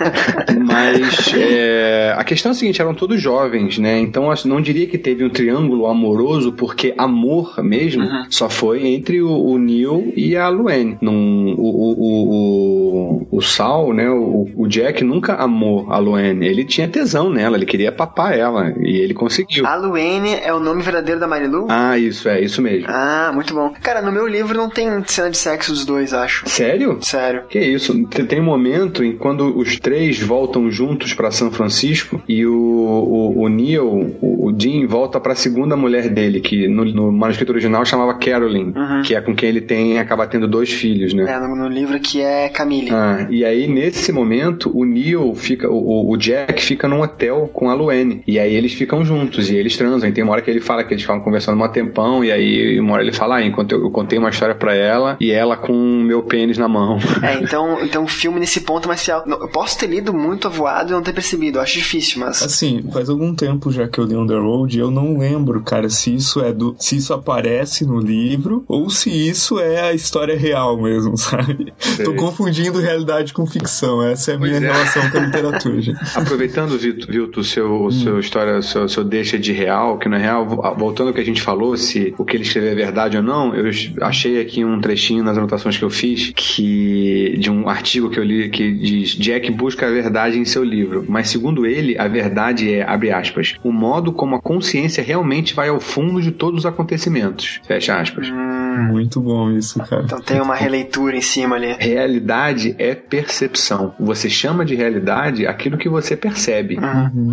Mas 0.64 0.81
é, 1.36 2.14
a 2.16 2.24
questão 2.24 2.50
é 2.50 2.52
a 2.52 2.54
seguinte, 2.54 2.80
eram 2.80 2.94
todos 2.94 3.20
jovens, 3.20 3.78
né? 3.78 3.98
Então 3.98 4.30
eu 4.30 4.36
não 4.46 4.60
diria 4.60 4.86
que 4.86 4.98
teve 4.98 5.24
um 5.24 5.30
triângulo 5.30 5.86
amoroso, 5.86 6.52
porque 6.52 6.94
amor 6.96 7.62
mesmo 7.62 8.02
Uhum. 8.02 8.24
só 8.30 8.48
foi 8.48 8.86
entre 8.86 9.22
o, 9.22 9.30
o 9.30 9.58
Neil 9.58 10.12
e 10.16 10.36
a 10.36 10.48
Luane. 10.48 10.98
Num, 11.00 11.54
o, 11.56 11.62
o, 11.62 13.26
o, 13.30 13.36
o, 13.38 13.42
Sal, 13.42 13.92
né? 13.92 14.08
O, 14.10 14.48
o 14.56 14.66
Jack 14.66 15.04
nunca 15.04 15.34
amou 15.34 15.86
a 15.90 15.98
Luane. 15.98 16.46
Ele 16.46 16.64
tinha 16.64 16.88
tesão 16.88 17.30
nela, 17.30 17.56
ele 17.56 17.66
queria 17.66 17.92
papar 17.92 18.36
ela. 18.36 18.74
E 18.80 18.98
ele 19.00 19.14
conseguiu. 19.14 19.66
A 19.66 19.76
Luane 19.76 20.34
é 20.42 20.52
o 20.52 20.60
nome 20.60 20.82
verdadeiro 20.82 21.20
da 21.20 21.26
Marilu? 21.26 21.66
Ah, 21.68 21.96
isso, 21.98 22.28
é, 22.28 22.40
isso 22.40 22.60
mesmo. 22.60 22.86
Ah, 22.88 23.30
muito 23.32 23.54
bom. 23.54 23.72
Cara, 23.82 24.02
no 24.02 24.10
meu 24.12 24.26
livro 24.26 24.56
não 24.56 24.68
tem 24.68 24.88
cena 25.06 25.30
de 25.30 25.36
sexo 25.36 25.72
dos 25.72 25.84
dois, 25.84 26.12
acho. 26.12 26.48
Sério? 26.48 26.98
Sério. 27.00 27.42
Que 27.48 27.58
isso? 27.60 28.06
Tem 28.06 28.24
tem 28.24 28.40
um 28.40 28.44
momento 28.44 29.04
em 29.04 29.16
quando 29.16 29.56
os 29.58 29.78
três 29.78 30.20
voltam 30.20 30.70
juntos 30.72 31.14
pra 31.14 31.30
São 31.30 31.50
Francisco 31.50 32.20
e 32.28 32.44
o, 32.46 32.52
o, 32.54 33.42
o 33.42 33.48
Neil, 33.48 34.16
o, 34.20 34.46
o 34.46 34.52
Dean, 34.52 34.86
volta 34.86 35.20
pra 35.20 35.34
segunda 35.34 35.76
mulher 35.76 36.08
dele, 36.08 36.40
que 36.40 36.66
no, 36.68 36.84
no 36.84 37.12
manuscrito 37.12 37.52
original 37.52 37.84
chamava 37.84 38.14
Carolyn, 38.14 38.72
Uhum. 38.74 39.02
que 39.02 39.14
é 39.14 39.20
com 39.20 39.34
quem 39.34 39.48
ele 39.48 39.60
tem 39.60 39.98
acaba 39.98 40.26
tendo 40.26 40.48
dois 40.48 40.70
filhos, 40.72 41.12
né? 41.14 41.24
É, 41.30 41.38
no, 41.38 41.54
no 41.54 41.68
livro 41.68 41.98
que 42.00 42.20
é 42.20 42.48
Camille. 42.48 42.90
Ah, 42.92 43.26
e 43.30 43.44
aí, 43.44 43.66
nesse 43.66 44.12
momento, 44.12 44.70
o 44.76 44.84
Neil 44.84 45.34
fica, 45.34 45.68
o, 45.70 46.10
o 46.10 46.16
Jack 46.16 46.62
fica 46.62 46.88
num 46.88 47.02
hotel 47.02 47.50
com 47.52 47.68
a 47.68 47.74
Luane. 47.74 48.22
E 48.26 48.38
aí 48.38 48.54
eles 48.54 48.72
ficam 48.72 49.04
juntos 49.04 49.50
e 49.50 49.56
eles 49.56 49.76
transam. 49.76 50.08
E 50.08 50.12
tem 50.12 50.24
uma 50.24 50.32
hora 50.32 50.42
que 50.42 50.50
ele 50.50 50.60
fala 50.60 50.84
que 50.84 50.94
eles 50.94 51.04
falam 51.04 51.22
conversando 51.22 51.62
um 51.62 51.68
tempão. 51.68 52.24
E 52.24 52.30
aí, 52.32 52.78
uma 52.80 52.94
hora 52.94 53.02
ele 53.02 53.12
fala, 53.12 53.36
ah, 53.36 53.44
enquanto 53.44 53.72
eu, 53.72 53.82
eu 53.82 53.90
contei 53.90 54.18
uma 54.18 54.30
história 54.30 54.54
pra 54.54 54.74
ela 54.74 55.16
e 55.20 55.30
ela 55.30 55.56
com 55.56 55.72
o 55.72 56.02
meu 56.02 56.22
pênis 56.22 56.58
na 56.58 56.68
mão. 56.68 56.98
É, 57.22 57.34
então, 57.34 57.78
então 57.82 58.04
o 58.04 58.08
filme 58.08 58.40
nesse 58.40 58.60
ponto 58.60 58.88
fiel. 58.96 59.22
Não, 59.26 59.40
Eu 59.40 59.48
posso 59.48 59.78
ter 59.78 59.86
lido 59.86 60.12
muito 60.12 60.46
avoado 60.62 60.90
e 60.90 60.92
não 60.92 61.02
ter 61.02 61.12
percebido. 61.12 61.58
Eu 61.58 61.62
acho 61.62 61.74
difícil, 61.74 62.20
mas. 62.20 62.42
Assim, 62.42 62.82
faz 62.92 63.08
algum 63.08 63.34
tempo 63.34 63.70
já 63.70 63.88
que 63.88 63.98
eu 63.98 64.04
li 64.04 64.16
On 64.16 64.26
the 64.26 64.34
Road, 64.34 64.78
eu 64.78 64.90
não 64.90 65.18
lembro, 65.18 65.62
cara, 65.62 65.88
se 65.88 66.14
isso 66.14 66.40
é 66.40 66.52
do. 66.52 66.74
se 66.78 66.96
isso 66.96 67.12
aparece 67.12 67.84
no 67.84 67.98
livro 67.98 68.64
ou 68.68 68.88
se 68.88 69.10
isso 69.10 69.58
é 69.58 69.80
a 69.80 69.92
história 69.92 70.36
real 70.36 70.80
mesmo, 70.80 71.16
sabe? 71.18 71.72
Sei. 71.78 72.04
Tô 72.04 72.14
confundindo 72.14 72.78
realidade 72.80 73.32
com 73.32 73.46
ficção. 73.46 74.02
Essa 74.02 74.32
é 74.32 74.34
a 74.34 74.38
minha 74.38 74.56
é. 74.56 74.58
relação 74.58 75.10
com 75.10 75.18
a 75.18 75.20
literatura, 75.20 75.80
gente. 75.80 75.98
Aproveitando, 76.16 76.78
Vilto, 76.78 77.42
seu, 77.44 77.90
seu 77.90 78.18
história, 78.20 78.62
seu, 78.62 78.88
seu 78.88 79.04
deixa 79.04 79.38
de 79.38 79.52
real, 79.52 79.98
que 79.98 80.08
não 80.08 80.16
é 80.16 80.20
real, 80.20 80.46
vo- 80.46 80.62
voltando 80.76 81.08
ao 81.08 81.14
que 81.14 81.20
a 81.20 81.24
gente 81.24 81.42
falou, 81.42 81.76
se 81.76 82.14
o 82.18 82.24
que 82.24 82.36
ele 82.36 82.44
escreveu 82.44 82.72
é 82.72 82.74
verdade 82.74 83.16
ou 83.16 83.22
não, 83.22 83.54
eu 83.54 83.70
achei 84.00 84.40
aqui 84.40 84.64
um 84.64 84.80
trechinho 84.80 85.22
nas 85.22 85.36
anotações 85.36 85.76
que 85.76 85.84
eu 85.84 85.90
fiz, 85.90 86.32
que 86.34 87.36
de 87.38 87.50
um 87.50 87.68
artigo 87.68 88.10
que 88.10 88.18
eu 88.18 88.24
li 88.24 88.48
que 88.48 88.72
diz 88.72 89.10
Jack 89.10 89.50
busca 89.50 89.86
a 89.86 89.90
verdade 89.90 90.38
em 90.38 90.44
seu 90.52 90.64
livro, 90.64 91.04
mas 91.08 91.28
segundo 91.28 91.66
ele, 91.66 91.98
a 91.98 92.08
verdade 92.08 92.74
é, 92.74 92.82
abre 92.82 93.10
aspas, 93.10 93.56
o 93.62 93.72
modo 93.72 94.12
como 94.12 94.36
a 94.36 94.40
consciência 94.40 95.02
realmente 95.02 95.54
vai 95.54 95.68
ao 95.68 95.80
fundo 95.80 96.20
de 96.20 96.30
todos 96.30 96.60
os 96.60 96.66
acontecimentos. 96.66 97.60
Fecha 97.66 97.98
aspas. 97.98 98.28
Muito 98.30 99.20
bom 99.20 99.50
isso, 99.50 99.78
cara. 99.80 100.02
Então 100.04 100.20
tem 100.20 100.40
uma 100.40 100.54
releitura 100.54 101.16
em 101.16 101.20
cima 101.20 101.56
ali. 101.56 101.76
Realidade 101.78 102.74
é 102.78 102.94
percepção. 102.94 103.94
Você 103.98 104.30
chama 104.30 104.64
de 104.64 104.74
realidade 104.74 105.46
aquilo 105.46 105.76
que 105.76 105.88
você 105.88 106.16
percebe. 106.16 106.78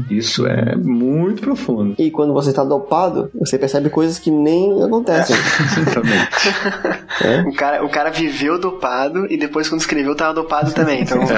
Isso 0.09 0.45
é 0.45 0.75
muito 0.75 1.41
profundo. 1.41 1.95
E 1.97 2.11
quando 2.11 2.33
você 2.33 2.49
está 2.49 2.63
dopado, 2.63 3.29
você 3.33 3.57
percebe 3.57 3.89
coisas 3.89 4.19
que 4.19 4.31
nem 4.31 4.81
acontecem. 4.83 5.35
Exatamente. 5.79 7.47
O 7.47 7.55
cara, 7.55 7.85
o 7.85 7.89
cara 7.89 8.09
viveu 8.09 8.59
dopado 8.59 9.25
e 9.31 9.37
depois 9.37 9.69
quando 9.69 9.81
escreveu 9.81 10.15
tava 10.15 10.33
dopado 10.33 10.71
também. 10.73 11.01
Então 11.01 11.19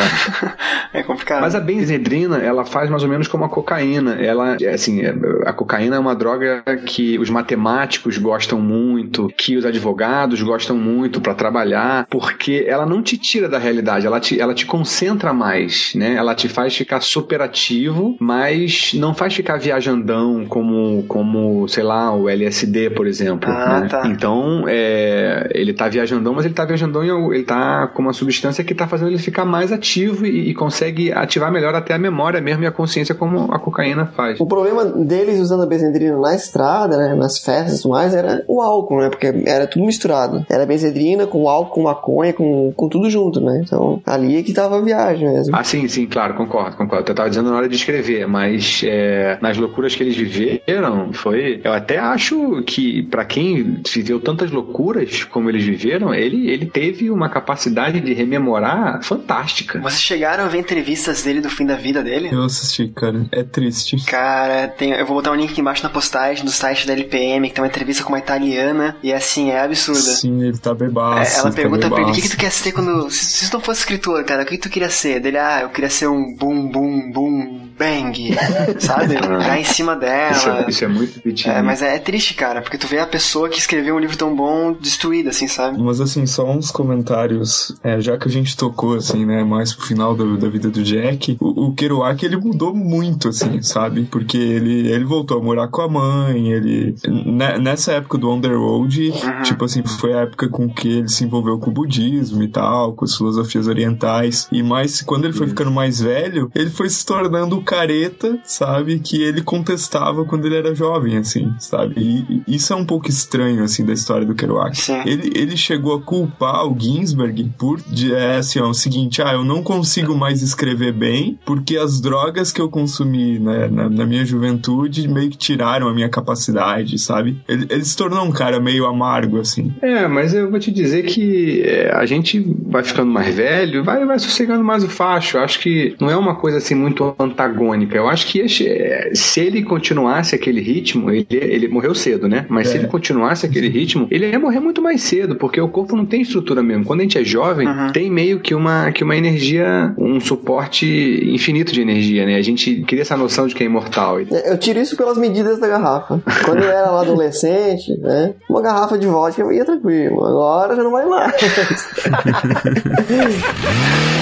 é, 0.94 1.04
complicado. 1.04 1.42
Mas 1.42 1.56
a 1.56 1.60
benzedrina, 1.72 2.38
ela 2.38 2.66
faz 2.66 2.90
mais 2.90 3.04
ou 3.04 3.10
menos 3.10 3.28
como 3.28 3.46
a 3.46 3.50
cocaína. 3.50 4.16
Ela, 4.22 4.58
assim, 4.74 5.02
é, 5.02 5.16
a 5.46 5.54
cocaína 5.54 5.96
é 5.96 6.00
uma 6.00 6.16
droga 6.16 6.64
que 6.86 7.18
os 7.18 7.30
matemáticos 7.30 8.18
gostam 8.18 8.60
muito, 8.60 9.32
que 9.38 9.56
os 9.56 9.66
advogados 9.66 10.42
gostam 10.42 10.76
muito 10.76 11.22
para 11.22 11.34
trabalhar, 11.34 12.06
porque 12.10 12.66
ela 12.68 12.86
não 12.86 13.02
te 13.02 13.18
tira 13.18 13.48
da 13.48 13.58
realidade, 13.58 14.06
ela 14.06 14.20
te, 14.20 14.40
ela 14.40 14.54
te 14.54 14.66
concentra 14.66 15.34
mais, 15.34 15.94
né? 15.96 16.16
Ela 16.16 16.36
te 16.36 16.50
faz 16.50 16.76
ficar 16.76 17.02
superativo, 17.02 18.18
mas 18.20 18.94
não 18.94 19.14
faz 19.14 19.34
ficar 19.34 19.58
viajandão 19.58 20.46
como, 20.48 21.04
como 21.08 21.68
sei 21.68 21.84
lá, 21.84 22.14
o 22.14 22.30
LSD, 22.30 22.90
por 22.92 23.08
exemplo. 23.08 23.50
Ah, 23.50 23.82
né? 23.82 23.88
tá. 23.88 24.04
Então, 24.06 24.66
é, 24.68 25.50
ele 25.54 25.74
tá 25.74 25.88
viajandão, 25.88 26.34
mas 26.34 26.46
ele 26.46 26.54
tá 26.54 26.66
viajandão 26.66 27.04
e 27.04 27.36
ele 27.36 27.44
tá 27.44 27.88
com 27.88 28.02
uma 28.02 28.14
substância 28.14 28.64
que 28.64 28.76
tá 28.76 28.88
fazendo 28.88 29.10
ele 29.10 29.18
ficar 29.18 29.46
mais 29.46 29.72
ativo 29.72 30.26
e, 30.26 30.50
e 30.50 30.54
consegue 30.54 31.12
ativar 31.12 31.52
melhor 31.52 31.61
até 31.70 31.94
a 31.94 31.98
memória 31.98 32.42
mesmo 32.42 32.64
e 32.64 32.68
a 32.68 32.72
consciência 32.72 33.16
como 33.16 33.52
a 33.52 33.60
cocaína 33.60 34.06
faz. 34.06 34.40
O 34.40 34.46
problema 34.46 34.86
deles 34.86 35.40
usando 35.40 35.64
a 35.64 35.66
benzedrina 35.66 36.18
na 36.18 36.36
estrada, 36.36 36.98
né, 36.98 37.16
nas 37.16 37.40
festas 37.40 37.80
e 37.80 37.82
tudo 37.82 37.92
mais, 37.92 38.14
era 38.14 38.44
o 38.48 38.62
álcool, 38.62 39.02
né, 39.02 39.10
porque 39.10 39.28
era 39.46 39.68
tudo 39.68 39.86
misturado. 39.86 40.46
Era 40.50 40.66
benzedrina 40.66 41.26
com 41.26 41.48
álcool, 41.48 41.72
com 41.72 41.84
maconha, 41.84 42.34
com, 42.34 42.72
com 42.74 42.90
tudo 42.90 43.10
junto, 43.10 43.40
né. 43.40 43.62
Então, 43.64 44.02
ali 44.06 44.38
é 44.38 44.44
que 44.44 44.54
tava 44.54 44.78
a 44.78 44.82
viagem 44.82 45.32
mesmo. 45.32 45.56
Ah, 45.56 45.64
sim, 45.64 45.88
sim, 45.88 46.06
claro, 46.06 46.34
concordo, 46.36 46.76
concordo. 46.76 47.12
Eu 47.12 47.16
tava 47.16 47.30
dizendo 47.30 47.50
na 47.50 47.58
hora 47.58 47.70
de 47.70 47.76
escrever, 47.76 48.28
mas 48.28 48.82
é, 48.84 49.38
nas 49.42 49.58
loucuras 49.58 49.96
que 49.96 50.04
eles 50.04 50.16
viveram, 50.16 51.14
foi. 51.14 51.62
Eu 51.64 51.74
até 51.74 51.98
acho 51.98 52.62
que, 52.64 53.04
pra 53.04 53.26
quem 53.26 53.82
viveu 53.94 54.20
tantas 54.20 54.52
loucuras 54.52 55.24
como 55.24 55.50
eles 55.50 55.64
viveram, 55.64 56.14
ele, 56.14 56.50
ele 56.50 56.66
teve 56.66 57.10
uma 57.10 57.30
capacidade 57.30 58.00
de 58.00 58.14
rememorar 58.14 59.04
fantástica. 59.04 59.80
Vocês 59.80 60.02
chegaram 60.02 60.46
a 60.46 60.48
ver 60.48 60.60
entrevistas 60.60 61.24
dele 61.24 61.41
do 61.42 61.50
fim 61.50 61.66
da 61.66 61.76
vida 61.76 62.02
dele? 62.04 62.30
Eu 62.32 62.44
assisti, 62.44 62.88
cara. 62.90 63.26
É 63.32 63.44
triste. 63.44 63.98
Cara, 64.06 64.68
tem, 64.68 64.92
eu 64.92 65.06
vou 65.06 65.16
botar 65.18 65.32
um 65.32 65.36
link 65.36 65.52
aqui 65.52 65.62
embaixo 65.62 65.84
na 65.84 65.90
postagem 65.90 66.46
do 66.46 66.52
site 66.52 66.86
da 66.88 66.94
LPM, 66.94 67.48
que 67.50 67.56
tem 67.56 67.64
uma 67.64 67.68
entrevista 67.68 68.04
com 68.04 68.10
uma 68.14 68.20
italiana, 68.20 68.96
e 69.04 69.12
assim, 69.12 69.50
é 69.52 69.62
absurda. 69.62 70.00
Sim, 70.00 70.42
ele 70.44 70.58
tá 70.58 70.72
É, 70.72 70.74
bebaço. 70.74 71.40
ela 71.40 71.48
ele 71.50 71.56
pergunta 71.56 71.82
tá 71.82 71.90
pra 71.96 72.02
ele, 72.04 72.12
o 72.12 72.14
que, 72.14 72.22
que 72.22 72.30
tu 72.30 72.38
quer 72.38 72.52
ser 72.52 72.72
quando... 72.72 73.10
Se, 73.10 73.26
se 73.26 73.50
tu 73.50 73.56
não 73.56 73.62
fosse 73.62 73.80
escritor, 73.82 74.24
cara, 74.24 74.44
o 74.44 74.46
que, 74.46 74.52
que 74.58 74.62
tu 74.62 74.70
queria 74.70 74.90
ser? 74.90 75.20
Dele, 75.20 75.38
ah, 75.38 75.62
eu 75.64 75.70
queria 75.70 75.90
ser 75.90 76.08
um 76.08 76.36
boom, 76.36 76.70
boom, 76.70 77.12
boom, 77.12 77.70
bang, 77.78 78.36
sabe? 78.80 79.16
Dar 79.16 79.60
em 79.60 79.64
cima 79.64 79.96
dela. 79.96 80.32
Isso 80.32 80.50
é, 80.50 80.66
isso 80.70 80.86
é 80.86 80.88
muito 80.88 81.22
Vitinho. 81.24 81.54
É, 81.56 81.62
mas 81.62 81.82
é, 81.82 81.96
é 81.96 82.00
triste, 82.00 82.34
cara, 82.34 82.62
porque 82.62 82.78
tu 82.78 82.88
vê 82.88 83.00
a 83.00 83.08
pessoa 83.08 83.50
que 83.50 83.58
escreveu 83.60 83.96
um 83.96 84.00
livro 84.00 84.16
tão 84.18 84.36
bom 84.36 84.72
destruída, 84.74 85.30
assim, 85.30 85.48
sabe? 85.48 85.80
Mas 85.82 86.00
assim, 86.02 86.26
só 86.26 86.50
uns 86.50 86.72
comentários. 86.72 87.76
É, 87.84 88.00
já 88.00 88.18
que 88.18 88.28
a 88.28 88.32
gente 88.32 88.56
tocou, 88.56 88.96
assim, 88.96 89.26
né, 89.26 89.44
mais 89.44 89.74
pro 89.74 89.86
final 89.86 90.16
do- 90.16 90.38
da 90.38 90.48
vida 90.50 90.70
do 90.70 90.84
Jack, 90.84 91.31
o, 91.40 91.68
o 91.68 91.74
Kerouac, 91.74 92.24
ele 92.24 92.38
mudou 92.38 92.74
muito, 92.74 93.30
assim, 93.30 93.62
sabe? 93.64 94.04
Porque 94.04 94.38
ele, 94.38 94.88
ele 94.88 95.06
voltou 95.06 95.40
a 95.40 95.44
morar 95.44 95.68
com 95.68 95.82
a 95.82 95.88
mãe, 95.88 96.52
ele... 96.52 96.96
ne- 97.08 97.58
nessa 97.60 97.94
época 97.94 98.18
do 98.18 98.32
Underworld, 98.32 99.14
tipo 99.44 99.66
assim, 99.66 99.84
foi 99.84 100.14
a 100.14 100.22
época 100.22 100.50
com 100.50 100.70
que 100.70 100.88
ele 100.88 101.10
se 101.10 101.24
envolveu 101.24 101.60
com 101.60 101.70
o 101.70 101.74
budismo 101.74 102.44
e 102.44 102.48
tal, 102.48 102.94
com 102.94 103.06
as 103.06 103.16
filosofias 103.16 103.68
orientais. 103.68 104.48
E 104.52 104.64
mais, 104.64 105.02
quando 105.02 105.26
ele 105.26 105.34
foi 105.34 105.48
ficando 105.48 105.72
mais 105.72 106.02
velho, 106.02 106.52
ele 106.56 106.70
foi 106.70 106.90
se 106.90 107.06
tornando 107.06 107.58
o 107.58 107.64
careta, 107.64 108.40
sabe? 108.44 109.00
Que 109.00 109.22
ele 109.22 109.42
contestava 109.42 110.26
quando 110.26 110.46
ele 110.46 110.56
era 110.58 110.74
jovem, 110.76 111.18
assim, 111.18 111.54
sabe? 111.60 111.96
E, 111.98 112.44
e 112.48 112.56
isso 112.56 112.74
é 112.74 112.76
um 112.76 112.86
pouco 112.86 113.10
estranho, 113.10 113.64
assim, 113.64 113.86
da 113.86 113.94
história 113.94 114.26
do 114.26 114.36
Kerouac. 114.36 114.78
Sim. 114.78 115.02
Ele, 115.06 115.32
ele 115.36 115.58
chegou 115.58 115.96
a 115.96 116.02
culpar 116.02 116.66
o 116.66 116.78
Ginsberg 116.78 117.52
por 117.58 117.80
é, 118.14 118.38
assim, 118.38 118.60
ó, 118.60 118.70
o 118.70 118.74
seguinte: 118.74 119.22
ah, 119.22 119.34
eu 119.34 119.44
não 119.44 119.62
consigo 119.64 120.16
mais 120.16 120.42
escrever 120.42 120.94
bem 120.94 121.21
porque 121.46 121.78
as 121.78 122.00
drogas 122.02 122.52
que 122.52 122.62
eu 122.62 122.70
consumi 122.70 123.40
né, 123.40 123.68
na, 123.68 123.90
na 123.90 124.06
minha 124.06 124.26
juventude 124.26 125.08
meio 125.08 125.30
que 125.30 125.38
tiraram 125.38 125.88
a 125.88 125.94
minha 125.94 126.10
capacidade, 126.10 126.98
sabe? 127.00 127.38
Ele, 127.48 127.66
ele 127.70 127.84
se 127.84 127.96
tornou 127.96 128.24
um 128.24 128.32
cara 128.32 128.60
meio 128.60 128.86
amargo, 128.86 129.40
assim. 129.40 129.74
É, 129.82 130.08
mas 130.08 130.34
eu 130.34 130.50
vou 130.50 130.60
te 130.60 130.72
dizer 130.72 131.04
que 131.04 131.62
é, 131.64 131.92
a 131.94 132.06
gente 132.06 132.40
vai 132.68 132.84
ficando 132.84 133.12
mais 133.12 133.36
velho, 133.36 133.84
vai, 133.84 134.06
vai 134.06 134.20
sossegando 134.20 134.64
mais 134.64 134.84
o 134.84 134.90
facho. 134.90 135.38
Eu 135.38 135.42
acho 135.44 135.60
que 135.60 135.96
não 136.00 136.10
é 136.10 136.16
uma 136.16 136.36
coisa 136.36 136.58
assim 136.58 136.76
muito 136.76 137.14
antagônica. 137.20 137.96
Eu 137.98 138.08
acho 138.08 138.28
que 138.28 138.40
esse- 138.40 138.68
é, 138.68 139.12
se 139.14 139.40
ele 139.40 139.64
continuasse 139.64 140.36
aquele 140.36 140.62
ritmo, 140.62 141.10
ele, 141.12 141.26
ele 141.32 141.68
morreu 141.68 141.94
cedo, 141.96 142.28
né? 142.28 142.46
Mas 142.50 142.68
se 142.70 142.76
É. 142.76 142.80
ele 142.80 142.88
continuasse 142.88 143.46
aquele 143.46 143.68
ritmo, 143.70 144.08
ele 144.12 144.30
ia 144.30 144.40
morrer 144.40 144.60
muito 144.60 144.82
mais 144.82 145.02
cedo, 145.02 145.36
porque 145.36 145.60
o 145.60 145.68
corpo 145.68 145.96
não 145.96 146.06
tem 146.06 146.22
estrutura 146.22 146.62
mesmo. 146.64 146.86
Quando 146.86 147.00
a 147.02 147.04
gente 147.04 147.18
é 147.18 147.24
jovem, 147.24 147.68
tem 147.94 148.10
meio 148.10 148.40
que 148.40 148.54
uma, 148.56 148.92
que 148.92 149.04
uma 149.04 149.16
energia, 149.16 149.94
um 149.98 150.20
suporte 150.20 150.86
infinito 151.34 151.72
de 151.72 151.82
energia, 151.82 152.26
né? 152.26 152.36
A 152.36 152.42
gente 152.42 152.82
cria 152.82 153.02
essa 153.02 153.18
noção 153.18 153.48
de 153.48 153.56
que 153.56 153.64
é 153.64 153.66
imortal. 153.66 154.20
Eu 154.20 154.58
tiro 154.58 154.80
isso 154.80 154.96
pelas 154.96 155.18
medidas 155.18 155.60
da 155.60 155.68
garrafa. 155.68 156.22
Quando 156.46 156.64
eu 156.64 156.70
era 156.70 156.92
lá 156.92 157.02
adolescente, 157.02 157.98
né? 157.98 158.34
Uma 158.50 158.62
garrafa 158.62 158.98
de 158.98 159.08
vodka 159.08 159.42
eu 159.42 159.52
ia 159.52 159.66
tranquilo. 159.66 160.26
Agora 160.26 160.76
já 160.76 160.84
não 160.84 160.92
vai 160.92 161.06
mais. 161.06 161.36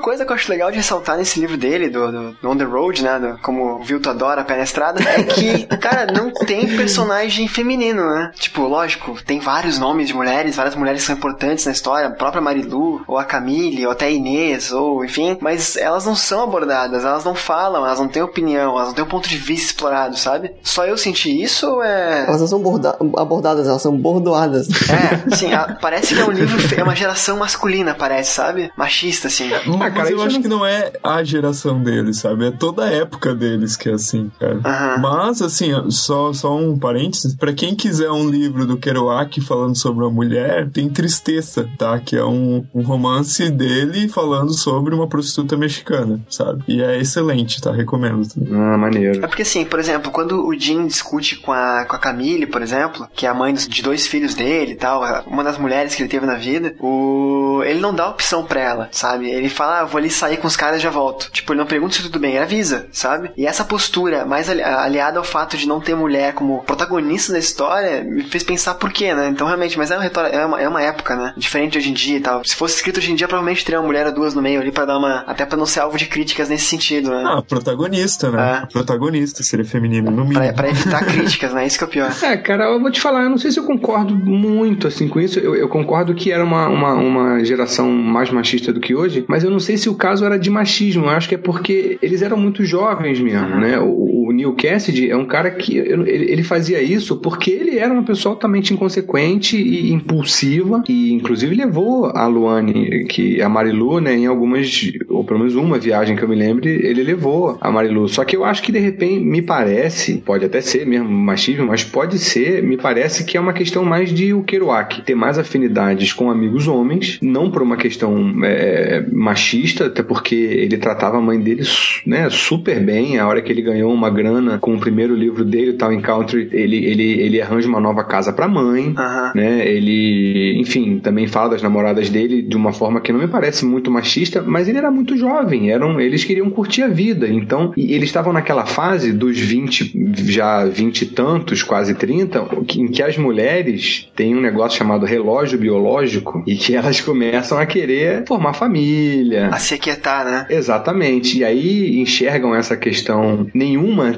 coisa 0.00 0.24
que 0.24 0.32
eu 0.32 0.36
acho 0.36 0.50
legal 0.50 0.70
de 0.70 0.76
ressaltar 0.78 1.16
nesse 1.16 1.38
livro 1.40 1.56
dele, 1.56 1.88
do, 1.88 2.10
do, 2.10 2.32
do 2.32 2.50
On 2.50 2.56
the 2.56 2.64
Road, 2.64 3.02
né? 3.02 3.18
Do, 3.18 3.38
como 3.42 3.76
o 3.76 3.82
Vilto 3.82 4.10
adora, 4.10 4.44
pé 4.44 4.56
na 4.56 4.62
estrada, 4.64 5.00
é 5.02 5.22
que, 5.22 5.66
cara, 5.78 6.06
não 6.12 6.32
tem 6.32 6.66
personagem 6.76 7.46
feminino, 7.48 8.02
né? 8.14 8.30
Tipo, 8.36 8.62
lógico, 8.62 9.16
tem 9.24 9.38
vários 9.40 9.78
nomes 9.78 10.08
de 10.08 10.14
mulheres, 10.14 10.56
várias 10.56 10.74
mulheres 10.74 11.00
que 11.02 11.06
são 11.06 11.16
importantes 11.16 11.66
na 11.66 11.72
história, 11.72 12.08
a 12.08 12.12
própria 12.12 12.40
Marilu, 12.40 13.02
ou 13.06 13.18
a 13.18 13.24
Camille, 13.24 13.86
ou 13.86 13.92
até 13.92 14.06
a 14.06 14.10
Inês, 14.10 14.72
ou 14.72 15.04
enfim, 15.04 15.36
mas 15.40 15.76
elas 15.76 16.04
não 16.06 16.14
são 16.16 16.42
abordadas, 16.42 17.04
elas 17.04 17.24
não 17.24 17.34
falam, 17.34 17.84
elas 17.84 17.98
não 17.98 18.08
têm 18.08 18.22
opinião, 18.22 18.72
elas 18.76 18.88
não 18.88 18.94
têm 18.94 19.04
um 19.04 19.08
ponto 19.08 19.28
de 19.28 19.36
vista 19.36 19.66
explorado, 19.72 20.16
sabe? 20.16 20.52
Só 20.62 20.84
eu 20.86 20.96
senti 20.96 21.42
isso 21.42 21.68
ou 21.68 21.82
é. 21.82 22.24
Elas 22.26 22.40
não 22.40 22.48
são 22.48 22.60
borda- 22.60 22.96
abordadas, 23.16 23.66
elas 23.68 23.82
são 23.82 23.96
bordoadas. 23.96 24.68
É, 24.90 25.34
sim, 25.36 25.52
a- 25.52 25.76
parece 25.80 26.14
que 26.14 26.20
é 26.20 26.24
um 26.24 26.30
livro, 26.30 26.58
é 26.78 26.82
uma 26.82 26.94
geração 26.94 27.36
masculina, 27.38 27.94
parece, 27.94 28.34
sabe? 28.34 28.70
Machista, 28.76 29.28
assim. 29.28 29.50
Mas 29.78 29.89
cara, 29.92 30.10
eu 30.10 30.16
isso 30.16 30.26
acho 30.26 30.34
não- 30.36 30.42
que 30.42 30.48
não 30.48 30.66
é 30.66 30.92
a 31.02 31.22
geração 31.24 31.82
deles, 31.82 32.18
sabe? 32.18 32.46
É 32.46 32.50
toda 32.50 32.84
a 32.84 32.90
época 32.90 33.34
deles 33.34 33.76
que 33.76 33.88
é 33.88 33.92
assim, 33.92 34.30
cara. 34.38 34.60
Aham. 34.64 34.98
Mas, 35.00 35.42
assim, 35.42 35.70
só, 35.90 36.32
só 36.32 36.56
um 36.56 36.78
parênteses. 36.78 37.34
Pra 37.34 37.52
quem 37.52 37.74
quiser 37.74 38.10
um 38.10 38.28
livro 38.28 38.66
do 38.66 38.76
Kerouac 38.76 39.40
falando 39.40 39.76
sobre 39.76 40.04
uma 40.04 40.10
mulher, 40.10 40.68
tem 40.70 40.88
Tristeza, 40.88 41.68
tá? 41.78 41.98
Que 41.98 42.16
é 42.16 42.24
um, 42.24 42.64
um 42.74 42.82
romance 42.82 43.50
dele 43.50 44.08
falando 44.08 44.52
sobre 44.52 44.94
uma 44.94 45.06
prostituta 45.08 45.56
mexicana, 45.56 46.20
sabe? 46.28 46.62
E 46.68 46.82
é 46.82 46.98
excelente, 46.98 47.60
tá? 47.60 47.72
Recomendo. 47.72 48.22
Ah, 48.52 48.76
maneiro. 48.76 49.24
É 49.24 49.26
porque 49.26 49.42
assim, 49.42 49.64
por 49.64 49.78
exemplo, 49.78 50.10
quando 50.10 50.46
o 50.46 50.54
Jim 50.58 50.86
discute 50.86 51.36
com 51.36 51.52
a, 51.52 51.84
com 51.88 51.96
a 51.96 51.98
Camille, 51.98 52.46
por 52.46 52.62
exemplo, 52.62 53.06
que 53.14 53.26
é 53.26 53.28
a 53.28 53.34
mãe 53.34 53.52
dos- 53.54 53.68
de 53.68 53.82
dois 53.82 54.06
filhos 54.06 54.34
dele 54.34 54.72
e 54.72 54.76
tal, 54.76 55.02
uma 55.26 55.42
das 55.44 55.58
mulheres 55.58 55.94
que 55.94 56.02
ele 56.02 56.08
teve 56.10 56.26
na 56.26 56.34
vida, 56.34 56.74
o 56.80 57.62
ele 57.64 57.80
não 57.80 57.94
dá 57.94 58.08
opção 58.08 58.44
pra 58.44 58.60
ela, 58.60 58.88
sabe? 58.90 59.28
Ele 59.30 59.48
fala, 59.48 59.79
ah, 59.80 59.84
vou 59.84 59.98
ali 59.98 60.10
sair 60.10 60.36
com 60.36 60.46
os 60.46 60.56
caras 60.56 60.78
e 60.80 60.82
já 60.82 60.90
volto. 60.90 61.30
Tipo, 61.32 61.52
ele 61.52 61.60
não 61.60 61.66
pergunta 61.66 61.94
se 61.94 62.02
tudo 62.02 62.18
bem, 62.18 62.32
ele 62.32 62.42
avisa, 62.44 62.86
sabe? 62.92 63.30
E 63.36 63.46
essa 63.46 63.64
postura, 63.64 64.24
mais 64.24 64.48
ali- 64.48 64.62
aliada 64.62 65.18
ao 65.18 65.24
fato 65.24 65.56
de 65.56 65.66
não 65.66 65.80
ter 65.80 65.94
mulher 65.94 66.32
como 66.34 66.62
protagonista 66.64 67.32
da 67.32 67.38
história, 67.38 68.02
me 68.04 68.22
fez 68.22 68.42
pensar 68.42 68.74
por 68.74 68.92
quê, 68.92 69.14
né? 69.14 69.28
Então, 69.28 69.46
realmente, 69.46 69.76
mas 69.78 69.90
é 69.90 69.96
uma, 69.96 70.02
retórica- 70.02 70.36
é 70.36 70.44
uma, 70.46 70.60
é 70.62 70.68
uma 70.68 70.82
época, 70.82 71.16
né? 71.16 71.32
Diferente 71.36 71.72
de 71.72 71.78
hoje 71.78 71.90
em 71.90 71.94
dia 71.94 72.16
e 72.16 72.20
tal. 72.20 72.44
Se 72.44 72.54
fosse 72.56 72.76
escrito 72.76 72.98
hoje 72.98 73.12
em 73.12 73.14
dia, 73.14 73.26
provavelmente 73.28 73.64
teria 73.64 73.80
uma 73.80 73.86
mulher 73.86 74.06
ou 74.06 74.12
duas 74.12 74.34
no 74.34 74.42
meio 74.42 74.60
ali 74.60 74.70
pra 74.72 74.84
dar 74.84 74.98
uma. 74.98 75.24
Até 75.26 75.44
pra 75.44 75.56
não 75.56 75.66
ser 75.66 75.80
alvo 75.80 75.96
de 75.98 76.06
críticas 76.06 76.48
nesse 76.48 76.64
sentido, 76.66 77.10
né? 77.10 77.22
Ah, 77.26 77.42
protagonista, 77.42 78.30
né? 78.30 78.62
É. 78.62 78.66
Protagonista 78.66 79.42
seria 79.42 79.64
feminino, 79.64 80.10
no 80.10 80.24
mínimo. 80.24 80.40
Pra, 80.44 80.52
pra 80.52 80.68
evitar 80.70 81.04
críticas, 81.06 81.52
né? 81.52 81.66
Isso 81.66 81.78
que 81.78 81.84
é 81.84 81.86
o 81.86 81.90
pior. 81.90 82.10
É, 82.22 82.36
cara, 82.36 82.64
eu 82.64 82.80
vou 82.80 82.90
te 82.90 83.00
falar, 83.00 83.22
eu 83.24 83.30
não 83.30 83.38
sei 83.38 83.50
se 83.50 83.58
eu 83.58 83.64
concordo 83.64 84.14
muito 84.14 84.86
assim 84.86 85.08
com 85.08 85.20
isso. 85.20 85.38
Eu, 85.38 85.54
eu 85.54 85.68
concordo 85.68 86.14
que 86.14 86.30
era 86.32 86.42
uma, 86.44 86.68
uma, 86.68 86.94
uma 86.94 87.44
geração 87.44 87.90
mais 87.90 88.30
machista 88.30 88.72
do 88.72 88.80
que 88.80 88.94
hoje, 88.94 89.24
mas 89.28 89.44
eu 89.44 89.50
não 89.50 89.60
sei 89.60 89.69
se 89.76 89.88
o 89.88 89.94
caso 89.94 90.24
era 90.24 90.38
de 90.38 90.50
machismo. 90.50 91.08
Acho 91.08 91.28
que 91.28 91.34
é 91.34 91.38
porque 91.38 91.98
eles 92.02 92.22
eram 92.22 92.36
muito 92.36 92.64
jovens 92.64 93.20
mesmo, 93.20 93.56
né? 93.56 93.78
O, 93.78 94.10
o 94.30 94.32
Neil 94.32 94.54
Cassidy 94.54 95.10
é 95.10 95.16
um 95.16 95.26
cara 95.26 95.50
que 95.50 95.76
ele, 95.76 96.08
ele 96.08 96.42
fazia 96.42 96.80
isso 96.80 97.16
porque 97.16 97.50
ele 97.50 97.78
era 97.78 97.92
uma 97.92 98.04
pessoa 98.04 98.34
altamente 98.34 98.72
inconsequente 98.72 99.56
e 99.56 99.92
impulsiva, 99.92 100.84
e 100.88 101.12
inclusive 101.12 101.54
levou 101.54 102.06
a 102.06 102.26
Luane, 102.26 103.04
que 103.06 103.42
a 103.42 103.48
Marilu, 103.48 104.00
né, 104.00 104.14
em 104.14 104.26
algumas, 104.26 104.92
ou 105.08 105.24
pelo 105.24 105.40
menos 105.40 105.56
uma 105.56 105.78
viagem 105.78 106.16
que 106.16 106.22
eu 106.22 106.28
me 106.28 106.36
lembre, 106.36 106.70
ele 106.70 107.02
levou 107.02 107.58
a 107.60 107.70
Marilu. 107.70 108.08
Só 108.08 108.24
que 108.24 108.36
eu 108.36 108.44
acho 108.44 108.62
que 108.62 108.70
de 108.70 108.78
repente 108.78 109.24
me 109.24 109.42
parece, 109.42 110.18
pode 110.18 110.44
até 110.44 110.60
ser 110.60 110.86
mesmo 110.86 111.10
machismo, 111.10 111.66
mas 111.66 111.82
pode 111.82 112.18
ser, 112.18 112.62
me 112.62 112.76
parece 112.76 113.24
que 113.24 113.36
é 113.36 113.40
uma 113.40 113.52
questão 113.52 113.84
mais 113.84 114.12
de 114.12 114.32
o 114.32 114.42
Kerouac 114.42 115.02
ter 115.02 115.14
mais 115.14 115.38
afinidades 115.38 116.12
com 116.12 116.30
amigos 116.30 116.68
homens, 116.68 117.18
não 117.20 117.50
por 117.50 117.62
uma 117.62 117.76
questão 117.76 118.32
é, 118.44 119.04
machista, 119.10 119.59
até 119.86 120.02
porque 120.02 120.34
ele 120.34 120.76
tratava 120.78 121.18
a 121.18 121.20
mãe 121.20 121.38
dele 121.40 121.62
né, 122.06 122.28
super 122.30 122.80
bem. 122.80 123.18
A 123.18 123.26
hora 123.26 123.40
que 123.42 123.50
ele 123.52 123.62
ganhou 123.62 123.92
uma 123.92 124.10
grana 124.10 124.58
com 124.58 124.74
o 124.74 124.80
primeiro 124.80 125.14
livro 125.14 125.44
dele, 125.44 125.70
o 125.70 125.76
Town 125.78 126.00
Country, 126.00 126.48
ele, 126.52 126.84
ele, 126.84 127.20
ele 127.20 127.40
arranja 127.40 127.68
uma 127.68 127.80
nova 127.80 128.04
casa 128.04 128.32
pra 128.32 128.48
mãe 128.48 128.94
né? 129.34 129.66
Ele, 129.68 130.56
enfim, 130.58 130.98
também 130.98 131.26
fala 131.26 131.50
das 131.50 131.62
namoradas 131.62 132.08
dele 132.10 132.42
de 132.42 132.56
uma 132.56 132.72
forma 132.72 133.00
que 133.00 133.12
não 133.12 133.20
me 133.20 133.28
parece 133.28 133.64
muito 133.64 133.90
machista, 133.90 134.42
mas 134.42 134.68
ele 134.68 134.78
era 134.78 134.90
muito 134.90 135.16
jovem, 135.16 135.70
eram, 135.70 136.00
eles 136.00 136.24
queriam 136.24 136.50
curtir 136.50 136.82
a 136.82 136.88
vida. 136.88 137.28
Então, 137.28 137.72
e 137.76 137.92
eles 137.94 138.08
estavam 138.08 138.32
naquela 138.32 138.66
fase 138.66 139.12
dos 139.12 139.38
20, 139.38 139.92
já 140.26 140.64
20 140.64 141.02
e 141.02 141.06
tantos, 141.06 141.62
quase 141.62 141.94
30, 141.94 142.44
que- 142.66 142.80
em 142.80 142.88
que 142.88 143.02
as 143.02 143.16
mulheres 143.16 144.08
têm 144.16 144.34
um 144.36 144.40
negócio 144.40 144.78
chamado 144.78 145.06
relógio 145.06 145.58
biológico 145.58 146.42
e 146.46 146.54
que 146.54 146.74
elas 146.74 147.00
começam 147.00 147.58
a 147.58 147.66
querer 147.66 148.24
formar 148.26 148.52
família, 148.54 149.39
A 149.46 149.58
se 149.58 149.74
aquietar, 149.74 150.24
né? 150.24 150.46
Exatamente. 150.50 151.38
E 151.38 151.44
aí 151.44 151.98
enxergam 152.00 152.54
essa 152.54 152.76
questão 152.76 153.46
nenhuma. 153.52 154.12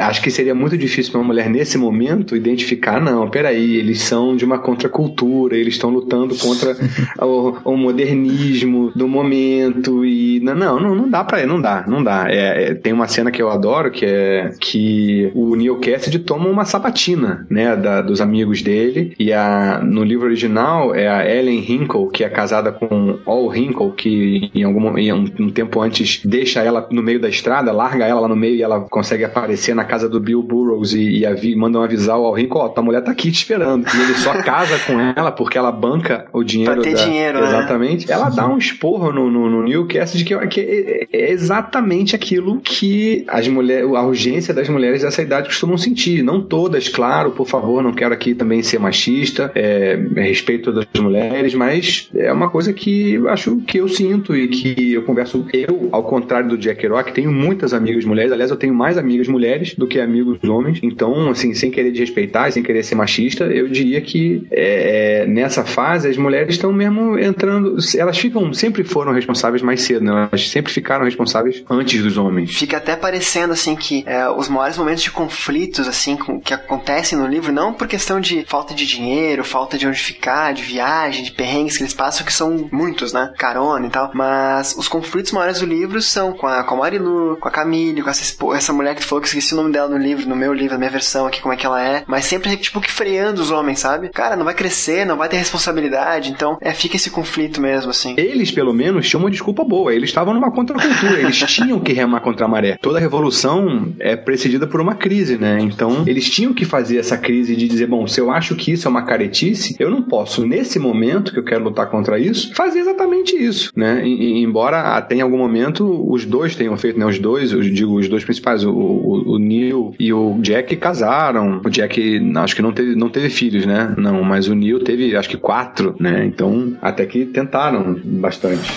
Acho 0.00 0.22
que 0.22 0.30
seria 0.30 0.54
muito 0.54 0.76
difícil 0.76 1.12
para 1.12 1.20
uma 1.20 1.26
mulher 1.28 1.48
nesse 1.48 1.76
momento 1.78 2.36
identificar, 2.36 3.00
não, 3.00 3.28
peraí, 3.28 3.76
eles 3.76 4.00
são 4.02 4.36
de 4.36 4.44
uma 4.44 4.58
contracultura, 4.58 5.56
eles 5.56 5.74
estão 5.74 5.90
lutando 5.90 6.36
contra 6.36 6.76
o, 7.20 7.56
o 7.64 7.76
modernismo 7.76 8.90
do 8.94 9.08
momento 9.08 10.04
e 10.04 10.40
não, 10.40 10.54
não, 10.54 10.80
não, 10.80 10.94
não 10.94 11.08
dá 11.10 11.24
para 11.24 11.46
não 11.46 11.60
dá, 11.60 11.84
não 11.86 12.02
dá. 12.02 12.26
É, 12.28 12.70
é, 12.70 12.74
tem 12.74 12.92
uma 12.92 13.08
cena 13.08 13.30
que 13.30 13.40
eu 13.40 13.50
adoro 13.50 13.90
que 13.90 14.04
é 14.04 14.50
que 14.60 15.30
o 15.34 15.54
Neil 15.56 15.76
Cassidy 15.76 16.18
toma 16.18 16.48
uma 16.48 16.64
sabatina, 16.64 17.46
né, 17.50 17.76
da- 17.76 18.02
dos 18.02 18.20
amigos 18.20 18.62
dele 18.62 19.14
e 19.18 19.32
a 19.32 19.80
no 19.82 20.02
livro 20.04 20.26
original 20.26 20.94
é 20.94 21.08
a 21.08 21.28
Ellen 21.28 21.64
Hinkle 21.68 22.10
que 22.10 22.24
é 22.24 22.28
casada 22.28 22.72
com 22.72 23.18
Al 23.26 23.54
Hinkle 23.54 23.92
que 23.92 24.47
em 24.54 24.62
algum 24.64 24.96
em 24.98 25.12
um, 25.12 25.24
um 25.40 25.50
tempo 25.50 25.80
antes 25.80 26.20
deixa 26.24 26.62
ela 26.62 26.86
no 26.90 27.02
meio 27.02 27.20
da 27.20 27.28
estrada, 27.28 27.72
larga 27.72 28.04
ela 28.06 28.20
lá 28.20 28.28
no 28.28 28.36
meio 28.36 28.56
e 28.56 28.62
ela 28.62 28.80
consegue 28.80 29.24
aparecer 29.24 29.74
na 29.74 29.84
casa 29.84 30.08
do 30.08 30.18
Bill 30.20 30.42
Burroughs 30.42 30.92
e, 30.94 31.18
e 31.20 31.26
avi, 31.26 31.54
mandam 31.54 31.82
avisar 31.82 32.18
o 32.18 32.24
Al 32.26 32.38
Hinkle, 32.38 32.60
ó, 32.60 32.68
tua 32.68 32.82
mulher 32.82 33.02
tá 33.02 33.10
aqui 33.12 33.30
te 33.30 33.36
esperando. 33.36 33.86
E 33.86 34.02
ele 34.02 34.14
só 34.14 34.32
casa 34.42 34.78
com 34.86 34.98
ela 35.00 35.30
porque 35.32 35.58
ela 35.58 35.70
banca 35.72 36.26
o 36.32 36.42
dinheiro 36.42 36.74
Pra 36.74 36.82
ter 36.82 36.94
da- 36.94 37.04
dinheiro, 37.04 37.40
né? 37.40 37.48
Exatamente. 37.48 38.10
Ela 38.10 38.28
dá 38.30 38.48
um 38.48 38.58
esporro 38.58 39.12
no, 39.12 39.30
no, 39.30 39.48
no 39.50 39.62
Neil 39.62 39.86
Cassidy 39.86 40.24
que, 40.24 40.46
que 40.48 40.60
é, 40.60 41.06
é 41.12 41.32
exatamente 41.32 42.14
aquilo 42.14 42.60
que 42.60 43.24
as 43.28 43.46
mulheres, 43.48 43.88
a 43.94 44.02
urgência 44.02 44.52
das 44.54 44.68
mulheres 44.68 45.02
dessa 45.02 45.22
idade 45.22 45.48
costumam 45.48 45.76
sentir. 45.78 46.22
Não 46.22 46.40
todas, 46.42 46.88
claro, 46.88 47.30
por 47.32 47.46
favor, 47.46 47.82
não 47.82 47.92
quero 47.92 48.14
aqui 48.14 48.34
também 48.34 48.62
ser 48.62 48.78
machista, 48.78 49.50
é, 49.54 49.98
respeito 50.16 50.72
todas 50.72 50.86
as 50.92 51.00
mulheres, 51.00 51.54
mas 51.54 52.08
é 52.14 52.32
uma 52.32 52.48
coisa 52.50 52.72
que 52.72 53.16
acho 53.28 53.56
que 53.66 53.78
eu 53.78 53.88
sinto 53.88 54.34
e 54.38 54.48
que 54.48 54.92
eu 54.92 55.02
converso. 55.02 55.46
Eu, 55.52 55.88
ao 55.92 56.02
contrário 56.04 56.48
do 56.48 56.58
Jack 56.58 56.80
Kerouac, 56.80 57.12
tenho 57.12 57.30
muitas 57.32 57.72
amigas 57.72 58.04
mulheres. 58.04 58.32
Aliás, 58.32 58.50
eu 58.50 58.56
tenho 58.56 58.74
mais 58.74 58.96
amigas 58.98 59.28
mulheres 59.28 59.74
do 59.74 59.86
que 59.86 60.00
amigos 60.00 60.38
homens. 60.48 60.78
Então, 60.82 61.30
assim, 61.30 61.54
sem 61.54 61.70
querer 61.70 61.90
desrespeitar, 61.90 62.50
sem 62.52 62.62
querer 62.62 62.82
ser 62.82 62.94
machista, 62.94 63.44
eu 63.44 63.68
diria 63.68 64.00
que 64.00 64.46
é, 64.50 65.22
é, 65.22 65.26
nessa 65.26 65.64
fase 65.64 66.08
as 66.08 66.16
mulheres 66.16 66.54
estão 66.54 66.72
mesmo 66.72 67.18
entrando. 67.18 67.76
Elas 67.96 68.18
ficam, 68.18 68.52
sempre 68.52 68.84
foram 68.84 69.12
responsáveis 69.12 69.62
mais 69.62 69.82
cedo, 69.82 70.04
né? 70.04 70.28
Elas 70.30 70.48
sempre 70.48 70.72
ficaram 70.72 71.04
responsáveis 71.04 71.64
antes 71.68 72.02
dos 72.02 72.16
homens. 72.16 72.56
Fica 72.56 72.76
até 72.76 72.96
parecendo 72.96 73.52
assim 73.52 73.74
que 73.76 74.02
é, 74.06 74.28
os 74.28 74.48
maiores 74.48 74.76
momentos 74.78 75.02
de 75.02 75.10
conflitos 75.10 75.86
assim 75.88 76.16
com- 76.16 76.40
que 76.40 76.54
acontecem 76.54 77.18
no 77.18 77.26
livro 77.26 77.52
não 77.52 77.72
por 77.72 77.86
questão 77.86 78.20
de 78.20 78.44
falta 78.46 78.74
de 78.74 78.86
dinheiro, 78.86 79.44
falta 79.44 79.76
de 79.78 79.86
onde 79.86 79.98
ficar, 79.98 80.52
de 80.52 80.62
viagem, 80.62 81.24
de 81.24 81.32
perrengues 81.32 81.76
que 81.76 81.82
eles 81.82 81.94
passam 81.94 82.24
que 82.26 82.32
são 82.32 82.68
muitos, 82.72 83.12
né? 83.12 83.32
Carona 83.38 83.86
e 83.86 83.90
tal. 83.90 84.10
Mas 84.14 84.27
os 84.76 84.88
conflitos 84.88 85.32
maiores 85.32 85.60
do 85.60 85.66
livro 85.66 86.00
são 86.00 86.32
com 86.32 86.46
a, 86.46 86.62
com 86.64 86.74
a 86.74 86.78
Marilu, 86.78 87.36
com 87.40 87.48
a 87.48 87.50
Camille, 87.50 88.02
com 88.02 88.10
essa, 88.10 88.34
essa 88.54 88.72
mulher 88.72 88.94
que 88.94 89.04
falou 89.04 89.20
que 89.22 89.28
esqueci 89.28 89.54
o 89.54 89.56
nome 89.56 89.72
dela 89.72 89.88
no 89.88 89.98
livro, 89.98 90.28
no 90.28 90.36
meu 90.36 90.52
livro, 90.52 90.72
na 90.72 90.78
minha 90.78 90.90
versão 90.90 91.26
aqui 91.26 91.40
como 91.40 91.52
é 91.54 91.56
que 91.56 91.66
ela 91.66 91.82
é. 91.82 92.04
Mas 92.06 92.24
sempre 92.24 92.56
tipo 92.56 92.80
que 92.80 92.90
freando 92.90 93.40
os 93.40 93.50
homens, 93.50 93.80
sabe? 93.80 94.08
Cara, 94.10 94.36
não 94.36 94.44
vai 94.44 94.54
crescer, 94.54 95.04
não 95.04 95.16
vai 95.16 95.28
ter 95.28 95.36
responsabilidade. 95.36 96.30
Então 96.30 96.58
é 96.60 96.72
fica 96.72 96.96
esse 96.96 97.10
conflito 97.10 97.60
mesmo 97.60 97.90
assim. 97.90 98.14
Eles, 98.16 98.50
pelo 98.50 98.72
menos, 98.72 99.08
tinham 99.08 99.20
uma 99.22 99.30
desculpa 99.30 99.64
boa. 99.64 99.94
Eles 99.94 100.08
estavam 100.10 100.34
numa 100.34 100.50
contracultura. 100.50 101.20
Eles 101.20 101.36
tinham 101.46 101.80
que 101.80 101.92
remar 101.92 102.20
contra 102.20 102.46
a 102.46 102.48
maré. 102.48 102.76
Toda 102.80 102.98
revolução 102.98 103.92
é 103.98 104.16
precedida 104.16 104.66
por 104.66 104.80
uma 104.80 104.94
crise, 104.94 105.36
né? 105.36 105.58
Então, 105.60 106.04
eles 106.06 106.28
tinham 106.28 106.52
que 106.52 106.64
fazer 106.64 106.98
essa 106.98 107.16
crise 107.16 107.54
de 107.56 107.68
dizer, 107.68 107.86
bom, 107.86 108.06
se 108.06 108.20
eu 108.20 108.30
acho 108.30 108.54
que 108.56 108.72
isso 108.72 108.86
é 108.86 108.90
uma 108.90 109.02
caretice, 109.04 109.76
eu 109.78 109.90
não 109.90 110.02
posso, 110.02 110.46
nesse 110.46 110.78
momento 110.78 111.32
que 111.32 111.38
eu 111.38 111.44
quero 111.44 111.64
lutar 111.64 111.88
contra 111.90 112.18
isso, 112.18 112.54
fazer 112.54 112.80
exatamente 112.80 113.36
isso, 113.36 113.70
né? 113.76 114.02
E- 114.04 114.17
embora 114.18 114.96
até 114.96 115.16
em 115.16 115.20
algum 115.20 115.38
momento 115.38 116.06
os 116.10 116.24
dois 116.24 116.56
tenham 116.56 116.76
feito, 116.76 116.98
né? 116.98 117.06
Os 117.06 117.18
dois, 117.18 117.52
eu 117.52 117.60
digo, 117.60 117.94
os 117.94 118.08
dois 118.08 118.24
principais, 118.24 118.64
o, 118.64 118.70
o, 118.70 119.34
o 119.34 119.38
Neil 119.38 119.94
e 119.98 120.12
o 120.12 120.38
Jack 120.40 120.76
casaram. 120.76 121.60
O 121.64 121.70
Jack, 121.70 122.32
acho 122.36 122.56
que 122.56 122.62
não 122.62 122.72
teve, 122.72 122.94
não 122.94 123.08
teve 123.08 123.30
filhos, 123.30 123.66
né? 123.66 123.94
Não, 123.96 124.22
mas 124.22 124.48
o 124.48 124.54
Neil 124.54 124.80
teve, 124.80 125.16
acho 125.16 125.28
que 125.28 125.36
quatro, 125.36 125.94
né? 125.98 126.24
Então, 126.24 126.76
até 126.80 127.06
que 127.06 127.24
tentaram 127.26 127.96
bastante. 128.04 128.70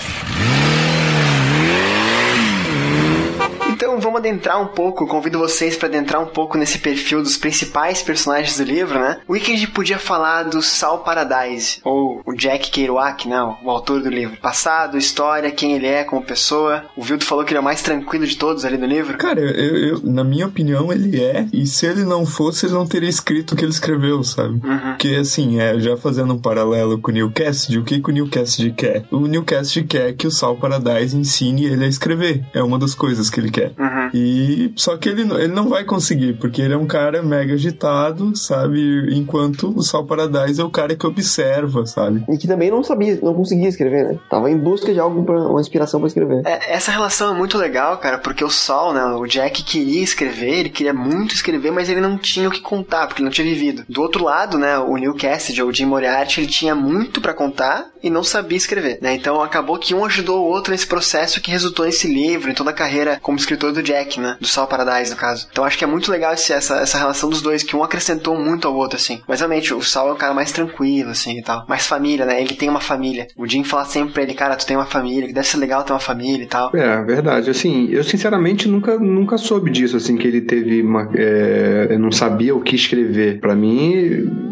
Então 3.92 4.00
vamos 4.00 4.20
adentrar 4.20 4.58
um 4.58 4.68
pouco, 4.68 5.06
convido 5.06 5.38
vocês 5.38 5.76
para 5.76 5.86
adentrar 5.86 6.22
um 6.22 6.26
pouco 6.26 6.56
nesse 6.56 6.78
perfil 6.78 7.22
dos 7.22 7.36
principais 7.36 8.02
personagens 8.02 8.56
do 8.56 8.64
livro, 8.64 8.98
né? 8.98 9.20
O 9.28 9.34
Weekend 9.34 9.66
podia 9.66 9.98
falar 9.98 10.44
do 10.44 10.62
Sal 10.62 11.00
Paradise, 11.00 11.78
ou 11.84 12.22
o 12.24 12.32
Jack 12.32 12.70
Kerouac, 12.70 13.28
né? 13.28 13.38
O 13.62 13.68
autor 13.68 14.00
do 14.00 14.08
livro. 14.08 14.38
Passado, 14.40 14.96
história, 14.96 15.50
quem 15.50 15.74
ele 15.74 15.86
é 15.86 16.04
como 16.04 16.24
pessoa. 16.24 16.84
O 16.96 17.02
Vildo 17.02 17.26
falou 17.26 17.44
que 17.44 17.50
ele 17.50 17.58
é 17.58 17.60
o 17.60 17.64
mais 17.64 17.82
tranquilo 17.82 18.26
de 18.26 18.34
todos 18.34 18.64
ali 18.64 18.78
do 18.78 18.86
livro. 18.86 19.18
Cara, 19.18 19.42
eu, 19.42 19.76
eu, 19.76 20.00
na 20.02 20.24
minha 20.24 20.46
opinião, 20.46 20.90
ele 20.90 21.22
é, 21.22 21.46
e 21.52 21.66
se 21.66 21.84
ele 21.84 22.02
não 22.02 22.24
fosse, 22.24 22.64
ele 22.64 22.72
não 22.72 22.86
teria 22.86 23.10
escrito 23.10 23.52
o 23.52 23.56
que 23.56 23.62
ele 23.62 23.72
escreveu, 23.72 24.24
sabe? 24.24 24.54
Uhum. 24.66 24.92
Porque, 24.92 25.08
assim, 25.20 25.60
é, 25.60 25.78
já 25.78 25.98
fazendo 25.98 26.32
um 26.32 26.38
paralelo 26.38 26.98
com 26.98 27.10
o 27.10 27.14
Neil 27.14 27.30
Cassidy, 27.30 27.78
o 27.78 27.84
que, 27.84 28.00
que 28.00 28.08
o 28.08 28.12
Neil 28.12 28.30
Cassidy 28.30 28.72
quer? 28.72 29.04
O 29.10 29.26
Neil 29.26 29.44
Cassidy 29.44 29.86
quer 29.86 30.14
que 30.14 30.26
o 30.26 30.30
Sal 30.30 30.56
Paradise 30.56 31.14
ensine 31.14 31.66
ele 31.66 31.84
a 31.84 31.88
escrever. 31.88 32.42
É 32.54 32.62
uma 32.62 32.78
das 32.78 32.94
coisas 32.94 33.28
que 33.28 33.38
ele 33.38 33.50
quer. 33.50 33.74
Uhum. 33.82 34.10
E 34.14 34.72
só 34.76 34.96
que 34.96 35.08
ele, 35.08 35.22
ele 35.22 35.48
não 35.48 35.68
vai 35.68 35.84
conseguir, 35.84 36.34
porque 36.34 36.62
ele 36.62 36.74
é 36.74 36.76
um 36.76 36.86
cara 36.86 37.22
mega 37.22 37.54
agitado, 37.54 38.36
sabe? 38.36 39.16
Enquanto 39.16 39.76
o 39.76 39.82
Sal 39.82 40.06
Paradise 40.06 40.60
é 40.60 40.64
o 40.64 40.70
cara 40.70 40.94
que 40.94 41.06
observa, 41.06 41.84
sabe? 41.84 42.24
E 42.28 42.38
que 42.38 42.46
também 42.46 42.70
não 42.70 42.84
sabia, 42.84 43.18
não 43.20 43.34
conseguia 43.34 43.68
escrever, 43.68 44.04
né? 44.04 44.18
Tava 44.30 44.50
em 44.50 44.56
busca 44.56 44.92
de 44.92 45.00
algo, 45.00 45.24
pra, 45.24 45.34
uma 45.34 45.60
inspiração 45.60 45.98
pra 45.98 46.06
escrever. 46.06 46.42
É, 46.46 46.74
essa 46.74 46.92
relação 46.92 47.34
é 47.34 47.36
muito 47.36 47.58
legal, 47.58 47.96
cara, 47.98 48.18
porque 48.18 48.44
o 48.44 48.50
Sol, 48.50 48.92
né, 48.92 49.04
o 49.04 49.26
Jack 49.26 49.64
queria 49.64 50.02
escrever, 50.02 50.60
ele 50.60 50.70
queria 50.70 50.94
muito 50.94 51.34
escrever, 51.34 51.72
mas 51.72 51.88
ele 51.88 52.00
não 52.00 52.16
tinha 52.16 52.48
o 52.48 52.52
que 52.52 52.60
contar, 52.60 53.06
porque 53.06 53.20
ele 53.20 53.26
não 53.26 53.32
tinha 53.32 53.46
vivido. 53.46 53.84
Do 53.88 54.00
outro 54.00 54.24
lado, 54.24 54.58
né, 54.58 54.78
o 54.78 54.96
Neil 54.96 55.14
Cassidy, 55.14 55.62
ou 55.62 55.70
o 55.70 55.72
Jim 55.72 55.86
Moriarty, 55.86 56.40
ele 56.40 56.46
tinha 56.46 56.74
muito 56.74 57.20
para 57.20 57.34
contar 57.34 57.86
e 58.02 58.10
não 58.10 58.22
sabia 58.22 58.58
escrever, 58.58 58.98
né? 59.00 59.14
Então 59.14 59.40
acabou 59.40 59.78
que 59.78 59.94
um 59.94 60.04
ajudou 60.04 60.40
o 60.40 60.48
outro 60.48 60.72
nesse 60.72 60.86
processo 60.86 61.40
que 61.40 61.50
resultou 61.50 61.86
nesse 61.86 62.06
livro, 62.06 62.50
em 62.50 62.54
toda 62.54 62.70
a 62.70 62.74
carreira 62.74 63.18
como 63.22 63.38
escritor 63.38 63.71
do 63.72 63.82
Jack, 63.82 64.20
né? 64.20 64.36
Do 64.40 64.46
Sol 64.46 64.66
Paradise, 64.66 65.10
no 65.10 65.16
caso. 65.16 65.46
Então 65.50 65.64
acho 65.64 65.78
que 65.78 65.84
é 65.84 65.86
muito 65.86 66.10
legal 66.10 66.32
esse, 66.34 66.52
essa, 66.52 66.76
essa 66.78 66.98
relação 66.98 67.28
dos 67.30 67.42
dois, 67.42 67.62
que 67.62 67.74
um 67.76 67.82
acrescentou 67.82 68.38
muito 68.38 68.66
ao 68.68 68.74
outro, 68.74 68.96
assim. 68.96 69.20
Mas 69.26 69.40
realmente, 69.40 69.72
o 69.74 69.82
Sal 69.82 70.08
é 70.08 70.12
um 70.12 70.16
cara 70.16 70.34
mais 70.34 70.52
tranquilo, 70.52 71.10
assim, 71.10 71.38
e 71.38 71.42
tal. 71.42 71.64
Mais 71.68 71.86
família, 71.86 72.24
né? 72.26 72.40
Ele 72.40 72.54
tem 72.54 72.68
uma 72.68 72.80
família. 72.80 73.26
O 73.36 73.46
Jim 73.46 73.64
fala 73.64 73.84
sempre 73.84 74.12
pra 74.12 74.22
ele, 74.22 74.34
cara, 74.34 74.56
tu 74.56 74.66
tem 74.66 74.76
uma 74.76 74.86
família, 74.86 75.26
que 75.28 75.32
deve 75.34 75.46
ser 75.46 75.56
legal 75.58 75.82
ter 75.82 75.92
uma 75.92 75.98
família 76.00 76.44
e 76.44 76.46
tal. 76.48 76.70
É, 76.74 77.02
verdade. 77.02 77.50
Assim, 77.50 77.88
eu 77.90 78.02
sinceramente 78.04 78.68
nunca, 78.68 78.98
nunca 78.98 79.36
soube 79.38 79.70
disso, 79.70 79.96
assim, 79.96 80.16
que 80.16 80.26
ele 80.26 80.40
teve 80.40 80.82
uma. 80.82 81.08
É, 81.14 81.88
eu 81.90 81.98
não 81.98 82.10
sabia 82.12 82.54
o 82.54 82.60
que 82.60 82.74
escrever. 82.76 83.40
Pra 83.40 83.54
mim, 83.54 83.92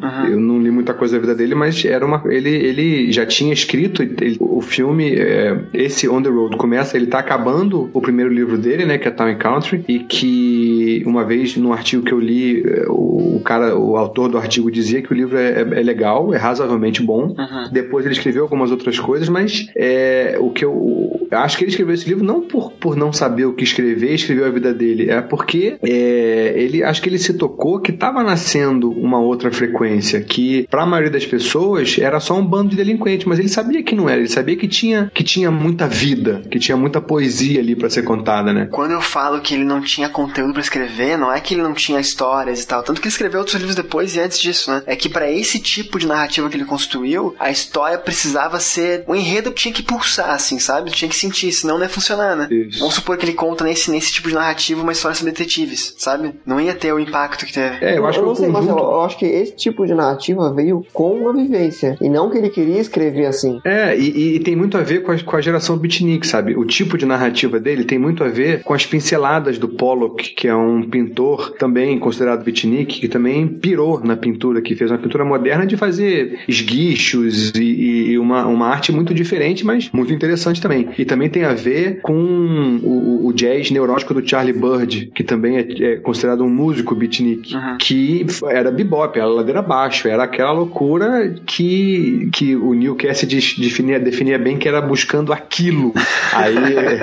Uhum. 0.03 0.27
eu 0.27 0.41
não 0.41 0.59
li 0.61 0.71
muita 0.71 0.95
coisa 0.95 1.15
da 1.17 1.21
vida 1.21 1.35
dele, 1.35 1.55
mas 1.55 1.85
era 1.85 2.05
uma. 2.05 2.23
Ele, 2.27 2.51
ele 2.51 3.13
já 3.13 3.27
tinha 3.27 3.53
escrito 3.53 4.03
ele- 4.03 4.37
o 4.41 4.61
filme, 4.61 5.15
é, 5.15 5.59
esse 5.75 6.09
On 6.09 6.23
the 6.23 6.29
Road, 6.29 6.57
começa, 6.57 6.97
ele 6.97 7.07
tá 7.07 7.19
acabando 7.19 7.91
o 7.93 8.01
primeiro 8.01 8.33
livro 8.33 8.57
dele, 8.59 8.85
né, 8.87 8.99
que 8.99 9.09
é 9.11 9.15
Town 9.15 9.37
Country, 9.37 9.85
e 9.89 10.01
que 10.01 11.03
uma 11.07 11.25
vez 11.25 11.57
num 11.57 11.73
artigo 11.73 12.03
que 12.03 12.13
eu 12.13 12.21
li, 12.21 12.63
é, 12.63 12.87
o, 12.89 13.37
o 13.37 13.41
cara, 13.41 13.77
o 13.77 13.97
autor 13.97 14.29
do 14.29 14.39
artigo 14.39 14.71
dizia 14.71 15.03
que 15.03 15.13
o 15.13 15.17
livro 15.17 15.37
é, 15.37 15.61
é 15.61 15.83
legal, 15.83 16.33
é 16.33 16.37
razoavelmente 16.37 17.03
bom. 17.03 17.35
Uhum. 17.37 17.71
Depois 17.73 18.05
ele 18.05 18.15
escreveu 18.15 18.43
algumas 18.43 18.71
outras 18.71 18.99
coisas, 18.99 19.29
mas 19.29 19.69
é, 19.77 20.37
o 20.41 20.51
que 20.51 20.65
eu, 20.65 21.27
eu 21.31 21.39
acho 21.39 21.57
que 21.57 21.65
ele 21.65 21.71
escreveu 21.71 21.95
esse 21.95 22.09
livro 22.09 22.25
não 22.25 22.43
por, 22.43 22.73
por 22.73 22.97
não 22.97 23.13
saber 23.13 23.45
o 23.45 23.53
que 23.53 23.65
escrever, 23.65 24.15
escreveu 24.15 24.47
a 24.47 24.51
vida 24.51 24.73
dele, 24.73 25.11
é 25.11 25.21
porque 25.21 25.77
é, 25.83 26.55
ele 26.57 26.83
acho 26.83 27.03
que 27.03 27.09
ele 27.09 27.19
se 27.19 27.35
tocou 27.35 27.81
que 27.81 27.91
estava 27.91 28.23
nascendo 28.23 28.91
uma 28.91 29.21
outra 29.21 29.51
frequência, 29.51 30.21
que 30.21 30.67
para 30.71 30.83
a 30.83 30.87
maioria 30.87 31.11
das 31.11 31.27
pessoas 31.27 31.99
era 31.99 32.21
só 32.21 32.39
um 32.39 32.45
bando 32.45 32.71
de 32.71 32.77
delinquentes, 32.77 33.27
mas 33.27 33.39
ele 33.39 33.49
sabia 33.49 33.83
que 33.83 33.95
não 33.95 34.09
era, 34.09 34.19
ele 34.19 34.29
sabia 34.29 34.57
que 34.57 34.69
tinha, 34.69 35.11
que 35.13 35.23
tinha 35.23 35.51
muita 35.51 35.87
vida, 35.87 36.43
que 36.51 36.59
tinha 36.59 36.77
muita 36.77 37.01
poesia 37.01 37.61
ali 37.61 37.75
para 37.75 37.91
ser 37.91 38.03
contada, 38.03 38.53
né? 38.53 38.69
Quando 38.71 38.93
eu 38.93 39.00
falo 39.01 39.41
que 39.41 39.55
ele 39.55 39.65
não 39.65 39.81
tinha 39.81 40.09
conteúdo 40.09 40.53
pra 40.53 40.63
escrever, 40.63 41.17
não 41.17 41.33
é 41.33 41.41
que 41.41 41.55
ele 41.55 41.63
não 41.63 41.75
tinha 41.75 42.01
histórias 42.01 42.63
e 42.63 42.67
tal. 42.67 42.83
Tanto 42.83 43.01
que 43.01 43.07
ele 43.07 43.13
escreveu 43.13 43.41
outros 43.41 43.57
livros 43.57 43.77
depois 43.77 44.15
e 44.15 44.21
antes 44.21 44.39
disso, 44.39 44.71
né? 44.71 44.83
É 44.87 44.97
que 44.97 45.09
pra 45.09 45.31
esse 45.31 45.59
tipo 45.59 45.99
de 45.99 46.07
narrativa 46.07 46.49
que 46.49 46.57
ele 46.57 46.65
construiu, 46.65 47.35
a 47.39 47.51
história 47.51 47.99
precisava 47.99 48.61
ser. 48.61 49.05
O 49.07 49.15
enredo 49.15 49.51
tinha 49.51 49.73
que 49.73 49.83
pulsar, 49.83 50.31
assim, 50.31 50.59
sabe? 50.59 50.91
Tinha 50.91 51.09
que 51.09 51.17
sentir, 51.17 51.53
senão 51.53 51.77
não 51.77 51.85
ia 51.85 51.89
funcionar, 51.89 52.37
né? 52.37 52.49
Isso. 52.51 52.79
Vamos 52.81 52.95
supor 52.95 53.17
que 53.17 53.25
ele 53.25 53.35
conta 53.35 53.65
nesse, 53.65 53.91
nesse 53.91 54.13
tipo 54.13 54.29
de 54.29 54.35
narrativa 54.35 54.83
uma 54.83 54.93
história 54.93 55.17
sobre 55.17 55.33
detetives, 55.33 55.95
sabe? 55.99 56.35
Não 56.45 56.61
ia 56.61 56.75
ter 56.75 56.93
o 56.93 56.99
impacto 56.99 57.47
que 57.47 57.53
teve. 57.53 57.85
É, 57.85 57.99
eu 57.99 58.07
acho 58.07 58.19
que 58.19 58.25
não 58.25 58.33
o 58.33 58.37
sei, 58.37 58.49
mas 58.49 58.67
eu, 58.67 58.75
conjunto... 58.75 58.93
eu 58.93 59.01
acho 59.03 59.19
que 59.19 59.27
esse 59.27 59.57
tipo 59.57 59.87
de 59.87 59.95
narrativa 59.95 60.53
veio 60.53 60.85
com 60.93 61.29
a 61.29 61.33
vivência. 61.33 61.97
E 62.01 62.09
não 62.09 62.31
que 62.31 62.39
ele 62.39 62.51
queria 62.51 62.79
escrever 62.81 63.27
assim. 63.27 63.61
É, 63.65 63.97
e, 63.97 64.37
e 64.37 64.41
tem 64.41 64.57
muito 64.57 64.77
a 64.77 64.83
ver 64.83 65.03
com 65.03 65.13
a, 65.13 65.19
com 65.19 65.37
a 65.37 65.41
geração 65.41 65.77
beatnik, 65.77 66.27
sabe? 66.27 66.57
O 66.57 66.65
tipo 66.65 66.99
de 66.99 67.07
narrativa 67.07 67.59
dele 67.59 67.85
tem 67.85 67.99
muito 67.99 68.23
a 68.25 68.29
ver 68.29 68.63
com 68.63 68.75
as 68.75 68.85
pinceladas 68.91 69.59
do 69.59 69.69
Pollock, 69.69 70.31
que 70.35 70.49
é 70.49 70.55
um 70.55 70.83
pintor 70.83 71.53
também 71.59 71.99
considerado 71.99 72.45
beatnik, 72.45 73.01
que 73.01 73.09
também 73.09 73.47
pirou 73.47 74.01
na 74.05 74.17
pintura, 74.17 74.61
que 74.61 74.75
fez 74.75 74.91
uma 74.91 74.99
pintura 74.99 75.25
moderna 75.25 75.67
de 75.67 75.77
fazer 75.77 76.41
esguichos 76.49 77.53
e, 77.55 78.11
e- 78.13 78.19
uma, 78.19 78.47
uma 78.47 78.67
arte 78.69 78.93
muito 78.93 79.15
diferente, 79.15 79.65
mas 79.65 79.91
muito 79.93 80.13
interessante 80.13 80.61
também. 80.61 80.89
E 80.99 81.05
também 81.05 81.29
tem 81.29 81.45
a 81.45 81.55
ver 81.55 82.01
com 82.03 82.79
o, 82.83 83.27
o 83.27 83.33
jazz 83.33 83.71
neurótico 83.71 84.13
do 84.13 84.27
Charlie 84.29 84.53
Bird, 84.53 85.11
que 85.15 85.23
também 85.25 85.57
é, 85.57 85.61
é 85.93 85.97
considerado 85.97 86.43
um 86.45 86.51
músico 86.51 86.95
beatnik, 86.95 87.55
Uhum. 87.55 87.77
que 87.79 88.27
era 88.49 88.71
bebop, 88.71 89.17
era 89.19 89.27
ladeira 89.29 89.61
abaixo, 89.61 90.09
era 90.09 90.25
aquela 90.25 90.53
loucura 90.53 91.35
que, 91.47 92.29
que 92.33 92.57
o 92.57 92.75
Neil 92.75 92.95
Cassidy 92.97 93.37
definia, 93.61 93.99
definia 94.01 94.39
bem 94.39 94.57
que 94.59 94.69
era 94.69 94.81
buscando 94.81 95.33
aquilo. 95.33 95.93
Aí, 96.33 96.55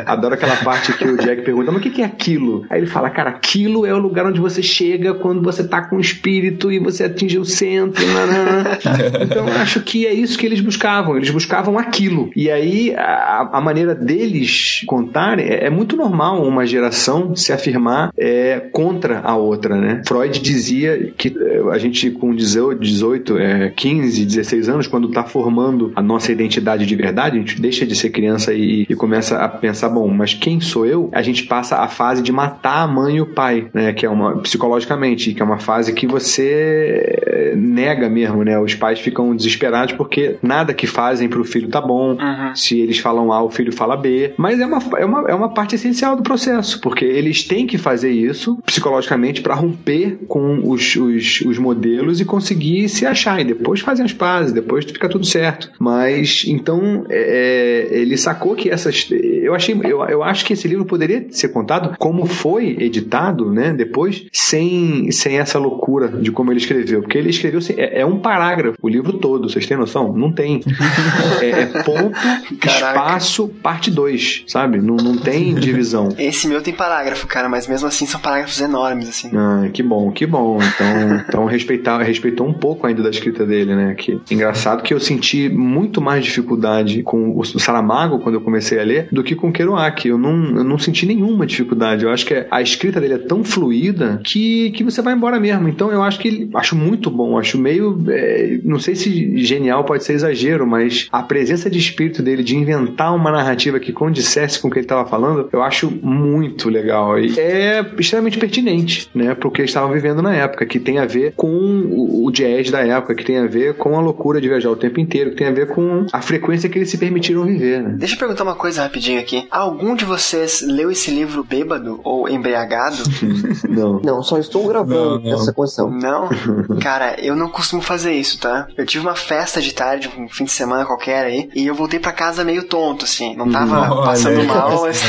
adoro 0.06 0.34
aquela 0.34 0.56
parte 0.58 0.94
que 0.94 1.06
o 1.06 1.18
Jack 1.18 1.42
pergunta, 1.44 1.72
mas 1.78 1.86
o 1.86 1.90
que 1.92 2.02
é 2.02 2.06
aquilo? 2.06 2.66
Aí 2.70 2.80
ele 2.80 2.88
fala, 2.88 3.10
cara, 3.10 3.30
aquilo 3.30 3.86
é 3.86 3.94
o 3.94 3.98
lugar 3.98 4.26
onde 4.26 4.40
você 4.40 4.62
chega 4.62 5.14
quando 5.14 5.42
você 5.42 5.68
tá 5.68 5.82
com 5.82 5.98
o 5.98 6.00
espírito 6.00 6.72
e 6.72 6.80
você 6.80 7.04
atinge 7.04 7.38
o 7.38 7.46
centro. 7.46 8.06
nananã." 8.06 8.78
então, 9.22 9.48
eu 9.48 9.54
acho 9.56 9.82
que 9.82 10.06
é 10.06 10.14
isso 10.14 10.38
que 10.38 10.46
eles 10.46 10.60
buscavam, 10.60 11.18
eles 11.18 11.30
buscavam 11.30 11.78
aquilo. 11.78 12.30
E 12.36 12.50
aí, 12.50 12.94
a, 12.96 13.50
a 13.54 13.62
maneira 13.62 13.94
deles 13.94 14.84
contarem, 14.86 15.46
é, 15.46 15.66
é 15.66 15.70
muito 15.70 15.96
normal 15.96 16.44
uma 16.46 16.66
geração 16.66 17.36
se 17.36 17.54
afirmar 17.54 18.12
é, 18.18 18.60
contra 18.72 19.20
a 19.20 19.36
outra, 19.36 19.76
né? 19.76 20.02
Freud 20.06 20.40
dizia 20.40 21.12
que 21.18 21.36
é, 21.38 21.62
a 21.72 21.78
gente 21.78 22.12
com 22.12 22.34
18, 22.34 22.80
18 22.80 23.38
é, 23.38 23.74
15, 23.76 24.26
16 24.26 24.70
anos, 24.70 24.88
quando 24.88 25.10
tá 25.10 25.24
formando 25.24 25.92
a 25.96 26.02
nossa 26.02 26.32
identidade 26.32 26.86
de 26.86 26.96
verdade, 26.96 27.38
a 27.38 27.40
gente 27.40 27.62
deixa 27.62 27.86
de 27.86 27.96
ser 27.96 28.10
criança 28.10 28.54
e, 28.54 28.86
e 28.90 28.96
começa 28.96 29.38
a 29.38 29.48
pensar, 29.48 29.90
bom, 29.90 30.08
mas 30.08 30.34
quem 30.34 30.60
sou 30.60 30.86
eu? 30.86 31.10
A 31.12 31.22
gente 31.22 31.44
passa 31.44 31.67
a 31.76 31.88
fase 31.88 32.22
de 32.22 32.32
matar 32.32 32.84
a 32.84 32.88
mãe 32.88 33.18
e 33.18 33.22
o 33.22 33.26
pai, 33.26 33.70
né? 33.74 33.94
Que 33.94 34.06
é 34.06 34.10
uma, 34.10 34.38
psicologicamente, 34.40 35.34
que 35.34 35.42
é 35.42 35.46
uma 35.46 35.60
fase 35.60 35.94
que 35.94 36.08
você 36.08 37.18
é, 37.26 37.56
nega 37.56 38.10
mesmo, 38.10 38.44
né? 38.44 38.60
Os 38.60 38.76
pais 38.76 39.00
ficam 39.00 39.36
desesperados 39.36 39.94
porque 39.94 40.38
nada 40.42 40.74
que 40.74 40.88
fazem 40.88 41.28
pro 41.28 41.44
filho 41.44 41.70
tá 41.70 41.82
bom. 41.82 42.12
Uhum. 42.12 42.56
Se 42.56 42.80
eles 42.80 43.00
falam 43.00 43.32
A, 43.32 43.44
o 43.44 43.50
filho 43.50 43.74
fala 43.74 43.98
B. 43.98 44.34
Mas 44.38 44.60
é 44.60 44.66
uma, 44.66 44.80
é 44.98 45.06
uma, 45.06 45.30
é 45.30 45.34
uma 45.34 45.54
parte 45.54 45.76
essencial 45.76 46.16
do 46.16 46.24
processo, 46.24 46.80
porque 46.82 47.06
eles 47.06 47.44
têm 47.44 47.68
que 47.68 47.78
fazer 47.78 48.12
isso 48.12 48.58
psicologicamente 48.66 49.42
para 49.42 49.56
romper 49.56 50.20
com 50.28 50.62
os, 50.70 50.96
os, 50.96 51.42
os 51.42 51.58
modelos 51.58 52.20
e 52.20 52.26
conseguir 52.26 52.88
se 52.90 53.06
achar. 53.06 53.40
E 53.40 53.44
depois 53.44 53.80
fazem 53.82 54.06
as 54.06 54.14
pazes, 54.14 54.52
depois 54.52 54.86
fica 54.86 55.10
tudo 55.10 55.26
certo. 55.26 55.72
Mas 55.80 56.44
então 56.48 57.06
é, 57.10 57.88
ele 57.92 58.18
sacou 58.18 58.56
que 58.56 58.70
essas. 58.70 59.10
Eu 59.12 59.54
achei. 59.54 59.80
Eu, 59.84 60.04
eu 60.04 60.24
acho 60.24 60.46
que 60.46 60.54
esse 60.54 60.68
livro 60.68 60.86
poderia 60.86 61.26
ser 61.30 61.50
contado 61.58 61.96
como 61.98 62.26
foi 62.26 62.78
editado, 62.80 63.52
né? 63.52 63.74
Depois, 63.74 64.26
sem, 64.32 65.12
sem 65.12 65.40
essa 65.40 65.58
loucura 65.58 66.08
de 66.08 66.32
como 66.32 66.52
ele 66.52 66.60
escreveu. 66.60 67.02
Porque 67.02 67.18
ele 67.18 67.30
escreveu. 67.30 67.60
É, 67.76 68.02
é 68.02 68.06
um 68.06 68.20
parágrafo, 68.20 68.78
o 68.82 68.88
livro 68.88 69.14
todo, 69.14 69.50
vocês 69.50 69.66
têm 69.66 69.78
noção? 69.78 70.14
Não 70.14 70.32
tem. 70.32 70.62
É, 71.42 71.50
é 71.50 71.66
ponto, 71.84 72.12
Caraca. 72.60 72.70
espaço, 72.70 73.48
parte 73.62 73.92
2, 73.92 74.46
sabe? 74.48 74.80
Não, 74.80 74.96
não 74.96 75.18
tem 75.18 75.54
divisão. 75.54 76.10
Esse 76.18 76.48
meu 76.48 76.62
tem 76.62 76.74
parágrafo, 76.74 77.28
cara, 77.28 77.48
mas 77.48 77.68
mesmo 77.68 77.88
assim 77.88 78.06
são 78.06 78.20
parágrafos 78.20 78.60
enormes, 78.60 79.10
assim. 79.10 79.30
Ah, 79.36 79.70
que 79.72 79.84
bom, 79.84 80.12
que 80.12 80.26
bom. 80.26 80.58
Então, 80.62 81.24
então 81.28 81.46
respeitar, 81.46 82.02
respeitou 82.02 82.48
um 82.48 82.54
pouco 82.54 82.88
ainda 82.88 83.04
da 83.04 83.10
escrita 83.10 83.46
dele, 83.46 83.76
né? 83.76 83.94
Que 83.96 84.20
engraçado 84.32 84.82
que 84.84 84.94
eu 84.94 85.00
senti 85.00 85.50
muito 85.50 86.02
mais 86.02 86.24
dificuldade 86.24 87.04
com 87.04 87.38
o 87.38 87.44
Saramago 87.46 88.20
quando 88.20 88.36
eu 88.36 88.42
comecei 88.42 88.80
a 88.80 88.84
ler 88.84 89.08
do 89.12 89.24
que 89.24 89.36
com 89.36 89.50
o 89.50 89.54
Kerouac. 89.54 90.08
Eu 90.08 90.18
não, 90.18 90.58
eu 90.58 90.64
não 90.64 90.78
senti 90.78 91.06
nenhuma 91.06 91.46
dificuldade. 91.48 92.04
Eu 92.04 92.12
acho 92.12 92.26
que 92.26 92.46
a 92.50 92.62
escrita 92.62 93.00
dele 93.00 93.16
é 93.16 93.18
tão 93.18 93.44
fluida 93.44 94.22
que, 94.24 94.72
que 94.72 94.84
você 94.84 95.02
vai 95.02 95.14
embora 95.14 95.40
mesmo. 95.40 95.68
Então 95.68 95.92
eu 95.92 96.04
acho 96.04 96.20
que 96.20 96.28
ele 96.28 96.50
acho 96.54 96.76
muito 96.76 97.10
bom, 97.10 97.38
acho 97.38 97.58
meio 97.58 97.98
é, 98.10 98.60
não 98.64 98.80
sei 98.80 98.96
se 98.96 99.38
genial 99.44 99.84
pode 99.84 100.04
ser 100.04 100.14
exagero, 100.14 100.68
mas 100.68 101.08
a 101.12 101.24
presença 101.24 101.70
de 101.70 101.80
espírito 101.80 102.22
dele 102.22 102.44
de 102.44 102.56
inventar 102.56 103.16
uma 103.16 103.32
narrativa 103.32 103.80
que 103.80 103.92
condissesse 103.92 104.60
com 104.60 104.68
o 104.68 104.72
que 104.72 104.80
ele 104.80 104.86
estava 104.86 105.08
falando, 105.08 105.50
eu 105.52 105.62
acho 105.62 105.90
muito 105.90 106.70
legal. 106.70 107.20
E 107.20 107.40
é 107.40 107.86
extremamente 107.98 108.38
pertinente, 108.38 109.10
né, 109.14 109.34
pro 109.34 109.52
que 109.52 109.62
eles 109.62 109.72
estavam 109.72 109.92
vivendo 109.92 110.22
na 110.22 110.36
época, 110.36 110.66
que 110.66 110.80
tem 110.80 111.00
a 111.00 111.06
ver 111.06 111.34
com 111.36 111.48
o, 111.50 112.26
o 112.26 112.32
jazz 112.32 112.70
da 112.70 112.80
época, 112.80 113.16
que 113.16 113.24
tem 113.24 113.38
a 113.38 113.48
ver 113.48 113.76
com 113.76 113.98
a 113.98 114.02
loucura 114.02 114.40
de 114.40 114.48
viajar 114.48 114.70
o 114.70 114.76
tempo 114.76 115.00
inteiro, 115.00 115.32
que 115.32 115.38
tem 115.38 115.48
a 115.48 115.52
ver 115.52 115.68
com 115.68 116.06
a 116.12 116.22
frequência 116.22 116.70
que 116.70 116.78
eles 116.78 116.90
se 116.90 116.98
permitiram 116.98 117.46
viver, 117.46 117.82
né? 117.82 117.96
Deixa 117.98 118.16
eu 118.16 118.20
perguntar 118.20 118.44
uma 118.44 118.56
coisa 118.56 118.84
rapidinho 118.84 119.20
aqui. 119.20 119.48
Algum 119.50 119.96
de 119.96 120.06
vocês 120.06 120.62
leu 120.62 120.92
esse 120.92 121.12
livro 121.12 121.27
bêbado 121.44 122.00
ou 122.04 122.28
embriagado? 122.30 122.98
não. 123.70 124.00
Não, 124.04 124.24
só 124.24 124.38
estou 124.38 124.68
gravando 124.68 125.20
Não, 125.20 125.32
não. 125.32 125.34
essa 125.42 125.54
condição. 125.54 125.90
Não? 125.90 126.30
Cara, 126.82 127.16
eu 127.20 127.36
não 127.36 127.50
costumo 127.50 127.82
fazer 127.82 128.14
isso, 128.14 128.40
tá? 128.40 128.68
Eu 128.78 128.86
tive 128.86 129.06
uma 129.06 129.16
festa 129.16 129.62
de 129.62 129.74
tarde, 129.74 130.12
um 130.18 130.28
fim 130.28 130.46
de 130.46 130.52
semana 130.52 130.86
qualquer 130.86 131.26
aí, 131.26 131.50
e 131.56 131.68
eu 131.68 131.76
voltei 131.76 132.00
pra 132.00 132.12
casa 132.12 132.44
meio 132.44 132.64
tonto, 132.64 133.06
assim. 133.06 133.36
Não 133.36 133.50
tava 133.50 133.92
Olha 133.92 134.06
passando 134.06 134.40
aí. 134.40 134.48
mal, 134.48 134.82
mas. 134.82 135.02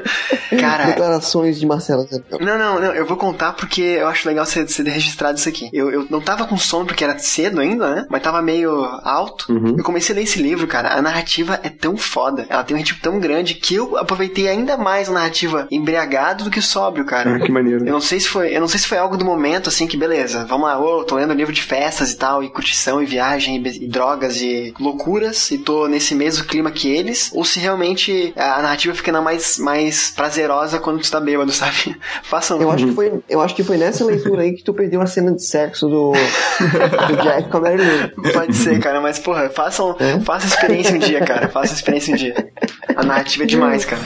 Cara, 0.60 0.86
Declarações 0.86 1.58
de 1.58 1.66
Marcelo 1.66 2.06
não, 2.40 2.58
não, 2.58 2.80
não, 2.80 2.94
eu 2.94 3.04
vou 3.04 3.16
contar 3.16 3.52
porque 3.52 3.82
eu 3.82 4.06
acho 4.06 4.28
legal 4.28 4.44
você, 4.44 4.66
você 4.66 4.82
ter 4.84 4.90
registrado 4.90 5.38
isso 5.38 5.48
aqui. 5.48 5.68
Eu, 5.72 5.90
eu 5.90 6.06
não 6.08 6.20
tava 6.20 6.46
com 6.46 6.56
sono 6.56 6.86
porque 6.86 7.04
era 7.04 7.18
cedo 7.18 7.60
ainda, 7.60 7.94
né? 7.94 8.06
Mas 8.08 8.22
tava 8.22 8.40
meio 8.40 8.84
alto. 9.02 9.46
Eu 9.76 9.84
comecei 9.84 10.14
a 10.14 10.16
ler 10.16 10.22
esse 10.24 10.40
livro, 10.40 10.66
cara. 10.66 10.94
A 10.96 11.02
narrativa 11.02 11.58
é 11.62 11.68
tão 11.68 11.96
foda. 11.96 12.46
Ela 12.48 12.62
tem 12.62 12.76
um 12.76 12.78
ritmo 12.78 12.98
tão 13.02 13.18
grande 13.18 13.54
que 13.54 13.74
eu 13.74 13.96
aproveitei 13.96 14.48
ainda 14.48 14.76
mais 14.76 15.08
a 15.08 15.12
narrativa 15.12 15.65
embriagado 15.70 16.44
do 16.44 16.50
que 16.50 16.60
sóbrio, 16.60 17.04
cara. 17.04 17.36
Ah, 17.36 17.40
que 17.40 17.50
maneiro. 17.50 17.86
Eu 17.86 17.92
não 17.92 18.00
sei 18.00 18.20
se 18.20 18.28
foi, 18.28 18.54
eu 18.54 18.60
não 18.60 18.68
sei 18.68 18.80
se 18.80 18.86
foi 18.86 18.98
algo 18.98 19.16
do 19.16 19.24
momento 19.24 19.68
assim 19.68 19.86
que 19.86 19.96
beleza, 19.96 20.44
vamos 20.44 20.66
lá, 20.66 20.78
ô, 20.78 21.04
tô 21.04 21.16
lendo 21.16 21.32
livro 21.32 21.52
de 21.52 21.62
festas 21.62 22.12
e 22.12 22.16
tal, 22.16 22.42
e 22.42 22.50
curtição 22.50 23.02
e 23.02 23.06
viagem 23.06 23.56
e, 23.56 23.84
e 23.84 23.88
drogas 23.88 24.40
e 24.40 24.72
loucuras 24.78 25.50
e 25.50 25.58
tô 25.58 25.86
nesse 25.86 26.14
mesmo 26.14 26.44
clima 26.44 26.70
que 26.70 26.88
eles, 26.88 27.30
ou 27.34 27.44
se 27.44 27.58
realmente 27.58 28.32
a 28.36 28.62
narrativa 28.62 28.94
fica 28.94 29.10
ainda 29.10 29.22
mais 29.22 29.58
mais 29.58 30.10
prazerosa 30.10 30.78
quando 30.78 31.00
tu 31.00 31.10
tá 31.10 31.20
bêbado, 31.20 31.50
sabe? 31.52 31.96
Façam 32.22 32.60
Eu 32.60 32.70
acho, 32.70 32.86
que 32.86 32.92
foi, 32.92 33.12
eu 33.28 33.40
acho 33.40 33.54
que 33.54 33.62
foi 33.62 33.76
nessa 33.76 34.04
leitura 34.04 34.42
aí 34.42 34.52
que 34.52 34.62
tu 34.62 34.72
perdeu 34.72 35.00
a 35.00 35.06
cena 35.06 35.32
de 35.32 35.44
sexo 35.44 35.88
do, 35.88 36.12
do 37.08 37.16
Jack 37.22 37.48
com 37.48 37.58
a 37.58 37.60
Mary 37.60 37.82
Lou. 37.82 38.32
Pode 38.32 38.56
ser, 38.56 38.78
cara, 38.80 39.00
mas 39.00 39.18
porra, 39.18 39.48
façam, 39.50 39.96
faça 40.24 40.46
a 40.46 40.48
experiência 40.48 40.94
um 40.94 40.98
dia, 40.98 41.24
cara. 41.24 41.48
Faça 41.48 41.72
a 41.72 41.76
experiência 41.76 42.14
um 42.14 42.16
dia. 42.16 42.50
A 42.94 43.02
narrativa 43.02 43.44
é 43.44 43.46
demais, 43.46 43.84
cara. 43.84 44.02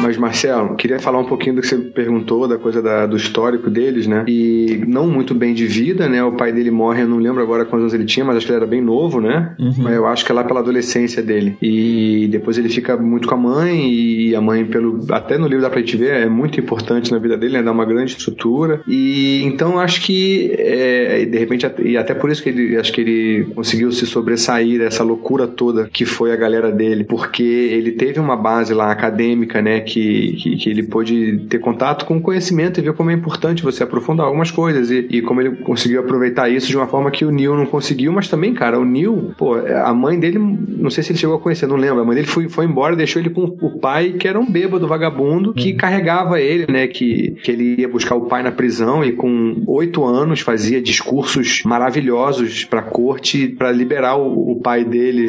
Mas, 0.00 0.16
Marcelo, 0.16 0.76
queria 0.76 0.98
falar 0.98 1.18
um 1.18 1.24
pouquinho 1.24 1.56
do 1.56 1.60
que 1.60 1.68
você 1.68 1.76
perguntou, 1.76 2.48
da 2.48 2.58
coisa 2.58 2.80
da- 2.82 3.06
do 3.06 3.16
histórico 3.16 3.68
deles, 3.70 4.06
né? 4.06 4.24
E 4.26 4.82
não 4.86 5.06
muito 5.06 5.34
bem 5.34 5.52
de 5.54 5.66
vida, 5.66 6.08
né? 6.08 6.22
O 6.24 6.32
pai 6.32 6.52
dele 6.52 6.70
morre, 6.70 7.02
eu 7.02 7.08
não 7.08 7.18
lembro 7.18 7.42
agora 7.42 7.64
quantos 7.64 7.82
anos 7.82 7.94
ele 7.94 8.04
tinha, 8.04 8.24
mas 8.24 8.36
acho 8.36 8.46
que 8.46 8.52
ele 8.52 8.58
era 8.58 8.66
bem 8.66 8.80
novo, 8.80 9.20
né? 9.20 9.54
Mas 9.82 9.94
eu 9.94 10.06
acho 10.06 10.24
que 10.24 10.32
é 10.32 10.34
lá 10.34 10.44
pela 10.44 10.60
adolescência 10.60 11.22
dele. 11.22 11.56
E 11.60 12.28
depois 12.30 12.56
ele 12.58 12.68
fica 12.68 12.96
muito 12.96 13.28
com 13.28 13.34
a 13.34 13.38
mãe, 13.38 13.92
e 13.92 14.34
a 14.34 14.40
mãe, 14.40 14.64
pelo 14.64 15.00
até 15.10 15.36
no 15.38 15.46
livro 15.46 15.62
dá 15.62 15.70
pra 15.70 15.80
gente 15.80 15.96
ver, 15.96 16.12
é 16.14 16.28
muito 16.28 16.58
importante 16.58 17.10
na 17.12 17.18
vida 17.18 17.36
dele, 17.36 17.54
né? 17.54 17.62
Dá 17.62 17.72
uma 17.72 17.84
grande 17.84 18.12
estrutura. 18.12 18.80
E 18.88 19.42
então 19.44 19.72
eu 19.72 19.78
acho 19.80 20.00
que, 20.02 20.52
é, 20.58 21.24
de 21.24 21.38
repente, 21.38 21.66
e 21.84 21.96
até 21.96 22.14
por 22.14 22.30
isso 22.30 22.42
que 22.42 22.48
ele, 22.48 22.76
acho 22.76 22.92
que 22.92 23.00
ele 23.00 23.44
conseguiu 23.54 23.92
se 23.92 24.06
sobressair 24.06 24.78
dessa 24.78 25.02
loucura 25.04 25.46
toda 25.46 25.88
que 25.92 26.04
foi 26.04 26.32
a 26.32 26.36
galera 26.36 26.70
dele, 26.70 27.04
porque 27.04 27.42
ele 27.42 27.92
teve 27.92 28.18
uma 28.18 28.36
base 28.36 28.72
lá 28.74 28.90
acadêmica, 28.90 29.60
né? 29.60 29.80
Que, 29.90 30.32
que, 30.34 30.56
que 30.56 30.70
ele 30.70 30.82
pôde 30.84 31.46
ter 31.48 31.58
contato 31.58 32.04
com 32.06 32.16
o 32.16 32.20
conhecimento 32.20 32.78
e 32.78 32.82
ver 32.82 32.92
como 32.94 33.10
é 33.10 33.14
importante 33.14 33.62
você 33.62 33.82
aprofundar 33.82 34.24
algumas 34.26 34.50
coisas 34.50 34.90
e, 34.90 35.06
e 35.10 35.20
como 35.22 35.40
ele 35.40 35.56
conseguiu 35.56 36.00
aproveitar 36.00 36.48
isso 36.48 36.68
de 36.68 36.76
uma 36.76 36.86
forma 36.86 37.10
que 37.10 37.24
o 37.24 37.30
Neil 37.30 37.56
não 37.56 37.66
conseguiu, 37.66 38.12
mas 38.12 38.28
também, 38.28 38.54
cara, 38.54 38.78
o 38.78 38.84
Neil, 38.84 39.32
pô, 39.36 39.54
a 39.56 39.92
mãe 39.92 40.18
dele, 40.18 40.38
não 40.38 40.90
sei 40.90 41.02
se 41.02 41.10
ele 41.12 41.18
chegou 41.18 41.36
a 41.36 41.40
conhecer, 41.40 41.66
não 41.66 41.76
lembro, 41.76 42.00
a 42.00 42.04
mãe 42.04 42.14
dele 42.14 42.26
foi, 42.28 42.48
foi 42.48 42.64
embora, 42.66 42.94
deixou 42.94 43.20
ele 43.20 43.30
com 43.30 43.42
o 43.60 43.78
pai, 43.80 44.12
que 44.12 44.28
era 44.28 44.38
um 44.38 44.48
bêbado 44.50 44.86
vagabundo, 44.86 45.52
que 45.52 45.72
carregava 45.74 46.40
ele, 46.40 46.66
né, 46.70 46.86
que, 46.86 47.32
que 47.42 47.50
ele 47.50 47.80
ia 47.80 47.88
buscar 47.88 48.14
o 48.14 48.26
pai 48.26 48.42
na 48.42 48.52
prisão 48.52 49.04
e 49.04 49.12
com 49.12 49.62
oito 49.66 50.04
anos 50.04 50.40
fazia 50.40 50.80
discursos 50.80 51.62
maravilhosos 51.64 52.64
pra 52.64 52.82
corte 52.82 53.48
pra 53.48 53.72
liberar 53.72 54.16
o, 54.16 54.52
o 54.52 54.60
pai 54.60 54.84
dele, 54.84 55.28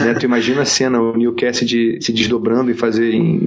né, 0.00 0.14
tu 0.14 0.24
imagina 0.26 0.62
a 0.62 0.64
cena, 0.66 1.00
o 1.00 1.16
Neil 1.16 1.32
Cassidy 1.34 1.98
se 2.00 2.12
desdobrando 2.12 2.70
e 2.70 2.74
fazer, 2.74 3.12
em- 3.14 3.38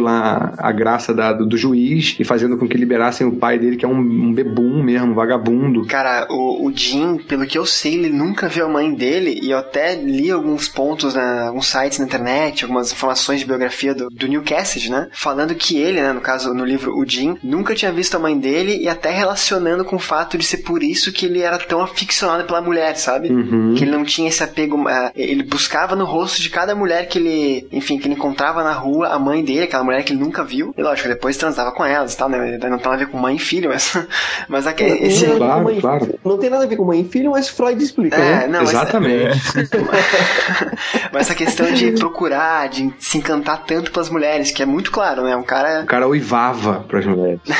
lá 0.00 0.54
a 0.58 0.72
graça 0.72 1.12
da- 1.14 1.32
do, 1.32 1.46
do 1.46 1.56
juiz 1.56 2.16
e 2.18 2.24
fazendo 2.24 2.56
com 2.56 2.68
que 2.68 2.76
liberassem 2.76 3.26
o 3.26 3.32
pai 3.36 3.58
dele, 3.58 3.76
que 3.76 3.84
é 3.84 3.88
um, 3.88 3.98
um 3.98 4.32
bebum 4.32 4.82
mesmo, 4.82 5.14
vagabundo. 5.14 5.84
Cara, 5.86 6.26
o, 6.30 6.66
o 6.66 6.72
Jim, 6.76 7.18
pelo 7.18 7.46
que 7.46 7.58
eu 7.58 7.66
sei, 7.66 7.94
ele 7.94 8.10
nunca 8.10 8.48
viu 8.48 8.66
a 8.66 8.68
mãe 8.68 8.92
dele, 8.94 9.38
e 9.42 9.50
eu 9.50 9.58
até 9.58 9.94
li 9.94 10.30
alguns 10.30 10.68
pontos, 10.68 11.14
na, 11.14 11.48
alguns 11.48 11.66
sites 11.68 11.98
na 11.98 12.04
internet, 12.04 12.64
algumas 12.64 12.92
informações 12.92 13.40
de 13.40 13.46
biografia 13.46 13.94
do, 13.94 14.08
do 14.10 14.26
New 14.26 14.42
Cassidy, 14.42 14.90
né? 14.90 15.08
Falando 15.12 15.54
que 15.54 15.76
ele, 15.78 16.00
né, 16.00 16.12
no 16.12 16.20
caso, 16.20 16.52
no 16.54 16.64
livro, 16.64 16.92
o 16.96 17.04
Jim, 17.08 17.36
nunca 17.42 17.74
tinha 17.74 17.92
visto 17.92 18.14
a 18.16 18.18
mãe 18.20 18.38
dele, 18.38 18.78
e 18.80 18.88
até 18.88 19.10
relacionando 19.10 19.84
com 19.84 19.96
o 19.96 20.00
fato 20.00 20.36
de 20.38 20.44
ser 20.44 20.58
por 20.58 20.82
isso 20.82 21.12
que 21.12 21.26
ele 21.26 21.40
era 21.40 21.58
tão 21.58 21.80
aficionado 21.82 22.44
pela 22.44 22.60
mulher, 22.60 22.96
sabe? 22.96 23.28
Que 23.76 23.84
ele 23.84 23.90
não 23.90 24.04
tinha 24.04 24.28
esse 24.28 24.42
apego, 24.42 24.86
ah, 24.88 25.10
ele 25.14 25.42
buscava 25.42 25.94
no 25.96 26.04
rosto 26.04 26.40
de 26.42 26.50
cada 26.50 26.74
mulher 26.74 27.08
que 27.08 27.18
ele, 27.18 27.66
enfim, 27.72 27.98
que 27.98 28.06
ele 28.06 28.14
encontrava 28.14 28.62
na 28.62 28.72
rua, 28.72 29.08
a 29.08 29.18
mãe 29.18 29.42
dele, 29.44 29.62
aquela 29.62 29.84
mulher 29.86 30.02
que 30.04 30.12
ele 30.12 30.20
nunca 30.20 30.44
viu, 30.44 30.74
e 30.76 30.82
lógico, 30.82 31.08
depois 31.08 31.36
transava 31.36 31.72
com 31.72 31.84
elas 31.84 32.12
e 32.14 32.16
tal, 32.16 32.28
né? 32.28 32.38
Não 32.38 32.58
tem 32.58 32.70
nada 32.70 32.90
a 32.94 32.96
ver 32.96 33.06
com 33.08 33.16
mãe 33.18 33.36
e 33.36 33.38
filho, 33.38 33.70
mas, 33.70 33.96
mas 34.48 34.66
aqui, 34.66 34.84
esse... 34.84 35.26
não, 35.26 35.38
tem 35.38 35.46
nada 35.48 35.60
a 35.60 35.64
ver 35.64 35.64
Claro, 35.64 35.64
com 35.64 35.64
mãe- 35.72 35.80
claro. 35.80 36.18
não 36.24 36.38
tem 36.38 36.50
nada 36.50 36.64
a 36.64 36.66
ver 36.66 36.76
com 36.76 36.84
mãe 36.84 37.00
e 37.00 37.08
filho, 37.08 37.30
mas 37.30 37.48
Freud 37.48 37.82
explica, 37.82 38.16
É, 38.16 38.40
né? 38.40 38.46
não, 38.48 38.60
mas- 38.60 38.70
Exatamente. 38.70 39.36
Mas 41.12 41.22
essa 41.22 41.34
questão 41.34 41.72
de 41.72 41.92
procurar, 41.92 42.68
de 42.68 42.92
se 42.98 43.18
encantar 43.18 43.64
tanto 43.64 43.90
pelas 43.90 44.10
mulheres, 44.10 44.50
que 44.50 44.62
é 44.62 44.66
muito 44.66 44.90
claro, 44.90 45.22
né? 45.22 45.34
Um 45.36 45.42
cara. 45.42 45.82
O 45.82 45.86
cara 45.86 46.06
uivava 46.08 46.84
pras 46.86 47.06
mulheres. 47.06 47.40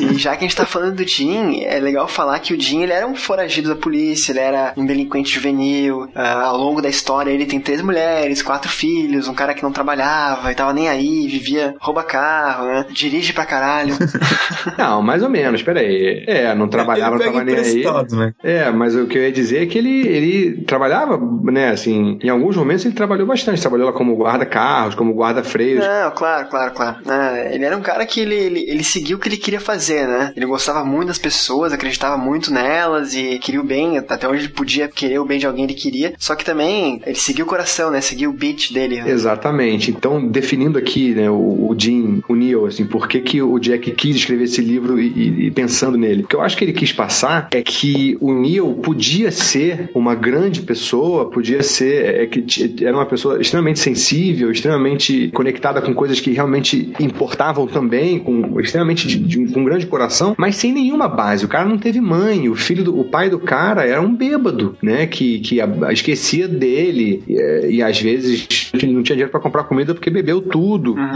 E 0.00 0.14
já 0.18 0.32
que 0.36 0.44
a 0.44 0.48
gente 0.48 0.56
tá 0.56 0.66
falando 0.66 0.96
do 0.96 1.06
Jim, 1.08 1.62
é 1.64 1.78
legal 1.78 2.06
falar 2.08 2.38
que 2.38 2.52
o 2.54 2.60
Jim 2.60 2.82
ele 2.82 2.92
era 2.92 3.06
um 3.06 3.14
foragido 3.14 3.68
da 3.68 3.76
polícia, 3.76 4.32
ele 4.32 4.40
era 4.40 4.72
um 4.76 4.84
delinquente 4.84 5.32
juvenil. 5.32 6.08
Ah, 6.14 6.44
ao 6.46 6.56
longo 6.56 6.80
da 6.82 6.88
história, 6.88 7.30
ele 7.30 7.46
tem 7.46 7.60
três 7.60 7.80
mulheres, 7.80 8.42
quatro 8.42 8.70
filhos, 8.70 9.28
um 9.28 9.34
cara 9.34 9.54
que 9.54 9.62
não 9.62 9.72
trabalhava 9.72 10.50
e 10.50 10.54
tava 10.54 10.72
nem 10.72 10.88
aí, 10.88 10.93
vivia, 11.00 11.74
rouba 11.80 12.02
carro, 12.02 12.66
né? 12.66 12.86
Dirige 12.90 13.32
pra 13.32 13.44
caralho. 13.46 13.94
Não, 14.78 15.02
mais 15.02 15.22
ou 15.22 15.28
menos, 15.28 15.62
peraí. 15.62 16.24
É, 16.26 16.54
não 16.54 16.68
trabalhava, 16.68 17.16
Ele 17.16 17.24
não 17.24 17.32
tava 17.32 17.44
nem 17.44 17.56
aí. 17.56 17.84
né? 18.12 18.34
É, 18.42 18.70
mas 18.70 18.94
o 18.96 19.06
que 19.06 19.18
eu 19.18 19.22
ia 19.22 19.32
dizer 19.32 19.62
é 19.62 19.66
que 19.66 19.78
ele, 19.78 20.06
ele 20.06 20.62
trabalhava, 20.64 21.18
né, 21.44 21.70
assim, 21.70 22.18
em 22.22 22.28
alguns 22.28 22.56
momentos 22.56 22.84
ele 22.84 22.94
trabalhou 22.94 23.26
bastante. 23.26 23.60
Trabalhou 23.60 23.86
lá 23.86 23.92
como 23.92 24.16
guarda-carros, 24.16 24.94
como 24.94 25.12
guarda-freios. 25.14 25.84
Não, 25.84 26.10
claro, 26.12 26.48
claro, 26.48 26.72
claro. 26.72 26.96
Ah, 27.06 27.34
ele 27.52 27.64
era 27.64 27.76
um 27.76 27.82
cara 27.82 28.04
que 28.06 28.20
ele, 28.20 28.34
ele, 28.34 28.60
ele 28.68 28.84
seguiu 28.84 29.16
o 29.16 29.20
que 29.20 29.28
ele 29.28 29.36
queria 29.36 29.60
fazer, 29.60 30.06
né? 30.06 30.32
Ele 30.36 30.46
gostava 30.46 30.84
muito 30.84 31.08
das 31.08 31.18
pessoas, 31.18 31.72
acreditava 31.72 32.16
muito 32.16 32.52
nelas 32.52 33.14
e 33.14 33.38
queria 33.38 33.60
o 33.60 33.64
bem. 33.64 33.98
Até 33.98 34.28
onde 34.28 34.40
ele 34.40 34.48
podia 34.48 34.88
querer 34.88 35.18
o 35.18 35.24
bem 35.24 35.38
de 35.38 35.46
alguém, 35.46 35.64
ele 35.64 35.74
queria. 35.74 36.14
Só 36.18 36.34
que 36.34 36.44
também 36.44 37.00
ele 37.06 37.16
seguiu 37.16 37.44
o 37.44 37.48
coração, 37.48 37.90
né? 37.90 38.00
Seguiu 38.00 38.30
o 38.30 38.32
beat 38.32 38.72
dele. 38.72 39.02
né? 39.02 39.10
Exatamente. 39.10 39.90
Então, 39.90 40.26
definindo 40.26 40.78
aqui, 40.78 40.83
né, 41.14 41.30
o, 41.30 41.74
Jim, 41.78 42.22
o 42.28 42.34
Neil, 42.34 42.66
assim, 42.66 42.84
por 42.86 43.08
que, 43.08 43.20
que 43.20 43.42
o 43.42 43.58
Jack 43.58 43.90
quis 43.92 44.16
escrever 44.16 44.44
esse 44.44 44.60
livro 44.60 45.00
e, 45.00 45.06
e- 45.08 45.46
e 45.46 45.50
pensando 45.50 45.96
nele? 45.98 46.22
O 46.22 46.26
que 46.26 46.36
eu 46.36 46.40
acho 46.42 46.56
que 46.56 46.64
ele 46.64 46.72
quis 46.72 46.92
passar 46.92 47.48
é 47.52 47.62
que 47.62 48.16
o 48.20 48.32
Neil 48.32 48.74
podia 48.82 49.30
ser 49.30 49.90
uma 49.94 50.14
grande 50.14 50.62
pessoa, 50.62 51.30
podia 51.30 51.62
ser, 51.62 52.04
é, 52.22 52.26
que 52.26 52.42
t- 52.42 52.84
era 52.84 52.96
uma 52.96 53.06
pessoa 53.06 53.40
extremamente 53.40 53.78
sensível, 53.78 54.50
extremamente 54.50 55.30
conectada 55.34 55.80
com 55.80 55.94
coisas 55.94 56.20
que 56.20 56.30
realmente 56.32 56.92
importavam 57.00 57.66
também, 57.66 58.18
com 58.18 58.60
extremamente 58.60 59.06
de, 59.06 59.18
de 59.18 59.38
um, 59.40 59.46
com 59.50 59.60
um 59.60 59.64
grande 59.64 59.86
coração, 59.86 60.34
mas 60.38 60.56
sem 60.56 60.72
nenhuma 60.72 61.08
base. 61.08 61.44
O 61.44 61.48
cara 61.48 61.68
não 61.68 61.78
teve 61.78 62.00
mãe, 62.00 62.48
o 62.48 62.54
filho 62.54 62.84
do, 62.84 62.98
o 62.98 63.04
pai 63.04 63.28
do 63.30 63.38
cara 63.38 63.84
era 63.86 64.00
um 64.00 64.14
bêbado, 64.14 64.76
né, 64.82 65.06
que, 65.06 65.40
que 65.40 65.60
a- 65.60 65.92
esquecia 65.92 66.46
dele 66.48 67.22
e, 67.28 67.36
é, 67.36 67.70
e 67.70 67.82
às 67.82 68.00
vezes 68.00 68.70
não 68.72 69.02
tinha 69.02 69.14
dinheiro 69.16 69.30
para 69.30 69.40
comprar 69.40 69.64
comida 69.64 69.94
porque 69.94 70.10
bebeu 70.10 70.40
tudo. 70.40 70.63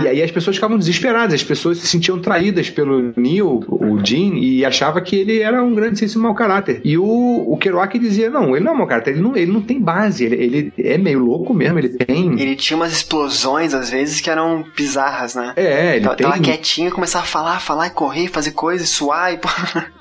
E 0.03 0.09
aí 0.09 0.23
as 0.23 0.31
pessoas 0.31 0.57
ficavam 0.57 0.79
desesperadas, 0.79 1.35
as 1.35 1.43
pessoas 1.43 1.79
se 1.79 1.87
sentiam 1.87 2.19
traídas 2.19 2.71
pelo 2.71 3.13
Neil, 3.17 3.65
o 3.69 3.99
Jim, 4.05 4.35
e 4.37 4.65
achava 4.65 5.01
que 5.01 5.17
ele 5.17 5.41
era 5.41 5.63
um 5.63 5.75
grandíssimo 5.75 6.25
mau 6.25 6.35
caráter. 6.35 6.81
E 6.85 6.99
o, 6.99 7.05
o 7.05 7.57
Kerouac 7.57 7.99
dizia, 7.99 8.31
não, 8.31 8.55
ele 8.55 8.65
não 8.65 8.75
é 8.75 8.77
mau 8.77 8.87
caráter, 8.87 9.13
ele 9.13 9.21
não, 9.21 9.37
ele 9.37 9.51
não 9.51 9.63
tem 9.63 9.81
base, 9.81 10.25
ele, 10.25 10.37
ele 10.37 10.73
é 10.79 10.99
meio 10.99 11.19
louco 11.19 11.55
mesmo, 11.55 11.79
ele 11.79 11.91
tem... 11.91 12.41
Ele 12.41 12.57
tinha 12.57 12.77
umas 12.77 12.93
explosões, 12.93 13.75
às 13.75 13.91
vezes, 13.91 14.21
que 14.21 14.31
eram 14.31 14.65
bizarras, 14.77 15.35
né? 15.35 15.53
É, 15.57 15.97
ele 15.97 16.05
Tava, 16.05 16.17
tem... 16.17 16.27
tava 16.27 16.41
quietinho, 16.41 16.91
começava 16.91 17.25
a 17.25 17.29
falar, 17.29 17.61
falar 17.61 17.87
e 17.87 17.91
correr, 17.91 18.29
fazer 18.29 18.53
coisas, 18.53 18.89
suar 18.89 19.33
e... 19.33 19.39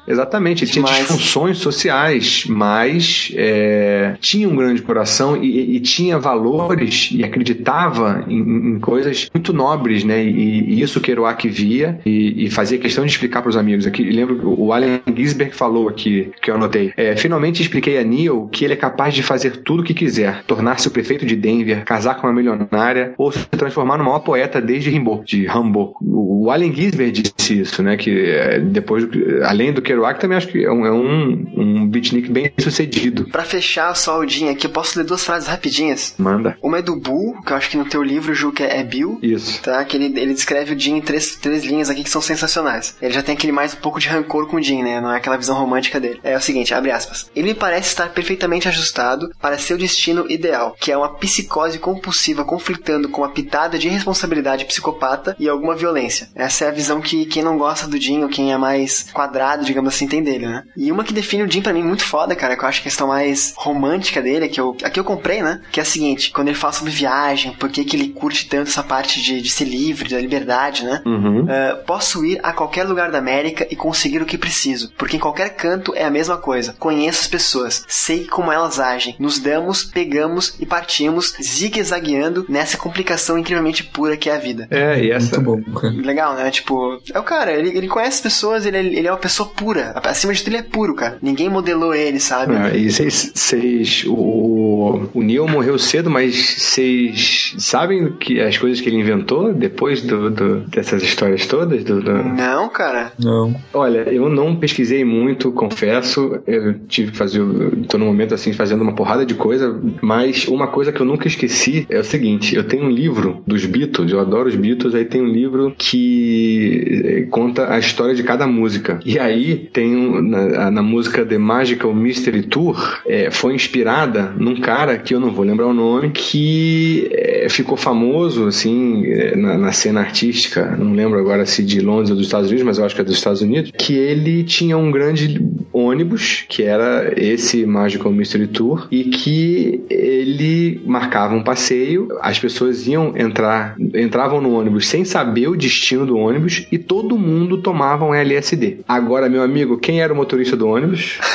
Exatamente, 0.08 0.64
ele 0.64 0.72
tinha 0.72 0.86
Demais. 0.86 1.06
disfunções 1.06 1.58
sociais, 1.58 2.46
mas 2.48 3.30
é, 3.36 4.16
tinha 4.22 4.48
um 4.48 4.56
grande 4.56 4.82
coração 4.82 5.36
e, 5.36 5.76
e 5.76 5.80
tinha 5.82 6.18
valores 6.18 7.10
e 7.12 7.26
acreditava 7.26 8.24
em, 8.28 8.40
em 8.40 8.80
coisas 8.80 9.30
muito 9.38 9.54
nobres, 9.54 10.04
né? 10.04 10.24
E, 10.24 10.74
e 10.74 10.82
isso 10.82 11.00
Kerouac 11.00 11.48
via 11.48 12.00
e, 12.06 12.46
e 12.46 12.50
fazia 12.50 12.78
questão 12.78 13.06
de 13.06 13.12
explicar 13.12 13.42
para 13.42 13.50
os 13.50 13.58
amigos. 13.58 13.86
Aqui, 13.86 14.04
lembro 14.04 14.40
que 14.40 14.46
o 14.46 14.74
Allen 14.74 15.02
Ginsberg 15.16 15.56
falou 15.56 15.88
aqui, 15.88 16.32
que 16.42 16.50
eu 16.50 16.56
anotei. 16.56 16.92
É, 16.98 17.16
Finalmente 17.16 17.62
expliquei 17.62 17.98
a 17.98 18.04
Neil 18.04 18.50
que 18.52 18.66
ele 18.66 18.74
é 18.74 18.78
capaz 18.78 19.14
de 19.14 19.24
fazer 19.24 19.58
tudo 19.58 19.82
o 19.82 19.84
que 19.84 19.94
quiser, 19.94 20.44
tornar-se 20.44 20.88
o 20.88 20.92
prefeito 20.92 21.26
de 21.26 21.36
Denver, 21.36 21.86
casar 21.86 22.16
com 22.16 22.28
uma 22.28 22.34
milionária 22.34 23.14
ou 23.18 23.32
se 23.32 23.46
transformar 23.48 23.98
no 23.98 24.04
maior 24.04 24.20
poeta 24.20 24.62
desde 24.62 24.90
Rimbaud, 24.90 25.24
de 25.26 25.48
Rimbaud. 25.48 25.94
O 26.02 26.50
Allen 26.50 26.74
Ginsberg 26.74 27.12
disse 27.12 27.60
isso, 27.60 27.84
né? 27.84 27.96
Que 27.98 28.30
é, 28.32 28.60
depois, 28.60 29.08
além 29.44 29.72
do 29.72 29.82
Kerouac 29.82 30.20
também 30.20 30.38
acho 30.38 30.48
que 30.48 30.64
é 30.64 30.72
um, 30.72 30.86
é 30.86 30.92
um, 30.92 31.46
um 31.56 31.88
beatnik 31.88 32.32
bem 32.32 32.52
sucedido. 32.58 33.26
Pra 33.26 33.44
fechar 33.44 33.94
só 33.96 34.20
o 34.20 34.28
Jim 34.28 34.50
aqui, 34.50 34.66
eu 34.66 34.72
posso 34.72 34.98
ler 34.98 35.06
duas 35.06 35.24
frases 35.24 35.48
rapidinhas? 35.48 36.16
Manda. 36.18 36.58
Uma 36.62 36.80
é 36.80 36.82
do 36.82 36.96
Bull, 36.96 37.42
que 37.46 37.52
eu 37.52 37.58
acho 37.58 37.70
que 37.70 37.78
no 37.78 37.86
teu 37.86 38.02
livro, 38.02 38.34
Ju, 38.34 38.52
que 38.52 38.64
é, 38.64 38.80
é 38.80 38.84
Bill. 38.84 39.20
Isso. 39.34 39.62
Tá? 39.62 39.84
Que 39.84 39.98
ele, 39.98 40.20
ele 40.20 40.34
descreve 40.34 40.74
o 40.74 40.80
Jim 40.80 40.96
em 40.96 41.02
três, 41.02 41.36
três 41.36 41.64
linhas 41.64 41.90
aqui 41.90 42.04
que 42.04 42.10
são 42.10 42.22
sensacionais. 42.22 42.96
Ele 43.02 43.14
já 43.14 43.22
tem 43.22 43.36
aquele 43.36 43.52
mais 43.52 43.74
um 43.74 43.78
pouco 43.78 44.00
de 44.00 44.08
rancor 44.08 44.48
com 44.48 44.58
o 44.58 44.62
Jim, 44.62 44.84
né? 44.84 45.02
Não 45.02 45.12
é 45.12 45.18
aquela 45.18 45.38
visão 45.38 45.58
romântica 45.58 46.00
dele. 46.00 46.20
É 46.24 46.36
o 46.36 46.42
seguinte, 46.42 46.74
abre 46.74 46.92
aspas. 46.92 47.30
Ele 47.36 47.50
me 47.50 47.56
parece 47.56 47.90
estar 47.90 48.10
perfeitamente 48.10 48.68
ajustado 48.68 49.30
para 49.42 49.58
seu 49.58 49.78
destino 49.78 50.30
ideal, 50.30 50.76
que 50.80 50.92
é 50.92 50.98
uma 50.98 51.16
psicose 51.16 51.80
compulsiva 51.80 52.46
conflitando 52.46 53.10
com 53.10 53.22
uma 53.22 53.32
pitada 53.32 53.78
de 53.78 53.88
irresponsabilidade 53.88 54.66
psicopata 54.66 55.36
e 55.40 55.48
alguma 55.48 55.76
violência. 55.76 56.30
Essa 56.36 56.66
é 56.66 56.68
a 56.68 56.72
visão 56.72 57.02
que 57.02 57.26
quem 57.26 57.44
não 57.44 57.58
gosta 57.58 57.88
do 57.88 58.00
Jim, 58.00 58.24
ou 58.24 58.30
quem 58.30 58.52
é 58.52 58.58
mais 58.58 59.12
quadrado, 59.12 59.66
digamos 59.66 59.94
assim, 59.94 60.08
tem 60.08 60.24
dele, 60.24 60.48
né? 60.48 60.64
E 60.76 60.92
uma 60.92 61.04
que 61.04 61.14
define 61.14 61.44
o 61.44 61.52
Jim 61.52 61.62
pra 61.62 61.74
mim 61.74 61.84
muito 61.84 62.04
foda, 62.04 62.36
cara, 62.36 62.56
que 62.56 62.64
eu 62.64 62.68
acho 62.68 62.82
que 62.82 62.88
a 62.88 62.92
questão 62.92 63.08
mais 63.08 63.54
romântica 63.56 64.22
dele, 64.22 64.48
que 64.48 64.60
eu, 64.60 64.76
aqui 64.84 65.00
eu 65.00 65.04
comprei, 65.04 65.42
né? 65.42 65.62
Que 65.72 65.80
é 65.80 65.84
a 65.84 65.86
seguinte, 65.86 66.32
quando 66.32 66.48
ele 66.48 66.58
fala 66.58 66.74
sobre 66.74 66.92
viagem, 66.92 67.54
por 67.54 67.70
que, 67.70 67.84
que 67.84 67.96
ele 67.96 68.10
curte 68.10 68.48
tanto 68.48 68.70
essa 68.70 68.84
parte 68.84 69.17
de, 69.22 69.42
de 69.42 69.50
ser 69.50 69.66
livre, 69.66 70.10
da 70.10 70.20
liberdade, 70.20 70.84
né? 70.84 71.02
Uhum. 71.06 71.42
Uh, 71.44 71.48
posso 71.86 72.26
ir 72.26 72.40
a 72.44 72.52
qualquer 72.54 72.84
lugar 72.84 73.12
da 73.12 73.18
América 73.18 73.68
e 73.70 73.76
conseguir 73.76 74.22
o 74.22 74.26
que 74.26 74.38
preciso, 74.38 74.92
porque 74.98 75.18
em 75.18 75.20
qualquer 75.20 75.56
canto 75.56 75.94
é 75.96 76.04
a 76.04 76.10
mesma 76.12 76.38
coisa. 76.38 76.76
Conheço 76.80 77.22
as 77.22 77.28
pessoas, 77.28 77.84
sei 77.88 78.26
como 78.26 78.52
elas 78.52 78.80
agem, 78.80 79.16
nos 79.20 79.40
damos, 79.40 79.84
pegamos 79.84 80.56
e 80.60 80.66
partimos, 80.66 81.34
zigue-zagueando 81.42 82.46
nessa 82.50 82.78
complicação 82.78 83.38
incrivelmente 83.38 83.84
pura 83.84 84.18
que 84.18 84.30
é 84.30 84.36
a 84.36 84.40
vida. 84.40 84.68
É, 84.72 85.00
e 85.04 85.12
essa. 85.12 85.40
Muito 85.40 85.66
bom, 85.72 85.80
cara. 85.80 85.94
Legal, 85.94 86.36
né? 86.36 86.50
Tipo, 86.52 87.02
é 87.14 87.20
o 87.20 87.24
cara, 87.24 87.52
ele, 87.52 87.78
ele 87.78 87.88
conhece 87.88 88.18
as 88.18 88.22
pessoas, 88.22 88.66
ele, 88.66 88.78
é- 88.78 88.86
ele 88.86 89.08
é 89.08 89.12
uma 89.12 89.18
pessoa 89.18 89.50
pura. 89.50 89.94
Acima 90.04 90.34
de 90.34 90.40
tudo, 90.44 90.50
ele 90.54 90.58
é 90.58 90.64
puro, 90.64 90.96
cara. 90.96 91.18
Ninguém 91.22 91.50
modelou 91.50 91.94
ele, 91.94 92.20
sabe? 92.20 92.56
Ah, 92.56 92.76
e 92.76 92.90
vocês, 92.92 93.32
vocês- 93.34 94.04
o, 94.08 95.10
o 95.14 95.22
Neil 95.24 95.48
morreu 95.48 95.78
cedo, 95.78 96.10
mas 96.10 96.36
vocês 96.58 97.56
sabem 97.58 98.14
que 98.14 98.40
as 98.40 98.58
coisas 98.58 98.80
que 98.82 98.90
ele 98.90 98.98
inventou 99.08 99.54
depois 99.54 100.02
do, 100.02 100.30
do- 100.30 100.60
dessas 100.62 101.02
histórias 101.04 101.46
todas? 101.46 101.84
Do, 101.84 102.02
do- 102.02 102.12
Não, 102.24 102.70
cara. 102.70 103.12
Não. 103.20 103.56
Olha, 103.74 104.00
eu 104.12 104.30
não 104.30 104.56
pesquisei 104.56 105.04
muito, 105.06 105.52
confesso. 105.52 106.40
Eu 106.46 106.74
tive 106.88 107.12
que 107.12 107.18
fazer. 107.18 107.42
Tô 107.88 107.98
no 107.98 108.06
momento 108.06 108.34
assim 108.34 108.54
fazendo 108.54 108.82
uma 108.82 108.94
porrada 108.94 109.26
de 109.26 109.34
coisa, 109.36 109.80
mas 110.02 110.48
uma 110.48 110.68
coisa 110.68 110.92
que 110.92 111.00
eu 111.02 111.06
nunca 111.06 111.28
esqueci 111.28 111.86
é 111.90 112.00
o 112.00 112.04
seguinte: 112.04 112.56
eu 112.56 112.64
tenho 112.64 112.84
um 112.86 112.90
livro 112.90 113.42
dos 113.48 113.66
Beatles, 113.66 114.12
eu 114.12 114.20
adoro 114.20 114.50
os 114.50 114.56
Beatles, 114.56 114.94
aí 114.96 115.06
tem 115.06 115.22
um 115.22 115.28
livro 115.28 115.74
que 115.78 117.02
eh, 117.06 117.22
conta 117.30 117.72
a 117.74 117.80
história 117.80 118.14
de 118.16 118.24
cada 118.24 118.46
música. 118.48 119.00
E 119.06 119.18
aí 119.20 119.56
tem 119.72 119.96
um- 119.96 120.22
na, 120.22 120.72
na 120.72 120.82
música 120.84 121.26
The 121.26 121.38
Magical 121.38 121.94
Mystery 121.94 122.44
Tour, 122.44 123.00
eh, 123.08 123.30
foi 123.32 123.54
inspirada 123.54 124.34
num 124.38 124.60
cara 124.60 124.98
que 124.98 125.14
eu 125.14 125.20
não 125.20 125.32
vou 125.32 125.46
lembrar 125.46 125.68
o 125.68 125.74
nome, 125.74 126.10
que 126.12 127.08
eh, 127.12 127.48
ficou 127.50 127.78
famoso 127.78 128.48
assim 128.48 128.97
eh, 129.06 129.36
na, 129.36 129.58
na 129.58 129.72
cena 129.72 130.02
artística, 130.02 130.76
não 130.78 130.94
lembro 130.94 131.20
agora 131.20 131.46
se 131.46 131.64
de 131.64 131.82
Londres 131.82 132.10
ou 132.10 132.16
dos 132.16 132.26
Estados 132.26 132.50
Unidos, 132.50 132.66
mas 132.66 132.78
eu 132.78 132.86
acho 132.86 132.96
que 132.96 133.02
é 133.02 133.04
dos 133.04 133.16
Estados 133.16 133.42
Unidos, 133.42 133.72
que 133.78 133.94
ele 133.94 134.44
tinha 134.44 134.78
um 134.78 134.92
grande 134.92 135.40
ônibus, 135.72 136.46
que 136.48 136.64
era 136.64 137.14
esse 137.16 137.66
Magical 137.66 138.12
Mystery 138.12 138.48
Tour, 138.48 138.88
e 138.92 139.06
que 139.06 139.84
ele 139.90 140.82
marcava 140.86 141.36
um 141.36 141.44
passeio, 141.44 142.08
as 142.22 142.40
pessoas 142.40 142.88
iam 142.88 143.14
entrar, 143.16 143.76
entravam 143.80 144.42
no 144.42 144.54
ônibus 144.54 144.88
sem 144.88 145.06
saber 145.06 145.48
o 145.48 145.56
destino 145.56 146.06
do 146.06 146.18
ônibus 146.18 146.68
e 146.72 146.78
todo 146.78 147.18
mundo 147.18 147.62
tomava 147.62 148.06
um 148.06 148.14
LSD. 148.14 148.80
Agora, 148.88 149.30
meu 149.30 149.44
amigo, 149.44 149.78
quem 149.78 150.02
era 150.02 150.14
o 150.14 150.16
motorista 150.16 150.56
do 150.56 150.68
ônibus? 150.68 151.20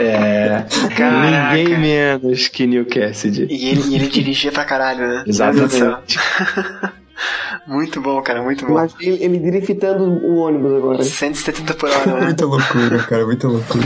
é. 0.00 0.66
Caraca. 0.96 1.56
Ninguém 1.56 1.78
menos 1.78 2.48
que 2.48 2.66
Neil 2.66 2.86
Cassidy. 2.86 3.46
E 3.50 3.68
ele, 3.68 3.82
e 3.88 3.94
ele 3.94 4.06
dirigia 4.08 4.52
pra 4.52 4.64
caralho, 4.64 5.06
né? 5.06 5.24
Exatamente. 5.26 6.18
Muito 7.66 8.00
bom, 8.00 8.22
cara, 8.22 8.42
muito 8.42 8.64
bom. 8.64 8.74
Mas 8.74 8.94
ele, 9.00 9.22
ele 9.22 9.38
driftando 9.38 10.04
o 10.04 10.36
ônibus 10.36 10.72
agora. 10.72 11.02
170 11.02 11.74
por 11.74 11.90
hora, 11.90 12.14
né? 12.14 12.24
Muita 12.26 12.46
loucura, 12.46 12.98
cara, 13.00 13.26
muita 13.26 13.48
loucura. 13.48 13.84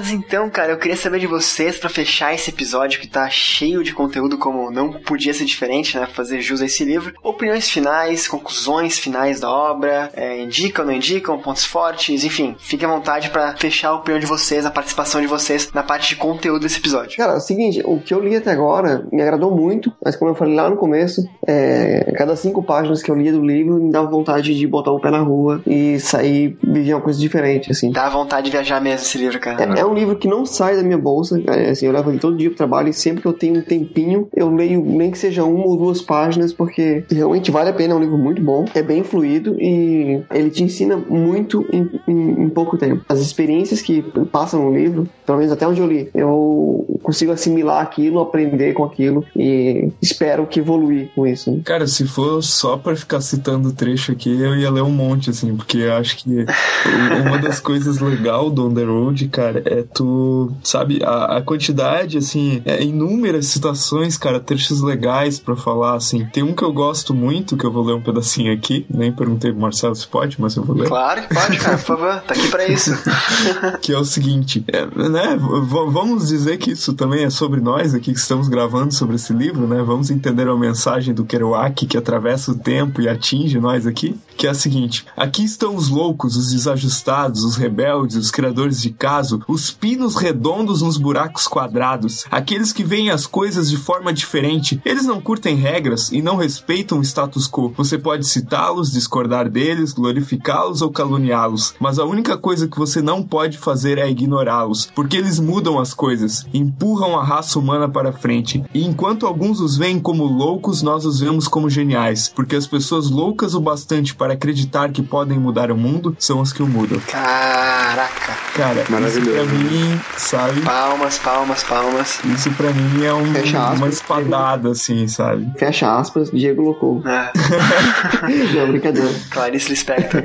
Mas 0.00 0.12
então, 0.12 0.48
cara, 0.48 0.72
eu 0.72 0.78
queria 0.78 0.96
saber 0.96 1.18
de 1.18 1.26
vocês 1.26 1.76
pra 1.76 1.90
fechar 1.90 2.34
esse 2.34 2.48
episódio 2.48 2.98
que 2.98 3.06
tá 3.06 3.28
cheio 3.28 3.84
de 3.84 3.92
conteúdo, 3.92 4.38
como 4.38 4.70
não 4.70 4.90
podia 4.94 5.34
ser 5.34 5.44
diferente, 5.44 5.94
né? 5.98 6.06
Fazer 6.06 6.40
jus 6.40 6.62
a 6.62 6.64
esse 6.64 6.82
livro. 6.86 7.12
Opiniões 7.22 7.68
finais, 7.68 8.26
conclusões 8.26 8.98
finais 8.98 9.40
da 9.40 9.50
obra, 9.50 10.10
é, 10.14 10.40
indicam, 10.40 10.86
não 10.86 10.92
indicam, 10.94 11.38
pontos 11.38 11.66
fortes, 11.66 12.24
enfim, 12.24 12.56
fiquem 12.58 12.88
à 12.88 12.90
vontade 12.90 13.28
pra 13.28 13.54
fechar 13.58 13.90
a 13.90 13.96
opinião 13.96 14.18
de 14.18 14.24
vocês, 14.24 14.64
a 14.64 14.70
participação 14.70 15.20
de 15.20 15.26
vocês 15.26 15.70
na 15.74 15.82
parte 15.82 16.08
de 16.08 16.16
conteúdo 16.16 16.62
desse 16.62 16.78
episódio. 16.78 17.18
Cara, 17.18 17.34
é 17.34 17.36
o 17.36 17.40
seguinte, 17.40 17.82
o 17.84 18.00
que 18.00 18.14
eu 18.14 18.20
li 18.20 18.34
até 18.34 18.52
agora 18.52 19.06
me 19.12 19.20
agradou 19.20 19.54
muito, 19.54 19.92
mas 20.02 20.16
como 20.16 20.30
eu 20.30 20.34
falei 20.34 20.54
lá 20.54 20.70
no 20.70 20.78
começo, 20.78 21.28
é, 21.46 22.10
cada 22.16 22.34
cinco 22.36 22.62
páginas 22.62 23.02
que 23.02 23.10
eu 23.10 23.14
lia 23.14 23.32
do 23.32 23.44
livro 23.44 23.74
me 23.74 23.92
dava 23.92 24.08
vontade 24.08 24.56
de 24.56 24.66
botar 24.66 24.92
o 24.92 24.98
pé 24.98 25.10
na 25.10 25.20
rua 25.20 25.60
e 25.66 26.00
sair 26.00 26.56
viver 26.62 26.94
uma 26.94 27.02
coisa 27.02 27.20
diferente, 27.20 27.70
assim. 27.70 27.92
Dá 27.92 28.08
vontade 28.08 28.46
de 28.46 28.50
viajar 28.50 28.80
mesmo 28.80 29.04
esse 29.04 29.18
livro, 29.18 29.38
cara. 29.38 29.76
É, 29.76 29.80
é 29.80 29.84
um 29.84 29.89
livro 29.94 30.16
que 30.16 30.28
não 30.28 30.44
sai 30.46 30.76
da 30.76 30.82
minha 30.82 30.98
bolsa, 30.98 31.40
é, 31.46 31.70
assim, 31.70 31.86
eu 31.86 31.92
levo 31.92 32.10
ele 32.10 32.18
todo 32.18 32.36
dia 32.36 32.48
pro 32.48 32.56
trabalho 32.56 32.88
e 32.88 32.92
sempre 32.92 33.22
que 33.22 33.28
eu 33.28 33.32
tenho 33.32 33.58
um 33.58 33.62
tempinho, 33.62 34.28
eu 34.34 34.50
leio 34.54 34.82
nem 34.84 35.10
que 35.10 35.18
seja 35.18 35.44
uma 35.44 35.64
ou 35.66 35.76
duas 35.76 36.00
páginas, 36.00 36.52
porque 36.52 37.04
realmente 37.10 37.50
vale 37.50 37.70
a 37.70 37.72
pena, 37.72 37.94
é 37.94 37.96
um 37.96 38.00
livro 38.00 38.18
muito 38.18 38.42
bom, 38.42 38.64
é 38.74 38.82
bem 38.82 39.02
fluido 39.02 39.56
e 39.60 40.22
ele 40.32 40.50
te 40.50 40.62
ensina 40.62 40.96
muito 40.96 41.64
em, 41.72 41.88
em- 42.08 42.42
em 42.44 42.48
pouco 42.48 42.76
tempo. 42.76 43.04
As 43.08 43.20
experiências 43.20 43.80
que 43.82 44.02
passam 44.32 44.62
no 44.64 44.76
livro, 44.76 45.08
pelo 45.26 45.38
menos 45.38 45.52
até 45.52 45.66
onde 45.66 45.80
eu 45.80 45.86
li, 45.86 46.08
eu 46.14 46.98
consigo 47.02 47.32
assimilar 47.32 47.82
aquilo, 47.82 48.20
aprender 48.20 48.72
com 48.74 48.84
aquilo 48.84 49.24
e 49.36 49.90
espero 50.02 50.46
que 50.46 50.60
evoluir 50.60 51.10
com 51.14 51.26
isso. 51.26 51.50
né? 51.50 51.60
Cara, 51.64 51.86
se 51.86 52.06
for 52.06 52.42
só 52.42 52.76
pra 52.76 52.94
ficar 52.96 53.20
citando 53.20 53.72
trecho 53.72 54.12
aqui, 54.12 54.30
eu 54.40 54.56
ia 54.56 54.70
ler 54.70 54.82
um 54.82 54.90
monte, 54.90 55.30
assim, 55.30 55.56
porque 55.56 55.82
acho 55.84 56.18
que 56.18 56.44
uma 57.24 57.38
das 57.38 57.60
coisas 57.60 57.98
legal 58.00 58.50
do 58.50 58.68
Road, 58.84 59.28
cara, 59.28 59.62
é 59.70 59.82
tu, 59.82 60.50
sabe, 60.64 61.00
a, 61.04 61.36
a 61.36 61.42
quantidade, 61.42 62.18
assim, 62.18 62.60
é 62.64 62.82
inúmeras 62.82 63.46
citações, 63.46 64.18
cara, 64.18 64.40
trechos 64.40 64.80
legais 64.82 65.38
pra 65.38 65.54
falar, 65.54 65.94
assim. 65.94 66.26
Tem 66.32 66.42
um 66.42 66.54
que 66.54 66.64
eu 66.64 66.72
gosto 66.72 67.14
muito, 67.14 67.56
que 67.56 67.64
eu 67.64 67.70
vou 67.70 67.84
ler 67.84 67.94
um 67.94 68.02
pedacinho 68.02 68.52
aqui, 68.52 68.84
nem 68.90 69.12
perguntei 69.12 69.52
pro 69.52 69.60
Marcelo 69.60 69.94
se 69.94 70.06
pode, 70.06 70.40
mas 70.40 70.56
eu 70.56 70.64
vou 70.64 70.76
ler. 70.76 70.88
Claro 70.88 71.22
que 71.22 71.34
pode, 71.34 71.58
cara, 71.58 71.78
por 71.78 71.84
favor, 71.84 72.20
tá 72.22 72.34
aqui 72.34 72.48
pra 72.48 72.66
isso. 72.66 72.90
que 73.80 73.92
é 73.92 73.98
o 73.98 74.04
seguinte, 74.04 74.64
é, 74.66 74.86
né, 75.08 75.38
vamos 75.38 76.28
dizer 76.28 76.58
que 76.58 76.72
isso 76.72 76.94
também 76.94 77.24
é 77.24 77.30
sobre 77.30 77.60
nós 77.60 77.94
aqui 77.94 78.12
que 78.12 78.18
estamos 78.18 78.48
gravando 78.48 78.92
sobre 78.92 79.14
esse 79.16 79.32
livro, 79.32 79.68
né? 79.68 79.82
Vamos 79.82 80.10
entender 80.10 80.48
a 80.48 80.56
mensagem 80.56 81.14
do 81.14 81.24
Kerouac 81.24 81.86
que 81.86 81.96
atravessa 81.96 82.50
o 82.50 82.58
tempo 82.58 83.00
e 83.00 83.08
atinge 83.08 83.60
nós 83.60 83.86
aqui, 83.86 84.18
que 84.36 84.46
é 84.46 84.50
a 84.50 84.54
seguinte: 84.54 85.06
aqui 85.16 85.44
estão 85.44 85.76
os 85.76 85.88
loucos, 85.88 86.36
os 86.36 86.52
desajustados, 86.52 87.44
os 87.44 87.56
rebeldes, 87.56 88.16
os 88.16 88.30
criadores 88.30 88.80
de 88.82 88.90
caso, 88.90 89.40
os 89.46 89.59
pinos 89.68 90.14
redondos 90.14 90.80
nos 90.80 90.96
buracos 90.96 91.48
quadrados, 91.48 92.24
aqueles 92.30 92.72
que 92.72 92.84
veem 92.84 93.10
as 93.10 93.26
coisas 93.26 93.68
de 93.68 93.76
forma 93.76 94.12
diferente. 94.12 94.80
Eles 94.84 95.04
não 95.04 95.20
curtem 95.20 95.56
regras 95.56 96.12
e 96.12 96.22
não 96.22 96.36
respeitam 96.36 97.00
o 97.00 97.02
status 97.02 97.48
quo. 97.48 97.74
Você 97.76 97.98
pode 97.98 98.28
citá-los, 98.28 98.92
discordar 98.92 99.50
deles, 99.50 99.92
glorificá-los 99.92 100.82
ou 100.82 100.92
caluniá-los, 100.92 101.74
mas 101.80 101.98
a 101.98 102.04
única 102.04 102.38
coisa 102.38 102.68
que 102.68 102.78
você 102.78 103.02
não 103.02 103.24
pode 103.24 103.58
fazer 103.58 103.98
é 103.98 104.08
ignorá-los, 104.08 104.86
porque 104.94 105.16
eles 105.16 105.40
mudam 105.40 105.80
as 105.80 105.92
coisas, 105.92 106.46
empurram 106.54 107.18
a 107.18 107.24
raça 107.24 107.58
humana 107.58 107.88
para 107.88 108.12
frente. 108.12 108.62
E 108.72 108.86
enquanto 108.86 109.26
alguns 109.26 109.58
os 109.58 109.76
veem 109.76 109.98
como 109.98 110.24
loucos, 110.24 110.80
nós 110.80 111.04
os 111.04 111.18
vemos 111.18 111.48
como 111.48 111.68
geniais, 111.68 112.28
porque 112.32 112.54
as 112.54 112.66
pessoas 112.68 113.10
loucas 113.10 113.54
o 113.54 113.60
bastante 113.60 114.14
para 114.14 114.34
acreditar 114.34 114.92
que 114.92 115.02
podem 115.02 115.40
mudar 115.40 115.72
o 115.72 115.76
mundo 115.76 116.14
são 116.18 116.40
as 116.40 116.52
que 116.52 116.62
o 116.62 116.66
mudam. 116.68 117.00
Caraca. 117.00 118.38
Cara, 118.54 118.84
Maravilhoso. 118.90 119.49
Mim, 119.50 120.00
sabe? 120.16 120.60
Palmas, 120.62 121.18
palmas, 121.18 121.62
palmas. 121.64 122.20
Isso 122.24 122.50
pra 122.52 122.70
mim 122.72 123.04
é 123.04 123.12
um- 123.12 123.30
aspas. 123.32 123.78
uma 123.78 123.88
espadada, 123.88 124.70
assim, 124.70 125.06
sabe? 125.08 125.50
Fecha 125.58 125.96
aspas, 125.98 126.30
Diego 126.30 126.62
Locou. 126.62 127.02
É, 127.06 127.30
Não, 128.54 128.68
brincadeira. 128.68 129.10
Clarice 129.30 129.68
Lispector. 129.70 130.22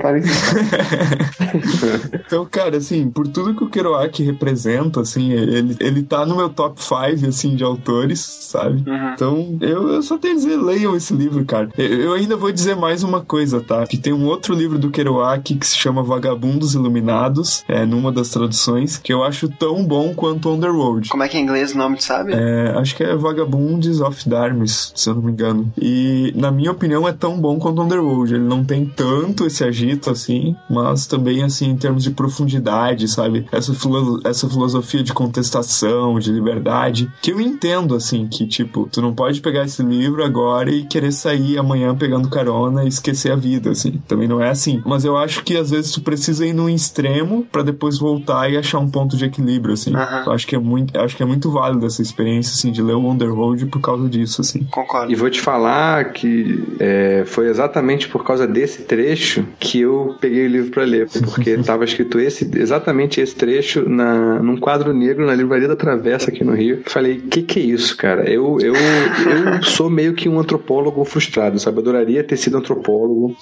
Então, 2.25 2.45
cara, 2.49 2.77
assim, 2.77 3.09
por 3.09 3.27
tudo 3.27 3.53
que 3.55 3.63
o 3.63 3.69
Kerouac 3.69 4.21
representa, 4.23 5.01
assim, 5.01 5.31
ele, 5.31 5.75
ele 5.79 6.03
tá 6.03 6.25
no 6.25 6.35
meu 6.35 6.49
top 6.49 6.81
5, 6.83 7.27
assim, 7.27 7.55
de 7.55 7.63
autores, 7.63 8.19
sabe? 8.19 8.83
Uhum. 8.89 9.13
Então, 9.13 9.57
eu, 9.61 9.89
eu 9.89 10.01
só 10.01 10.17
tenho 10.17 10.33
a 10.33 10.37
dizer, 10.37 10.57
leiam 10.57 10.95
esse 10.95 11.13
livro, 11.13 11.43
cara. 11.45 11.69
Eu, 11.77 11.85
eu 11.87 12.13
ainda 12.13 12.35
vou 12.35 12.51
dizer 12.51 12.75
mais 12.75 13.03
uma 13.03 13.21
coisa, 13.21 13.61
tá? 13.61 13.85
Que 13.85 13.97
tem 13.97 14.13
um 14.13 14.25
outro 14.25 14.53
livro 14.53 14.77
do 14.77 14.89
Kerouac 14.91 15.55
que 15.55 15.65
se 15.67 15.77
chama 15.77 16.03
Vagabundos 16.03 16.73
Iluminados, 16.75 17.63
é, 17.67 17.85
numa 17.85 18.11
das 18.11 18.29
traduções, 18.29 18.97
que 18.97 19.13
eu 19.15 19.23
acho 19.23 19.49
tão 19.49 19.83
bom 19.83 20.13
quanto 20.13 20.55
Road. 20.55 21.09
Como 21.09 21.23
é 21.23 21.27
que 21.27 21.37
é 21.37 21.39
em 21.39 21.43
inglês 21.43 21.73
o 21.73 21.77
nome, 21.77 21.97
tu 21.97 22.03
sabe? 22.03 22.33
É, 22.33 22.73
acho 22.77 22.95
que 22.95 23.03
é 23.03 23.15
Vagabunds 23.15 23.99
of 23.99 24.27
Darkness, 24.27 24.91
se 24.95 25.09
eu 25.09 25.15
não 25.15 25.21
me 25.21 25.31
engano. 25.31 25.71
E, 25.77 26.33
na 26.35 26.51
minha 26.51 26.71
opinião, 26.71 27.07
é 27.07 27.11
tão 27.11 27.39
bom 27.39 27.59
quanto 27.59 27.81
Road. 27.81 28.33
Ele 28.33 28.43
não 28.43 28.63
tem 28.63 28.85
tanto 28.85 29.45
esse 29.45 29.63
agito 29.63 30.09
assim, 30.09 30.55
mas 30.69 31.07
também, 31.07 31.43
assim, 31.43 31.69
em 31.69 31.77
termos 31.77 32.03
de 32.03 32.11
profundidade, 32.11 33.07
sabe? 33.07 33.45
Essa, 33.51 33.73
filo 33.73 34.19
essa 34.23 34.49
filosofia 34.49 35.03
de 35.03 35.13
contestação, 35.13 36.19
de 36.19 36.31
liberdade, 36.31 37.11
que 37.21 37.31
eu 37.31 37.39
entendo, 37.39 37.95
assim, 37.95 38.27
que, 38.27 38.47
tipo, 38.47 38.87
tu 38.91 39.01
não 39.01 39.13
pode 39.13 39.41
pegar 39.41 39.65
esse 39.65 39.83
livro 39.83 40.23
agora 40.23 40.71
e 40.71 40.85
querer 40.85 41.11
sair 41.11 41.57
amanhã 41.57 41.95
pegando 41.95 42.29
carona 42.29 42.83
e 42.83 42.87
esquecer 42.87 43.31
a 43.31 43.35
vida, 43.35 43.71
assim. 43.71 44.01
Também 44.07 44.27
não 44.27 44.41
é 44.41 44.49
assim. 44.49 44.81
Mas 44.85 45.05
eu 45.05 45.17
acho 45.17 45.43
que 45.43 45.57
às 45.57 45.69
vezes 45.69 45.91
tu 45.91 46.01
precisa 46.01 46.45
ir 46.45 46.53
num 46.53 46.69
extremo 46.69 47.45
para 47.51 47.63
depois 47.63 47.97
voltar 47.97 48.49
e 48.49 48.57
achar 48.57 48.79
um 48.79 48.89
ponto 48.89 49.04
de 49.07 49.25
equilíbrio, 49.25 49.73
assim. 49.73 49.93
Eu 50.25 50.31
acho 50.31 50.47
que 50.47 50.55
é 50.55 50.59
muito, 50.59 50.97
acho 50.99 51.15
que 51.15 51.23
é 51.23 51.25
muito 51.25 51.51
válido 51.51 51.85
essa 51.85 52.01
experiência, 52.01 52.53
assim, 52.53 52.71
de 52.71 52.81
ler 52.81 52.95
o 52.95 53.09
Underworld 53.09 53.65
por 53.67 53.81
causa 53.81 54.07
disso, 54.07 54.41
assim. 54.41 54.63
Concordo. 54.71 55.11
E 55.11 55.15
vou 55.15 55.29
te 55.29 55.41
falar 55.41 56.11
que 56.13 56.63
é, 56.79 57.23
foi 57.25 57.47
exatamente 57.47 58.07
por 58.07 58.23
causa 58.23 58.47
desse 58.47 58.83
trecho 58.83 59.45
que 59.59 59.81
eu 59.81 60.15
peguei 60.19 60.45
o 60.45 60.49
livro 60.49 60.71
para 60.71 60.83
ler, 60.83 61.07
porque 61.09 61.51
estava 61.51 61.83
escrito 61.83 62.19
esse, 62.19 62.49
exatamente 62.55 63.19
esse 63.19 63.35
trecho 63.35 63.87
na, 63.87 64.39
num 64.39 64.57
quadro 64.57 64.93
negro 64.93 65.25
na 65.25 65.33
livraria 65.33 65.67
da 65.67 65.75
Travessa 65.75 66.29
aqui 66.29 66.43
no 66.43 66.53
Rio. 66.53 66.81
Falei, 66.85 67.17
que 67.19 67.41
que 67.41 67.59
é 67.59 67.63
isso, 67.63 67.95
cara? 67.97 68.29
Eu, 68.29 68.57
eu, 68.61 68.73
eu 68.75 69.63
sou 69.63 69.89
meio 69.89 70.13
que 70.13 70.27
um 70.29 70.39
antropólogo 70.39 71.03
frustrado, 71.05 71.59
sabe? 71.59 71.77
Eu 71.77 71.81
adoraria 71.81 72.23
ter 72.23 72.37
sido 72.37 72.57
antropólogo. 72.57 73.35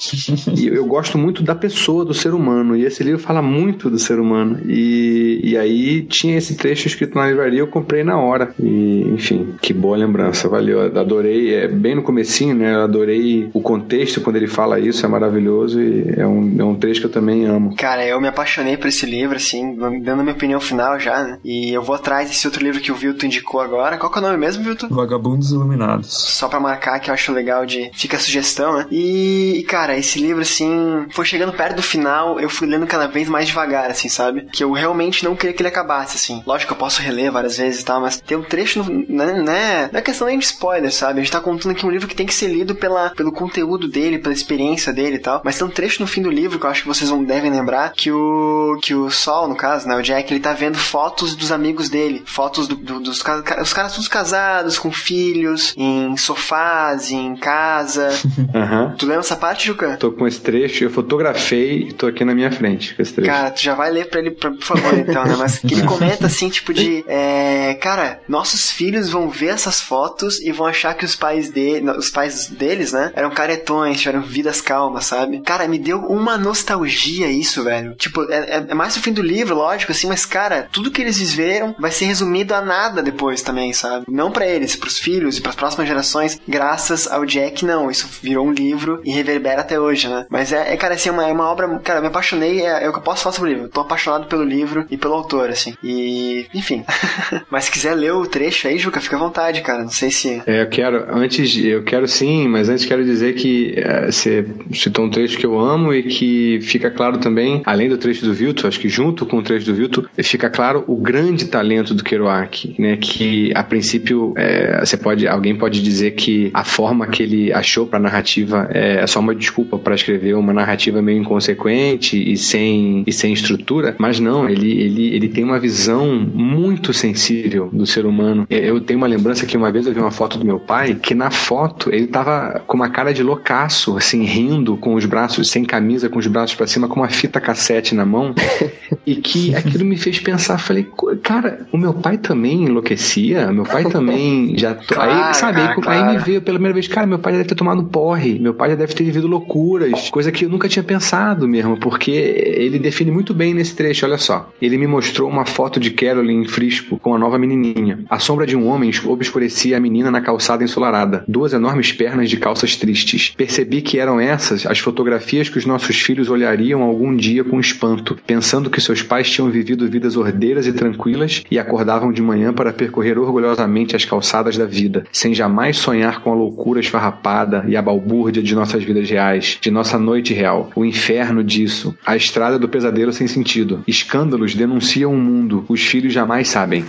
E 0.56 0.68
eu 0.68 0.86
gosto 0.86 1.18
muito 1.18 1.44
da 1.44 1.56
pessoa, 1.56 2.06
do 2.06 2.14
ser 2.14 2.34
humano. 2.34 2.76
E 2.76 2.86
esse 2.86 3.04
livro 3.04 3.20
fala 3.20 3.42
muito 3.42 3.90
do 3.90 4.00
ser 4.00 4.20
humano. 4.20 4.60
E, 4.66 5.40
e 5.44 5.53
aí 5.58 6.04
tinha 6.04 6.38
esse 6.38 6.56
trecho 6.56 6.88
escrito 6.88 7.18
na 7.18 7.28
livraria, 7.28 7.60
eu 7.60 7.68
comprei 7.68 8.04
na 8.04 8.20
hora. 8.20 8.54
E, 8.60 9.02
enfim, 9.14 9.56
que 9.62 9.74
boa 9.74 9.98
lembrança, 9.98 10.48
valeu. 10.48 10.82
Adorei, 10.82 11.54
é 11.56 11.68
bem 11.68 11.96
no 11.96 12.04
comecinho, 12.04 12.56
né? 12.56 12.74
Eu 12.74 12.82
adorei 12.82 13.50
o 13.54 13.62
contexto 13.62 14.22
quando 14.22 14.36
ele 14.36 14.48
fala 14.48 14.80
isso, 14.80 15.06
é 15.06 15.10
maravilhoso 15.10 15.82
e 15.82 16.14
é 16.18 16.26
um, 16.26 16.56
é 16.60 16.64
um 16.64 16.76
trecho 16.76 17.02
que 17.02 17.08
eu 17.08 17.12
também 17.12 17.46
amo. 17.46 17.76
Cara, 17.76 18.06
eu 18.06 18.20
me 18.20 18.28
apaixonei 18.28 18.78
por 18.78 18.88
esse 18.88 19.06
livro, 19.06 19.36
assim, 19.36 19.76
dando 19.76 20.20
a 20.20 20.24
minha 20.24 20.36
opinião 20.36 20.60
final 20.60 21.00
já, 21.00 21.24
né? 21.24 21.40
E 21.44 21.72
eu 21.72 21.82
vou 21.82 21.96
atrás 21.96 22.30
desse 22.30 22.48
outro 22.48 22.64
livro 22.64 22.82
que 22.82 22.92
o 22.92 22.96
Vilto 22.96 23.26
indicou 23.26 23.62
agora. 23.62 23.98
Qual 23.98 24.12
que 24.12 24.20
é 24.20 24.22
o 24.22 24.26
nome 24.26 24.38
mesmo, 24.38 24.64
Vilto? 24.64 24.88
Vagabundos 24.90 25.52
Iluminados. 25.52 26.12
Só 26.12 26.48
pra 26.48 26.60
marcar 26.60 27.00
que 27.00 27.10
eu 27.10 27.14
acho 27.14 27.32
legal 27.32 27.66
de. 27.66 27.92
Fica 27.94 28.18
a 28.18 28.20
sugestão, 28.20 28.78
né? 28.78 28.88
E, 28.92 29.60
e, 29.60 29.64
cara, 29.64 29.98
esse 29.98 30.20
livro, 30.20 30.42
assim, 30.42 31.06
foi 31.10 31.26
chegando 31.26 31.54
perto 31.54 31.78
do 31.78 31.84
final, 31.84 32.40
eu 32.40 32.50
fui 32.50 32.68
lendo 32.68 32.88
cada 32.88 33.08
vez 33.08 33.28
mais 33.28 33.48
devagar, 33.48 33.90
assim, 33.90 34.10
sabe? 34.10 34.48
Que 34.52 34.64
eu 34.64 34.72
realmente 34.72 35.24
não 35.24 35.36
queria 35.44 35.54
que 35.56 35.62
ele 35.62 35.70
acabasse, 35.70 36.16
assim. 36.16 36.42
Lógico 36.46 36.70
que 36.70 36.74
eu 36.74 36.80
posso 36.80 37.02
reler 37.02 37.32
várias 37.32 37.58
vezes 37.58 37.82
e 37.82 37.86
tal, 37.86 38.00
mas 38.02 38.20
tem 38.20 38.38
um 38.38 38.44
trecho, 38.44 38.82
no, 38.84 39.06
né, 39.10 39.34
né? 39.34 39.90
Não 39.92 40.00
é 40.00 40.02
questão 40.02 40.28
nem 40.28 40.40
de 40.40 40.46
spoiler, 40.46 40.92
sabe? 40.92 41.20
A 41.20 41.24
gente 41.24 41.32
tá 41.32 41.40
contando 41.42 41.72
aqui 41.72 41.86
um 41.86 41.90
livro 41.92 42.08
que 42.08 42.16
tem 42.16 42.26
que 42.26 42.34
ser 42.34 42.48
lido 42.48 42.76
pela, 42.76 43.10
pelo 43.12 43.32
conteúdo 43.32 43.88
dele, 43.88 44.20
pela 44.20 44.34
experiência 44.34 44.94
dele 44.94 45.18
e 45.18 45.20
tal. 45.20 45.42
Mas 45.44 45.58
tem 45.58 45.68
um 45.68 45.70
trecho 45.70 46.02
no 46.02 46.08
fim 46.08 46.22
do 46.22 46.30
livro 46.32 46.58
que 46.60 46.66
eu 46.66 46.70
acho 46.70 46.82
que 46.82 46.88
vocês 46.88 47.10
não 47.10 47.24
devem 47.24 47.52
lembrar, 47.52 47.92
que 47.94 48.12
o. 48.12 48.80
que 48.82 48.94
o 48.96 49.10
Sol, 49.10 49.48
no 49.48 49.56
caso, 49.56 49.88
né? 49.88 49.96
O 49.96 50.02
Jack, 50.02 50.32
ele 50.34 50.40
tá 50.40 50.54
vendo 50.54 50.78
fotos 50.78 51.36
dos 51.36 51.52
amigos 51.52 51.90
dele. 51.90 52.24
Fotos 52.26 52.68
do, 52.68 52.76
do, 52.76 53.00
dos 53.00 53.18
os 53.62 53.74
caras 53.74 53.94
todos 53.94 54.08
casados, 54.08 54.78
com 54.80 54.92
filhos, 54.92 55.74
em 55.78 56.16
sofás, 56.18 57.12
em 57.12 57.36
casa. 57.36 58.10
Aham. 58.54 58.96
Tu 58.98 59.06
lembra 59.06 59.22
essa 59.22 59.36
parte, 59.36 59.68
Juca? 59.68 59.98
Tô 59.98 60.12
com 60.12 60.28
esse 60.28 60.40
trecho, 60.42 60.84
eu 60.84 60.90
fotografei 60.90 61.88
e 61.90 61.94
tô 61.94 62.08
aqui 62.08 62.24
na 62.26 62.34
minha 62.34 62.52
frente 62.52 62.96
com 62.96 63.02
esse 63.02 63.14
trecho. 63.14 63.30
Cara, 63.32 63.52
tu 63.52 63.62
já 63.62 63.74
vai 63.76 63.92
ler 63.92 64.10
pra 64.10 64.20
ele, 64.20 64.32
pra- 64.32 64.52
por 64.52 64.62
favor, 64.64 64.94
então, 64.98 65.24
né? 65.26 65.33
Mas 65.38 65.60
que 65.60 65.74
ele 65.74 65.84
comenta 65.88 66.28
assim, 66.28 66.50
tipo 66.50 66.74
de. 66.74 67.04
É, 67.08 67.74
cara, 67.82 68.22
nossos 68.28 68.72
filhos 68.72 69.10
vão 69.10 69.30
ver 69.30 69.48
essas 69.48 69.82
fotos 69.82 70.40
e 70.42 70.52
vão 70.52 70.68
achar 70.68 70.94
que 70.94 71.06
os 71.06 71.16
pais 71.16 71.50
dele, 71.50 71.90
os 71.92 72.10
pais 72.10 72.48
deles, 72.48 72.92
né? 72.92 73.12
Eram 73.16 73.32
caretões, 73.32 74.00
tiveram 74.00 74.22
vidas 74.22 74.62
calmas, 74.62 75.06
sabe? 75.06 75.42
Cara, 75.42 75.68
me 75.68 75.78
deu 75.80 76.00
uma 76.00 76.38
nostalgia 76.38 77.28
isso, 77.30 77.64
velho. 77.64 77.96
Tipo, 77.96 78.24
é, 78.32 78.38
é- 78.58 78.66
é 78.70 78.74
mais 78.74 78.96
o 78.96 79.02
fim 79.02 79.12
do 79.14 79.22
livro, 79.22 79.56
lógico, 79.56 79.92
assim, 79.92 80.08
mas, 80.08 80.26
cara, 80.26 80.68
tudo 80.72 80.92
que 80.92 81.02
eles 81.02 81.18
viveram 81.18 81.76
vai 81.80 81.92
ser 81.92 82.06
resumido 82.06 82.54
a 82.54 82.62
nada 82.62 83.02
depois 83.02 83.42
também, 83.42 83.74
sabe? 83.74 84.06
Não 84.08 84.32
pra 84.32 84.48
eles, 84.48 84.76
pros 84.76 84.98
filhos 85.00 85.38
e 85.38 85.42
pras 85.42 85.56
próximas 85.56 85.88
gerações, 85.88 86.40
graças 86.48 87.08
ao 87.08 87.26
Jack, 87.26 87.66
não. 87.66 87.90
Isso 87.92 88.08
virou 88.22 88.48
um 88.48 88.52
livro 88.52 89.02
e 89.04 89.12
reverbera 89.12 89.62
até 89.62 89.80
hoje, 89.80 90.08
né? 90.08 90.26
Mas 90.30 90.52
é, 90.52 90.74
é 90.74 90.78
cara, 90.78 90.96
assim, 90.96 91.10
é 91.10 91.12
uma, 91.12 91.28
é 91.28 91.32
uma 91.34 91.50
obra. 91.52 91.68
Cara, 91.80 92.00
eu 92.00 92.04
me 92.04 92.08
apaixonei, 92.08 92.62
é, 92.62 92.84
é 92.86 92.90
o 92.90 92.92
que 92.92 93.00
eu 93.00 93.04
posso 93.04 93.24
falar 93.24 93.34
sobre 93.36 93.52
o 93.52 93.54
livro. 93.54 93.70
Tô 93.70 93.82
apaixonado 93.82 94.28
pelo 94.28 94.44
livro 94.44 94.86
e 94.90 94.98
pelo 94.98 95.13
autor, 95.14 95.50
assim. 95.50 95.74
E, 95.84 96.46
enfim. 96.54 96.84
mas 97.50 97.66
se 97.66 97.72
quiser 97.72 97.94
ler 97.94 98.14
o 98.14 98.26
trecho 98.26 98.68
aí, 98.68 98.78
Juca, 98.78 99.02
fica 99.02 99.16
à 99.16 99.20
vontade, 99.20 99.62
cara. 99.62 99.84
Não 99.84 99.90
sei 99.90 100.12
se. 100.12 100.42
É, 100.46 100.62
eu 100.62 100.68
quero, 100.68 101.06
antes, 101.10 101.56
eu 101.58 101.84
quero 101.84 102.08
sim, 102.08 102.48
mas 102.48 102.70
antes 102.70 102.86
quero 102.86 103.04
dizer 103.04 103.34
que 103.36 103.74
é, 103.78 104.06
você 104.12 104.46
citou 104.72 105.06
um 105.06 105.10
trecho 105.10 105.38
que 105.38 105.46
eu 105.46 105.60
amo 105.60 105.94
e 105.94 106.04
que 106.04 106.60
fica 106.62 106.90
claro 106.90 107.18
também, 107.18 107.62
além 107.66 107.90
do 107.90 107.98
trecho 107.98 108.26
do 108.26 108.34
Vilto, 108.34 108.68
acho 108.68 108.80
que 108.80 108.90
junto 108.90 109.26
com 109.26 109.38
o 109.38 109.44
trecho 109.44 109.66
do 109.66 109.74
Vilto, 109.74 110.10
fica 110.24 110.50
claro 110.50 110.84
o 110.88 110.96
grande 110.96 111.46
talento 111.46 111.94
do 111.94 112.04
Kerouac, 112.04 112.76
né? 112.80 112.98
Que 112.98 113.52
a 113.56 113.64
princípio 113.64 114.34
é, 114.38 114.80
você 114.80 114.98
pode, 114.98 115.28
alguém 115.28 115.56
pode 115.56 115.82
dizer 115.82 116.12
que 116.12 116.52
a 116.54 116.64
forma 116.64 117.08
que 117.08 117.24
ele 117.24 117.54
achou 117.54 117.86
para 117.86 118.00
narrativa 118.00 118.68
é 118.72 119.06
só 119.08 119.20
uma 119.20 119.36
desculpa 119.36 119.78
para 119.78 119.96
escrever 119.96 120.34
uma 120.36 120.54
narrativa 120.54 121.02
meio 121.02 121.20
inconsequente 121.20 122.18
e 122.32 122.38
sem, 122.38 123.04
e 123.06 123.12
sem 123.12 123.34
estrutura, 123.34 123.96
mas 123.98 124.20
não, 124.20 124.50
ele, 124.50 124.72
ele, 124.72 125.03
ele 125.08 125.30
tem 125.30 125.44
uma 125.44 125.60
visão 125.60 126.16
muito 126.34 126.94
sensível 126.94 127.70
do 127.72 127.86
ser 127.86 128.06
humano. 128.06 128.46
Eu 128.50 128.80
tenho 128.82 128.98
uma 128.98 129.08
lembrança 129.08 129.46
que 129.46 129.58
uma 129.58 129.72
vez 129.72 129.86
eu 129.88 129.94
vi 129.94 130.00
uma 130.00 130.12
foto 130.12 130.38
do 130.38 130.46
meu 130.46 130.60
pai, 130.60 130.96
que 130.96 131.14
na 131.14 131.30
foto 131.32 131.90
ele 131.94 132.08
tava 132.08 132.62
com 132.68 132.76
uma 132.78 132.90
cara 132.90 133.14
de 133.14 133.24
loucaço, 133.24 133.98
assim, 133.98 134.24
rindo 134.24 134.78
com 134.78 134.96
os 134.96 135.06
braços, 135.06 135.50
sem 135.50 135.64
camisa, 135.66 136.10
com 136.10 136.20
os 136.20 136.28
braços 136.28 136.56
para 136.56 136.68
cima, 136.68 136.88
com 136.88 137.00
uma 137.00 137.10
fita 137.10 137.40
cassete 137.42 137.96
na 137.96 138.06
mão, 138.06 138.34
e 139.06 139.16
que 139.16 139.56
aquilo 139.56 139.86
me 139.86 139.98
fez 139.98 140.20
pensar, 140.20 140.58
falei, 140.58 140.84
"Co- 140.84 141.16
cara, 141.22 141.66
o 141.72 141.78
meu 141.78 141.94
pai 141.94 142.18
também 142.18 142.64
enlouquecia, 142.66 143.52
meu 143.52 143.64
pai 143.64 143.84
também 143.86 144.58
já... 144.58 144.74
Claro, 144.76 145.12
aí, 145.30 145.34
sabe, 145.34 145.62
aí, 145.62 145.68
cara, 145.68 145.92
aí 145.92 146.04
me 146.04 146.12
claro. 146.14 146.26
veio 146.26 146.42
pela 146.42 146.58
primeira 146.58 146.74
vez, 146.74 146.88
cara, 146.88 147.08
meu 147.08 147.20
pai 147.20 147.34
já 147.34 147.38
deve 147.38 147.50
ter 147.50 147.56
tomado 147.56 147.84
porre, 147.86 148.40
meu 148.40 148.54
pai 148.54 148.70
já 148.72 148.76
deve 148.76 148.94
ter 148.94 149.04
vivido 149.04 149.28
loucuras, 149.28 150.10
coisa 150.10 150.32
que 150.32 150.46
eu 150.46 150.50
nunca 150.50 150.68
tinha 150.68 150.84
pensado 150.84 151.48
mesmo, 151.48 151.78
porque 151.80 152.12
ele 152.12 152.80
define 152.80 153.12
muito 153.12 153.34
bem 153.34 153.54
nesse 153.54 153.76
trecho, 153.76 154.06
olha 154.06 154.18
só. 154.18 154.50
Ele 154.62 154.78
me 154.78 154.88
mostrou 154.94 155.28
uma 155.28 155.44
foto 155.44 155.80
de 155.80 155.90
Carolyn 155.90 156.46
Frisco 156.46 157.00
com 157.00 157.16
a 157.16 157.18
nova 157.18 157.40
menininha. 157.40 158.06
A 158.08 158.20
sombra 158.20 158.46
de 158.46 158.56
um 158.56 158.68
homem 158.68 158.92
obscurecia 159.06 159.76
a 159.76 159.80
menina 159.80 160.12
na 160.12 160.22
calçada 160.22 160.64
ensolarada, 160.64 161.26
duas 161.28 161.52
enormes 161.52 161.92
pernas 161.92 162.30
de 162.30 162.38
calças 162.38 162.76
tristes. 162.76 163.34
Percebi 163.36 163.82
que 163.82 163.98
eram 163.98 164.20
essas 164.20 164.68
as 164.68 164.78
fotografias 164.78 165.50
que 165.50 165.58
os 165.58 165.66
nossos 165.66 166.00
filhos 166.00 166.30
olhariam 166.30 166.84
algum 166.84 167.16
dia 167.16 167.44
com 167.44 167.60
espanto, 167.60 168.16
pensando 168.28 168.70
que 168.70 168.80
seus 168.80 169.02
pais 169.02 169.32
tinham 169.32 169.50
vivido 169.50 169.90
vidas 169.90 170.16
ordeiras 170.16 170.68
e 170.68 170.74
tranquilas 170.74 171.44
e 171.50 171.58
acordavam 171.58 172.14
de 172.14 172.22
manhã 172.22 172.54
para 172.54 172.72
percorrer 172.72 173.18
orgulhosamente 173.18 173.96
as 173.96 174.06
calçadas 174.06 174.58
da 174.58 174.66
vida, 174.66 175.06
sem 175.12 175.34
jamais 175.34 175.78
sonhar 175.78 176.22
com 176.22 176.32
a 176.32 176.36
loucura 176.36 176.80
esfarrapada 176.80 177.66
e 177.68 177.76
a 177.76 177.82
balbúrdia 177.82 178.44
de 178.44 178.54
nossas 178.54 178.84
vidas 178.84 179.10
reais, 179.10 179.58
de 179.60 179.72
nossa 179.72 179.98
noite 179.98 180.36
real, 180.36 180.70
o 180.76 180.86
inferno 180.86 181.44
disso, 181.44 181.98
a 182.06 182.16
estrada 182.16 182.60
do 182.60 182.70
pesadelo 182.70 183.12
sem 183.12 183.26
sentido. 183.26 183.84
Escândalos 183.88 184.54
denunciam 184.84 185.14
o 185.14 185.18
mundo, 185.18 185.66
os 185.70 185.82
filhos 185.82 186.14
jamais 186.14 186.50
sabem. 186.50 186.86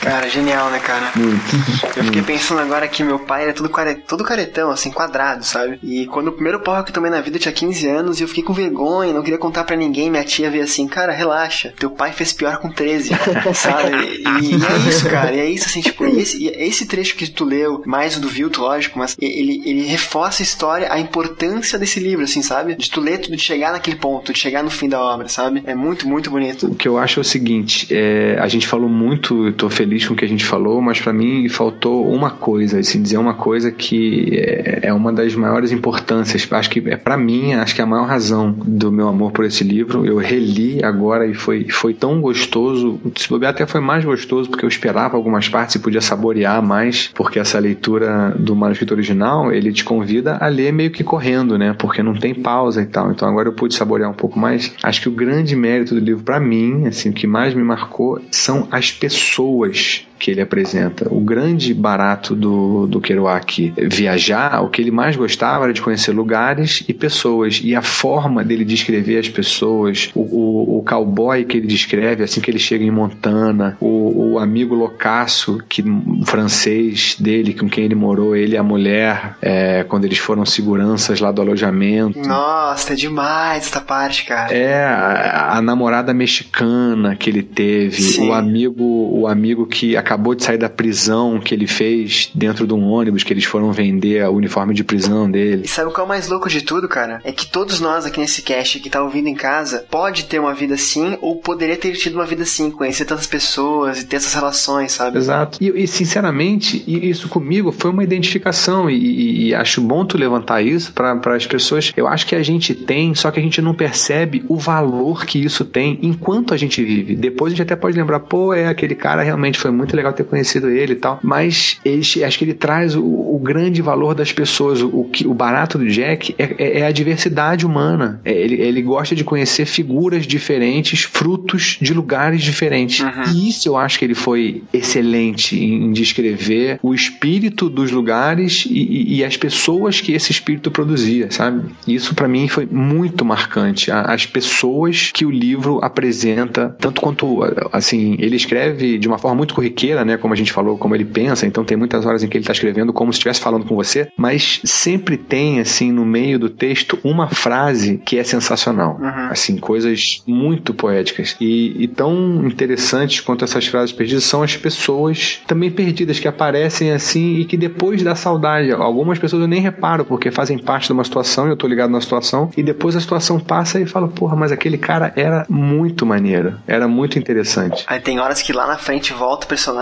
Cara, 0.00 0.28
genial, 0.28 0.70
né, 0.70 0.78
cara? 0.78 1.12
Muito. 1.14 1.96
Eu 1.96 2.04
fiquei 2.04 2.22
pensando 2.22 2.60
agora 2.60 2.88
que 2.88 3.04
meu 3.04 3.18
pai 3.18 3.44
era 3.44 3.52
todo, 3.52 3.68
care... 3.68 3.94
todo 3.94 4.24
caretão, 4.24 4.70
assim, 4.70 4.90
quadrado, 4.90 5.44
sabe? 5.44 5.78
E 5.82 6.06
quando 6.06 6.28
o 6.28 6.32
primeiro 6.32 6.60
porra 6.60 6.82
que 6.82 6.90
eu 6.90 6.94
tomei 6.94 7.10
na 7.10 7.20
vida 7.20 7.36
eu 7.36 7.40
tinha 7.40 7.52
15 7.52 7.86
anos 7.86 8.20
e 8.20 8.24
eu 8.24 8.28
fiquei 8.28 8.42
com 8.42 8.52
vergonha, 8.52 9.12
não 9.12 9.22
queria 9.22 9.38
contar 9.38 9.64
pra 9.64 9.76
ninguém. 9.76 10.10
Minha 10.10 10.24
tia 10.24 10.50
veio 10.50 10.64
assim, 10.64 10.88
cara, 10.88 11.12
relaxa, 11.12 11.72
teu 11.78 11.90
pai 11.90 12.12
fez 12.12 12.32
pior 12.32 12.58
com 12.58 12.70
13, 12.70 13.10
sabe? 13.54 13.96
E, 14.06 14.22
e 14.22 14.64
é 14.64 14.88
isso, 14.88 15.08
cara, 15.08 15.34
e 15.34 15.40
é 15.40 15.50
isso, 15.50 15.66
assim, 15.66 15.80
tipo, 15.80 16.06
e 16.06 16.20
esse, 16.20 16.42
e 16.42 16.48
esse 16.48 16.86
trecho 16.86 17.16
que 17.16 17.28
tu 17.28 17.44
leu, 17.44 17.82
mais 17.84 18.16
o 18.16 18.20
do 18.20 18.28
Vilto, 18.28 18.62
lógico, 18.62 18.98
mas 18.98 19.16
ele, 19.20 19.62
ele 19.64 19.82
reforça 19.82 20.42
a 20.42 20.44
história, 20.44 20.92
a 20.92 20.98
importância 20.98 21.78
desse 21.78 22.00
livro, 22.00 22.24
assim, 22.24 22.42
sabe? 22.42 22.74
De 22.74 22.90
tu 22.90 23.00
ler 23.00 23.18
tudo, 23.18 23.36
de 23.36 23.42
chegar 23.42 23.72
naquele 23.72 23.96
ponto, 23.96 24.32
de 24.32 24.38
chegar 24.38 24.62
no 24.62 24.70
fim 24.70 24.88
da 24.88 25.00
obra, 25.00 25.28
sabe? 25.28 25.62
É 25.66 25.74
muito, 25.74 26.08
muito 26.08 26.30
bonito. 26.30 26.66
O 26.66 26.74
que 26.74 26.88
eu 26.88 26.98
acho 26.98 27.20
é 27.20 27.25
seguinte, 27.26 27.86
é, 27.90 28.38
a 28.40 28.48
gente 28.48 28.66
falou 28.66 28.88
muito, 28.88 29.52
tô 29.52 29.68
feliz 29.68 30.06
com 30.06 30.14
o 30.14 30.16
que 30.16 30.24
a 30.24 30.28
gente 30.28 30.44
falou, 30.44 30.80
mas 30.80 31.00
pra 31.00 31.12
mim 31.12 31.48
faltou 31.48 32.08
uma 32.10 32.30
coisa, 32.30 32.78
assim, 32.78 33.02
dizer 33.02 33.18
uma 33.18 33.34
coisa 33.34 33.70
que 33.70 34.30
é, 34.32 34.80
é 34.88 34.92
uma 34.92 35.12
das 35.12 35.34
maiores 35.34 35.72
importâncias, 35.72 36.46
acho 36.50 36.70
que 36.70 36.82
é 36.88 36.96
pra 36.96 37.16
mim, 37.16 37.54
acho 37.54 37.74
que 37.74 37.80
é 37.80 37.84
a 37.84 37.86
maior 37.86 38.06
razão 38.06 38.52
do 38.52 38.90
meu 38.90 39.08
amor 39.08 39.32
por 39.32 39.44
esse 39.44 39.64
livro. 39.64 40.06
Eu 40.06 40.16
reli 40.16 40.82
agora 40.82 41.26
e 41.26 41.34
foi, 41.34 41.68
foi 41.68 41.94
tão 41.94 42.20
gostoso, 42.20 43.00
se 43.16 43.28
bobear 43.28 43.50
até 43.50 43.66
foi 43.66 43.80
mais 43.80 44.04
gostoso 44.04 44.48
porque 44.48 44.64
eu 44.64 44.68
esperava 44.68 45.16
algumas 45.16 45.48
partes 45.48 45.74
e 45.76 45.78
podia 45.78 46.00
saborear 46.00 46.62
mais, 46.62 47.10
porque 47.14 47.38
essa 47.38 47.58
leitura 47.58 48.34
do 48.38 48.54
manuscrito 48.54 48.94
original, 48.94 49.52
ele 49.52 49.72
te 49.72 49.84
convida 49.84 50.36
a 50.36 50.48
ler 50.48 50.72
meio 50.72 50.90
que 50.90 51.04
correndo, 51.04 51.58
né? 51.58 51.74
Porque 51.78 52.02
não 52.02 52.14
tem 52.14 52.34
pausa 52.34 52.82
e 52.82 52.86
tal. 52.86 53.10
Então 53.10 53.28
agora 53.28 53.48
eu 53.48 53.52
pude 53.52 53.74
saborear 53.74 54.10
um 54.10 54.14
pouco 54.14 54.38
mais. 54.38 54.72
Acho 54.82 55.00
que 55.00 55.08
o 55.08 55.12
grande 55.12 55.56
mérito 55.56 55.94
do 55.94 56.00
livro 56.00 56.22
pra 56.22 56.40
mim, 56.40 56.86
assim, 56.86 57.12
que 57.16 57.26
mais 57.26 57.54
me 57.54 57.64
marcou 57.64 58.20
são 58.30 58.68
as 58.70 58.92
pessoas 58.92 60.05
que 60.18 60.30
ele 60.30 60.40
apresenta. 60.40 61.12
O 61.12 61.20
grande 61.20 61.72
barato 61.74 62.34
do, 62.34 62.86
do 62.86 63.00
Kerouac 63.00 63.72
viajar, 63.76 64.62
o 64.62 64.68
que 64.68 64.80
ele 64.80 64.90
mais 64.90 65.16
gostava 65.16 65.64
era 65.64 65.72
de 65.72 65.82
conhecer 65.82 66.12
lugares 66.12 66.84
e 66.88 66.94
pessoas. 66.94 67.60
E 67.62 67.74
a 67.74 67.82
forma 67.82 68.44
dele 68.44 68.64
descrever 68.64 69.18
as 69.18 69.28
pessoas, 69.28 70.10
o, 70.14 70.20
o, 70.20 70.78
o 70.78 70.82
cowboy 70.82 71.44
que 71.44 71.56
ele 71.56 71.66
descreve 71.66 72.22
assim 72.22 72.40
que 72.40 72.50
ele 72.50 72.58
chega 72.58 72.84
em 72.84 72.90
Montana, 72.90 73.76
o, 73.80 74.32
o 74.32 74.38
amigo 74.38 74.74
loucaço 74.74 75.62
que, 75.68 75.84
francês 76.24 77.16
dele, 77.18 77.54
com 77.54 77.68
quem 77.68 77.84
ele 77.84 77.94
morou, 77.94 78.34
ele 78.34 78.54
e 78.54 78.58
a 78.58 78.62
mulher, 78.62 79.36
é, 79.42 79.84
quando 79.84 80.04
eles 80.04 80.18
foram 80.18 80.44
seguranças 80.44 81.20
lá 81.20 81.30
do 81.30 81.42
alojamento. 81.42 82.18
Nossa, 82.20 82.92
é 82.92 82.96
demais 82.96 83.66
essa 83.66 83.80
parte, 83.80 84.24
cara. 84.24 84.52
É, 84.54 84.84
a, 84.84 85.56
a 85.56 85.62
namorada 85.62 86.12
mexicana 86.14 87.16
que 87.16 87.28
ele 87.28 87.42
teve, 87.42 88.00
Sim. 88.00 88.28
o 88.28 88.32
amigo, 88.32 88.84
o 88.84 89.26
amigo 89.26 89.66
que 89.66 89.96
acabou 90.06 90.34
de 90.36 90.44
sair 90.44 90.56
da 90.56 90.68
prisão 90.68 91.40
que 91.40 91.52
ele 91.52 91.66
fez 91.66 92.30
dentro 92.32 92.66
de 92.66 92.72
um 92.72 92.88
ônibus 92.88 93.24
que 93.24 93.32
eles 93.32 93.44
foram 93.44 93.72
vender 93.72 94.24
o 94.28 94.32
uniforme 94.32 94.72
de 94.72 94.84
prisão 94.84 95.28
dele. 95.28 95.62
E 95.64 95.68
sabe 95.68 95.90
o 95.90 95.92
que 95.92 96.00
é 96.00 96.04
o 96.04 96.08
mais 96.08 96.28
louco 96.28 96.48
de 96.48 96.62
tudo, 96.62 96.88
cara? 96.88 97.20
É 97.24 97.32
que 97.32 97.46
todos 97.46 97.80
nós 97.80 98.06
aqui 98.06 98.20
nesse 98.20 98.42
cast 98.42 98.78
que 98.78 98.88
tá 98.88 99.02
ouvindo 99.02 99.28
em 99.28 99.34
casa 99.34 99.84
pode 99.90 100.24
ter 100.24 100.38
uma 100.38 100.54
vida 100.54 100.74
assim 100.74 101.18
ou 101.20 101.36
poderia 101.36 101.76
ter 101.76 101.92
tido 101.92 102.14
uma 102.14 102.24
vida 102.24 102.44
assim, 102.44 102.70
conhecer 102.70 103.04
tantas 103.04 103.26
pessoas 103.26 104.00
e 104.00 104.06
ter 104.06 104.16
essas 104.16 104.32
relações, 104.32 104.92
sabe? 104.92 105.18
Exato. 105.18 105.58
E, 105.60 105.82
e, 105.82 105.86
sinceramente, 105.88 106.84
isso 106.86 107.28
comigo 107.28 107.72
foi 107.72 107.90
uma 107.90 108.04
identificação 108.04 108.88
e, 108.88 108.96
e, 108.96 109.48
e 109.48 109.54
acho 109.54 109.80
bom 109.80 110.04
tu 110.04 110.16
levantar 110.16 110.62
isso 110.62 110.92
para 110.92 111.34
as 111.34 111.46
pessoas. 111.46 111.92
Eu 111.96 112.06
acho 112.06 112.26
que 112.26 112.36
a 112.36 112.42
gente 112.42 112.74
tem, 112.74 113.14
só 113.14 113.30
que 113.30 113.40
a 113.40 113.42
gente 113.42 113.60
não 113.60 113.74
percebe 113.74 114.44
o 114.48 114.56
valor 114.56 115.26
que 115.26 115.42
isso 115.42 115.64
tem 115.64 115.98
enquanto 116.02 116.54
a 116.54 116.56
gente 116.56 116.84
vive. 116.84 117.16
Depois 117.16 117.52
a 117.52 117.56
gente 117.56 117.62
até 117.62 117.74
pode 117.74 117.96
lembrar, 117.96 118.20
pô, 118.20 118.54
é 118.54 118.68
aquele 118.68 118.94
cara 118.94 119.22
realmente 119.22 119.58
foi 119.58 119.70
muito 119.70 119.95
legal 119.96 120.12
ter 120.12 120.24
conhecido 120.24 120.68
ele 120.68 120.92
e 120.92 120.96
tal. 120.96 121.18
Mas 121.22 121.80
ele, 121.84 122.02
acho 122.24 122.38
que 122.38 122.44
ele 122.44 122.54
traz 122.54 122.94
o, 122.94 123.02
o 123.02 123.38
grande 123.42 123.82
valor 123.82 124.14
das 124.14 124.32
pessoas. 124.32 124.82
O, 124.82 124.88
o, 124.88 125.10
o 125.26 125.34
barato 125.34 125.78
do 125.78 125.86
Jack 125.86 126.34
é, 126.38 126.54
é, 126.58 126.80
é 126.80 126.86
a 126.86 126.92
diversidade 126.92 127.66
humana. 127.66 128.20
É, 128.24 128.32
ele, 128.32 128.60
ele 128.60 128.82
gosta 128.82 129.14
de 129.14 129.24
conhecer 129.24 129.66
figuras 129.66 130.26
diferentes, 130.26 131.02
frutos 131.02 131.78
de 131.80 131.92
lugares 131.92 132.42
diferentes. 132.42 133.00
Uhum. 133.00 133.34
E 133.34 133.48
isso 133.48 133.68
eu 133.68 133.76
acho 133.76 133.98
que 133.98 134.04
ele 134.04 134.14
foi 134.14 134.62
excelente 134.72 135.58
em 135.58 135.92
descrever 135.92 136.78
o 136.82 136.94
espírito 136.94 137.68
dos 137.68 137.90
lugares 137.90 138.66
e, 138.68 139.16
e, 139.16 139.24
as 139.24 139.36
pessoas 139.36 140.00
que 140.00 140.12
esse 140.12 140.30
espírito 140.30 140.70
produzia, 140.70 141.30
sabe? 141.30 141.70
Isso 141.86 142.14
para 142.14 142.28
mim 142.28 142.48
foi 142.48 142.66
muito 142.66 143.24
marcante. 143.24 143.90
As 143.90 144.26
pessoas 144.26 145.10
que 145.12 145.24
o 145.24 145.30
livro 145.30 145.80
apresenta, 145.82 146.74
tanto 146.78 147.00
quanto 147.00 147.40
assim, 147.72 148.16
ele 148.18 148.36
escreve 148.36 148.98
de 148.98 149.08
uma 149.08 149.18
forma 149.18 149.36
muito 149.36 149.54
corriqueira, 149.54 149.85
né? 150.04 150.16
Como 150.16 150.34
a 150.34 150.36
gente 150.36 150.52
falou, 150.52 150.78
como 150.78 150.94
ele 150.94 151.04
pensa. 151.04 151.46
Então 151.46 151.64
tem 151.64 151.76
muitas 151.76 152.04
horas 152.04 152.22
em 152.22 152.28
que 152.28 152.36
ele 152.36 152.42
está 152.42 152.52
escrevendo 152.52 152.92
como 152.92 153.12
se 153.12 153.18
estivesse 153.18 153.40
falando 153.40 153.64
com 153.64 153.74
você, 153.74 154.10
mas 154.16 154.60
sempre 154.64 155.16
tem 155.16 155.60
assim 155.60 155.92
no 155.92 156.04
meio 156.04 156.38
do 156.38 156.48
texto 156.48 156.98
uma 157.04 157.28
frase 157.28 158.00
que 158.04 158.18
é 158.18 158.24
sensacional, 158.24 158.98
uhum. 159.00 159.28
assim 159.30 159.56
coisas 159.56 160.22
muito 160.26 160.74
poéticas 160.74 161.36
e, 161.40 161.82
e 161.82 161.88
tão 161.88 162.46
interessantes 162.46 163.20
quanto 163.20 163.44
essas 163.44 163.66
frases 163.66 163.92
perdidas 163.92 164.24
são 164.24 164.42
as 164.42 164.56
pessoas 164.56 165.40
também 165.46 165.70
perdidas 165.70 166.18
que 166.18 166.28
aparecem 166.28 166.90
assim 166.90 167.36
e 167.36 167.44
que 167.44 167.56
depois 167.56 168.02
dá 168.02 168.14
saudade. 168.14 168.72
Algumas 168.72 169.18
pessoas 169.18 169.42
eu 169.42 169.48
nem 169.48 169.60
reparo 169.60 170.04
porque 170.04 170.30
fazem 170.30 170.58
parte 170.58 170.86
de 170.86 170.92
uma 170.92 171.04
situação 171.04 171.46
e 171.46 171.50
eu 171.50 171.56
tô 171.56 171.66
ligado 171.66 171.90
na 171.90 172.00
situação 172.00 172.50
e 172.56 172.62
depois 172.62 172.96
a 172.96 173.00
situação 173.00 173.38
passa 173.38 173.80
e 173.80 173.86
fala, 173.86 174.08
porra, 174.08 174.36
mas 174.36 174.52
aquele 174.52 174.78
cara 174.78 175.12
era 175.16 175.46
muito 175.48 176.04
maneiro, 176.04 176.56
era 176.66 176.88
muito 176.88 177.18
interessante. 177.18 177.84
Aí 177.86 178.00
tem 178.00 178.18
horas 178.18 178.42
que 178.42 178.52
lá 178.52 178.66
na 178.66 178.78
frente 178.78 179.12
volta 179.12 179.46
o 179.46 179.48
personagem 179.48 179.75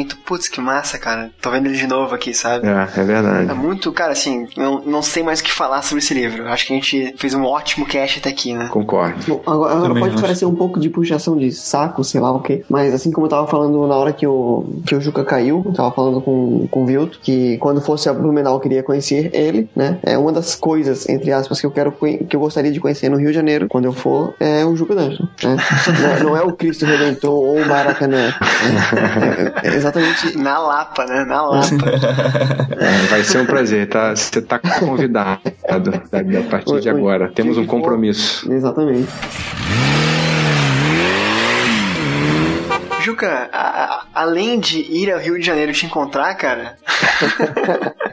e 0.00 0.04
tu, 0.04 0.16
putz, 0.18 0.48
que 0.48 0.60
massa, 0.60 0.98
cara. 0.98 1.30
Tô 1.40 1.50
vendo 1.50 1.66
ele 1.66 1.76
de 1.76 1.86
novo 1.86 2.14
aqui, 2.14 2.32
sabe? 2.34 2.66
É, 2.66 2.88
é 3.00 3.04
verdade. 3.04 3.50
É 3.50 3.54
muito, 3.54 3.92
cara, 3.92 4.12
assim, 4.12 4.46
não, 4.56 4.80
não 4.80 5.02
sei 5.02 5.22
mais 5.22 5.40
o 5.40 5.44
que 5.44 5.52
falar 5.52 5.82
sobre 5.82 6.02
esse 6.02 6.14
livro. 6.14 6.48
Acho 6.48 6.66
que 6.66 6.72
a 6.72 6.76
gente 6.76 7.14
fez 7.16 7.34
um 7.34 7.44
ótimo 7.44 7.86
cast 7.86 8.18
até 8.18 8.30
aqui, 8.30 8.52
né? 8.54 8.68
Concordo. 8.70 9.18
Bom, 9.26 9.42
agora, 9.46 9.74
agora 9.74 9.94
pode 9.94 10.14
acho. 10.14 10.22
parecer 10.22 10.44
um 10.46 10.54
pouco 10.54 10.80
de 10.80 10.88
puxação 10.88 11.36
de 11.36 11.52
saco, 11.52 12.02
sei 12.04 12.20
lá 12.20 12.32
o 12.32 12.40
quê. 12.40 12.64
Mas 12.68 12.94
assim 12.94 13.10
como 13.10 13.26
eu 13.26 13.30
tava 13.30 13.46
falando 13.46 13.86
na 13.86 13.96
hora 13.96 14.12
que 14.12 14.26
o, 14.26 14.64
que 14.86 14.94
o 14.94 15.00
Juca 15.00 15.24
caiu, 15.24 15.62
eu 15.64 15.72
tava 15.72 15.90
falando 15.92 16.20
com, 16.20 16.66
com 16.70 16.82
o 16.82 16.86
Vilto, 16.86 17.18
que 17.22 17.58
quando 17.58 17.80
fosse 17.80 18.08
a 18.08 18.12
Blumenau 18.12 18.54
eu 18.54 18.60
queria 18.60 18.82
conhecer 18.82 19.30
ele, 19.34 19.68
né? 19.74 19.98
É 20.02 20.16
uma 20.16 20.32
das 20.32 20.54
coisas, 20.54 21.08
entre 21.08 21.32
aspas, 21.32 21.60
que 21.60 21.66
eu 21.66 21.70
quero 21.70 21.92
que 21.92 22.36
eu 22.36 22.40
gostaria 22.40 22.70
de 22.70 22.80
conhecer 22.80 23.08
no 23.08 23.16
Rio 23.16 23.28
de 23.28 23.34
Janeiro, 23.34 23.68
quando 23.68 23.84
eu 23.84 23.92
for, 23.92 24.34
é 24.40 24.64
o 24.64 24.76
Juca 24.76 24.94
D'Angelo. 24.94 25.28
Né? 25.42 25.56
não, 26.20 26.30
não, 26.30 26.36
é 26.36 26.42
o 26.42 26.52
Cristo 26.52 26.84
Redentor 26.84 27.32
ou 27.32 27.56
o 27.56 27.66
Maracanã. 27.66 28.32
é 29.62 29.74
exatamente. 29.74 30.36
Na 30.36 30.58
Lapa, 30.58 31.04
né? 31.06 31.24
Na 31.24 31.42
Lapa. 31.42 31.66
É, 32.78 33.06
vai 33.08 33.22
ser 33.24 33.38
um 33.38 33.46
prazer, 33.46 33.88
tá? 33.88 34.14
Você 34.14 34.40
tá 34.40 34.58
convidado 34.58 35.40
a 35.68 36.50
partir 36.50 36.80
de 36.80 36.88
agora. 36.88 37.30
Temos 37.34 37.58
um 37.58 37.66
compromisso. 37.66 38.50
Exatamente. 38.52 39.08
Juca, 43.00 43.48
a, 43.52 43.84
a, 43.84 44.06
além 44.14 44.60
de 44.60 44.78
ir 44.80 45.12
ao 45.12 45.18
Rio 45.18 45.38
de 45.38 45.44
Janeiro 45.44 45.72
te 45.72 45.86
encontrar, 45.86 46.34
cara. 46.34 46.76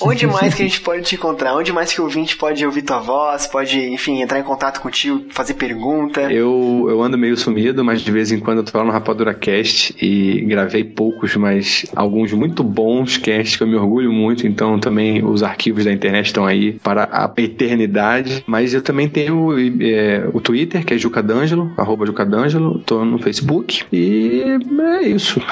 Onde 0.00 0.26
mais 0.26 0.54
que 0.54 0.62
a 0.62 0.66
gente 0.66 0.80
pode 0.80 1.02
te 1.02 1.14
encontrar? 1.14 1.54
Onde 1.54 1.72
mais 1.72 1.92
que 1.92 2.00
o 2.00 2.04
ouvinte 2.04 2.36
pode 2.36 2.64
ouvir 2.64 2.82
tua 2.82 2.98
voz, 2.98 3.46
pode, 3.46 3.78
enfim, 3.78 4.20
entrar 4.20 4.38
em 4.38 4.42
contato 4.42 4.80
contigo, 4.80 5.24
fazer 5.30 5.54
pergunta? 5.54 6.32
Eu, 6.32 6.86
eu 6.88 7.02
ando 7.02 7.16
meio 7.16 7.36
sumido, 7.36 7.84
mas 7.84 8.02
de 8.02 8.10
vez 8.10 8.30
em 8.30 8.38
quando 8.38 8.58
eu 8.58 8.64
tô 8.64 8.76
lá 8.76 8.84
no 8.84 8.90
Rapadura 8.90 9.34
Cast 9.34 9.94
e 10.00 10.42
gravei 10.42 10.84
poucos, 10.84 11.36
mas 11.36 11.86
alguns 11.94 12.32
muito 12.32 12.62
bons 12.62 13.16
casts 13.16 13.56
que 13.56 13.62
eu 13.62 13.66
me 13.66 13.76
orgulho 13.76 14.12
muito, 14.12 14.46
então 14.46 14.78
também 14.78 15.24
os 15.24 15.42
arquivos 15.42 15.84
da 15.84 15.92
internet 15.92 16.26
estão 16.26 16.46
aí 16.46 16.72
para 16.72 17.08
a 17.10 17.32
eternidade. 17.40 18.44
Mas 18.46 18.74
eu 18.74 18.82
também 18.82 19.08
tenho 19.08 19.54
é, 19.80 20.28
o 20.32 20.40
Twitter, 20.40 20.84
que 20.84 20.94
é 20.94 20.98
Jucadângelo, 20.98 21.72
arroba 21.76 22.06
Jucadângelo, 22.06 22.78
tô 22.80 23.04
no 23.04 23.18
Facebook 23.18 23.84
e 23.92 23.99
é 24.00 25.08
isso. 25.08 25.40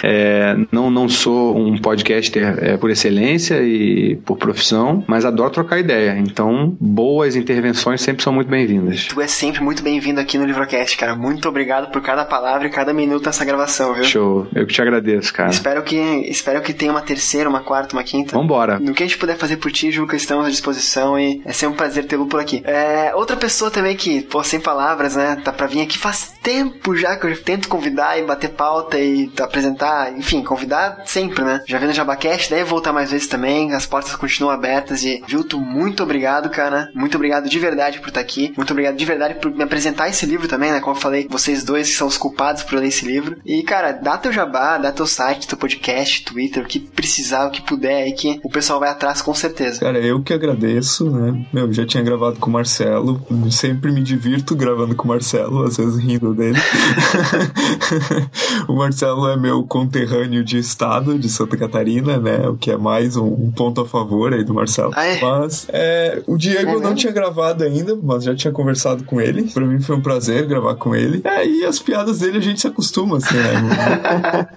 É, 0.00 0.54
não, 0.70 0.90
não 0.90 1.08
sou 1.08 1.58
um 1.58 1.76
podcaster 1.76 2.56
é, 2.62 2.76
por 2.76 2.88
excelência 2.88 3.60
e 3.62 4.16
por 4.24 4.36
profissão, 4.36 5.02
mas 5.08 5.24
adoro 5.24 5.50
trocar 5.50 5.80
ideia. 5.80 6.16
Então, 6.18 6.76
boas 6.80 7.34
intervenções 7.34 8.00
sempre 8.00 8.22
são 8.22 8.32
muito 8.32 8.48
bem-vindas. 8.48 9.06
Tu 9.06 9.20
é 9.20 9.26
sempre 9.26 9.60
muito 9.60 9.82
bem-vindo 9.82 10.20
aqui 10.20 10.38
no 10.38 10.44
Livrocast, 10.44 10.96
cara. 10.96 11.16
Muito 11.16 11.48
obrigado 11.48 11.90
por 11.90 12.00
cada 12.00 12.24
palavra 12.24 12.68
e 12.68 12.70
cada 12.70 12.92
minuto 12.92 13.26
nessa 13.26 13.44
gravação, 13.44 13.92
viu? 13.92 14.04
Show. 14.04 14.46
Eu 14.54 14.66
que 14.66 14.72
te 14.72 14.80
agradeço, 14.80 15.34
cara. 15.34 15.50
Espero 15.50 15.82
que, 15.82 15.96
espero 15.96 16.62
que 16.62 16.72
tenha 16.72 16.92
uma 16.92 17.02
terceira, 17.02 17.48
uma 17.48 17.60
quarta, 17.60 17.96
uma 17.96 18.04
quinta. 18.04 18.36
Vambora. 18.36 18.78
No 18.78 18.94
que 18.94 19.02
a 19.02 19.06
gente 19.06 19.18
puder 19.18 19.36
fazer 19.36 19.56
por 19.56 19.72
ti, 19.72 19.90
Juca, 19.90 20.14
estamos 20.14 20.46
à 20.46 20.50
disposição 20.50 21.18
e 21.18 21.42
é 21.44 21.52
sempre 21.52 21.74
um 21.74 21.76
prazer 21.76 22.06
tê-lo 22.06 22.26
por 22.26 22.40
aqui. 22.40 22.62
É, 22.64 23.12
outra 23.16 23.36
pessoa 23.36 23.70
também 23.70 23.96
que, 23.96 24.22
pô, 24.22 24.44
sem 24.44 24.60
palavras, 24.60 25.16
né, 25.16 25.40
tá 25.42 25.52
pra 25.52 25.66
vir 25.66 25.80
aqui 25.80 25.98
faz 25.98 26.32
tempo 26.42 26.94
já 26.94 27.16
que 27.16 27.26
eu 27.26 27.42
tento 27.42 27.68
convidar 27.78 28.18
e 28.18 28.24
bater 28.24 28.50
pauta 28.50 28.98
e 28.98 29.30
apresentar, 29.40 30.12
enfim, 30.18 30.42
convidar 30.42 31.02
sempre, 31.06 31.44
né? 31.44 31.62
Já 31.64 31.78
vendo 31.78 31.90
o 31.90 31.94
Jabacast, 31.94 32.50
deve 32.50 32.64
voltar 32.64 32.92
mais 32.92 33.12
vezes 33.12 33.28
também, 33.28 33.72
as 33.72 33.86
portas 33.86 34.16
continuam 34.16 34.52
abertas 34.52 35.04
e, 35.04 35.22
Vilto, 35.28 35.60
muito 35.60 36.02
obrigado, 36.02 36.50
cara. 36.50 36.90
Muito 36.92 37.14
obrigado 37.14 37.48
de 37.48 37.58
verdade 37.58 38.00
por 38.00 38.08
estar 38.08 38.20
aqui. 38.20 38.52
Muito 38.56 38.72
obrigado 38.72 38.96
de 38.96 39.04
verdade 39.04 39.34
por 39.34 39.54
me 39.54 39.62
apresentar 39.62 40.08
esse 40.08 40.26
livro 40.26 40.48
também, 40.48 40.72
né? 40.72 40.80
Como 40.80 40.96
eu 40.96 41.00
falei, 41.00 41.28
vocês 41.30 41.62
dois 41.62 41.96
são 41.96 42.08
os 42.08 42.18
culpados 42.18 42.64
por 42.64 42.80
ler 42.80 42.88
esse 42.88 43.06
livro. 43.06 43.36
E, 43.46 43.62
cara, 43.62 43.92
dá 43.92 44.18
teu 44.18 44.32
jabá, 44.32 44.76
dá 44.76 44.90
teu 44.90 45.06
site, 45.06 45.46
teu 45.46 45.56
podcast, 45.56 46.24
Twitter, 46.24 46.64
o 46.64 46.66
que 46.66 46.80
precisar, 46.80 47.46
o 47.46 47.50
que 47.50 47.62
puder 47.62 48.02
aí, 48.02 48.12
que 48.12 48.40
o 48.42 48.50
pessoal 48.50 48.80
vai 48.80 48.88
atrás 48.88 49.22
com 49.22 49.34
certeza. 49.34 49.80
Cara, 49.80 49.98
eu 49.98 50.20
que 50.20 50.32
agradeço, 50.32 51.08
né? 51.10 51.46
Meu, 51.52 51.72
já 51.72 51.86
tinha 51.86 52.02
gravado 52.02 52.38
com 52.40 52.50
o 52.50 52.52
Marcelo, 52.52 53.24
sempre 53.52 53.92
me 53.92 54.02
divirto 54.02 54.56
gravando 54.56 54.96
com 54.96 55.04
o 55.04 55.08
Marcelo, 55.08 55.64
às 55.64 55.76
vezes 55.76 55.96
rindo 55.98 56.34
dele. 56.34 56.58
o 58.68 58.74
Marcelo 58.74 59.28
é 59.28 59.36
meu 59.36 59.62
conterrâneo 59.64 60.44
de 60.44 60.58
estado, 60.58 61.18
de 61.18 61.28
Santa 61.28 61.56
Catarina, 61.56 62.18
né? 62.18 62.48
O 62.48 62.56
que 62.56 62.70
é 62.70 62.76
mais 62.76 63.16
um, 63.16 63.26
um 63.26 63.50
ponto 63.50 63.80
a 63.80 63.86
favor 63.86 64.32
aí 64.32 64.44
do 64.44 64.54
Marcelo. 64.54 64.92
Ah, 64.94 65.04
é? 65.04 65.20
Mas 65.20 65.66
é, 65.70 66.22
o 66.26 66.36
Diego 66.36 66.72
eu 66.72 66.80
não 66.80 66.94
tinha 66.94 67.12
gravado 67.12 67.64
ainda, 67.64 67.96
mas 68.00 68.24
já 68.24 68.34
tinha 68.34 68.52
conversado 68.52 69.04
com 69.04 69.20
ele. 69.20 69.44
Pra 69.44 69.64
mim 69.64 69.80
foi 69.80 69.96
um 69.96 70.00
prazer 70.00 70.46
gravar 70.46 70.74
com 70.76 70.94
ele. 70.94 71.20
É, 71.24 71.46
e 71.46 71.64
as 71.64 71.78
piadas 71.78 72.20
dele 72.20 72.38
a 72.38 72.40
gente 72.40 72.60
se 72.60 72.66
acostuma, 72.66 73.18
assim, 73.18 73.36
né? 73.36 74.48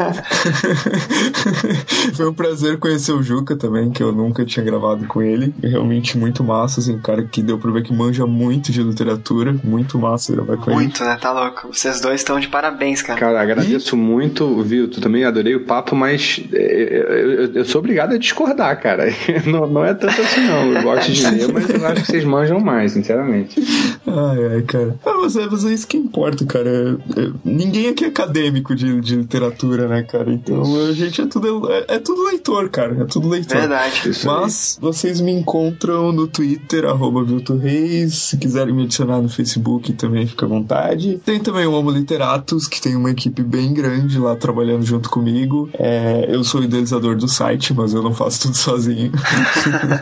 foi 2.14 2.30
um 2.30 2.34
prazer 2.34 2.80
conhecer 2.80 3.14
o 3.14 3.24
Juca 3.24 3.56
também, 3.56 3.92
que 3.92 4.04
eu 4.04 4.12
nunca 4.12 4.46
tinha 4.46 4.66
gravado 4.66 5.06
com 5.08 5.22
ele. 5.22 5.54
Realmente 5.62 6.18
muito 6.18 6.44
massa, 6.44 6.80
assim, 6.80 6.96
um 6.96 7.02
cara 7.02 7.24
que 7.24 7.42
deu 7.42 7.58
pra 7.58 7.72
ver 7.72 7.84
que 7.84 7.94
manja 7.94 8.26
muito 8.26 8.72
de 8.72 8.82
literatura. 8.84 9.56
Muito 9.64 9.98
massa 9.98 10.34
gravar 10.34 10.58
com 10.58 10.72
muito, 10.72 10.72
ele. 10.72 10.84
Muito, 10.86 11.04
né? 11.04 11.18
Tá 11.20 11.32
louco. 11.32 11.68
Vocês 11.74 12.02
dois 12.02 12.22
estão 12.22 12.40
de 12.40 12.48
parabéns, 12.48 13.01
cara. 13.04 13.20
Cara, 13.20 13.42
agradeço 13.42 13.96
muito, 13.98 14.62
viu? 14.64 14.90
Tu 14.90 15.02
também 15.02 15.24
adorei 15.24 15.56
o 15.56 15.66
papo, 15.66 15.96
mas 15.96 16.42
é, 16.54 17.44
eu, 17.44 17.54
eu 17.54 17.66
sou 17.66 17.80
obrigado 17.80 18.14
a 18.14 18.18
discordar, 18.18 18.80
cara. 18.82 19.06
Não, 19.46 19.68
não 19.68 19.84
é 19.84 19.94
tanto 19.94 20.22
assim, 20.22 20.42
não. 20.42 20.74
Eu 20.74 20.84
gosto 20.84 21.12
de 21.12 21.26
ler, 21.26 21.52
mas 21.52 21.70
eu 21.70 21.86
acho 21.86 22.02
que 22.02 22.08
vocês 22.08 22.24
manjam 22.24 22.60
mais, 22.60 22.92
sinceramente. 22.92 23.60
Ai, 24.06 24.56
ai, 24.56 24.62
cara. 24.62 24.96
Ah, 25.06 25.14
mas, 25.22 25.36
é, 25.36 25.48
mas 25.50 25.66
é 25.66 25.74
isso 25.74 25.88
que 25.88 25.98
importa, 25.98 26.46
cara. 26.46 26.70
É, 26.70 27.22
é, 27.22 27.32
ninguém 27.44 27.90
aqui 27.90 28.06
é 28.06 28.08
acadêmico 28.08 28.76
de, 28.76 29.00
de 29.02 29.16
literatura, 29.16 29.88
né, 29.88 30.04
cara? 30.04 30.32
Então 30.32 30.64
a 30.90 30.94
gente 30.94 31.22
é 31.22 31.26
tudo, 31.26 31.72
é, 31.72 31.86
é 31.88 32.00
tudo 32.00 32.24
leitor, 32.24 32.70
cara. 32.70 33.02
É 33.02 33.06
tudo 33.06 33.30
leitor. 33.30 33.58
Verdade. 33.58 34.10
Isso 34.10 34.30
aí. 34.30 34.42
Mas 34.42 34.78
vocês 34.82 35.22
me 35.22 35.32
encontram 35.32 36.12
no 36.12 36.28
Twitter, 36.28 36.86
arroba 36.86 37.24
Vilto 37.24 37.56
Reis. 37.56 38.14
Se 38.14 38.38
quiserem 38.38 38.74
me 38.74 38.84
adicionar 38.84 39.22
no 39.22 39.30
Facebook 39.30 39.94
também, 39.94 40.28
fica 40.28 40.46
à 40.46 40.50
vontade. 40.50 41.20
Tem 41.26 41.40
também 41.40 41.66
o 41.66 41.74
Homo 41.74 41.92
Literatus, 41.92 42.68
que 42.68 42.82
tem 42.82 42.91
uma 42.96 43.12
equipe 43.12 43.44
bem 43.44 43.74
grande 43.74 44.18
lá 44.18 44.36
trabalhando 44.36 44.86
junto 44.86 45.10
comigo. 45.10 45.70
É, 45.74 46.28
eu 46.30 46.44
sou 46.44 46.62
o 46.62 46.64
idealizador 46.64 47.16
do 47.16 47.28
site, 47.28 47.74
mas 47.74 47.94
eu 47.94 48.02
não 48.02 48.14
faço 48.14 48.44
tudo 48.44 48.58
sozinho. 48.58 49.12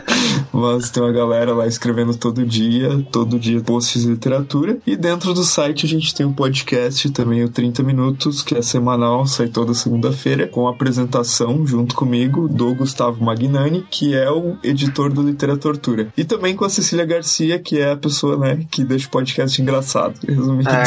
mas 0.52 0.90
tem 0.90 1.02
uma 1.02 1.12
galera 1.12 1.52
lá 1.54 1.66
escrevendo 1.66 2.16
todo 2.16 2.44
dia, 2.44 3.04
todo 3.10 3.38
dia 3.38 3.60
posts 3.60 4.02
de 4.02 4.08
literatura. 4.08 4.78
E 4.86 4.96
dentro 4.96 5.32
do 5.32 5.44
site 5.44 5.86
a 5.86 5.88
gente 5.88 6.14
tem 6.14 6.26
um 6.26 6.32
podcast 6.32 7.10
também, 7.10 7.44
o 7.44 7.48
30 7.48 7.82
Minutos, 7.82 8.42
que 8.42 8.56
é 8.56 8.62
semanal, 8.62 9.26
sai 9.26 9.48
toda 9.48 9.74
segunda-feira, 9.74 10.46
com 10.46 10.68
apresentação 10.68 11.66
junto 11.66 11.94
comigo 11.94 12.48
do 12.48 12.74
Gustavo 12.74 13.24
Magnani, 13.24 13.84
que 13.90 14.14
é 14.14 14.30
o 14.30 14.56
editor 14.62 15.12
do 15.12 15.22
Literatura. 15.22 16.08
E 16.16 16.24
também 16.24 16.54
com 16.54 16.64
a 16.64 16.68
Cecília 16.68 17.04
Garcia, 17.04 17.58
que 17.58 17.78
é 17.78 17.92
a 17.92 17.96
pessoa, 17.96 18.36
né, 18.36 18.64
que 18.70 18.84
deixa 18.84 19.06
o 19.06 19.10
podcast 19.10 19.60
engraçado. 19.60 20.14
Resumindo. 20.26 20.70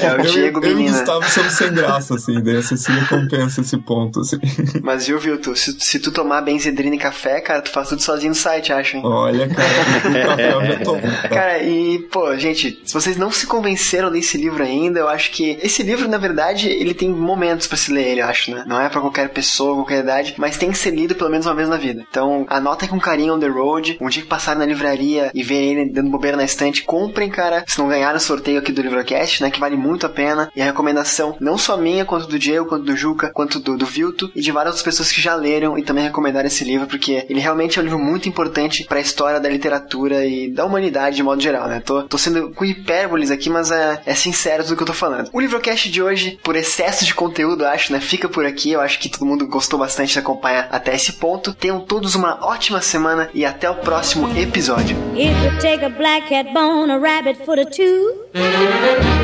É 0.00 0.14
o 0.14 0.22
Diego 0.40 0.64
eu 0.64 0.76
Menina. 0.76 0.96
Gustavo 0.96 1.28
somos 1.28 1.52
sem 1.52 1.72
graça, 1.72 2.14
assim, 2.14 2.40
daí 2.42 2.56
a 2.56 2.62
Cecília 2.62 3.04
compensa 3.06 3.60
esse 3.60 3.76
ponto, 3.78 4.20
assim. 4.20 4.38
Mas 4.82 5.06
viu, 5.06 5.18
Vilto, 5.18 5.54
se, 5.56 5.76
se 5.78 5.98
tu 5.98 6.10
tomar 6.10 6.40
benzedrina 6.42 6.96
e 6.96 6.98
café, 6.98 7.40
cara, 7.40 7.62
tu 7.62 7.70
faz 7.70 7.88
tudo 7.88 8.02
sozinho 8.02 8.30
no 8.30 8.34
site, 8.34 8.72
acho, 8.72 8.96
hein? 8.96 9.02
Olha, 9.04 9.48
cara, 9.48 9.68
o 9.68 10.28
café 10.28 10.52
eu? 10.52 10.98
Cara, 11.28 11.62
e, 11.62 11.98
pô, 12.10 12.36
gente, 12.36 12.80
se 12.84 12.94
vocês 12.94 13.16
não 13.16 13.30
se 13.30 13.46
convenceram 13.46 14.10
desse 14.10 14.36
livro 14.36 14.62
ainda, 14.62 15.00
eu 15.00 15.08
acho 15.08 15.30
que 15.30 15.58
esse 15.62 15.82
livro, 15.82 16.08
na 16.08 16.18
verdade, 16.18 16.68
ele 16.68 16.94
tem 16.94 17.10
momentos 17.10 17.66
pra 17.66 17.76
se 17.76 17.92
ler 17.92 18.08
ele, 18.08 18.20
eu 18.20 18.26
acho, 18.26 18.50
né? 18.50 18.64
Não 18.66 18.80
é 18.80 18.88
pra 18.88 19.00
qualquer 19.00 19.28
pessoa, 19.30 19.74
qualquer 19.74 20.00
idade, 20.02 20.34
mas 20.38 20.56
tem 20.56 20.70
que 20.70 20.78
ser 20.78 20.90
lido 20.90 21.14
pelo 21.14 21.30
menos 21.30 21.46
uma 21.46 21.54
vez 21.54 21.68
na 21.68 21.76
vida. 21.76 22.04
Então, 22.08 22.46
anotem 22.48 22.88
com 22.88 22.98
carinho 22.98 23.34
on 23.34 23.38
the 23.38 23.48
road, 23.48 23.98
um 24.00 24.08
dia 24.08 24.22
que 24.22 24.28
passarem 24.28 24.60
na 24.60 24.66
livraria 24.66 25.30
e 25.34 25.42
verem 25.42 25.72
ele 25.72 25.92
dando 25.92 26.10
bobeira 26.10 26.36
na 26.36 26.44
estante, 26.44 26.82
comprem, 26.82 27.28
cara, 27.28 27.64
se 27.66 27.78
não 27.78 27.88
ganharam 27.88 28.16
o 28.16 28.20
sorteio 28.20 28.58
aqui 28.58 28.72
do 28.72 28.82
Livrocast, 28.82 29.42
né, 29.42 29.50
que 29.50 29.60
vale 29.60 29.76
muito 29.76 30.06
a 30.06 30.08
pena, 30.08 30.27
e 30.54 30.62
a 30.62 30.64
recomendação, 30.64 31.36
não 31.40 31.58
só 31.58 31.76
minha, 31.76 32.04
quanto 32.04 32.26
do 32.26 32.38
Diego, 32.38 32.66
quanto 32.66 32.84
do 32.84 32.96
Juca, 32.96 33.30
quanto 33.32 33.58
do, 33.58 33.76
do 33.76 33.86
Vilto, 33.86 34.30
e 34.34 34.40
de 34.40 34.52
várias 34.52 34.74
outras 34.74 34.84
pessoas 34.84 35.12
que 35.12 35.20
já 35.20 35.34
leram 35.34 35.78
e 35.78 35.82
também 35.82 36.04
recomendaram 36.04 36.46
esse 36.46 36.64
livro, 36.64 36.86
porque 36.86 37.26
ele 37.28 37.40
realmente 37.40 37.78
é 37.78 37.82
um 37.82 37.84
livro 37.84 37.98
muito 37.98 38.28
importante 38.28 38.84
pra 38.84 39.00
história 39.00 39.40
da 39.40 39.48
literatura 39.48 40.24
e 40.24 40.50
da 40.50 40.64
humanidade 40.64 41.16
de 41.16 41.22
modo 41.22 41.40
geral, 41.40 41.68
né? 41.68 41.80
Tô, 41.84 42.02
tô 42.02 42.18
sendo 42.18 42.50
com 42.52 42.64
hipérboles 42.64 43.30
aqui, 43.30 43.48
mas 43.50 43.70
é, 43.70 44.00
é 44.04 44.14
sincero 44.14 44.64
tudo 44.64 44.76
que 44.76 44.82
eu 44.82 44.86
tô 44.86 44.92
falando. 44.92 45.30
O 45.32 45.40
Livrocast 45.40 45.90
de 45.90 46.02
hoje, 46.02 46.38
por 46.42 46.56
excesso 46.56 47.04
de 47.04 47.14
conteúdo, 47.14 47.66
acho, 47.66 47.92
né? 47.92 48.00
Fica 48.00 48.28
por 48.28 48.44
aqui. 48.44 48.72
Eu 48.72 48.80
acho 48.80 48.98
que 48.98 49.08
todo 49.08 49.26
mundo 49.26 49.46
gostou 49.46 49.78
bastante 49.78 50.12
de 50.12 50.18
acompanhar 50.18 50.68
até 50.70 50.94
esse 50.94 51.14
ponto. 51.14 51.54
Tenham 51.54 51.80
todos 51.80 52.14
uma 52.14 52.44
ótima 52.44 52.80
semana 52.80 53.30
e 53.34 53.44
até 53.44 53.68
o 53.70 53.76
próximo 53.76 54.28
episódio. 54.38 54.96
It 55.16 55.34
would 55.42 55.60
take 55.60 55.84
a 55.84 55.88
black 55.88 56.28
cat 56.28 56.52
bone, 56.52 56.90
a 56.90 56.98
rabbit 56.98 57.44
foot 57.44 57.60
or 57.60 57.66
two, 57.66 58.28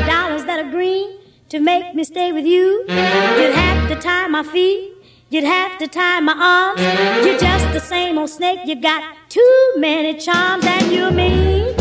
dollars 0.05 0.43
that 0.45 0.59
are 0.59 0.71
green 0.71 0.94
to 1.49 1.59
make 1.59 1.95
me 1.95 2.03
stay 2.03 2.31
with 2.31 2.45
you. 2.45 2.85
You'd 3.39 3.55
have 3.65 3.89
to 3.89 3.95
tie 3.95 4.27
my 4.27 4.43
feet, 4.43 4.93
you'd 5.29 5.43
have 5.43 5.77
to 5.79 5.87
tie 5.87 6.19
my 6.19 6.35
arms. 6.55 6.81
You're 7.25 7.37
just 7.37 7.67
the 7.73 7.79
same 7.79 8.17
old 8.17 8.29
snake, 8.29 8.59
You've 8.65 8.81
got 8.81 9.01
too 9.29 9.57
many 9.77 10.11
charms, 10.19 10.65
and 10.65 10.91
you're 10.91 11.11
mean, 11.11 11.73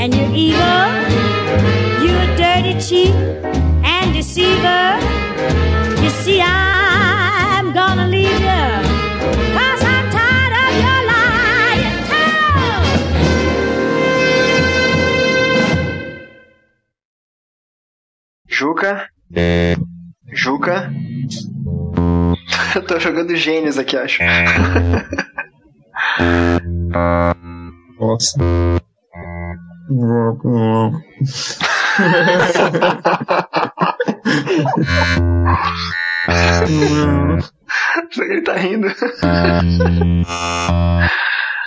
and 0.00 0.14
you're 0.16 0.34
evil, 0.46 0.86
you're 2.02 2.24
a 2.28 2.36
dirty 2.42 2.74
cheat 2.86 3.14
and 3.94 4.12
deceiver. 4.14 4.84
You 6.02 6.10
see, 6.22 6.40
I'm 6.42 7.72
gonna 7.72 8.08
leave 8.08 8.39
Juca? 18.80 19.10
Juca? 20.32 20.90
Eu 22.74 22.86
tô 22.86 22.98
jogando 22.98 23.36
gênios 23.36 23.76
aqui, 23.76 23.94
acho. 23.94 24.22
Nossa. 27.98 28.38
Só 38.10 38.22
que 38.24 38.32
ele 38.32 38.42
tá 38.42 38.54
rindo. 38.54 38.88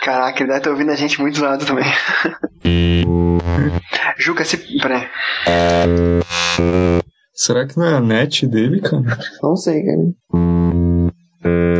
Caraca, 0.03 0.39
ele 0.39 0.47
deve 0.47 0.57
estar 0.59 0.69
ouvindo 0.71 0.91
a 0.91 0.95
gente 0.95 1.21
muito 1.21 1.37
zoado 1.39 1.65
também. 1.65 1.85
Juca, 4.19 4.43
se. 4.43 4.57
Peraí. 4.81 5.07
Será 7.33 7.65
que 7.65 7.77
não 7.77 7.85
é 7.85 7.93
a 7.95 8.01
net 8.01 8.45
dele, 8.45 8.81
cara? 8.81 9.17
Não 9.41 9.55
sei, 9.55 9.81
cara. 9.81 9.99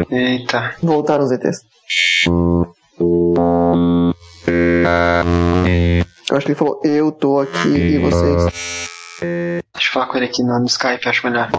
Eita. 0.09 0.75
Voltaram 0.81 1.25
os 1.25 1.31
ETs. 1.31 1.59
Eu 6.29 6.37
acho 6.37 6.45
que 6.45 6.51
ele 6.53 6.57
falou, 6.57 6.79
eu 6.85 7.11
tô 7.11 7.41
aqui 7.41 7.67
e 7.67 7.99
vocês. 7.99 8.89
Deixa 9.73 9.89
eu 9.89 9.93
falar 9.93 10.07
com 10.07 10.17
ele 10.17 10.25
aqui 10.25 10.43
no, 10.43 10.59
no 10.59 10.65
Skype, 10.65 11.07
acho 11.07 11.25
melhor. 11.25 11.49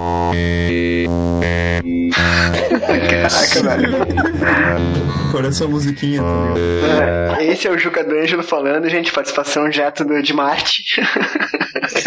Caraca, 3.28 3.62
velho. 3.62 3.92
Parece 5.32 5.62
uma 5.64 5.70
musiquinha 5.70 6.20
também. 6.22 6.62
É, 7.38 7.46
Esse 7.52 7.66
é 7.66 7.70
o 7.70 7.78
Juca 7.78 8.04
D'Angelo 8.04 8.42
falando, 8.42 8.88
gente. 8.88 9.12
Participação 9.12 9.68
direto 9.68 10.04
do, 10.04 10.22
de 10.22 10.32
Marte. 10.32 10.82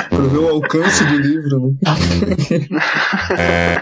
Pra 0.09 0.19
ver 0.19 0.37
o 0.37 0.49
alcance 0.49 1.03
do 1.05 1.17
livro, 1.17 1.59
né? 1.59 1.73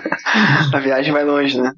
A 0.73 0.79
viagem 0.79 1.13
vai 1.13 1.23
longe, 1.23 1.59
né? 1.59 1.71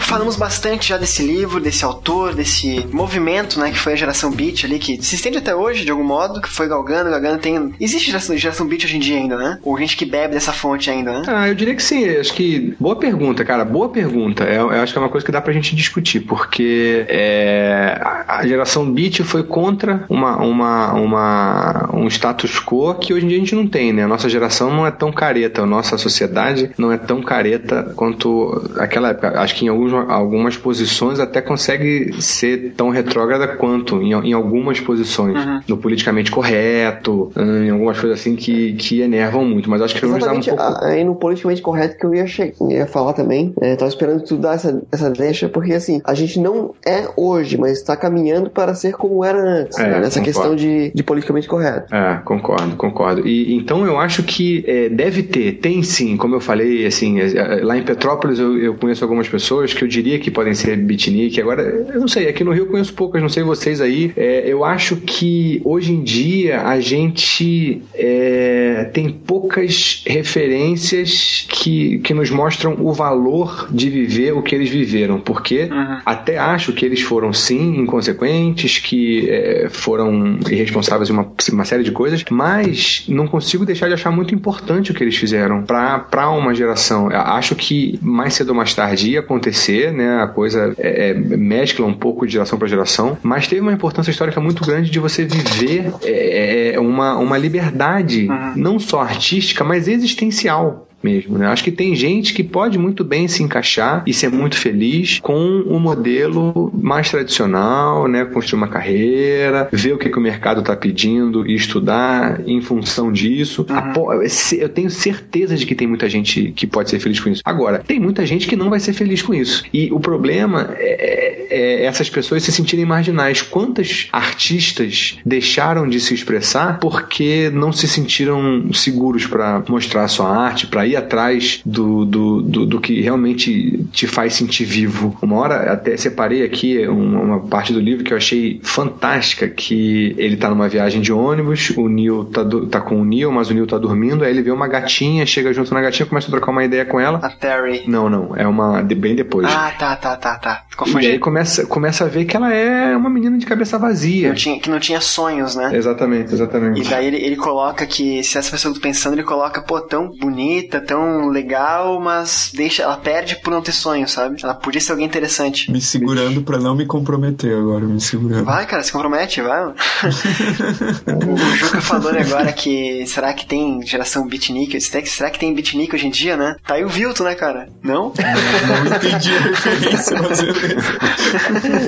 Falamos 0.00 0.36
bastante 0.36 0.88
já 0.88 0.96
desse 0.96 1.22
livro, 1.22 1.60
desse 1.60 1.84
autor, 1.84 2.34
desse 2.34 2.86
movimento, 2.92 3.58
né, 3.58 3.70
que 3.70 3.78
foi 3.78 3.92
a 3.92 3.96
geração 3.96 4.30
beat 4.30 4.64
ali, 4.64 4.78
que 4.78 5.02
se 5.02 5.14
estende 5.14 5.38
até 5.38 5.54
hoje, 5.54 5.84
de 5.84 5.90
algum 5.90 6.04
modo, 6.04 6.40
que 6.40 6.48
foi 6.48 6.68
galgando, 6.68 7.10
galgando, 7.10 7.38
tem... 7.38 7.74
Existe 7.80 8.06
geração, 8.06 8.36
geração 8.36 8.66
beat 8.66 8.84
hoje 8.84 8.96
em 8.96 9.00
dia 9.00 9.16
ainda, 9.16 9.36
né? 9.36 9.58
Ou 9.62 9.76
gente 9.78 9.96
que 9.96 10.04
bebe 10.04 10.34
dessa 10.34 10.52
fonte 10.52 10.90
ainda, 10.90 11.12
né? 11.12 11.22
Ah, 11.26 11.48
eu 11.48 11.54
diria 11.54 11.74
que 11.74 11.82
sim. 11.82 12.08
Acho 12.16 12.32
que... 12.32 12.74
Boa 12.78 12.96
pergunta, 12.96 13.44
cara. 13.44 13.64
Boa 13.64 13.88
pergunta. 13.88 14.44
Eu, 14.44 14.72
eu 14.72 14.82
acho 14.82 14.92
que 14.92 14.98
é 14.98 15.02
uma 15.02 15.08
coisa 15.08 15.24
que 15.24 15.32
dá 15.32 15.40
pra 15.40 15.52
gente 15.52 15.74
discutir, 15.74 16.20
porque 16.20 17.04
é, 17.08 18.00
a 18.26 18.46
geração 18.46 18.90
beat 18.90 19.22
foi 19.22 19.42
contra 19.42 20.04
uma, 20.08 20.36
uma, 20.36 20.92
uma, 20.94 21.90
um 21.94 22.06
status 22.08 22.60
quo 22.60 22.94
que 22.94 23.12
hoje 23.12 23.24
em 23.24 23.28
dia 23.28 23.36
a 23.36 23.40
gente 23.40 23.54
não 23.54 23.66
tem, 23.66 23.92
né? 23.92 24.04
A 24.04 24.08
nossa 24.08 24.28
geração 24.28 24.70
não 24.70 24.86
é 24.86 24.90
tão 24.90 25.12
careta, 25.12 25.62
a 25.62 25.66
nossa 25.66 25.98
sociedade 25.98 26.70
não 26.78 26.92
é 26.92 26.96
tão 26.96 27.22
careta 27.22 27.92
quanto 27.96 28.70
aquela 28.78 29.10
época. 29.10 29.40
Acho 29.40 29.54
que 29.54 29.64
em 29.64 29.68
alguns, 29.68 29.87
algumas 29.94 30.56
posições 30.56 31.20
até 31.20 31.40
consegue 31.40 32.20
ser 32.20 32.72
tão 32.76 32.90
retrógrada 32.90 33.48
quanto 33.48 34.00
em, 34.02 34.12
em 34.12 34.32
algumas 34.32 34.80
posições. 34.80 35.36
Uhum. 35.36 35.60
No 35.68 35.76
politicamente 35.78 36.30
correto, 36.30 37.30
em 37.36 37.70
algumas 37.70 37.98
coisas 37.98 38.20
assim 38.20 38.36
que, 38.36 38.72
que 38.74 39.00
enervam 39.00 39.44
muito. 39.44 39.68
Mas 39.70 39.82
acho 39.82 39.94
que 39.94 40.00
vamos 40.06 40.24
dar 40.24 40.32
um 40.34 40.38
Exatamente 40.38 40.72
pouco. 40.72 40.84
aí 40.84 41.04
no 41.04 41.14
politicamente 41.14 41.62
correto 41.62 41.98
que 41.98 42.04
eu 42.06 42.14
ia, 42.14 42.26
che- 42.26 42.54
ia 42.68 42.86
falar 42.86 43.12
também. 43.12 43.52
É, 43.60 43.76
tava 43.76 43.88
esperando 43.88 44.24
tu 44.24 44.36
dar 44.36 44.54
essa, 44.54 44.82
essa 44.92 45.10
deixa, 45.10 45.48
porque 45.48 45.72
assim, 45.74 46.00
a 46.04 46.14
gente 46.14 46.38
não 46.40 46.74
é 46.86 47.08
hoje, 47.16 47.56
mas 47.58 47.72
está 47.78 47.96
caminhando 47.96 48.50
para 48.50 48.74
ser 48.74 48.92
como 48.92 49.24
era 49.24 49.38
antes, 49.62 49.78
É, 49.78 49.82
né, 49.82 50.00
nessa 50.00 50.20
concordo. 50.20 50.24
questão 50.24 50.56
de, 50.56 50.92
de 50.94 51.02
politicamente 51.02 51.48
correto. 51.48 51.94
É, 51.94 52.20
concordo, 52.24 52.76
concordo. 52.76 53.26
E 53.26 53.54
então 53.54 53.86
eu 53.86 53.98
acho 53.98 54.22
que 54.22 54.64
é, 54.66 54.88
deve 54.88 55.22
ter, 55.22 55.52
tem 55.58 55.82
sim, 55.82 56.16
como 56.16 56.34
eu 56.34 56.40
falei, 56.40 56.86
assim, 56.86 57.20
é, 57.20 57.26
é, 57.36 57.64
lá 57.64 57.76
em 57.76 57.82
Petrópolis 57.82 58.38
eu, 58.38 58.58
eu 58.58 58.74
conheço 58.74 59.04
algumas 59.04 59.28
pessoas 59.28 59.72
que 59.78 59.84
eu 59.84 59.88
diria 59.88 60.18
que 60.18 60.30
podem 60.30 60.54
ser 60.54 60.76
beatnik. 60.76 61.40
Agora, 61.40 61.62
eu 61.62 62.00
não 62.00 62.08
sei, 62.08 62.28
aqui 62.28 62.42
no 62.42 62.50
Rio 62.50 62.64
eu 62.64 62.66
conheço 62.66 62.92
poucas, 62.92 63.22
não 63.22 63.28
sei 63.28 63.44
vocês 63.44 63.80
aí. 63.80 64.12
É, 64.16 64.42
eu 64.44 64.64
acho 64.64 64.96
que 64.96 65.62
hoje 65.64 65.92
em 65.92 66.02
dia 66.02 66.62
a 66.62 66.80
gente 66.80 67.80
é, 67.94 68.90
tem 68.92 69.08
poucas 69.08 70.02
referências 70.04 71.46
que, 71.48 71.98
que 71.98 72.12
nos 72.12 72.28
mostram 72.30 72.76
o 72.80 72.92
valor 72.92 73.68
de 73.70 73.88
viver 73.88 74.32
o 74.32 74.42
que 74.42 74.54
eles 74.54 74.68
viveram, 74.68 75.20
porque 75.20 75.68
até 76.04 76.38
acho 76.38 76.72
que 76.72 76.84
eles 76.84 77.02
foram 77.02 77.32
sim 77.32 77.78
inconsequentes, 77.78 78.78
que 78.78 79.30
é, 79.30 79.68
foram 79.70 80.40
irresponsáveis 80.50 81.08
em 81.08 81.12
uma, 81.12 81.32
uma 81.52 81.64
série 81.64 81.84
de 81.84 81.92
coisas, 81.92 82.24
mas 82.30 83.04
não 83.08 83.28
consigo 83.28 83.64
deixar 83.64 83.86
de 83.86 83.94
achar 83.94 84.10
muito 84.10 84.34
importante 84.34 84.90
o 84.90 84.94
que 84.94 85.04
eles 85.04 85.16
fizeram 85.16 85.62
para 85.62 86.30
uma 86.30 86.52
geração. 86.52 87.12
Eu 87.12 87.20
acho 87.20 87.54
que 87.54 87.98
mais 88.02 88.34
cedo 88.34 88.48
ou 88.48 88.54
mais 88.56 88.74
tarde 88.74 89.12
ia 89.12 89.20
acontecer, 89.20 89.67
né? 89.92 90.22
A 90.22 90.26
coisa 90.26 90.74
é, 90.78 91.10
é, 91.10 91.14
mescla 91.14 91.86
um 91.86 91.94
pouco 91.94 92.26
de 92.26 92.32
geração 92.32 92.58
para 92.58 92.68
geração, 92.68 93.16
mas 93.22 93.46
teve 93.46 93.60
uma 93.60 93.72
importância 93.72 94.10
histórica 94.10 94.40
muito 94.40 94.64
grande 94.64 94.90
de 94.90 94.98
você 94.98 95.24
viver 95.24 95.92
é, 96.02 96.72
é, 96.74 96.80
uma, 96.80 97.16
uma 97.16 97.38
liberdade, 97.38 98.28
não 98.56 98.78
só 98.78 99.00
artística, 99.00 99.62
mas 99.64 99.88
existencial 99.88 100.87
mesmo, 101.02 101.38
né? 101.38 101.46
Acho 101.46 101.62
que 101.64 101.70
tem 101.70 101.94
gente 101.94 102.32
que 102.34 102.42
pode 102.42 102.78
muito 102.78 103.04
bem 103.04 103.28
se 103.28 103.42
encaixar 103.42 104.02
e 104.06 104.12
ser 104.12 104.30
muito 104.30 104.56
feliz 104.56 105.20
com 105.20 105.60
o 105.66 105.78
modelo 105.78 106.70
mais 106.74 107.10
tradicional, 107.10 108.08
né? 108.08 108.24
Construir 108.24 108.58
uma 108.58 108.68
carreira, 108.68 109.68
ver 109.72 109.92
o 109.92 109.98
que, 109.98 110.08
que 110.08 110.18
o 110.18 110.20
mercado 110.22 110.60
está 110.60 110.74
pedindo 110.76 111.46
e 111.48 111.54
estudar 111.54 112.40
em 112.46 112.60
função 112.60 113.12
disso. 113.12 113.64
Apo- 113.68 114.12
Eu 114.12 114.68
tenho 114.68 114.90
certeza 114.90 115.56
de 115.56 115.64
que 115.66 115.74
tem 115.74 115.86
muita 115.86 116.08
gente 116.08 116.52
que 116.54 116.66
pode 116.66 116.90
ser 116.90 116.98
feliz 116.98 117.20
com 117.20 117.30
isso. 117.30 117.42
Agora, 117.44 117.78
tem 117.78 118.00
muita 118.00 118.26
gente 118.26 118.46
que 118.46 118.56
não 118.56 118.70
vai 118.70 118.80
ser 118.80 118.92
feliz 118.92 119.22
com 119.22 119.32
isso. 119.34 119.64
E 119.72 119.90
o 119.92 120.00
problema 120.00 120.74
é, 120.78 121.46
é 121.50 121.84
essas 121.84 122.10
pessoas 122.10 122.42
se 122.42 122.50
sentirem 122.52 122.84
marginais. 122.84 123.40
Quantas 123.42 124.08
artistas 124.12 125.18
deixaram 125.24 125.88
de 125.88 126.00
se 126.00 126.14
expressar 126.14 126.78
porque 126.80 127.50
não 127.52 127.72
se 127.72 127.86
sentiram 127.88 128.72
seguros 128.72 129.26
para 129.26 129.62
mostrar 129.68 130.04
a 130.04 130.08
sua 130.08 130.28
arte, 130.34 130.66
para 130.66 130.87
ir 130.88 130.96
atrás 130.96 131.60
do, 131.64 132.04
do, 132.04 132.42
do, 132.42 132.66
do 132.66 132.80
que 132.80 133.00
realmente 133.00 133.84
te 133.92 134.06
faz 134.06 134.34
sentir 134.34 134.64
vivo. 134.64 135.16
Uma 135.22 135.36
hora 135.36 135.72
até 135.72 135.96
separei 135.96 136.44
aqui 136.44 136.86
uma, 136.86 137.20
uma 137.20 137.40
parte 137.40 137.72
do 137.72 137.80
livro 137.80 138.04
que 138.04 138.12
eu 138.12 138.16
achei 138.16 138.60
fantástica, 138.62 139.48
que 139.48 140.14
ele 140.18 140.36
tá 140.36 140.48
numa 140.48 140.68
viagem 140.68 141.00
de 141.00 141.12
ônibus, 141.12 141.70
o 141.76 141.88
Neil 141.88 142.24
tá, 142.26 142.42
do- 142.42 142.66
tá 142.66 142.80
com 142.80 143.00
o 143.00 143.04
Neil, 143.04 143.30
mas 143.32 143.50
o 143.50 143.54
Neil 143.54 143.66
tá 143.66 143.78
dormindo, 143.78 144.24
aí 144.24 144.30
ele 144.30 144.42
vê 144.42 144.50
uma 144.50 144.68
gatinha, 144.68 145.24
chega 145.26 145.52
junto 145.52 145.72
na 145.74 145.80
gatinha, 145.80 146.06
começa 146.06 146.28
a 146.28 146.30
trocar 146.30 146.50
uma 146.50 146.64
ideia 146.64 146.84
com 146.84 146.98
ela. 147.00 147.18
A 147.22 147.28
Terry. 147.30 147.82
Não, 147.86 148.08
não, 148.08 148.34
é 148.36 148.46
uma 148.46 148.82
de- 148.82 148.94
bem 148.94 149.14
depois. 149.14 149.46
Ah, 149.48 149.72
tá, 149.78 149.94
tá, 149.96 150.16
tá, 150.16 150.36
tá. 150.36 150.64
e 150.72 150.76
Confundi. 150.76 151.06
aí 151.06 151.18
começa, 151.18 151.66
começa 151.66 152.04
a 152.04 152.08
ver 152.08 152.24
que 152.24 152.36
ela 152.36 152.52
é 152.52 152.96
uma 152.96 153.10
menina 153.10 153.36
de 153.36 153.46
cabeça 153.46 153.78
vazia. 153.78 154.28
não 154.28 154.34
tinha, 154.34 154.58
que 154.60 154.70
não 154.70 154.78
tinha 154.80 155.00
sonhos, 155.00 155.54
né? 155.56 155.70
Exatamente, 155.74 156.32
exatamente. 156.32 156.80
E 156.80 156.84
daí 156.88 157.06
ele, 157.06 157.16
ele 157.16 157.36
coloca 157.36 157.84
que, 157.86 158.22
se 158.22 158.38
essa 158.38 158.50
pessoa 158.50 158.72
tá 158.74 158.80
pensando, 158.80 159.14
ele 159.14 159.22
coloca, 159.24 159.60
pô, 159.62 159.80
tão 159.80 160.10
bonita, 160.18 160.77
tão 160.80 161.28
legal, 161.28 162.00
mas 162.00 162.50
deixa, 162.54 162.82
ela 162.82 162.96
perde 162.96 163.36
por 163.36 163.50
não 163.50 163.62
ter 163.62 163.72
sonho, 163.72 164.08
sabe? 164.08 164.40
Ela 164.42 164.54
podia 164.54 164.80
ser 164.80 164.92
alguém 164.92 165.06
interessante. 165.06 165.70
Me 165.70 165.80
segurando 165.80 166.42
pra 166.42 166.58
não 166.58 166.74
me 166.74 166.86
comprometer 166.86 167.56
agora, 167.56 167.84
me 167.84 168.00
segurando. 168.00 168.44
Vai, 168.44 168.66
cara, 168.66 168.82
se 168.82 168.92
compromete, 168.92 169.40
vai. 169.40 169.64
o 169.68 171.56
Juca 171.56 171.80
falou 171.80 172.10
agora 172.10 172.52
que 172.52 173.06
será 173.06 173.32
que 173.32 173.46
tem 173.46 173.84
geração 173.86 174.26
beatnik? 174.26 174.80
Será 174.80 175.30
que, 175.30 175.38
tem 175.38 175.54
beatnik 175.54 175.94
hoje 175.94 176.06
em 176.06 176.10
dia, 176.10 176.36
né? 176.36 176.56
Tá 176.66 176.74
aí 176.74 176.84
o 176.84 176.88
Vilto, 176.88 177.22
né, 177.24 177.34
cara? 177.34 177.68
Não? 177.82 178.12
Não 178.12 178.96
entendi 178.96 179.34
a 179.34 179.40
referência, 179.40 180.22
mas 180.22 180.40
beleza. 180.40 181.87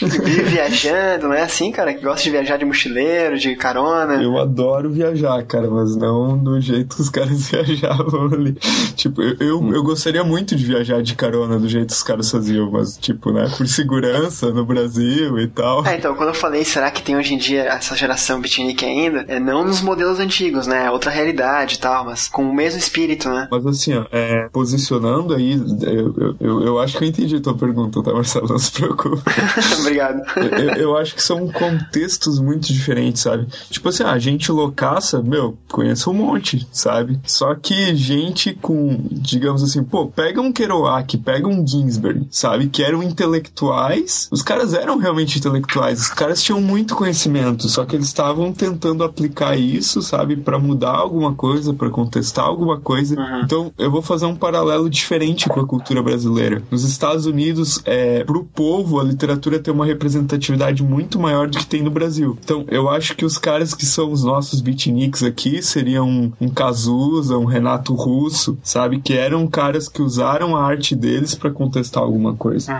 Vive 0.00 0.42
viajando, 0.50 1.28
não 1.28 1.34
é 1.34 1.42
assim, 1.42 1.70
cara? 1.70 1.94
Que 1.94 2.02
gosta 2.02 2.22
de 2.22 2.30
viajar 2.30 2.56
de 2.56 2.64
mochileiro, 2.64 3.38
de 3.38 3.54
carona. 3.56 4.22
Eu 4.22 4.38
adoro 4.38 4.90
viajar, 4.90 5.42
cara, 5.44 5.70
mas 5.70 5.96
não 5.96 6.36
do 6.36 6.60
jeito 6.60 6.96
que 6.96 7.02
os 7.02 7.10
caras 7.10 7.48
viajavam 7.50 8.26
ali. 8.32 8.56
Tipo, 8.94 9.22
eu, 9.22 9.36
eu, 9.40 9.74
eu 9.74 9.82
gostaria 9.82 10.24
muito 10.24 10.54
de 10.56 10.64
viajar 10.64 11.02
de 11.02 11.14
carona 11.14 11.58
do 11.58 11.68
jeito 11.68 11.88
que 11.88 11.94
os 11.94 12.02
caras 12.02 12.30
faziam, 12.30 12.70
mas, 12.70 12.96
tipo, 12.96 13.32
né, 13.32 13.50
por 13.56 13.66
segurança 13.66 14.50
no 14.52 14.64
Brasil 14.64 15.38
e 15.38 15.46
tal. 15.48 15.84
Ah, 15.86 15.94
então, 15.94 16.14
quando 16.14 16.30
eu 16.30 16.34
falei, 16.34 16.64
será 16.64 16.90
que 16.90 17.02
tem 17.02 17.16
hoje 17.16 17.34
em 17.34 17.38
dia 17.38 17.64
essa 17.64 17.94
geração 17.96 18.40
beatnik 18.40 18.84
ainda? 18.84 19.24
É 19.28 19.38
não 19.38 19.64
nos 19.64 19.80
modelos 19.80 20.18
antigos, 20.18 20.66
né? 20.66 20.86
É 20.86 20.90
outra 20.90 21.10
realidade 21.10 21.76
e 21.76 21.78
tal, 21.78 22.04
mas 22.04 22.28
com 22.28 22.42
o 22.42 22.54
mesmo 22.54 22.78
espírito, 22.78 23.28
né? 23.28 23.48
Mas 23.50 23.66
assim, 23.66 23.94
ó, 23.94 24.06
é, 24.10 24.48
posicionando 24.52 25.34
aí, 25.34 25.52
eu, 25.82 26.14
eu, 26.16 26.36
eu, 26.40 26.62
eu 26.62 26.78
acho 26.80 26.98
que 26.98 27.04
eu 27.04 27.08
entendi 27.08 27.36
a 27.36 27.40
tua 27.40 27.56
pergunta, 27.56 28.02
tá, 28.02 28.12
Marcelo? 28.12 28.48
Não 28.48 28.58
se 28.58 28.72
preocupe. 28.72 29.22
Obrigado. 29.80 30.22
eu, 30.36 30.74
eu 30.74 30.96
acho 30.96 31.14
que 31.14 31.22
são 31.22 31.48
contextos 31.50 32.38
muito 32.38 32.72
diferentes, 32.72 33.22
sabe? 33.22 33.46
Tipo 33.70 33.88
assim, 33.88 34.04
a 34.04 34.18
gente 34.18 34.50
loucaça, 34.50 35.22
meu, 35.22 35.56
conheço 35.68 36.10
um 36.10 36.14
monte, 36.14 36.66
sabe? 36.72 37.20
Só 37.24 37.54
que 37.54 37.94
gente 37.94 38.54
com, 38.54 38.98
digamos 39.10 39.62
assim, 39.62 39.82
pô, 39.82 40.06
pega 40.06 40.40
um 40.40 40.52
Kerouac, 40.52 41.16
pega 41.18 41.46
um 41.46 41.66
Ginsberg, 41.66 42.26
sabe? 42.30 42.68
Que 42.68 42.82
eram 42.82 43.02
intelectuais, 43.02 44.28
os 44.30 44.42
caras 44.42 44.74
eram 44.74 44.98
realmente 44.98 45.38
intelectuais, 45.38 46.00
os 46.00 46.08
caras 46.08 46.42
tinham 46.42 46.60
muito 46.60 46.94
conhecimento, 46.94 47.68
só 47.68 47.84
que 47.84 47.96
eles 47.96 48.06
estavam 48.06 48.52
tentando 48.52 49.04
aplicar 49.04 49.56
isso, 49.58 50.02
sabe? 50.02 50.36
Pra 50.36 50.58
mudar 50.58 50.96
alguma 50.96 51.34
coisa, 51.34 51.72
pra 51.72 51.90
contestar 51.90 52.44
alguma 52.44 52.80
coisa. 52.80 53.16
Então, 53.44 53.72
eu 53.78 53.90
vou 53.90 54.02
fazer 54.02 54.26
um 54.26 54.36
paralelo 54.36 54.88
diferente 54.88 55.48
com 55.48 55.60
a 55.60 55.66
cultura 55.66 56.02
brasileira. 56.02 56.62
Nos 56.70 56.84
Estados 56.84 57.26
Unidos, 57.26 57.80
é, 57.84 58.24
pro 58.24 58.44
povo, 58.44 59.00
a 59.00 59.04
literatura 59.04 59.58
tem 59.66 59.74
uma 59.74 59.84
representatividade 59.84 60.82
muito 60.82 61.18
maior 61.18 61.48
do 61.48 61.58
que 61.58 61.66
tem 61.66 61.82
no 61.82 61.90
Brasil. 61.90 62.38
Então, 62.42 62.64
eu 62.70 62.88
acho 62.88 63.16
que 63.16 63.24
os 63.24 63.36
caras 63.36 63.74
que 63.74 63.84
são 63.84 64.10
os 64.12 64.22
nossos 64.24 64.60
beatniks 64.60 65.22
aqui 65.22 65.60
seriam 65.62 66.08
um, 66.08 66.32
um 66.40 66.48
Cazuza, 66.48 67.36
um 67.36 67.44
Renato 67.44 67.92
Russo, 67.94 68.56
sabe? 68.62 69.00
Que 69.00 69.14
eram 69.14 69.46
caras 69.46 69.88
que 69.88 70.00
usaram 70.00 70.56
a 70.56 70.64
arte 70.64 70.94
deles 70.94 71.34
pra 71.34 71.50
contestar 71.50 72.02
alguma 72.02 72.34
coisa. 72.34 72.72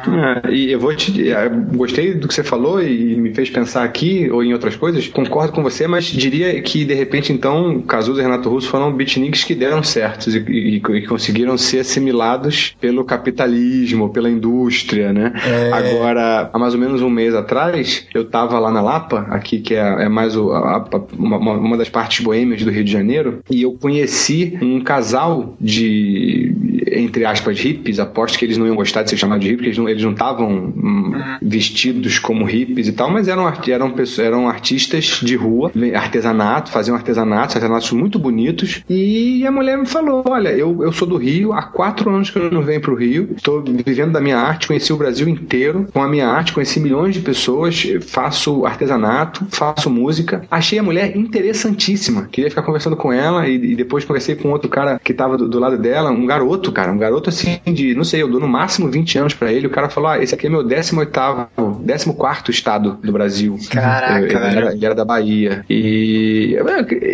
É, 0.46 0.50
e 0.52 0.70
eu 0.72 0.78
vou 0.80 0.94
te. 0.94 1.30
é, 1.30 1.48
Gostei 1.48 2.14
do 2.14 2.28
que 2.28 2.34
você 2.34 2.44
falou 2.44 2.82
e 2.82 3.16
me 3.16 3.34
fez 3.34 3.50
pensar 3.50 3.82
aqui 3.84 4.30
ou 4.30 4.42
em 4.44 4.52
outras 4.52 4.76
coisas. 4.76 5.08
Concordo 5.08 5.52
com 5.52 5.62
você, 5.62 5.86
mas 5.86 6.04
diria 6.04 6.60
que 6.62 6.84
de 6.84 6.94
repente 6.94 7.32
então 7.32 7.80
Cazuza 7.82 8.20
e 8.20 8.22
Renato 8.24 8.48
Russo 8.48 8.68
foram 8.68 8.92
beatniks 8.92 9.42
que 9.44 9.54
deram 9.54 9.82
certos 9.82 10.34
e, 10.34 10.38
e- 10.38 10.76
e 10.76 11.06
conseguiram 11.06 11.58
ser 11.58 11.80
assimilados 11.80 12.74
pelo 12.80 13.04
capitalismo, 13.04 14.10
pela 14.10 14.30
indústria, 14.30 15.12
né? 15.12 15.32
É. 15.44 15.72
Agora, 15.72 16.50
mais 16.58 16.74
ou 16.77 16.81
menos 16.81 17.03
um 17.03 17.11
mês 17.11 17.35
atrás, 17.35 18.07
eu 18.15 18.24
tava 18.24 18.59
lá 18.59 18.70
na 18.70 18.81
Lapa, 18.81 19.27
aqui 19.31 19.59
que 19.61 19.74
é, 19.74 20.05
é 20.05 20.09
mais 20.09 20.36
o- 20.36 20.53
a- 20.53 20.77
a- 20.77 21.01
uma, 21.19 21.36
uma- 21.39 21.77
das 21.77 21.89
partes 21.89 22.24
boêmias 22.24 22.62
do 22.62 22.70
Rio 22.70 22.85
de 22.85 22.93
Janeiro, 22.93 23.40
e 23.51 23.62
eu 23.62 23.73
conheci 23.73 24.57
um 24.62 24.81
casal 24.81 25.55
de 25.61 26.76
entre 26.86 27.24
aspas, 27.24 27.58
hippies, 27.58 27.98
aposto 27.98 28.38
que 28.38 28.44
eles 28.44 28.56
não 28.56 28.66
iam 28.66 28.76
gostar 28.76 29.02
de 29.02 29.10
ser 29.10 29.16
chamados 29.16 29.44
de 29.44 29.50
hippies, 29.50 29.78
eles 29.78 30.02
não 30.02 30.12
estavam 30.12 30.50
hum, 30.50 31.12
vestidos 31.42 32.18
como 32.18 32.44
hippies 32.44 32.88
e 32.88 32.92
tal, 32.92 33.10
mas 33.10 33.28
eram, 33.28 33.46
eram, 33.68 33.94
eram 34.18 34.48
artistas 34.48 35.20
de 35.22 35.36
rua, 35.36 35.72
artesanato, 35.94 36.70
faziam 36.70 36.96
artesanatos, 36.96 37.56
artesanatos 37.56 37.92
muito 37.92 38.18
bonitos. 38.18 38.82
E 38.88 39.46
a 39.46 39.50
mulher 39.50 39.78
me 39.78 39.86
falou: 39.86 40.24
Olha, 40.28 40.50
eu, 40.50 40.82
eu 40.82 40.92
sou 40.92 41.06
do 41.06 41.16
Rio, 41.16 41.52
há 41.52 41.62
quatro 41.62 42.10
anos 42.10 42.30
que 42.30 42.38
eu 42.38 42.50
não 42.50 42.62
venho 42.62 42.80
pro 42.80 42.94
Rio, 42.94 43.30
estou 43.36 43.62
vivendo 43.62 44.12
da 44.12 44.20
minha 44.20 44.38
arte, 44.38 44.66
conheci 44.66 44.92
o 44.92 44.96
Brasil 44.96 45.28
inteiro 45.28 45.86
com 45.92 46.02
a 46.02 46.08
minha 46.08 46.28
arte, 46.28 46.52
conheci 46.52 46.80
milhões 46.80 47.14
de 47.14 47.20
pessoas, 47.20 47.86
faço 48.02 48.64
artesanato, 48.64 49.46
faço 49.50 49.90
música. 49.90 50.44
Achei 50.50 50.78
a 50.78 50.82
mulher 50.82 51.16
interessantíssima, 51.16 52.28
queria 52.30 52.50
ficar 52.50 52.62
conversando 52.62 52.96
com 52.96 53.12
ela 53.12 53.48
e, 53.48 53.54
e 53.54 53.76
depois 53.76 54.04
conversei 54.04 54.36
com 54.36 54.50
outro 54.50 54.68
cara 54.68 55.00
que 55.02 55.12
estava 55.12 55.36
do, 55.36 55.48
do, 55.48 55.58
lado 55.58 55.78
dela, 55.78 56.10
um 56.10 56.26
garoto, 56.26 56.72
cara, 56.77 56.93
um 56.93 56.98
garoto 56.98 57.31
assim 57.31 57.59
de, 57.65 57.94
não 57.94 58.05
sei, 58.05 58.20
eu 58.20 58.28
dou 58.28 58.39
no 58.39 58.47
máximo 58.47 58.90
20 58.90 59.19
anos 59.19 59.35
para 59.35 59.51
ele. 59.51 59.66
O 59.66 59.70
cara 59.70 59.89
falou: 59.89 60.11
Ah, 60.11 60.23
esse 60.23 60.35
aqui 60.35 60.47
é 60.47 60.51
meu 60.51 60.62
18, 60.62 61.11
14 61.11 62.51
estado 62.51 62.98
do 63.03 63.12
Brasil. 63.12 63.59
Caraca, 63.70 64.19
ele, 64.19 64.35
era, 64.35 64.73
ele 64.73 64.85
era 64.85 64.94
da 64.94 65.05
Bahia. 65.05 65.65
E 65.70 66.55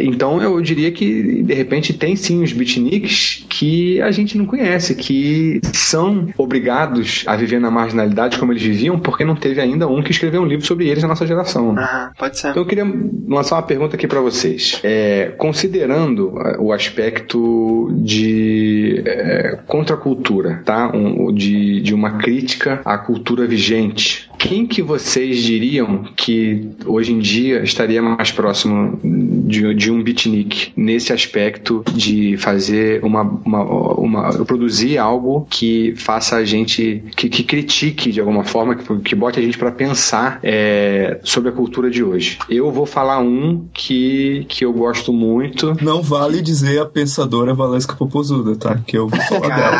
então 0.01 0.43
eu 0.43 0.61
diria 0.61 0.91
que 0.91 1.45
de 1.45 1.55
repente 1.55 1.93
tem 1.93 2.17
sim 2.17 2.43
os 2.43 2.53
beatniks 2.53 3.47
que 3.49 4.03
a 4.03 4.11
gente 4.11 4.37
não 4.37 4.47
conhece, 4.47 4.97
que 4.97 5.61
são 5.73 6.29
obrigados 6.37 7.23
a 7.29 7.37
viver 7.37 7.61
na 7.61 7.71
marginalidade 7.71 8.39
como 8.39 8.53
eles 8.53 8.63
viviam, 8.63 8.99
porque 8.99 9.25
não 9.25 9.37
teve 9.37 9.61
ainda 9.61 9.87
um 9.87 10.03
que 10.03 10.11
escreveu 10.11 10.43
um 10.43 10.47
livro 10.47 10.67
sobre 10.67 10.89
eles 10.89 11.03
na 11.03 11.09
nossa 11.09 11.27
geração. 11.27 11.79
Aham, 11.79 12.11
pode 12.19 12.39
ser. 12.39 12.49
Então 12.49 12.63
eu 12.63 12.67
queria 12.67 12.87
lançar 13.29 13.57
uma 13.57 13.63
pergunta 13.63 13.95
aqui 13.95 14.09
para 14.09 14.21
vocês. 14.21 14.81
É, 14.83 15.33
considerando 15.39 16.35
o 16.59 16.73
aspecto 16.73 17.93
de 17.93 19.03
é, 19.07 19.52
contracultura, 19.57 20.63
tá? 20.65 20.91
Um, 20.95 21.33
de, 21.33 21.81
de 21.81 21.95
uma 21.95 22.19
crítica 22.19 22.81
à 22.85 22.99
cultura 22.99 23.47
vigente, 23.47 24.31
quem 24.43 24.67
que 24.67 24.83
vocês 24.83 25.41
diriam 25.41 26.03
que 26.17 26.69
hoje 26.85 27.13
em 27.13 27.21
dia 27.21 27.63
estaria 27.63 28.03
mais 28.03 28.33
próximo 28.33 28.99
de, 29.05 29.73
de 29.73 29.89
um 29.89 30.03
beatnik 30.03 30.73
nesse 30.77 31.13
aspecto 31.13 31.85
de 31.95 32.37
fazer 32.39 33.05
uma, 33.05 33.23
uma, 33.23 33.63
uma 33.95 34.45
produzir 34.45 34.99
algo 34.99 35.47
que 35.49 35.95
faça 35.97 36.37
a 36.37 36.45
gente 36.45 37.05
que, 37.17 37.29
que 37.29 37.45
critique 37.45 38.11
de 38.11 38.19
alguma 38.19 38.43
forma 38.43 38.75
que, 38.75 38.99
que 38.99 39.15
bote 39.15 39.39
a 39.39 39.43
gente 39.43 39.57
para 39.57 39.71
pensar 39.71 40.41
é, 40.43 41.21
sobre 41.23 41.51
a 41.51 41.53
cultura 41.53 41.89
de 41.89 42.03
hoje. 42.03 42.39
Eu 42.51 42.73
vou 42.73 42.85
falar 42.85 43.21
um 43.21 43.69
que, 43.73 44.45
que 44.49 44.65
eu 44.65 44.73
gosto 44.73 45.13
muito. 45.13 45.77
Não 45.81 46.03
vale 46.03 46.43
dizer 46.43 46.81
a 46.81 46.87
pensadora 46.87 47.55
Valesca 47.55 47.95
Popozuda, 47.95 48.57
tá? 48.57 48.77
Que 48.85 48.99
eu 48.99 49.07
vou 49.07 49.21
falar 49.21 49.55
dela. 49.55 49.77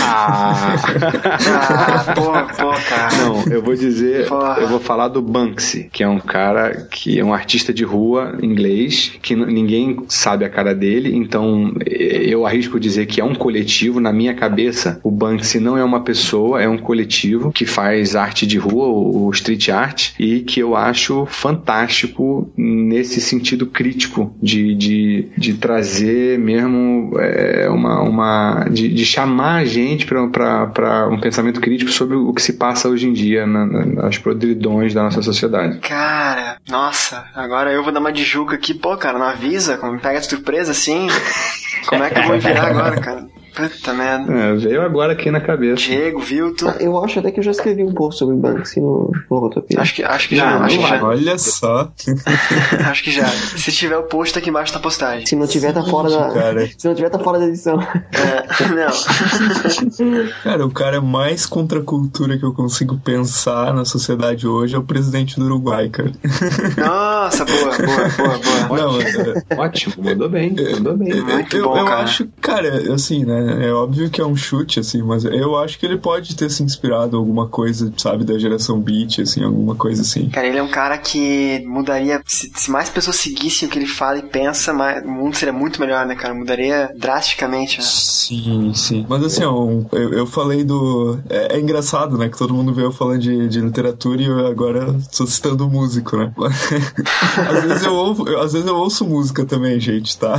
ah, 0.00 0.76
ah 2.06 2.14
pô, 2.14 2.32
pô, 2.56 2.70
cara. 2.88 3.25
Não, 3.28 3.52
eu 3.52 3.62
vou 3.62 3.74
dizer, 3.74 4.28
eu 4.60 4.68
vou 4.68 4.80
falar 4.80 5.08
do 5.08 5.20
Banksy, 5.22 5.88
que 5.92 6.02
é 6.02 6.08
um 6.08 6.20
cara 6.20 6.86
que 6.90 7.18
é 7.18 7.24
um 7.24 7.32
artista 7.32 7.72
de 7.72 7.84
rua 7.84 8.36
inglês, 8.42 9.12
que 9.22 9.34
ninguém 9.34 9.96
sabe 10.08 10.44
a 10.44 10.48
cara 10.48 10.74
dele, 10.74 11.14
então 11.14 11.74
eu 11.86 12.46
arrisco 12.46 12.78
dizer 12.78 13.06
que 13.06 13.20
é 13.20 13.24
um 13.24 13.34
coletivo. 13.34 14.00
Na 14.00 14.12
minha 14.12 14.34
cabeça, 14.34 15.00
o 15.02 15.10
Banksy 15.10 15.60
não 15.60 15.76
é 15.76 15.84
uma 15.84 16.00
pessoa, 16.00 16.62
é 16.62 16.68
um 16.68 16.78
coletivo 16.78 17.52
que 17.52 17.66
faz 17.66 18.14
arte 18.14 18.46
de 18.46 18.58
rua, 18.58 18.88
o 18.88 19.30
street 19.30 19.68
art, 19.68 20.10
e 20.18 20.40
que 20.40 20.60
eu 20.60 20.76
acho 20.76 21.26
fantástico 21.26 22.50
nesse 22.56 23.20
sentido 23.20 23.66
crítico 23.66 24.34
de, 24.42 24.74
de, 24.74 25.28
de 25.36 25.54
trazer 25.54 26.38
mesmo 26.38 27.18
é, 27.18 27.68
uma, 27.68 28.02
uma 28.02 28.64
de, 28.70 28.88
de 28.88 29.04
chamar 29.04 29.56
a 29.56 29.64
gente 29.64 30.06
para 30.06 31.08
um 31.10 31.20
pensamento 31.20 31.60
crítico 31.60 31.90
sobre 31.90 32.16
o 32.16 32.32
que 32.32 32.42
se 32.42 32.54
passa 32.54 32.88
hoje 32.88 33.08
em 33.08 33.12
dia 33.16 33.46
na, 33.46 33.66
nas 33.66 34.18
podridões 34.18 34.92
da 34.92 35.02
nossa 35.02 35.22
sociedade. 35.22 35.78
Cara, 35.78 36.58
nossa, 36.68 37.24
agora 37.34 37.72
eu 37.72 37.82
vou 37.82 37.92
dar 37.92 38.00
uma 38.00 38.12
de 38.12 38.22
Juca 38.22 38.54
aqui, 38.54 38.74
pô, 38.74 38.96
cara, 38.96 39.18
não 39.18 39.26
avisa, 39.26 39.78
me 39.90 39.98
pega 39.98 40.20
de 40.20 40.26
surpresa 40.26 40.72
assim. 40.72 41.08
Como 41.88 42.02
é 42.02 42.10
que 42.10 42.18
eu 42.18 42.24
vou 42.24 42.38
virar 42.38 42.66
agora, 42.68 43.00
cara? 43.00 43.26
Puta 43.56 43.94
merda. 43.94 44.30
É, 44.30 44.54
veio 44.54 44.82
agora 44.82 45.14
aqui 45.14 45.30
na 45.30 45.40
cabeça. 45.40 45.82
Diego, 45.82 46.20
Vilton. 46.20 46.68
Ah, 46.68 46.76
eu 46.78 47.02
acho 47.02 47.18
até 47.18 47.30
que 47.30 47.40
eu 47.40 47.42
já 47.42 47.52
escrevi 47.52 47.82
um 47.82 47.94
post 47.94 48.18
sobre 48.18 48.36
Banksy 48.36 48.80
no, 48.82 49.10
no 49.30 49.38
Rotopia. 49.38 49.80
Acho 49.80 49.94
que, 49.94 50.04
acho 50.04 50.28
que 50.28 50.36
já. 50.36 50.58
acho 50.58 50.78
que 50.78 50.86
já. 50.86 51.02
Olha 51.02 51.38
só. 51.38 51.90
acho 52.90 53.02
que 53.02 53.10
já. 53.10 53.26
Se 53.26 53.72
tiver 53.72 53.96
o 53.96 54.02
post 54.02 54.38
aqui 54.38 54.50
embaixo 54.50 54.74
da 54.74 54.78
postagem. 54.78 55.24
Se 55.24 55.34
não 55.34 55.46
tiver, 55.46 55.72
tá 55.72 55.82
fora 55.82 56.10
da. 56.10 56.30
Cara. 56.34 56.68
Se 56.76 56.86
não 56.86 56.94
tiver, 56.94 57.08
tá 57.08 57.18
fora 57.18 57.38
da 57.38 57.46
edição. 57.46 57.80
É, 57.80 58.44
não. 58.68 60.26
cara, 60.44 60.66
o 60.66 60.70
cara 60.70 61.00
mais 61.00 61.46
contra 61.46 61.78
a 61.78 61.82
cultura 61.82 62.36
que 62.36 62.44
eu 62.44 62.52
consigo 62.52 62.98
pensar 62.98 63.72
na 63.72 63.86
sociedade 63.86 64.46
hoje 64.46 64.74
é 64.74 64.78
o 64.78 64.82
presidente 64.82 65.38
do 65.38 65.46
Uruguai, 65.46 65.88
cara. 65.88 66.12
Nossa, 66.76 67.46
boa, 67.46 67.70
boa, 67.78 68.38
boa, 68.38 68.66
boa. 68.66 68.78
Não, 68.78 69.00
é... 69.00 69.60
Ótimo, 69.60 69.94
mandou 70.04 70.28
bem, 70.28 70.54
mandou 70.74 70.96
bem. 70.98 71.22
Muito 71.22 71.56
eu, 71.56 71.64
bom, 71.64 71.78
eu 71.78 71.84
cara. 71.86 72.02
acho, 72.02 72.28
cara, 72.40 72.92
assim, 72.92 73.24
né? 73.24 73.45
É 73.46 73.72
óbvio 73.72 74.10
que 74.10 74.20
é 74.20 74.26
um 74.26 74.36
chute, 74.36 74.80
assim, 74.80 75.02
mas 75.02 75.24
eu 75.24 75.56
acho 75.56 75.78
que 75.78 75.86
ele 75.86 75.98
pode 75.98 76.36
ter 76.36 76.50
se 76.50 76.62
inspirado 76.62 77.16
em 77.16 77.18
alguma 77.18 77.48
coisa, 77.48 77.92
sabe, 77.96 78.24
da 78.24 78.38
geração 78.38 78.80
beat, 78.80 79.20
assim, 79.20 79.42
alguma 79.42 79.74
coisa 79.74 80.02
assim. 80.02 80.28
Cara, 80.28 80.46
ele 80.46 80.58
é 80.58 80.62
um 80.62 80.70
cara 80.70 80.98
que 80.98 81.64
mudaria. 81.66 82.22
Se, 82.26 82.50
se 82.54 82.70
mais 82.70 82.88
pessoas 82.88 83.16
seguissem 83.16 83.68
o 83.68 83.70
que 83.70 83.78
ele 83.78 83.86
fala 83.86 84.18
e 84.18 84.22
pensa, 84.22 84.72
mais, 84.72 85.04
o 85.04 85.10
mundo 85.10 85.36
seria 85.36 85.52
muito 85.52 85.80
melhor, 85.80 86.06
né, 86.06 86.14
cara? 86.14 86.34
Mudaria 86.34 86.90
drasticamente. 86.96 87.78
Né? 87.78 87.84
Sim, 87.84 88.72
sim. 88.74 89.06
Mas 89.08 89.22
assim, 89.22 89.44
ó, 89.44 89.66
eu, 89.92 90.12
eu 90.12 90.26
falei 90.26 90.64
do. 90.64 91.18
É, 91.28 91.56
é, 91.56 91.60
engraçado, 91.60 92.16
né? 92.18 92.28
Que 92.28 92.38
todo 92.38 92.54
mundo 92.54 92.72
veio 92.72 92.90
falando 92.90 93.20
de, 93.20 93.48
de 93.48 93.60
literatura 93.60 94.20
e 94.22 94.26
eu 94.26 94.46
agora 94.46 94.96
tô 95.16 95.26
citando 95.26 95.68
músico, 95.68 96.16
né? 96.16 96.32
às, 97.48 97.64
vezes 97.64 97.84
eu 97.84 97.94
ouço, 97.94 98.36
às 98.36 98.52
vezes 98.52 98.66
eu 98.66 98.76
ouço 98.76 99.04
música 99.04 99.44
também, 99.44 99.78
gente, 99.78 100.18
tá? 100.18 100.36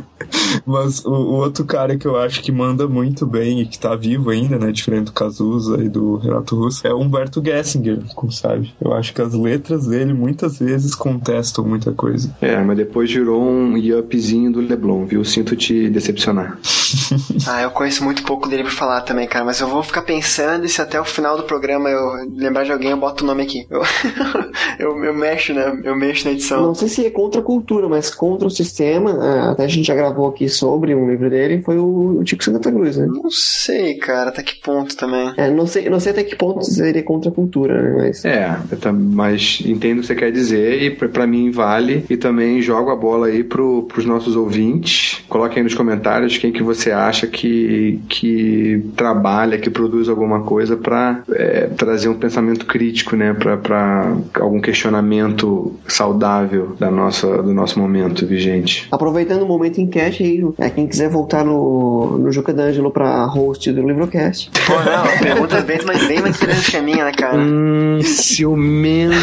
Mas 0.66 1.04
o, 1.04 1.10
o 1.10 1.34
outro 1.34 1.64
cara 1.64 1.96
que 1.96 2.06
eu 2.06 2.16
acho 2.16 2.33
acho 2.34 2.42
que 2.42 2.50
manda 2.50 2.88
muito 2.88 3.24
bem 3.24 3.60
e 3.60 3.66
que 3.66 3.78
tá 3.78 3.94
vivo 3.94 4.30
ainda, 4.30 4.58
né? 4.58 4.72
Diferente 4.72 5.06
do 5.06 5.12
Cazuza 5.12 5.80
e 5.80 5.88
do 5.88 6.16
Renato 6.16 6.56
Russo, 6.56 6.84
é 6.84 6.92
o 6.92 6.98
Humberto 6.98 7.40
Gessinger, 7.44 8.00
como 8.14 8.32
sabe. 8.32 8.74
Eu 8.80 8.92
acho 8.92 9.14
que 9.14 9.22
as 9.22 9.34
letras 9.34 9.86
dele 9.86 10.12
muitas 10.12 10.58
vezes 10.58 10.96
contestam 10.96 11.64
muita 11.64 11.92
coisa. 11.92 12.34
É, 12.40 12.60
mas 12.60 12.76
depois 12.76 13.10
virou 13.10 13.40
um 13.40 13.76
yupzinho 13.76 14.50
do 14.50 14.60
Leblon, 14.60 15.04
viu? 15.06 15.24
Sinto 15.24 15.54
te 15.54 15.88
decepcionar. 15.88 16.58
ah, 17.46 17.62
eu 17.62 17.70
conheço 17.70 18.02
muito 18.02 18.24
pouco 18.24 18.48
dele 18.48 18.64
pra 18.64 18.72
falar 18.72 19.02
também, 19.02 19.28
cara, 19.28 19.44
mas 19.44 19.60
eu 19.60 19.68
vou 19.68 19.82
ficar 19.82 20.02
pensando 20.02 20.66
e 20.66 20.68
se 20.68 20.82
até 20.82 21.00
o 21.00 21.04
final 21.04 21.36
do 21.36 21.44
programa 21.44 21.88
eu 21.88 22.28
lembrar 22.34 22.64
de 22.64 22.72
alguém, 22.72 22.90
eu 22.90 22.96
boto 22.96 23.22
o 23.22 23.26
nome 23.26 23.44
aqui. 23.44 23.64
Eu, 23.70 23.82
eu, 24.80 25.04
eu 25.04 25.14
mexo, 25.14 25.54
né? 25.54 25.80
Eu 25.84 25.94
mexo 25.94 26.24
na 26.24 26.32
edição. 26.32 26.62
Não 26.62 26.74
sei 26.74 26.88
se 26.88 27.06
é 27.06 27.10
contra 27.10 27.40
a 27.40 27.44
cultura, 27.44 27.88
mas 27.88 28.12
contra 28.12 28.48
o 28.48 28.50
sistema. 28.50 29.10
É, 29.24 29.50
até 29.50 29.64
a 29.64 29.68
gente 29.68 29.86
já 29.86 29.94
gravou 29.94 30.28
aqui 30.28 30.48
sobre 30.48 30.94
um 30.96 31.08
livro 31.08 31.30
dele, 31.30 31.62
foi 31.62 31.78
o 31.78 32.23
o 32.24 32.26
Tico 32.26 32.42
Santa 32.42 32.72
Cruz, 32.72 32.96
né? 32.96 33.06
Não 33.06 33.30
sei, 33.30 33.94
cara, 33.94 34.30
até 34.30 34.42
que 34.42 34.58
ponto 34.60 34.96
também. 34.96 35.32
É, 35.36 35.50
não 35.50 35.66
sei, 35.66 35.88
não 35.88 36.00
sei 36.00 36.12
até 36.12 36.24
que 36.24 36.34
ponto 36.34 36.64
seria 36.64 37.02
contra 37.02 37.30
a 37.30 37.34
cultura, 37.34 37.80
né? 37.80 37.94
Mas... 37.98 38.24
É, 38.24 38.58
mas 38.92 39.62
entendo 39.64 39.98
o 39.98 40.00
que 40.00 40.06
você 40.06 40.14
quer 40.14 40.32
dizer 40.32 40.82
e 40.82 40.90
para 40.90 41.26
mim 41.26 41.50
vale. 41.50 42.04
E 42.08 42.16
também 42.16 42.62
jogo 42.62 42.90
a 42.90 42.96
bola 42.96 43.26
aí 43.26 43.44
pro, 43.44 43.82
pros 43.82 44.06
nossos 44.06 44.34
ouvintes. 44.34 45.22
Coloquem 45.28 45.58
aí 45.58 45.62
nos 45.62 45.74
comentários 45.74 46.38
quem 46.38 46.50
que 46.50 46.62
você 46.62 46.90
acha 46.90 47.26
que, 47.26 48.00
que 48.08 48.84
trabalha, 48.96 49.58
que 49.58 49.70
produz 49.70 50.08
alguma 50.08 50.42
coisa 50.42 50.76
para 50.76 51.22
é, 51.30 51.66
trazer 51.76 52.08
um 52.08 52.14
pensamento 52.14 52.66
crítico, 52.66 53.16
né? 53.16 53.34
Para 53.34 54.16
algum 54.40 54.60
questionamento 54.60 55.74
saudável 55.86 56.74
da 56.78 56.90
nossa, 56.90 57.42
do 57.42 57.52
nosso 57.52 57.78
momento 57.78 58.26
vigente. 58.26 58.88
Aproveitando 58.90 59.42
o 59.42 59.46
momento 59.46 59.80
enquete 59.80 60.22
aí, 60.22 60.44
é, 60.58 60.70
quem 60.70 60.86
quiser 60.86 61.10
voltar 61.10 61.44
no 61.44 62.13
no 62.18 62.32
Juca 62.32 62.52
D'Angelo 62.52 62.90
pra 62.90 63.24
host 63.26 63.70
do 63.72 63.86
Livrocast. 63.86 64.50
Pô, 64.66 64.74
não, 64.74 65.18
pergunta 65.18 65.60
bem, 65.60 65.78
mas 65.84 66.06
bem 66.06 66.20
mais 66.20 66.36
grandes 66.38 66.68
que 66.68 66.76
a 66.76 66.82
minha, 66.82 67.04
né, 67.04 67.12
cara? 67.12 67.38
Hum, 67.38 68.00
ciumenta. 68.02 69.14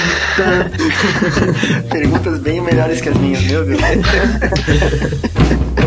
Perguntas 1.89 2.39
bem 2.39 2.61
melhores 2.61 3.01
que 3.01 3.09
as 3.09 3.18
minhas, 3.18 3.41
meu 3.43 3.65
Deus. 3.65 3.81